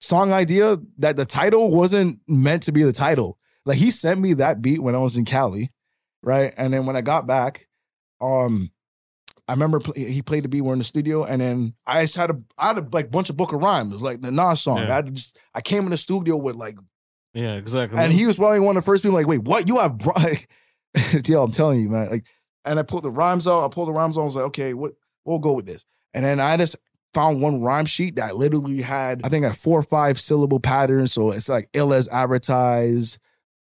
song 0.00 0.32
idea, 0.32 0.78
that 0.98 1.16
the 1.16 1.24
title 1.24 1.70
wasn't 1.70 2.20
meant 2.28 2.64
to 2.64 2.72
be 2.72 2.82
the 2.82 2.92
title. 2.92 3.38
Like 3.64 3.78
he 3.78 3.90
sent 3.90 4.20
me 4.20 4.34
that 4.34 4.60
beat 4.60 4.82
when 4.82 4.94
I 4.94 4.98
was 4.98 5.16
in 5.16 5.24
Cali, 5.24 5.72
right? 6.22 6.52
And 6.56 6.72
then 6.72 6.84
when 6.84 6.96
I 6.96 7.00
got 7.00 7.26
back, 7.26 7.66
um, 8.20 8.70
I 9.46 9.52
remember 9.52 9.80
he 9.94 10.22
played 10.22 10.44
the 10.44 10.48
beat. 10.48 10.62
We're 10.62 10.72
in 10.72 10.78
the 10.78 10.84
studio, 10.84 11.24
and 11.24 11.40
then 11.40 11.74
I 11.86 12.02
just 12.02 12.16
had 12.16 12.30
a 12.30 12.40
I 12.56 12.68
had 12.68 12.78
a 12.78 12.88
like 12.92 13.10
bunch 13.10 13.28
of 13.30 13.36
book 13.36 13.52
of 13.52 13.60
rhymes. 13.62 14.02
Like 14.02 14.20
the 14.22 14.30
Nas 14.30 14.60
song. 14.62 14.78
Yeah. 14.78 14.84
I 14.92 14.94
had 14.96 15.14
just 15.14 15.38
I 15.54 15.60
came 15.60 15.84
in 15.84 15.90
the 15.90 15.96
studio 15.96 16.36
with 16.36 16.56
like, 16.56 16.78
Yeah, 17.34 17.54
exactly. 17.54 17.98
and 17.98 18.12
he 18.12 18.24
was 18.26 18.36
probably 18.36 18.60
one 18.60 18.76
of 18.76 18.84
the 18.84 18.86
first 18.86 19.02
people 19.02 19.16
like, 19.18 19.26
wait, 19.26 19.42
what? 19.42 19.68
You 19.68 19.78
have 19.80 19.98
bro-" 19.98 20.14
yo? 21.26 21.42
I'm 21.44 21.50
telling 21.50 21.80
you, 21.80 21.88
man. 21.90 22.08
Like, 22.10 22.26
and 22.64 22.78
I 22.78 22.82
pulled 22.82 23.02
the 23.02 23.10
rhymes 23.10 23.46
out. 23.46 23.64
I 23.64 23.68
pulled 23.68 23.88
the 23.88 23.92
rhymes 23.92 24.16
out. 24.16 24.22
I 24.22 24.24
was 24.24 24.36
like, 24.36 24.44
okay, 24.46 24.72
what? 24.74 24.92
We'll 25.24 25.38
go 25.40 25.52
with 25.52 25.66
this. 25.66 25.84
And 26.14 26.24
then 26.24 26.38
I 26.40 26.56
just 26.56 26.76
found 27.12 27.42
one 27.42 27.62
rhyme 27.62 27.86
sheet 27.86 28.16
that 28.16 28.36
literally 28.36 28.80
had, 28.80 29.20
I 29.24 29.28
think, 29.28 29.44
a 29.44 29.52
four 29.52 29.78
or 29.78 29.82
five 29.82 30.18
syllable 30.18 30.60
pattern. 30.60 31.06
So 31.08 31.32
it's 31.32 31.48
like 31.48 31.68
ill 31.74 31.92
as 31.92 32.08
advertised, 32.08 33.18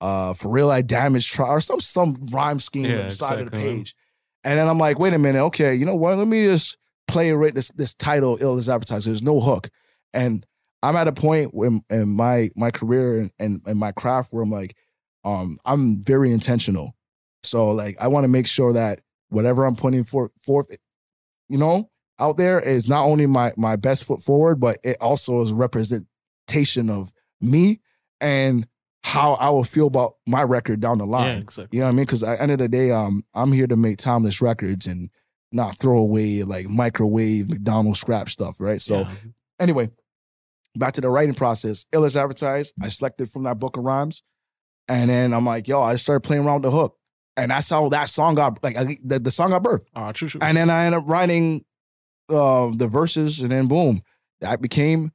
uh, 0.02 0.34
for 0.34 0.50
real 0.50 0.70
I 0.70 0.82
damaged 0.82 1.32
try 1.34 1.48
or 1.50 1.60
some 1.62 1.82
some 1.82 2.16
rhyme 2.32 2.60
scheme 2.60 2.86
Yeah, 2.86 3.00
on 3.00 3.06
the 3.08 3.12
side 3.12 3.40
of 3.40 3.52
the 3.52 3.58
exactly. 3.58 3.78
page. 3.80 3.96
And 4.48 4.58
then 4.58 4.70
I'm 4.70 4.78
like, 4.78 4.98
wait 4.98 5.14
a 5.14 5.20
minute, 5.20 5.44
okay, 5.48 5.76
you 5.76 5.86
know 5.86 5.96
what? 5.96 6.18
Let 6.18 6.26
me 6.26 6.46
just 6.46 6.78
play 7.06 7.34
right 7.34 7.54
this 7.54 7.68
this 7.72 7.94
title, 7.94 8.38
ill 8.40 8.58
as 8.58 8.70
advertised. 8.70 9.06
There's 9.06 9.22
no 9.22 9.42
hook. 9.42 9.68
And 10.14 10.46
I'm 10.82 10.96
at 10.96 11.10
a 11.10 11.12
point 11.12 11.52
in, 11.54 11.82
in 11.90 12.16
my 12.16 12.50
my 12.56 12.72
career 12.72 13.20
and, 13.20 13.32
and, 13.40 13.62
and 13.66 13.78
my 13.78 13.92
craft 13.92 14.32
where 14.32 14.42
I'm 14.42 14.50
like, 14.50 14.74
um, 15.26 15.58
I'm 15.66 16.02
very 16.02 16.32
intentional. 16.32 16.96
So 17.44 17.72
like 17.72 17.98
I 18.00 18.08
want 18.08 18.24
to 18.24 18.30
make 18.30 18.48
sure 18.48 18.72
that 18.72 19.02
whatever 19.28 19.66
I'm 19.66 19.76
putting 19.76 20.06
for, 20.06 20.32
forth, 20.42 20.68
you 21.50 21.58
know, 21.58 21.90
out 22.18 22.38
there 22.38 22.58
is 22.62 22.88
not 22.88 23.04
only 23.04 23.28
my 23.28 23.52
my 23.58 23.76
best 23.76 24.06
foot 24.06 24.22
forward, 24.22 24.62
but 24.62 24.78
it 24.82 24.96
also 25.02 25.42
is 25.42 25.52
representation 25.52 26.90
of 26.90 27.12
me 27.42 27.82
and 28.22 28.66
how 29.04 29.34
I 29.36 29.50
will 29.50 29.64
feel 29.64 29.88
about 29.88 30.16
my 30.28 30.44
record 30.44 30.80
down 30.82 30.98
the 30.98 31.06
line. 31.06 31.36
yeah, 31.38 31.42
exactly. 31.42 31.78
You 31.78 31.82
know 31.82 31.88
what 31.88 31.92
I 31.94 31.96
mean? 31.96 32.06
Because 32.06 32.24
at 32.24 32.38
the 32.38 32.42
end 32.42 32.52
of 32.52 32.58
the 32.60 32.68
day, 32.68 32.92
um, 32.92 33.24
I'm 33.34 33.52
here 33.52 33.68
to 33.68 33.76
make 33.76 33.98
timeless 33.98 34.42
records 34.42 34.86
and 34.88 35.10
not 35.52 35.78
throw 35.78 35.98
away 35.98 36.44
like 36.44 36.68
microwave 36.70 37.50
McDonald's 37.50 38.00
scrap 38.02 38.30
stuff, 38.30 38.58
right? 38.60 38.82
So 38.82 39.02
Yeah. 39.02 39.16
anyway, 39.60 39.90
back 40.76 40.94
to 40.94 41.02
the 41.02 41.10
writing 41.10 41.36
process. 41.36 41.86
Ill 41.94 42.04
as 42.06 42.18
advertised. 42.18 42.74
I 42.82 42.90
selected 42.90 43.30
from 43.30 43.44
that 43.44 43.60
book 43.60 43.78
of 43.78 43.84
rhymes, 43.84 44.24
and 44.90 45.10
then 45.10 45.34
I'm 45.34 45.46
like, 45.46 45.68
yo, 45.68 45.82
I 45.82 45.94
just 45.94 46.04
started 46.04 46.22
playing 46.22 46.44
around 46.46 46.64
with 46.64 46.72
the 46.72 46.78
hook, 46.78 46.98
and 47.38 47.52
that's 47.52 47.70
how 47.70 47.88
that 47.90 48.10
song 48.10 48.36
got 48.36 48.62
like 48.62 48.76
I, 48.78 48.98
the, 49.06 49.20
the 49.20 49.32
song 49.32 49.52
got 49.52 49.64
birthed. 49.64 49.84
Ah, 49.96 50.12
true, 50.12 50.28
true. 50.28 50.42
And 50.44 50.58
then 50.58 50.70
I 50.70 50.86
ended 50.86 51.02
up 51.02 51.08
writing 51.08 51.64
uh, 52.30 52.72
the 52.76 52.88
verses, 52.90 53.42
and 53.42 53.52
then 53.52 53.68
boom, 53.68 54.02
that 54.42 54.62
became 54.62 55.12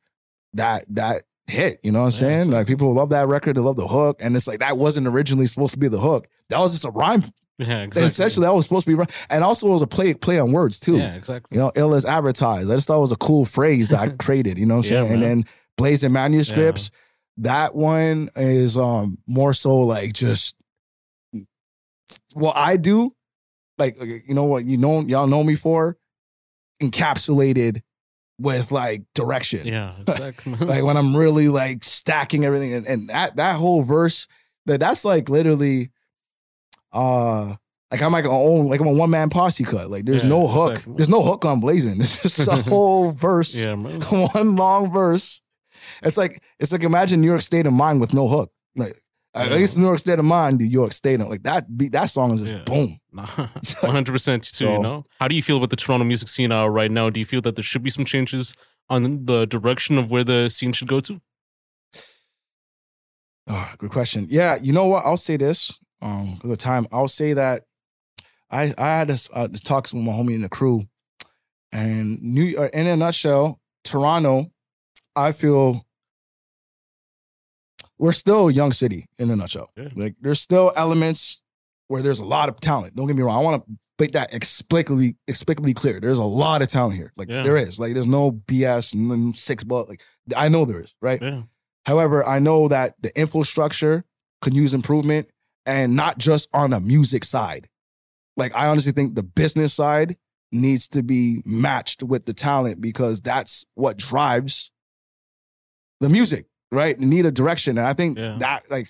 that 0.55 0.85
that 0.89 1.24
hit. 1.47 1.78
You 1.82 1.93
know 1.93 2.01
what 2.01 2.05
I'm 2.07 2.11
Yeah, 2.12 2.18
saying? 2.18 2.38
exactly. 2.40 2.59
Like 2.59 2.66
people 2.66 2.93
love 2.95 3.11
that 3.11 3.28
record, 3.28 3.57
they 3.57 3.61
love 3.61 3.76
the 3.76 3.86
hook, 3.88 4.18
and 4.20 4.36
it's 4.36 4.47
like 4.49 4.61
that 4.61 4.76
wasn't 4.76 5.07
originally 5.07 5.47
supposed 5.47 5.72
to 5.72 5.78
be 5.78 5.88
the 5.88 6.01
hook. 6.01 6.26
That 6.49 6.59
was 6.59 6.72
just 6.72 6.84
a 6.84 6.90
rhyme. 6.90 7.24
yeah, 7.59 7.82
exactly. 7.82 8.07
Essentially, 8.07 8.47
that 8.47 8.55
was 8.55 8.64
supposed 8.64 8.86
to 8.86 8.90
be, 8.90 8.95
rhyme. 8.95 9.09
and 9.30 9.45
also 9.45 9.68
it 9.68 9.72
was 9.72 9.82
a 9.82 9.86
play 9.86 10.14
play 10.14 10.38
on 10.38 10.53
words 10.53 10.78
too. 10.78 10.99
Yeah, 10.99 11.14
exactly. 11.14 11.57
You 11.57 11.62
know, 11.62 11.72
ill 11.74 11.95
as 11.95 12.05
advertised. 12.05 12.70
I 12.70 12.74
just 12.74 12.88
thought 12.88 12.99
it 12.99 13.01
was 13.01 13.12
a 13.12 13.16
cool 13.16 13.45
phrase 13.45 13.90
that 13.90 14.01
I 14.01 14.09
created. 14.18 14.59
You 14.59 14.66
know 14.66 14.76
what 14.78 14.86
I'm 14.86 14.93
Yeah, 14.93 15.03
saying? 15.03 15.12
And 15.14 15.22
then 15.22 15.45
blazing 15.76 16.12
manuscripts. 16.12 16.90
That 17.38 17.74
one 17.74 18.28
is 18.36 18.76
um 18.76 19.18
more 19.26 19.53
so 19.55 19.78
like 19.80 20.12
just 20.12 20.55
what 22.34 22.57
I 22.57 22.76
do. 22.76 23.11
Like 23.78 23.99
you 24.01 24.34
know 24.34 24.45
what 24.45 24.64
you 24.64 24.76
know 24.76 25.01
y'all 25.01 25.26
know 25.26 25.43
me 25.43 25.55
for 25.55 25.97
encapsulated 26.82 27.82
with 28.39 28.72
like 28.72 29.03
direction. 29.14 29.66
Yeah, 29.66 29.95
exactly. 30.07 30.55
Like 30.55 30.83
when 30.85 30.97
I'm 30.97 31.16
really 31.16 31.49
like 31.49 31.85
stacking 31.85 32.45
everything 32.45 32.74
and, 32.74 32.87
and 32.87 33.09
that 33.09 33.37
that 33.37 33.57
whole 33.57 33.83
verse 33.83 34.26
that 34.66 34.80
that's 34.80 35.05
like 35.05 35.28
literally 35.28 35.91
uh 36.93 37.55
like 37.91 38.03
I'm 38.03 38.12
like 38.12 38.24
a 38.24 38.30
own 38.30 38.68
like 38.68 38.80
I'm 38.80 38.87
a 38.87 38.93
one 38.93 39.11
man 39.11 39.28
posse 39.30 39.64
cut. 39.64 39.91
Like 39.91 40.05
there's 40.05 40.22
Yeah, 40.22 40.30
no 40.30 40.47
hook. 40.47 40.78
There's 40.87 41.09
no 41.09 41.22
hook 41.22 41.45
on 41.45 41.61
blazing. 41.61 42.01
It's 42.01 42.22
just 42.22 42.49
a 42.49 42.57
whole 42.70 43.12
verse, 43.12 43.55
yeah, 43.55 43.74
one 43.74 44.57
long 44.57 44.91
verse. 44.93 45.41
It's 46.03 46.16
like 46.16 46.43
it's 46.59 46.72
like 46.72 46.85
imagine 46.85 47.20
New 47.20 47.26
York 47.26 47.43
State 47.43 47.66
of 47.66 47.72
Mind 47.72 48.01
with 48.01 48.14
no 48.14 48.28
hook. 48.28 48.51
Like 48.76 49.01
at 49.35 49.49
Yeah. 49.49 49.55
least 49.57 49.78
New 49.78 49.85
York 49.87 49.99
State 49.99 50.18
of 50.18 50.24
Mind, 50.24 50.59
New 50.59 50.66
York 50.66 50.93
State 50.93 51.20
like 51.20 51.43
that 51.45 51.76
beat 51.76 51.93
that 51.93 52.11
song 52.11 52.33
is 52.35 52.41
just 52.43 52.53
Yeah. 52.53 52.62
boom. 52.64 52.99
100% 53.14 54.43
too, 54.43 54.55
So- 54.55 54.72
you 54.72 54.78
know? 54.80 55.05
How 55.20 55.28
do 55.28 55.35
you 55.35 55.43
feel 55.43 55.57
about 55.57 55.70
the 55.70 55.76
Toronto 55.76 56.05
music 56.05 56.28
scene 56.28 56.53
uh, 56.53 56.66
right 56.66 56.91
now? 56.91 57.11
Do 57.11 57.18
you 57.20 57.26
feel 57.26 57.41
that 57.43 57.57
there 57.57 57.62
should 57.62 57.83
be 57.83 57.91
some 57.91 58.05
changes 58.05 58.55
on 58.91 59.24
the 59.26 59.47
direction 59.47 59.97
of 59.99 60.11
where 60.11 60.24
the 60.24 60.49
scene 60.49 60.72
should 60.72 60.89
go 60.89 61.01
to? 61.01 61.20
Oh, 63.49 63.72
good 63.78 63.91
question. 63.91 64.26
Yeah, 64.30 64.57
you 64.62 64.72
know 64.72 64.87
what? 64.87 65.05
I'll 65.05 65.16
say 65.16 65.37
this. 65.37 65.78
Um, 66.01 66.39
the 66.45 66.57
time, 66.57 66.87
I'll 66.93 67.09
say 67.09 67.33
that 67.33 67.64
I 68.51 68.72
I 68.76 68.99
had 68.99 69.09
this, 69.09 69.28
uh, 69.33 69.47
this 69.47 69.61
talks 69.61 69.93
with 69.93 70.03
my 70.05 70.12
homie 70.12 70.35
in 70.35 70.43
the 70.43 70.49
crew, 70.49 70.85
and 71.70 72.20
New 72.22 72.57
uh, 72.59 72.68
in 72.72 72.87
a 72.87 72.97
nutshell, 72.97 73.61
Toronto, 73.85 74.51
I 75.16 75.33
feel 75.33 75.87
we're 78.03 78.12
still 78.12 78.48
a 78.48 78.53
young 78.53 78.72
city 78.72 79.07
in 79.16 79.30
a 79.30 79.36
nutshell. 79.36 79.70
Yeah. 79.76 79.88
Like 79.94 80.16
there's 80.20 80.40
still 80.40 80.72
elements 80.74 81.40
where 81.86 82.03
there's 82.03 82.18
a 82.20 82.24
lot 82.24 82.48
of 82.48 82.59
talent. 82.59 82.96
Don't 82.96 83.07
get 83.07 83.16
me 83.16 83.22
wrong. 83.22 83.38
I 83.38 83.42
want 83.42 83.64
to 83.64 83.72
make 83.98 84.12
that 84.12 84.34
explicitly 84.34 85.16
explicitly 85.28 85.72
clear. 85.72 86.00
There's 86.00 86.18
a 86.18 86.24
lot 86.24 86.62
of 86.62 86.68
talent 86.68 86.96
here. 86.96 87.12
Like 87.16 87.28
Yeah. 87.28 87.44
there 87.44 87.57
is. 87.57 87.78
Like 87.78 87.94
there's 87.94 88.09
no 88.09 88.32
BS 88.32 88.92
and 88.94 89.36
six 89.36 89.62
but 89.62 89.88
like 89.88 90.03
I 90.36 90.48
know 90.48 90.64
there 90.64 90.80
is, 90.80 90.94
right? 91.00 91.22
Yeah. 91.22 91.42
However, 91.86 92.26
I 92.26 92.40
know 92.40 92.66
that 92.68 93.00
the 93.00 93.16
infrastructure 93.18 94.05
could 94.40 94.55
use 94.55 94.74
improvement 94.74 95.28
and 95.64 95.94
not 95.94 96.18
just 96.18 96.48
on 96.53 96.70
the 96.70 96.80
music 96.80 97.22
side. 97.24 97.68
Like 98.36 98.50
I 98.57 98.66
honestly 98.66 98.90
think 98.92 99.14
the 99.14 99.22
business 99.22 99.74
side 99.74 100.16
needs 100.50 100.88
to 100.88 101.05
be 101.05 101.40
matched 101.46 102.03
with 102.03 102.24
the 102.24 102.34
talent 102.34 102.80
because 102.80 103.20
that's 103.20 103.64
what 103.76 103.96
drives 103.96 104.72
the 106.00 106.09
music, 106.09 106.46
right? 106.73 106.99
Need 106.99 107.27
a 107.27 107.31
direction. 107.31 107.79
And 107.79 107.87
I 107.87 107.93
think 107.93 108.18
Yeah. 108.18 108.37
that 108.41 108.70
like 108.70 108.87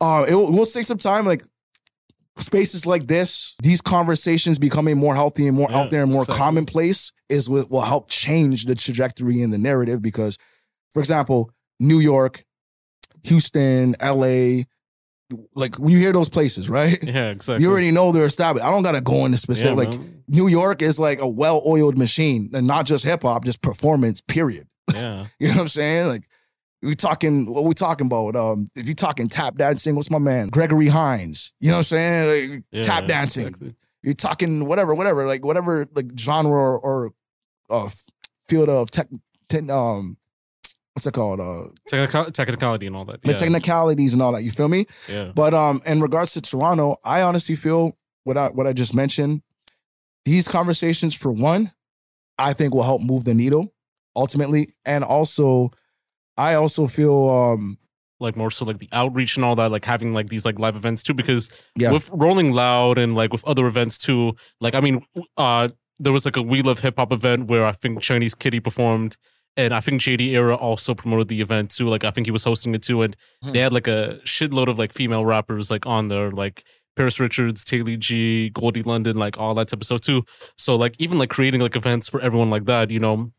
uh 0.00 0.26
it 0.28 0.34
will, 0.34 0.50
will 0.52 0.66
take 0.66 0.84
some 0.86 0.98
time 0.98 1.24
like 1.24 1.42
spaces 2.38 2.86
like 2.86 3.06
this, 3.06 3.56
these 3.62 3.80
conversations 3.80 4.58
becoming 4.58 4.98
more 4.98 5.14
healthy 5.14 5.46
and 5.46 5.56
more 5.56 5.68
Yeah, 5.70 5.78
out 5.78 5.90
there 5.90 6.02
and 6.02 6.12
more 6.12 6.20
exactly. 6.22 6.38
commonplace 6.38 7.12
is 7.30 7.48
what 7.48 7.70
will 7.70 7.80
help 7.80 8.10
change 8.10 8.66
the 8.66 8.74
trajectory 8.74 9.40
in 9.40 9.50
the 9.50 9.58
narrative 9.58 10.02
because 10.02 10.36
for 10.92 11.00
example, 11.00 11.50
New 11.80 11.98
York, 11.98 12.44
Houston, 13.24 13.96
LA, 14.02 14.64
like 15.54 15.78
when 15.78 15.90
you 15.90 15.98
hear 15.98 16.12
those 16.12 16.28
places, 16.28 16.68
right? 16.70 16.98
Yeah, 17.02 17.30
exactly. 17.30 17.64
You 17.64 17.70
already 17.70 17.90
know 17.90 18.12
they're 18.12 18.24
established. 18.24 18.64
I 18.64 18.70
don't 18.70 18.82
gotta 18.82 19.00
go 19.00 19.24
into 19.24 19.36
yeah, 19.36 19.40
specific. 19.40 19.76
like 19.76 19.98
man. 19.98 20.22
New 20.28 20.48
York 20.48 20.82
is 20.82 20.98
like 21.00 21.20
a 21.20 21.28
well-oiled 21.28 21.96
machine, 21.98 22.50
and 22.54 22.66
not 22.66 22.86
just 22.86 23.04
hip 23.04 23.22
hop, 23.22 23.44
just 23.44 23.62
performance. 23.62 24.20
Period. 24.20 24.68
yeah. 24.92 25.26
You 25.40 25.48
know 25.48 25.54
what 25.54 25.60
I'm 25.62 25.68
saying? 25.68 26.06
Like 26.08 26.24
we 26.86 26.94
talking, 26.94 27.52
what 27.52 27.64
we 27.64 27.74
talking 27.74 28.06
about? 28.06 28.36
Um, 28.36 28.66
if 28.74 28.88
you 28.88 28.94
talking 28.94 29.28
tap 29.28 29.56
dancing, 29.56 29.94
what's 29.96 30.10
my 30.10 30.18
man 30.18 30.48
Gregory 30.48 30.88
Hines? 30.88 31.52
You 31.60 31.68
know 31.70 31.74
what 31.74 31.78
I'm 31.78 31.84
saying? 31.84 32.52
Like, 32.52 32.62
yeah, 32.70 32.82
tap 32.82 33.06
dancing. 33.06 33.46
exactly. 33.48 33.74
You're 34.02 34.14
talking 34.14 34.66
whatever, 34.66 34.94
whatever, 34.94 35.26
like 35.26 35.44
whatever, 35.44 35.86
like 35.94 36.06
genre 36.18 36.52
or, 36.52 36.78
or 36.78 37.10
uh, 37.70 37.88
field 38.48 38.68
of 38.68 38.90
tech, 38.90 39.08
ten, 39.48 39.68
um, 39.70 40.16
what's 40.92 41.06
it 41.06 41.12
called? 41.12 41.40
Uh, 41.40 41.68
Technical- 41.88 42.30
technicality 42.30 42.86
and 42.86 42.94
all 42.96 43.04
that. 43.06 43.20
the 43.22 43.30
yeah. 43.30 43.36
technicalities 43.36 44.12
and 44.12 44.22
all 44.22 44.32
that. 44.32 44.44
You 44.44 44.50
feel 44.50 44.68
me? 44.68 44.86
yeah. 45.08 45.32
But 45.34 45.54
um, 45.54 45.82
in 45.84 46.00
regards 46.00 46.34
to 46.34 46.40
Toronto, 46.40 46.96
I 47.02 47.22
honestly 47.22 47.56
feel 47.56 47.96
what 48.24 48.36
I 48.36 48.48
what 48.48 48.66
I 48.66 48.72
just 48.72 48.94
mentioned. 48.94 49.42
These 50.24 50.48
conversations, 50.48 51.14
for 51.14 51.30
one, 51.32 51.72
I 52.38 52.52
think 52.52 52.74
will 52.74 52.82
help 52.82 53.00
move 53.02 53.24
the 53.24 53.34
needle 53.34 53.72
ultimately, 54.16 54.70
and 54.84 55.04
also, 55.04 55.70
I 56.36 56.54
also 56.54 56.86
feel 56.86 57.28
um, 57.28 57.78
like 58.20 58.36
more 58.36 58.50
so 58.50 58.64
like 58.64 58.78
the 58.78 58.88
outreach 58.92 59.36
and 59.36 59.44
all 59.44 59.56
that, 59.56 59.70
like 59.70 59.84
having 59.84 60.12
like 60.14 60.28
these 60.28 60.44
like 60.44 60.58
live 60.58 60.76
events 60.76 61.02
too, 61.02 61.14
because 61.14 61.50
Yeah. 61.76 61.92
with 61.92 62.08
Rolling 62.12 62.52
Loud 62.52 62.98
and 62.98 63.14
like 63.14 63.32
with 63.32 63.44
other 63.46 63.66
events 63.66 63.98
too, 63.98 64.34
like 64.60 64.74
I 64.74 64.80
mean, 64.80 65.04
uh 65.36 65.68
there 65.98 66.12
was 66.12 66.24
like 66.26 66.36
a 66.36 66.42
We 66.42 66.60
Love 66.60 66.80
Hip 66.80 66.98
Hop 66.98 67.10
event 67.10 67.46
where 67.48 67.64
I 67.64 67.72
think 67.72 68.02
Chinese 68.02 68.34
Kitty 68.34 68.60
performed 68.60 69.16
and 69.56 69.72
I 69.72 69.80
think 69.80 70.02
JD 70.02 70.32
Era 70.32 70.54
also 70.54 70.94
promoted 70.94 71.28
the 71.28 71.40
event 71.40 71.70
too. 71.70 71.88
Like 71.88 72.04
I 72.04 72.10
think 72.10 72.26
he 72.26 72.30
was 72.30 72.44
hosting 72.44 72.74
it 72.74 72.82
too. 72.82 73.00
And 73.02 73.16
Hmm. 73.42 73.52
they 73.52 73.60
had 73.60 73.72
like 73.72 73.86
a 73.88 74.18
shitload 74.24 74.68
of 74.68 74.78
like 74.78 74.92
female 74.92 75.24
rappers 75.24 75.70
like 75.70 75.86
on 75.86 76.08
there, 76.08 76.30
like 76.30 76.64
Paris 76.96 77.18
Richards, 77.20 77.64
Taylor 77.64 77.96
G, 77.96 78.50
Goldie 78.50 78.82
London, 78.82 79.16
like 79.18 79.38
all 79.38 79.54
that 79.54 79.68
type 79.68 79.80
of 79.80 79.86
stuff 79.86 80.00
too. 80.02 80.22
So 80.58 80.76
like 80.76 80.94
even 80.98 81.18
like 81.18 81.30
creating 81.30 81.60
like 81.62 81.76
events 81.76 82.08
for 82.10 82.20
everyone 82.20 82.50
like 82.50 82.66
that, 82.66 82.90
you 82.90 83.00
know, 83.00 83.32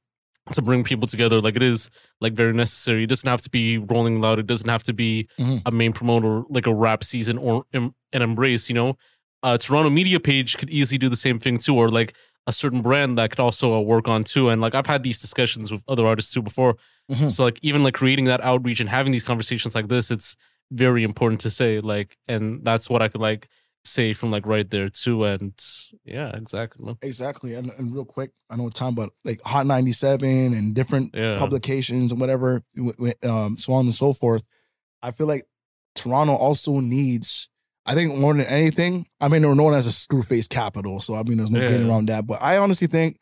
to 0.51 0.61
bring 0.61 0.83
people 0.83 1.07
together, 1.07 1.41
like 1.41 1.55
it 1.55 1.63
is 1.63 1.89
like 2.21 2.33
very 2.33 2.53
necessary. 2.53 3.03
It 3.03 3.07
doesn't 3.07 3.29
have 3.29 3.41
to 3.41 3.49
be 3.49 3.77
Rolling 3.77 4.21
Loud. 4.21 4.39
It 4.39 4.47
doesn't 4.47 4.69
have 4.69 4.83
to 4.83 4.93
be 4.93 5.27
Mhm. 5.39 5.61
a 5.65 5.71
main 5.71 5.93
promoter 5.93 6.43
like 6.49 6.67
a 6.67 6.73
rap 6.73 7.03
season 7.03 7.37
or 7.37 7.65
an 7.73 7.93
embrace. 8.13 8.69
You 8.69 8.75
know, 8.75 8.97
uh, 9.43 9.57
Toronto 9.57 9.89
media 9.89 10.19
page 10.19 10.57
could 10.57 10.69
easily 10.69 10.97
do 10.97 11.09
the 11.09 11.15
same 11.15 11.39
thing 11.39 11.57
too, 11.57 11.75
or 11.75 11.89
like 11.89 12.13
a 12.47 12.51
certain 12.53 12.81
brand 12.81 13.17
that 13.17 13.29
could 13.29 13.39
also 13.41 13.73
uh, 13.75 13.79
work 13.81 14.07
on 14.07 14.23
too. 14.23 14.49
And 14.49 14.61
like 14.61 14.73
I've 14.73 14.87
had 14.87 15.03
these 15.03 15.19
discussions 15.19 15.71
with 15.71 15.83
other 15.87 16.05
artists 16.07 16.33
too 16.33 16.41
before. 16.41 16.77
Mhm. 17.11 17.29
So 17.29 17.43
like 17.43 17.59
even 17.61 17.83
like 17.83 17.93
creating 17.93 18.25
that 18.25 18.41
outreach 18.41 18.79
and 18.79 18.89
having 18.89 19.11
these 19.11 19.23
conversations 19.25 19.75
like 19.75 19.89
this, 19.89 20.09
it's 20.11 20.35
very 20.71 21.03
important 21.03 21.41
to 21.41 21.49
say. 21.49 21.79
Like, 21.81 22.17
and 22.27 22.63
that's 22.63 22.89
what 22.89 23.01
I 23.01 23.07
could 23.09 23.21
like 23.21 23.47
say 23.88 24.13
from 24.13 24.31
like 24.31 24.45
right 24.45 24.69
there 24.69 24.89
too. 24.89 25.23
And 25.23 25.53
yeah, 26.05 26.35
exactly. 26.35 26.85
Man. 26.85 26.97
exactly. 27.01 27.53
And, 27.55 27.71
and 27.77 27.93
real 27.93 28.05
quick, 28.05 28.31
I 28.49 28.55
know 28.55 28.63
what 28.63 28.73
time, 28.75 28.95
but 28.95 29.09
like 29.25 29.41
Hot 29.43 29.65
97 29.65 30.53
and 30.53 30.73
different 30.75 31.11
Yeah. 31.15 31.38
publications 31.38 32.11
and 32.11 32.21
whatever, 32.21 32.61
um, 33.23 33.57
so 33.57 33.73
on 33.73 33.85
and 33.85 33.93
so 33.93 34.13
forth. 34.13 34.43
I 35.01 35.11
feel 35.11 35.27
like 35.27 35.45
Toronto 35.95 36.35
also 36.35 36.79
needs. 36.79 37.49
I 37.85 37.93
think 37.95 38.15
more 38.17 38.33
than 38.33 38.45
anything, 38.45 39.07
I 39.21 39.29
mean, 39.29 39.41
they're 39.41 39.55
known 39.55 39.73
as 39.73 39.88
a 39.88 39.91
screwface 39.91 40.49
capital, 40.49 40.99
so 40.99 41.15
I 41.15 41.23
mean, 41.23 41.38
there's 41.38 41.51
no 41.51 41.61
Yeah. 41.61 41.67
getting 41.67 41.89
around 41.89 42.07
that. 42.09 42.27
But 42.27 42.41
I 42.41 42.57
honestly 42.57 42.88
think, 42.88 43.17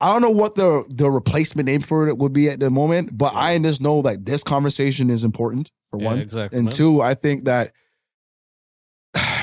I 0.00 0.10
don't 0.12 0.22
know 0.22 0.30
what 0.30 0.54
the 0.54 0.84
the 0.88 1.10
replacement 1.10 1.66
name 1.66 1.82
for 1.82 2.08
it 2.08 2.16
would 2.16 2.32
be 2.32 2.48
at 2.48 2.58
the 2.60 2.70
moment, 2.70 3.18
but 3.18 3.34
I 3.36 3.58
just 3.58 3.82
know 3.82 4.00
that 4.02 4.24
this 4.24 4.42
conversation 4.42 5.10
is 5.10 5.24
important 5.24 5.70
for 5.90 6.00
Yeah, 6.00 6.06
one, 6.06 6.18
exactly. 6.20 6.58
and 6.58 6.72
two, 6.72 7.02
I 7.02 7.12
think 7.12 7.44
that 7.44 7.72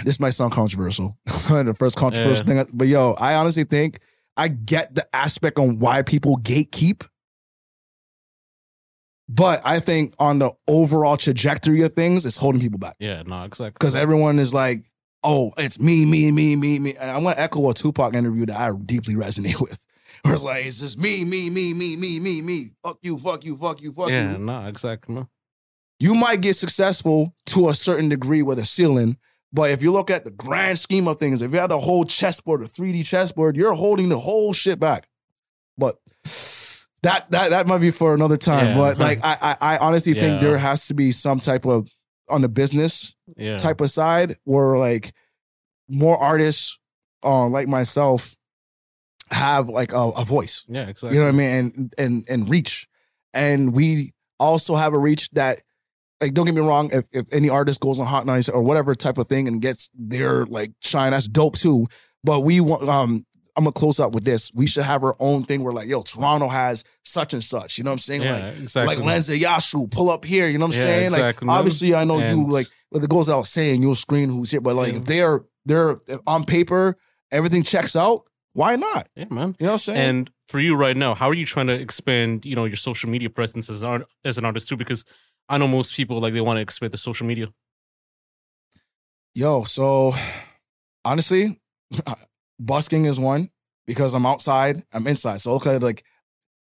this 0.04 0.20
might 0.20 0.32
sound 0.32 0.52
controversial. 0.52 1.18
the 1.26 1.76
first 1.78 1.98
controversial 1.98 2.45
thing, 2.45 2.66
but 2.74 2.88
yo, 2.88 3.14
I 3.14 3.36
honestly 3.36 3.64
think 3.64 4.00
I 4.36 4.48
get 4.48 4.93
the 4.93 5.08
aspect 5.16 5.58
on 5.60 5.80
why 5.80 6.02
people 6.04 6.38
gatekeep. 6.38 7.08
But 9.30 9.62
I 9.66 9.80
think 9.80 10.14
on 10.20 10.39
the 10.39 10.52
overall 10.68 11.18
trajectory 11.18 11.82
of 11.82 11.93
things, 11.93 12.26
it's 12.26 12.38
holding 12.38 12.62
people 12.62 12.80
back 12.80 12.95
Yeah, 13.00 13.24
no, 13.26 13.43
exactly. 13.43 13.76
because 13.78 13.93
everyone 13.93 14.39
is 14.39 14.54
like, 14.54 14.86
"Oh, 15.22 15.52
it's 15.58 15.80
me, 15.82 16.06
me, 16.06 16.32
me, 16.32 16.56
me, 16.56 16.80
me." 16.80 16.95
And 16.95 17.12
I 17.12 17.18
want 17.18 17.38
to 17.38 17.43
echo 17.43 17.70
a 17.70 17.74
Tupac 17.74 18.16
interview 18.16 18.45
that 18.45 18.58
I 18.58 18.72
deeply 18.86 19.16
resonate 19.16 19.60
with, 19.62 19.86
where 20.22 20.34
it's 20.34 20.45
like, 20.45 20.66
"It's 20.66 20.80
just 20.80 20.98
me, 20.98 21.26
me, 21.26 21.50
me, 21.50 21.74
me, 21.74 21.98
me, 21.98 22.20
me, 22.20 22.41
me. 22.41 22.72
Fuck 22.82 23.00
you, 23.02 23.18
fuck 23.18 23.43
you, 23.43 23.58
fuck 23.58 23.82
you, 23.82 23.91
fuck 23.91 24.10
yeah, 24.12 24.32
you." 24.32 24.38
no, 24.38 24.66
exactly. 24.68 25.26
You 26.00 26.14
might 26.16 26.39
get 26.41 26.56
successful 26.56 27.36
to 27.48 27.68
a 27.68 27.76
certain 27.76 28.08
degree 28.08 28.43
with 28.43 28.60
a 28.60 28.66
ceiling. 28.66 29.18
But 29.54 29.72
if 29.72 29.82
you 29.82 29.91
look 29.91 30.12
at 30.12 30.26
the 30.26 30.32
grand 30.32 30.78
scheme 30.78 31.08
of 31.08 31.18
things, 31.20 31.41
if 31.41 31.52
you 31.54 31.60
had 31.60 31.72
a 31.72 31.80
whole 31.80 32.04
chessboard, 32.04 32.62
a 32.64 32.68
3D 32.68 33.06
chessboard, 33.08 33.56
you're 33.56 33.74
holding 33.74 34.10
the 34.10 34.20
whole 34.20 34.52
shit 34.54 34.80
back. 34.80 35.08
But 35.78 35.95
that 37.04 37.30
that 37.32 37.50
that 37.52 37.68
might 37.68 37.78
be 37.80 37.91
for 37.91 38.14
another 38.14 38.38
time. 38.38 38.70
Yeah. 38.70 38.76
But 38.76 38.98
like 39.08 39.20
I 39.24 39.56
I, 39.62 39.76
I 39.76 39.78
honestly 39.78 40.14
Yeah. 40.14 40.22
think 40.22 40.41
there 40.41 40.58
has 40.58 40.88
to 40.88 40.93
be 40.93 41.12
some 41.12 41.39
type 41.39 41.66
of 41.66 41.89
on 42.30 42.41
the 42.41 42.50
business 42.50 43.16
Yeah, 43.38 43.56
type 43.58 43.80
of 43.80 43.89
side 43.89 44.38
where 44.43 44.78
like 44.78 45.14
more 45.88 46.18
artists 46.18 46.78
uh, 47.24 47.48
like 47.48 47.70
myself 47.70 48.36
have 49.32 49.70
like 49.70 49.93
a, 49.93 49.98
a 50.10 50.26
voice. 50.26 50.66
yeah, 50.68 50.88
exactly. 50.88 51.16
You 51.18 51.22
know 51.24 51.28
what 51.28 51.36
I 51.36 51.38
mean? 51.38 51.50
And 51.56 51.93
and 51.98 52.26
and 52.28 52.50
reach. 52.50 52.88
And 53.34 53.74
we 53.74 54.14
also 54.39 54.76
have 54.76 54.93
a 54.93 54.98
reach 55.00 55.30
that 55.32 55.62
like 56.22 56.34
don't 56.34 56.45
get 56.45 56.55
me 56.55 56.61
wrong, 56.61 56.89
if 56.91 57.05
if 57.11 57.28
any 57.32 57.49
artist 57.49 57.80
goes 57.82 57.99
on 57.99 58.05
Hot 58.07 58.26
Nights 58.26 58.49
or 58.49 58.61
whatever 58.61 58.95
type 58.95 59.18
of 59.18 59.28
thing 59.28 59.47
and 59.47 59.61
gets 59.61 59.89
their 59.93 60.45
like 60.45 60.72
shine, 60.82 61.11
that's 61.11 61.28
dope 61.28 61.55
too. 61.57 61.88
But 62.24 62.41
we 62.41 62.59
want 62.61 62.88
um 62.89 63.26
I'm 63.55 63.63
gonna 63.63 63.72
close 63.74 63.99
up 63.99 64.13
with 64.13 64.24
this. 64.24 64.51
We 64.53 64.68
should 64.68 64.84
have 64.84 65.03
our 65.03 65.15
own 65.20 65.43
thing 65.43 65.63
where 65.63 65.74
like, 65.74 65.88
yo, 65.88 66.03
Toronto 66.03 66.47
has 66.47 66.84
such 67.03 67.34
and 67.34 67.43
such. 67.43 67.78
You 67.78 67.84
know 67.84 67.89
what 67.89 67.93
I'm 67.95 67.99
saying? 67.99 68.22
yeah, 68.22 68.34
Like 68.45 68.57
exactly. 68.59 68.95
like 68.97 69.05
Lens 69.05 69.30
of 69.30 69.38
Yashu, 69.38 69.89
pull 69.89 70.09
up 70.11 70.26
here. 70.26 70.47
You 70.47 70.57
know 70.59 70.65
what 70.68 70.76
I'm 70.76 70.80
Yeah, 70.80 70.84
saying? 70.84 71.05
exactly, 71.05 71.47
like 71.47 71.57
obviously 71.57 71.95
I 71.95 72.03
know 72.03 72.18
you 72.20 72.24
And- 72.26 72.51
like 72.53 72.68
but 72.91 73.03
it 73.03 73.09
goes 73.09 73.28
out 73.30 73.47
saying 73.47 73.82
you'll 73.82 73.95
screen 73.95 74.30
who's 74.30 74.51
here, 74.51 74.61
but 74.61 74.76
like 74.76 74.93
Yeah. 74.93 74.99
if 74.99 75.05
they're 75.05 75.41
they're 75.65 75.97
on 76.26 76.45
paper, 76.45 76.97
everything 77.32 77.63
checks 77.63 77.95
out, 77.95 78.24
why 78.53 78.76
not? 78.76 79.09
yeah, 79.15 79.26
man. 79.30 79.55
You 79.59 79.65
know 79.65 79.68
what 79.68 79.72
I'm 79.74 79.78
saying? 79.80 80.09
And 80.09 80.32
for 80.47 80.59
you 80.59 80.76
right 80.76 80.95
now, 80.95 81.13
how 81.13 81.28
are 81.30 81.34
you 81.34 81.45
trying 81.45 81.68
to 81.68 81.74
expand, 81.74 82.45
you 82.45 82.55
know, 82.55 82.63
your 82.65 82.78
social 82.78 83.09
media 83.09 83.30
presence 83.30 83.70
as 83.70 83.82
an 83.84 83.89
art, 83.89 84.03
as 84.24 84.38
an 84.38 84.45
artist 84.45 84.70
too? 84.70 84.78
Because 84.78 85.03
I 85.50 85.58
know 85.58 85.68
most 85.68 85.95
people 85.95 86.20
like 86.20 86.34
they 86.34 86.41
want 86.41 86.58
to 86.58 86.62
expand 86.62 86.91
the 86.91 86.98
social 86.98 87.26
media. 87.28 87.48
Yo, 89.34 89.64
so 89.64 90.14
honestly, 91.06 91.60
busking 92.60 93.06
is 93.06 93.20
one 93.20 93.50
because 93.86 94.14
I'm 94.14 94.26
outside, 94.26 94.84
I'm 94.91 95.08
inside. 95.08 95.41
So 95.41 95.54
okay, 95.54 95.78
like 95.78 96.04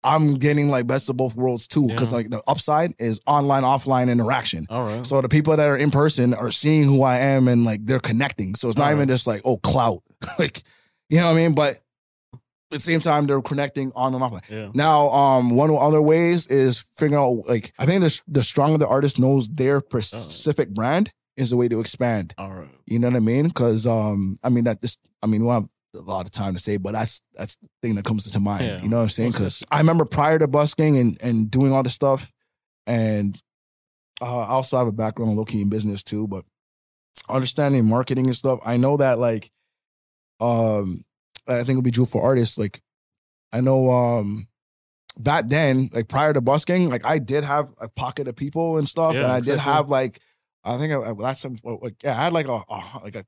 I'm 0.03 0.35
getting 0.35 0.69
like 0.69 0.85
best 0.87 1.09
of 1.09 1.15
both 1.17 1.35
worlds 1.35 1.67
too. 1.67 1.87
Because 1.87 2.11
Yeah. 2.11 2.17
like 2.17 2.29
the 2.29 2.41
upside 2.47 2.93
is 2.99 3.21
online, 3.25 3.63
offline 3.63 4.09
interaction. 4.11 4.65
All 4.69 4.83
right. 4.83 5.05
So 5.05 5.21
the 5.21 5.29
people 5.29 5.55
that 5.55 5.65
are 5.67 5.77
in 5.77 5.91
person 5.91 6.33
are 6.33 6.51
seeing 6.51 6.83
who 6.85 7.03
I 7.03 7.19
am 7.19 7.47
and 7.47 7.63
like 7.63 7.85
they're 7.85 7.99
connecting. 8.01 8.55
So 8.55 8.67
it's 8.69 8.77
not 8.77 8.85
Alright. 8.85 8.97
even 8.97 9.07
just 9.07 9.27
like, 9.27 9.41
oh, 9.45 9.57
clout. 9.57 10.03
like, 10.39 10.61
you 11.09 11.19
know 11.19 11.27
what 11.27 11.33
I 11.33 11.35
mean? 11.35 11.55
But 11.55 11.82
at 12.73 12.77
the 12.77 12.83
same 12.83 12.99
time, 12.99 13.27
they're 13.27 13.41
connecting 13.41 13.91
on 13.95 14.13
and 14.13 14.23
offline. 14.23 14.49
yeah. 14.49 14.69
Now, 14.73 15.09
um, 15.09 15.51
one 15.51 15.69
of 15.69 15.75
the 15.75 15.81
other 15.81 16.01
ways 16.01 16.47
is 16.47 16.85
figuring 16.95 17.21
out 17.21 17.47
like 17.47 17.73
I 17.77 17.85
think 17.85 18.01
the 18.01 18.21
the 18.27 18.43
stronger 18.43 18.77
the 18.77 18.87
artist 18.87 19.19
knows 19.19 19.47
their 19.47 19.81
specific 19.81 20.69
brand 20.69 21.11
is 21.37 21.51
the 21.51 21.57
way 21.57 21.67
to 21.67 21.79
expand. 21.79 22.33
All 22.37 22.51
right. 22.51 22.69
You 22.85 22.99
know 22.99 23.07
what 23.07 23.17
I 23.17 23.21
mean? 23.21 23.47
Because 23.47 23.87
um, 23.87 24.37
I 24.43 24.49
mean 24.49 24.65
that 24.65 24.81
this. 24.81 24.97
I 25.21 25.27
mean, 25.27 25.43
we 25.45 25.49
have 25.49 25.67
a 25.95 25.99
lot 25.99 26.25
of 26.25 26.31
time 26.31 26.53
to 26.53 26.59
say, 26.59 26.77
but 26.77 26.93
that's 26.93 27.21
that's 27.33 27.55
the 27.57 27.69
thing 27.81 27.95
that 27.95 28.05
comes 28.05 28.29
to 28.29 28.39
mind. 28.39 28.65
Yeah, 28.65 28.81
you 28.81 28.89
know 28.89 28.97
what 28.97 29.03
I'm 29.03 29.09
saying? 29.09 29.31
Because 29.31 29.63
I 29.71 29.77
remember 29.77 30.05
prior 30.05 30.39
to 30.39 30.47
busking 30.47 30.97
and 30.97 31.17
and 31.21 31.49
doing 31.49 31.71
all 31.71 31.83
this 31.83 31.93
stuff, 31.93 32.33
and 32.87 33.39
uh, 34.21 34.39
I 34.39 34.49
also 34.49 34.77
have 34.77 34.87
a 34.87 34.91
background 34.91 35.31
in 35.31 35.37
low 35.37 35.45
key 35.45 35.61
in 35.61 35.69
business 35.69 36.03
too. 36.03 36.27
But 36.27 36.45
understanding 37.29 37.85
marketing 37.85 38.25
and 38.25 38.35
stuff, 38.35 38.59
I 38.65 38.77
know 38.77 38.97
that 38.97 39.19
like 39.19 39.49
um, 40.39 41.03
I 41.47 41.57
think 41.57 41.69
it'll 41.71 41.81
be 41.81 41.91
Jewel 41.91 42.05
for 42.05 42.21
artists. 42.23 42.57
Like, 42.57 42.81
I 43.51 43.61
know 43.61 43.91
um, 43.91 44.47
back 45.19 45.45
then, 45.47 45.89
like 45.93 46.07
prior 46.07 46.33
to 46.33 46.41
busking, 46.41 46.89
like 46.89 47.05
I 47.05 47.19
did 47.19 47.43
have 47.43 47.71
a 47.79 47.87
pocket 47.89 48.27
of 48.27 48.35
people 48.35 48.77
and 48.77 48.87
stuff, 48.87 49.13
Yeah, 49.13 49.23
and 49.23 49.31
I 49.31 49.39
did 49.41 49.59
have 49.59 49.89
like, 49.89 50.19
I 50.63 50.77
think 50.77 50.93
I, 50.93 50.97
last 51.11 51.41
time, 51.41 51.57
like, 51.63 51.95
yeah, 52.03 52.17
I 52.19 52.23
had 52.25 52.33
like 52.33 52.47
a, 52.47 52.61
a 52.69 52.83
like 53.03 53.15
a. 53.15 53.25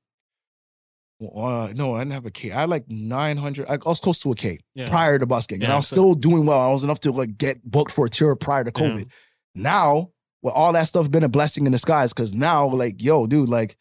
Uh, 1.21 1.71
no, 1.73 1.95
I 1.95 1.99
didn't 1.99 2.11
have 2.11 2.25
a 2.25 2.31
K. 2.31 2.51
I 2.51 2.61
had 2.61 2.69
like 2.69 2.89
900. 2.89 3.67
I 3.69 3.77
was 3.85 3.99
close 4.01 4.19
to 4.21 4.31
a 4.31 4.35
K 4.35 4.59
Yeah. 4.73 4.85
prior 4.85 5.17
to 5.17 5.25
busking. 5.25 5.63
and 5.63 5.71
I 5.71 5.75
was 5.77 5.87
so- 5.87 5.95
still 5.95 6.13
doing 6.13 6.45
well. 6.45 6.59
I 6.59 6.71
was 6.73 6.83
enough 6.83 6.99
to 7.01 7.11
like 7.11 7.37
get 7.37 7.63
booked 7.63 7.91
for 7.91 8.05
a 8.05 8.09
tour 8.09 8.35
prior 8.35 8.63
to 8.65 8.71
Yeah. 8.75 8.89
COVID. 8.89 9.11
Now, 9.55 10.09
with 10.41 10.53
all 10.53 10.73
that 10.73 10.83
stuff 10.87 11.09
been 11.09 11.23
a 11.23 11.29
blessing 11.29 11.65
in 11.65 11.71
disguise, 11.71 12.11
because 12.13 12.33
now, 12.33 12.67
like, 12.67 13.01
yo, 13.01 13.27
dude, 13.27 13.47
like, 13.49 13.77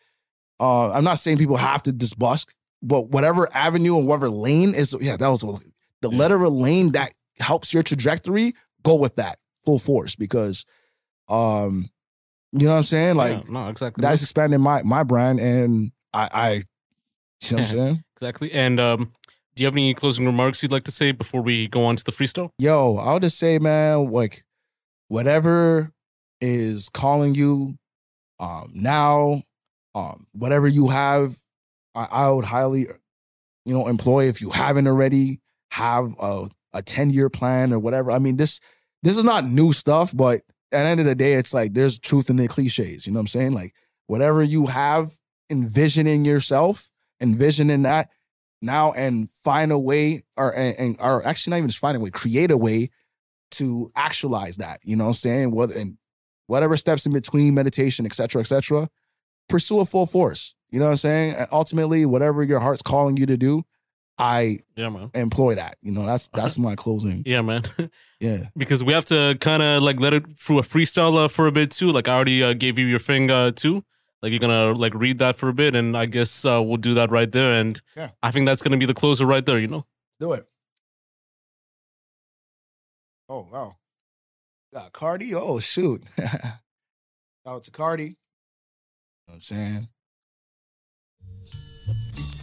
uh, 0.61 0.93
I'm 0.93 1.03
not 1.05 1.19
saying 1.19 1.39
people 1.39 1.57
have 1.57 1.83
to 1.83 1.93
just 1.93 2.17
busk, 2.19 2.55
but 2.87 3.09
whatever 3.09 3.49
avenue 3.53 3.95
or 3.97 4.03
whatever 4.03 4.31
lane 4.31 4.75
is, 4.75 4.95
yeah, 5.01 5.17
that 5.17 5.29
was 5.29 5.41
the 6.01 6.11
letter 6.11 6.45
of 6.45 6.53
lane 6.53 6.93
that 6.93 7.13
helps 7.41 7.73
your 7.75 7.83
trajectory, 7.83 8.55
go 8.83 8.95
with 8.95 9.17
that 9.17 9.39
full 9.65 9.79
force 9.79 10.15
because 10.15 10.65
um, 11.29 11.89
you 12.53 12.67
know 12.67 12.73
what 12.73 12.79
I'm 12.79 12.83
saying? 12.85 13.17
Like 13.17 13.45
Yeah, 13.45 13.51
no, 13.51 13.69
exactly. 13.69 14.03
that's 14.03 14.23
expanding 14.23 14.61
my 14.61 14.83
my 14.83 15.03
brand 15.03 15.41
and 15.41 15.91
I 16.13 16.29
I 16.33 16.51
you 16.53 16.61
know 17.57 17.57
what 17.57 17.59
I'm 17.59 17.65
saying? 17.65 18.05
exactly. 18.17 18.53
And 18.53 18.79
um, 18.79 19.13
do 19.55 19.63
you 19.63 19.67
have 19.67 19.75
any 19.75 19.95
closing 19.95 20.27
remarks 20.27 20.63
you'd 20.63 20.73
like 20.73 20.85
to 20.85 20.91
say 20.93 21.13
before 21.13 21.41
we 21.43 21.69
go 21.69 21.85
on 21.85 21.97
to 21.97 22.05
the 22.05 22.13
freestyle? 22.13 22.51
yo, 22.59 22.97
I'll 22.99 23.21
just 23.21 23.39
say, 23.39 23.59
man, 23.59 24.11
like 24.11 24.43
whatever 25.09 25.91
is 26.41 26.89
calling 26.91 27.35
you 27.35 27.77
um 28.39 28.71
now, 28.75 29.43
um, 29.95 30.27
whatever 30.33 30.69
you 30.69 30.89
have, 30.89 31.39
I, 31.95 32.05
I 32.11 32.31
would 32.31 32.45
highly, 32.45 32.87
you 33.65 33.75
know, 33.75 33.89
employ 33.89 34.29
if 34.29 34.41
you 34.41 34.51
haven't 34.51 34.87
already, 34.87 35.41
have 35.71 36.15
a, 36.21 36.49
a 36.73 36.83
10-year 36.83 37.29
plan 37.29 37.73
or 37.73 37.79
whatever. 37.79 38.11
I 38.11 38.19
mean, 38.19 38.37
this 38.37 38.61
this 39.03 39.19
is 39.19 39.25
not 39.25 39.45
new 39.45 39.73
stuff, 39.73 40.17
but 40.17 40.43
at 40.73 40.83
the 40.83 40.89
end 40.89 41.01
of 41.01 41.07
the 41.07 41.15
day, 41.15 41.35
it's 41.35 41.53
like 41.53 41.75
there's 41.75 41.99
truth 41.99 42.31
in 42.31 42.37
the 42.37 42.49
cliches. 42.49 43.07
You 43.07 43.13
know 43.13 43.19
what 43.19 43.23
I'm 43.23 43.27
saying? 43.29 43.53
Like 43.53 43.75
whatever 44.07 44.43
you 44.43 44.67
have 44.67 45.11
envisioning 45.51 46.25
yourself, 46.25 46.91
envisioning 47.21 47.83
that 47.83 48.11
now 48.63 48.93
and 48.93 49.31
find 49.31 49.73
a 49.73 49.79
way 49.79 50.23
or 50.37 50.55
and, 50.57 50.77
and 50.79 50.97
or 51.01 51.25
actually 51.27 51.51
not 51.53 51.57
even 51.59 51.69
just 51.69 51.81
find 51.81 51.97
a 51.97 52.01
way, 52.01 52.11
create 52.11 52.51
a 52.51 52.57
way 52.57 52.91
to 53.53 53.91
actualize 53.95 54.57
that. 54.57 54.81
You 54.85 54.97
know 54.97 55.05
what 55.05 55.09
I'm 55.09 55.15
saying? 55.15 55.51
What 55.51 55.71
and 55.73 55.99
whatever 56.47 56.77
steps 56.77 57.07
in 57.07 57.13
between 57.13 57.55
meditation, 57.55 58.07
et 58.07 58.13
cetera, 58.13 58.41
et 58.41 58.47
cetera, 58.47 58.89
pursue 59.49 59.81
a 59.81 59.85
full 59.85 60.07
force. 60.07 60.55
You 60.75 60.81
know 60.81 60.87
what 60.87 60.91
I'm 60.93 60.97
saying? 60.97 61.35
And 61.35 61.47
ultimately, 61.53 62.05
whatever 62.05 62.43
your 62.43 62.59
heart's 62.59 62.83
calling 62.83 63.17
you 63.17 63.27
to 63.27 63.37
do, 63.37 63.63
I 64.19 64.59
Yeah, 64.75 64.89
man. 64.89 65.13
employ 65.15 65.55
that. 65.55 65.77
You 65.83 65.93
know, 65.93 66.05
that's 66.05 66.27
that's 66.35 66.59
my 66.69 66.75
closing. 66.75 67.23
Yeah, 67.25 67.43
man. 67.43 67.63
Yeah. 68.21 68.49
because 68.57 68.83
we 68.83 68.93
have 68.93 69.05
to 69.07 69.37
kind 69.41 69.63
of 69.63 69.83
like 69.85 70.01
let 70.01 70.15
it 70.15 70.37
through 70.37 70.59
a 70.59 70.63
freestyle 70.63 71.17
uh, 71.27 71.29
for 71.29 71.47
a 71.47 71.53
bit 71.53 71.71
too. 71.71 71.93
Like 71.93 72.09
I 72.09 72.15
already 72.17 72.43
uh, 72.43 72.55
gave 72.55 72.77
you 72.77 72.87
your 72.87 72.99
thing 72.99 73.31
uh, 73.31 73.53
too. 73.53 73.85
Like 74.21 74.31
you're 74.33 74.41
gonna 74.41 74.73
like 74.73 74.95
read 74.95 75.19
that 75.19 75.37
for 75.37 75.49
a 75.49 75.53
bit, 75.55 75.75
and 75.77 75.97
I 75.97 76.07
guess 76.07 76.45
uh, 76.45 76.61
we'll 76.61 76.79
do 76.79 76.95
that 76.95 77.11
right 77.13 77.31
there. 77.31 77.61
And 77.61 77.81
Yeah. 77.97 78.11
I 78.21 78.33
think 78.33 78.47
that's 78.47 78.63
gonna 78.63 78.79
be 78.79 78.87
the 78.87 78.95
closer 78.95 79.27
right 79.27 79.45
there. 79.47 79.61
You 79.61 79.69
know. 79.69 79.85
Do 80.19 80.33
it. 80.33 80.45
Oh 83.29 83.47
wow. 83.53 83.77
Got 84.73 84.93
Cardi. 84.93 85.35
Oh 85.37 85.61
shoot. 85.61 86.03
Shout 86.19 86.59
out 87.47 87.63
to 87.65 87.71
Cardi. 87.71 88.05
You 88.05 88.09
know 88.11 88.15
what 89.27 89.35
I'm 89.35 89.41
saying? 89.41 89.89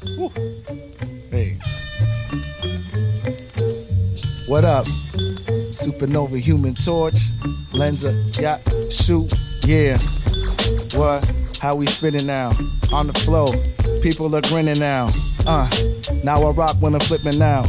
Hey. 0.01 1.59
What 4.47 4.65
up? 4.65 4.85
Supernova 5.69 6.39
Human 6.39 6.73
Torch. 6.73 7.13
Lenza. 7.71 8.11
Yeah. 8.39 8.57
Shoot. 8.89 9.31
Yeah. 9.63 9.99
What? 10.97 11.31
How 11.61 11.75
we 11.75 11.85
spinning 11.85 12.25
now? 12.25 12.51
On 12.91 13.05
the 13.05 13.13
flow. 13.13 13.45
People 14.01 14.35
are 14.35 14.41
grinning 14.41 14.79
now. 14.79 15.11
Uh. 15.45 15.69
Now 16.23 16.41
I 16.41 16.49
rock 16.49 16.77
when 16.79 16.95
I'm 16.95 16.99
flipping 17.01 17.37
now. 17.37 17.65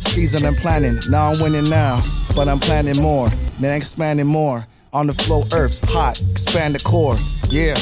Season 0.00 0.44
I'm 0.44 0.56
planning. 0.56 0.98
Now 1.08 1.30
I'm 1.30 1.40
winning 1.40 1.70
now. 1.70 2.02
But 2.34 2.48
I'm 2.48 2.58
planning 2.58 3.00
more. 3.00 3.28
Then 3.60 3.72
expanding 3.72 4.26
more. 4.26 4.66
On 4.92 5.06
the 5.06 5.12
flow, 5.12 5.44
earth's 5.52 5.80
hot. 5.84 6.20
Expand 6.30 6.74
the 6.74 6.78
core. 6.80 7.16
Yeah. 7.50 7.74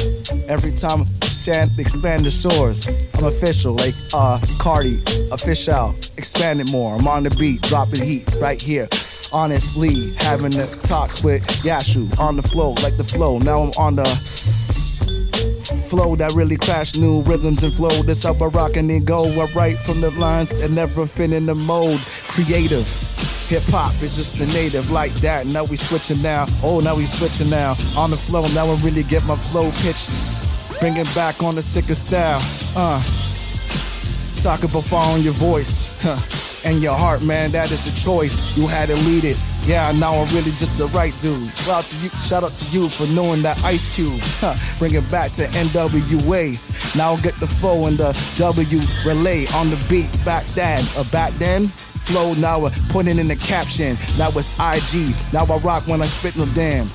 Every 0.48 0.72
time 0.72 1.06
expand 1.78 2.24
the 2.24 2.30
shores. 2.30 2.88
I'm 3.14 3.24
official, 3.24 3.74
like 3.74 3.94
uh 4.12 4.40
Cardi, 4.58 4.98
official. 5.30 5.94
Expanding 6.16 6.66
more. 6.72 6.96
I'm 6.96 7.06
on 7.06 7.22
the 7.22 7.30
beat, 7.30 7.62
dropping 7.62 8.02
heat 8.02 8.26
right 8.40 8.60
here. 8.60 8.88
Honestly, 9.32 10.12
having 10.14 10.50
the 10.50 10.66
talks 10.84 11.22
with 11.22 11.42
Yashu 11.62 12.18
on 12.18 12.36
the 12.36 12.42
flow, 12.42 12.70
like 12.82 12.96
the 12.96 13.04
flow. 13.04 13.38
Now 13.38 13.60
I'm 13.60 13.70
on 13.78 13.96
the 13.96 14.04
flow 15.88 16.16
that 16.16 16.32
really 16.34 16.56
crash 16.56 16.96
new 16.96 17.22
rhythms 17.22 17.62
and 17.62 17.72
flow. 17.72 18.02
This 18.02 18.24
how 18.24 18.34
I 18.34 18.46
rock 18.46 18.76
and 18.76 18.90
then 18.90 19.04
go. 19.04 19.22
I 19.24 19.46
write 19.54 19.78
from 19.78 20.00
the 20.00 20.10
lines 20.12 20.50
and 20.50 20.74
never 20.74 21.06
fit 21.06 21.32
in 21.32 21.46
the 21.46 21.54
mold. 21.54 22.00
Creative. 22.28 23.15
Hip 23.48 23.62
hop 23.66 23.94
is 24.02 24.16
just 24.16 24.38
the 24.38 24.46
native 24.46 24.90
like 24.90 25.12
that. 25.22 25.46
Now 25.46 25.62
we 25.64 25.76
switching 25.76 26.20
now. 26.20 26.46
Oh, 26.64 26.80
now 26.80 26.96
we 26.96 27.06
switching 27.06 27.48
now. 27.48 27.76
On 27.96 28.10
the 28.10 28.16
flow, 28.16 28.42
now 28.54 28.66
I 28.66 28.74
really 28.82 29.04
get 29.04 29.24
my 29.24 29.36
flow 29.36 29.70
pitch. 29.82 30.10
Bring 30.80 30.96
it 30.96 31.06
back 31.14 31.42
on 31.44 31.54
the 31.54 31.62
sicker 31.62 31.94
style. 31.94 32.40
Uh. 32.76 32.98
Talk 34.42 34.64
about 34.64 34.84
following 34.84 35.22
your 35.22 35.32
voice 35.32 35.96
huh. 36.02 36.18
and 36.68 36.82
your 36.82 36.94
heart, 36.94 37.22
man. 37.22 37.52
That 37.52 37.70
is 37.70 37.86
a 37.86 37.94
choice. 37.94 38.58
You 38.58 38.66
had 38.66 38.88
to 38.88 38.96
lead 39.06 39.22
it. 39.22 39.38
Yeah, 39.62 39.92
now 39.92 40.14
I'm 40.14 40.26
really 40.34 40.50
just 40.52 40.76
the 40.76 40.86
right 40.86 41.14
dude. 41.20 41.48
Shout 41.54 41.78
out 41.78 41.86
to 41.86 41.96
you, 42.02 42.08
shout 42.10 42.42
out 42.42 42.54
to 42.54 42.66
you 42.70 42.88
for 42.88 43.06
knowing 43.06 43.42
that 43.42 43.62
Ice 43.64 43.94
Cube. 43.94 44.20
Huh. 44.42 44.54
Bring 44.78 44.94
it 44.94 45.08
back 45.10 45.30
to 45.32 45.46
NWA. 45.46 46.58
Now 46.96 47.16
get 47.16 47.34
the 47.38 47.46
flow 47.46 47.86
and 47.86 47.96
the 47.96 48.10
W 48.38 48.80
relay 49.06 49.46
on 49.54 49.70
the 49.70 49.86
beat. 49.88 50.10
Back 50.24 50.46
then, 50.46 50.82
uh, 50.96 51.04
back 51.10 51.32
then, 51.34 51.70
flow. 52.06 52.34
Now 52.34 52.66
I 52.66 52.70
put 52.90 53.06
it 53.06 53.18
in 53.18 53.28
the 53.28 53.36
caption. 53.36 53.96
Now 54.18 54.30
it's 54.30 54.54
IG. 54.58 55.14
Now 55.32 55.44
I 55.44 55.58
rock 55.58 55.86
when 55.86 56.00
I 56.00 56.06
spit 56.06 56.36
no 56.36 56.46
damn. 56.54 56.88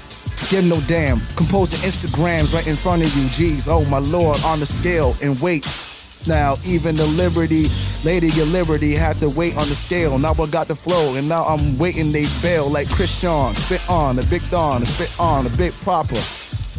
Give 0.50 0.66
no 0.66 0.80
damn. 0.88 1.20
Composing 1.36 1.80
Instagrams 1.80 2.54
right 2.54 2.68
in 2.68 2.76
front 2.76 3.04
of 3.04 3.16
you. 3.16 3.26
Jeez, 3.26 3.68
oh 3.70 3.86
my 3.86 4.00
lord, 4.00 4.40
on 4.44 4.60
the 4.60 4.66
scale 4.66 5.16
and 5.22 5.40
weights. 5.40 5.92
Now, 6.28 6.58
even 6.66 6.96
the 6.96 7.08
Liberty, 7.08 7.66
Lady 8.06 8.28
of 8.42 8.48
Liberty 8.50 8.94
had 8.94 9.20
to 9.22 9.30
wait 9.30 9.58
on 9.58 9.68
the 9.68 9.76
scale. 9.76 10.20
Now 10.20 10.34
I 10.34 10.46
got 10.46 10.68
the 10.68 10.76
flow, 10.76 11.16
and 11.16 11.28
now 11.28 11.44
I'm 11.46 11.78
waiting 11.80 12.12
they 12.12 12.28
bail 12.42 12.70
like 12.70 12.90
Christian. 12.90 13.52
Spit 13.54 13.82
on, 13.90 14.20
a 14.20 14.24
big 14.24 14.48
Don, 14.52 14.84
a 14.84 14.86
spit 14.86 15.12
on, 15.20 15.48
a 15.48 15.50
big 15.58 15.74
proper. 15.82 16.20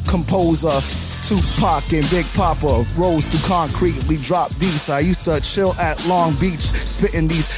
Composer, 0.08 0.80
Tupac 1.26 1.92
and 1.92 2.08
Big 2.10 2.26
Poppa 2.34 2.84
rose 2.96 3.26
to 3.28 3.48
concrete. 3.48 4.02
We 4.08 4.16
drop 4.18 4.50
these. 4.54 4.90
I 4.90 5.00
used 5.00 5.24
to 5.24 5.40
chill 5.40 5.72
at 5.74 6.04
Long 6.06 6.34
Beach, 6.40 6.60
spitting 6.60 7.28
these 7.28 7.48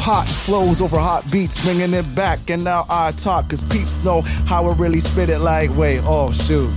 hot 0.00 0.26
flows 0.26 0.80
over 0.80 0.98
hot 0.98 1.30
beats, 1.30 1.62
bringing 1.64 1.92
it 1.94 2.14
back. 2.14 2.50
And 2.50 2.64
now 2.64 2.86
I 2.88 3.12
talk, 3.12 3.48
cause 3.50 3.64
peeps 3.64 4.02
know 4.04 4.22
how 4.22 4.66
I 4.66 4.74
really 4.74 5.00
spit 5.00 5.28
it 5.28 5.40
like, 5.40 5.70
wait, 5.76 6.00
oh 6.04 6.32
shoot. 6.32 6.70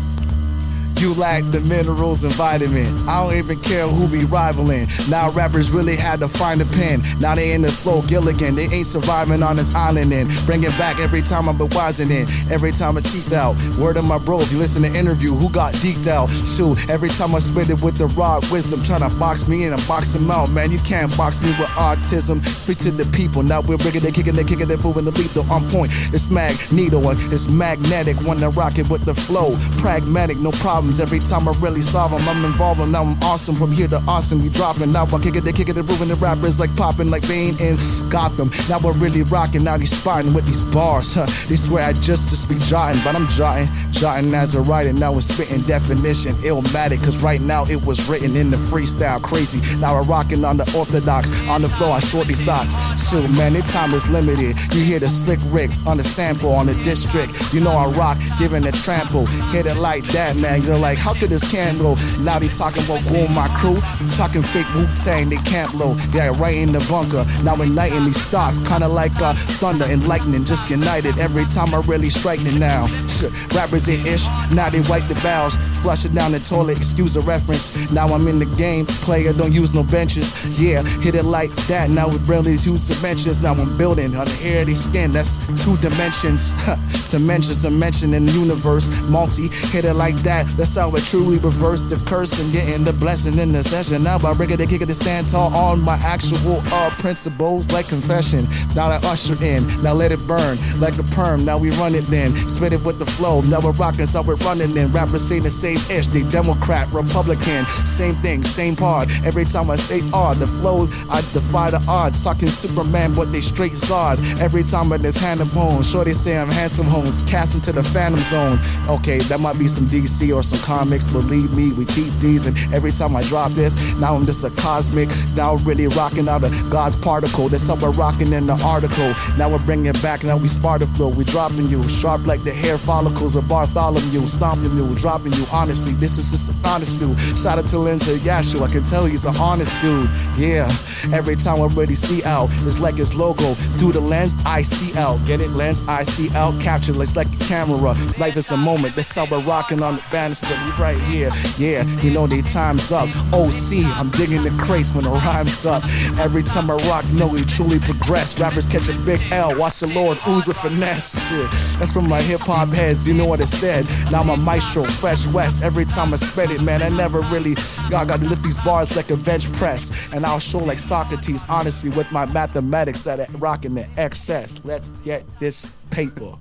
You 0.97 1.13
lack 1.13 1.43
the 1.51 1.59
minerals 1.61 2.23
and 2.23 2.33
vitamin. 2.33 2.95
I 3.07 3.23
don't 3.23 3.35
even 3.35 3.59
care 3.59 3.87
who 3.87 4.07
be 4.07 4.25
rivaling. 4.25 4.87
Now 5.09 5.31
rappers 5.31 5.71
really 5.71 5.95
had 5.95 6.19
to 6.19 6.27
find 6.27 6.61
a 6.61 6.65
pen. 6.65 7.01
Now 7.19 7.35
they 7.35 7.53
in 7.53 7.61
the 7.61 7.71
flow 7.71 8.01
Gilligan. 8.03 8.55
They 8.55 8.65
ain't 8.65 8.87
surviving 8.87 9.43
on 9.43 9.57
this 9.57 9.73
island 9.75 10.13
and 10.13 10.29
bring 10.45 10.63
it 10.63 10.77
back 10.77 10.99
every 10.99 11.21
time 11.21 11.49
I'm 11.49 11.57
wising 11.57 12.09
in. 12.09 12.27
Every 12.51 12.71
time 12.71 12.97
I 12.97 13.01
cheap 13.01 13.31
out. 13.31 13.55
Word 13.77 13.97
of 13.97 14.05
my 14.05 14.17
bro, 14.17 14.41
if 14.41 14.51
you 14.51 14.59
listen 14.59 14.83
to 14.83 14.93
interview, 14.93 15.33
who 15.33 15.49
got 15.49 15.73
deeked 15.75 16.07
out? 16.07 16.29
Shoot, 16.29 16.89
every 16.89 17.09
time 17.09 17.35
I 17.35 17.39
spit 17.39 17.69
it 17.69 17.81
with 17.81 17.97
the 17.97 18.07
raw 18.07 18.39
wisdom, 18.51 18.83
trying 18.83 19.09
to 19.09 19.15
box 19.17 19.47
me 19.47 19.63
in 19.63 19.73
and 19.73 19.87
box 19.87 20.13
him 20.13 20.29
out, 20.29 20.49
man. 20.51 20.71
You 20.71 20.79
can't 20.79 21.15
box 21.17 21.41
me 21.41 21.49
with 21.49 21.69
autism. 21.69 22.43
Speak 22.45 22.77
to 22.79 22.91
the 22.91 23.05
people. 23.17 23.43
Now 23.43 23.61
we're 23.61 23.77
bringing 23.77 24.05
it, 24.05 24.13
kicking 24.13 24.37
it, 24.37 24.47
kicking 24.47 24.69
it, 24.69 24.83
moving 24.83 25.05
the 25.05 25.11
though 25.33 25.41
on 25.53 25.63
point. 25.69 25.91
It's 26.13 26.29
magneto, 26.29 27.01
it's 27.11 27.47
magnetic 27.47 28.17
I 28.43 28.47
rock 28.47 28.77
it 28.77 28.89
with 28.89 29.05
the 29.05 29.13
flow. 29.13 29.55
Pragmatic, 29.77 30.37
no 30.37 30.51
problems. 30.84 30.99
Every 30.99 31.19
time 31.19 31.47
I 31.47 31.53
really 31.60 31.81
solve 31.81 32.11
them, 32.11 32.27
I'm 32.27 32.43
involved. 32.43 32.81
and 32.81 32.91
Now 32.91 33.03
I'm 33.03 33.22
awesome 33.23 33.55
from 33.55 33.72
here 33.72 33.88
to 33.88 34.01
awesome. 34.07 34.41
We 34.41 34.49
dropping 34.49 34.91
now. 34.91 35.05
I'm 35.05 35.22
kicking 35.22 35.45
it, 35.47 35.55
kicking 35.55 35.77
it, 35.77 35.85
moving 35.85 36.10
the 36.10 36.15
rappers 36.15 36.60
like 36.60 36.76
popping 36.76 37.10
like 37.10 37.26
Bane 37.27 37.55
in 37.60 37.77
Gotham. 38.10 38.51
Now 38.68 38.80
we're 38.80 38.93
really 38.93 39.23
rocking. 39.23 39.64
Now 39.64 39.77
these 39.77 39.97
spotting 39.97 40.34
with 40.34 40.45
these 40.45 40.61
bars. 40.61 41.14
Huh. 41.14 41.26
They 41.47 41.55
swear 41.55 41.84
I 41.84 41.93
just 41.93 42.30
to 42.30 42.35
speak 42.35 42.60
jotting, 42.60 43.01
but 43.03 43.15
I'm 43.15 43.27
jotting, 43.27 43.68
jotting 43.91 44.34
as 44.34 44.55
a 44.55 44.61
writer. 44.61 44.91
Now 44.91 45.15
it's 45.15 45.27
spitting 45.27 45.61
definition, 45.61 46.34
illmatic. 46.43 47.03
Cause 47.03 47.23
right 47.23 47.41
now 47.41 47.65
it 47.65 47.81
was 47.85 48.10
written 48.10 48.35
in 48.35 48.49
the 48.49 48.57
freestyle, 48.57 49.22
crazy. 49.22 49.60
Now 49.77 49.95
we're 49.95 50.03
rocking 50.03 50.43
on 50.43 50.57
the 50.57 50.65
orthodox. 50.76 51.30
On 51.47 51.61
the 51.61 51.69
floor, 51.69 51.91
I 51.91 51.99
sort 51.99 52.27
these 52.27 52.41
thoughts. 52.41 52.73
Shoot, 53.10 53.30
man, 53.31 53.53
this 53.53 53.72
time 53.72 53.93
is 53.93 54.10
limited. 54.10 54.57
You 54.73 54.84
hear 54.84 54.99
the 54.99 55.10
slick 55.10 55.39
Rick 55.47 55.72
on 55.85 55.97
the 55.97 56.03
sample 56.03 56.51
on 56.51 56.65
the 56.65 56.76
district. 56.84 57.53
You 57.53 57.61
know 57.61 57.72
I 57.72 57.85
rock, 57.88 58.18
giving 58.38 58.65
a 58.65 58.72
trample. 58.72 59.26
Hit 59.53 59.65
it 59.65 59.77
like 59.77 60.03
that, 60.05 60.35
man. 60.35 60.61
You 60.64 60.72
They're 60.73 60.81
like, 60.81 60.97
how 60.97 61.13
could 61.13 61.29
this 61.29 61.47
can 61.51 61.77
go? 61.77 61.93
Now 62.21 62.39
they 62.39 62.47
talking 62.47 62.83
about 62.85 63.03
going 63.05 63.31
my 63.31 63.47
crew, 63.49 63.77
talking 64.15 64.41
fake 64.41 64.65
Wu 64.73 64.87
Tang, 64.95 65.29
they 65.29 65.37
can't 65.37 65.71
blow. 65.71 65.95
Yeah, 66.11 66.33
right 66.41 66.55
in 66.55 66.71
the 66.71 66.79
bunker. 66.89 67.27
Now 67.43 67.61
igniting 67.61 68.05
these 68.05 68.23
thoughts, 68.25 68.57
kinda 68.59 68.87
like 68.87 69.15
uh, 69.21 69.35
thunder 69.35 69.85
and 69.85 70.07
lightning, 70.07 70.43
just 70.45 70.71
united. 70.71 71.19
Every 71.19 71.45
time 71.45 71.75
I 71.75 71.81
really 71.81 72.09
strike 72.09 72.39
it 72.41 72.55
now. 72.55 72.87
Rappers 73.55 73.87
ain't 73.87 74.07
ish, 74.07 74.25
now 74.51 74.71
they 74.71 74.81
wipe 74.89 75.07
the 75.07 75.13
bows, 75.21 75.57
flush 75.84 76.05
it 76.05 76.14
down 76.14 76.31
the 76.31 76.39
toilet, 76.39 76.77
excuse 76.77 77.14
the 77.14 77.22
reference. 77.22 77.91
Now 77.91 78.07
I'm 78.07 78.26
in 78.27 78.39
the 78.39 78.45
game, 78.55 78.85
player 78.85 79.34
don't 79.34 79.53
use 79.53 79.73
no 79.73 79.84
benches. 79.84 80.27
Yeah, 80.60 80.81
hit 81.03 81.14
it 81.14 81.26
like 81.26 81.51
that. 81.68 81.89
Now 81.89 82.07
with 82.07 82.26
these 82.45 82.64
huge 82.64 82.88
dimensions. 82.88 83.41
Now 83.41 83.53
I'm 83.53 83.77
building 83.77 84.15
on 84.15 84.26
the 84.26 84.39
air 84.43 84.61
of 84.64 84.77
skin. 84.77 85.11
That's 85.11 85.38
two 85.61 85.76
dimensions. 85.77 86.53
dimensions, 87.11 87.61
dimension 87.64 88.14
in 88.14 88.26
the 88.26 88.31
universe. 88.31 88.89
Multi, 89.01 89.49
hit 89.49 89.85
it 89.85 89.93
like 89.93 90.15
that. 90.23 90.47
That's 90.57 90.76
how 90.76 90.89
I 90.95 90.99
truly 91.01 91.38
reverse 91.38 91.81
the 91.81 91.97
curse 92.07 92.39
and 92.39 92.51
getting 92.53 92.84
the 92.84 92.93
blessing 92.93 93.38
in 93.38 93.51
the 93.51 93.61
session. 93.61 94.03
Now 94.03 94.18
I 94.18 94.34
bring 94.34 94.51
it, 94.51 94.60
kick 94.69 94.81
it, 94.81 94.85
to 94.88 94.93
stand 94.93 95.27
tall 95.30 95.53
on 95.53 95.81
my 95.81 95.95
actual 95.97 96.61
uh, 96.72 96.89
principles 96.91 97.69
like 97.72 97.88
confession. 97.88 98.47
Now 98.76 98.89
I 98.89 98.95
usher 99.03 99.35
in, 99.43 99.68
now 99.84 99.93
let 99.93 100.11
it 100.11 100.26
burn 100.27 100.57
like 100.80 100.97
a 100.97 101.03
perm. 101.03 101.43
Now 101.45 101.57
we 101.57 101.72
run 101.72 101.93
it 101.95 102.05
then, 102.07 102.35
spit 102.35 102.73
it 102.73 102.84
with 102.85 102.99
the 102.99 103.05
flow. 103.05 103.41
Now 103.41 103.60
we're 103.60 103.72
rocking, 103.72 104.05
so 104.05 104.22
we're 104.22 104.35
running 104.35 104.76
in. 104.77 104.91
Rappers 104.91 105.27
say 105.27 105.39
the 105.39 105.51
same 105.51 105.72
ish, 105.89 106.07
they 106.07 106.23
Democrat, 106.23 106.87
Republican, 106.91 107.65
same 107.65 108.15
thing, 108.15 108.41
same 108.41 108.75
part. 108.75 109.09
Every 109.25 109.45
time 109.45 109.69
I 109.69 109.75
say 109.75 110.01
odd, 110.13 110.37
the 110.37 110.47
flow, 110.47 110.87
I 111.09 111.21
defy 111.33 111.71
the 111.71 111.83
odds. 111.87 112.23
Talking 112.23 112.47
Superman, 112.47 113.13
but 113.13 113.31
they 113.31 113.41
straight 113.41 113.73
Zod. 113.73 114.17
Every 114.39 114.63
time 114.63 114.91
I 114.93 114.97
this 114.97 115.17
hand 115.17 115.41
of 115.41 115.53
bone, 115.53 115.83
sure 115.83 116.03
they 116.03 116.13
say 116.13 116.37
I'm 116.37 116.49
handsome 116.49 116.87
homes, 116.87 117.21
cast 117.23 117.55
into 117.55 117.71
the 117.71 117.83
phantom 117.83 118.21
zone. 118.21 118.59
Okay, 118.87 119.19
that 119.19 119.39
might 119.39 119.59
be 119.59 119.67
some 119.67 119.85
DC 119.85 120.35
or 120.35 120.43
some 120.43 120.59
comics. 120.59 121.07
Believe 121.07 121.53
me, 121.53 121.71
we 121.73 121.85
keep 121.85 122.13
these, 122.19 122.45
and 122.45 122.57
every 122.73 122.91
time 122.91 123.15
I 123.15 123.23
drop 123.23 123.51
this, 123.51 123.93
now 123.95 124.15
I'm 124.15 124.25
just 124.25 124.43
a 124.43 124.49
cosmic. 124.49 125.09
Now 125.35 125.55
really 125.57 125.87
rocking 125.87 126.27
out 126.29 126.43
of 126.43 126.69
God's 126.69 126.95
particle. 126.95 127.49
That's 127.49 127.67
how 127.67 127.75
we're 127.75 127.91
rocking 127.91 128.33
in 128.33 128.47
the 128.47 128.55
article. 128.63 129.13
Now 129.37 129.49
we're 129.49 129.65
bringing 129.65 129.87
it 129.87 130.01
back. 130.01 130.23
Now 130.23 130.37
we 130.37 130.47
Sparta 130.47 130.87
flow. 130.87 131.09
We 131.09 131.23
dropping 131.23 131.67
you 131.67 131.87
sharp 131.89 132.25
like 132.25 132.43
the 132.43 132.53
hair 132.53 132.77
follicles 132.77 133.35
of 133.35 133.47
Bartholomew. 133.47 134.27
Stomping 134.27 134.75
you, 134.77 134.95
dropping 134.95 135.33
you. 135.33 135.45
Honestly, 135.64 135.94
this 135.94 136.18
is 136.18 136.30
just 136.30 136.49
an 136.49 136.56
honest 136.65 136.99
dude. 136.99 137.18
Shout 137.40 137.57
out 137.57 137.65
to 137.68 137.80
Lindsay 137.80 138.18
Yashu. 138.18 138.61
I 138.61 138.69
can 138.69 138.84
tell 138.84 139.06
he's 139.06 139.23
an 139.23 139.38
honest 139.38 139.73
dude. 139.80 140.10
Yeah. 140.38 140.68
Every 141.14 141.38
time 141.38 141.61
I 141.61 141.68
really 141.68 141.95
see 141.95 142.22
out, 142.26 142.49
it's 142.68 142.81
like 142.81 142.95
his 142.95 143.15
logo. 143.15 143.53
Through 143.80 143.94
the 143.94 144.02
lens, 144.02 144.35
I 144.45 144.61
see 144.61 144.94
out. 144.98 145.26
Get 145.26 145.40
it? 145.40 145.52
Lens, 145.52 145.81
I 145.88 146.03
see 146.03 146.30
out. 146.35 146.60
Capture. 146.60 147.02
It's 147.02 147.15
like 147.15 147.27
a 147.27 147.45
camera. 147.45 147.95
Life 148.18 148.35
is 148.35 148.52
a 148.52 148.57
moment. 148.57 148.94
That's 148.94 149.15
how 149.15 149.26
we're 149.26 149.40
rocking 149.40 149.81
on 149.81 149.95
the 149.95 150.03
banister. 150.11 150.49
We 150.49 150.72
right 150.72 150.99
here. 151.03 151.31
Yeah. 151.57 151.85
You 152.02 152.11
know 152.11 152.27
they 152.27 152.41
time's 152.41 152.91
up. 152.91 153.07
OC. 153.31 153.85
I'm 153.85 154.10
digging 154.10 154.44
the 154.44 154.53
crates 154.60 154.94
when 154.94 155.06
the 155.06 155.11
rhyme's 155.11 155.65
up. 155.65 155.85
Every 156.19 156.44
time 156.44 156.69
I 156.69 156.76
rock, 156.90 157.06
know 157.14 157.27
we 157.27 157.41
truly 157.45 157.80
progress. 157.80 158.38
Rappers 158.38 158.65
catch 158.65 158.90
a 158.90 158.99
big 159.06 159.22
L. 159.31 159.57
Watch 159.57 159.80
the 159.80 159.88
Lord 159.88 160.18
ooze 160.27 160.45
with 160.45 160.57
finesse. 160.57 161.30
Shit. 161.30 161.80
That's 161.80 161.94
from 161.94 162.10
my 162.10 162.22
hip 162.22 162.41
hop 162.41 162.68
heads. 162.68 163.07
You 163.07 163.14
know 163.14 163.26
what 163.26 163.40
instead. 163.40 163.88
Now 164.11 164.19
I'm 164.19 164.30
a 164.30 164.35
maestro, 164.35 164.84
fresh 164.84 165.26
west. 165.27 165.52
Every 165.61 165.85
time 165.85 166.13
I 166.13 166.17
spit 166.17 166.51
it, 166.51 166.61
man, 166.61 166.81
I 166.81 166.89
never 166.89 167.21
really. 167.21 167.55
I 167.93 168.05
gotta 168.05 168.25
lift 168.25 168.43
these 168.43 168.57
bars 168.57 168.95
like 168.95 169.11
a 169.11 169.17
bench 169.17 169.51
press. 169.53 170.11
And 170.13 170.25
I'll 170.25 170.39
show 170.39 170.59
like 170.59 170.80
Socrates, 170.80 171.45
honestly, 171.49 171.89
with 171.89 172.11
my 172.11 172.25
mathematics 172.25 173.01
that 173.03 173.19
are 173.19 173.27
rocking 173.38 173.75
the 173.75 173.88
excess. 173.97 174.59
Let's 174.63 174.89
get 175.03 175.23
this 175.39 175.67
paper. 175.91 176.35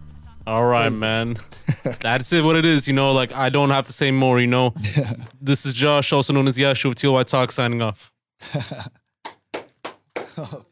All 0.47 0.66
right, 0.66 0.90
man. 0.90 1.36
That's 2.01 2.32
it. 2.32 2.43
What 2.44 2.56
it 2.56 2.64
is, 2.64 2.89
you 2.89 2.94
know. 2.94 3.12
Like 3.12 3.32
I 3.32 3.48
don't 3.48 3.70
have 3.70 3.86
to 3.86 3.93
say 3.93 4.10
more. 4.10 4.40
You 4.40 4.47
know. 4.47 4.74
this 5.40 5.66
is 5.66 5.74
Josh, 5.74 6.12
also 6.12 6.32
known 6.32 6.48
as 6.48 6.59
Yashu 6.59 6.86
of 6.86 6.94
TLOY 6.94 7.24
Talk, 7.24 7.52
signing 7.52 7.82
off. 7.82 8.12
oh, 10.39 10.64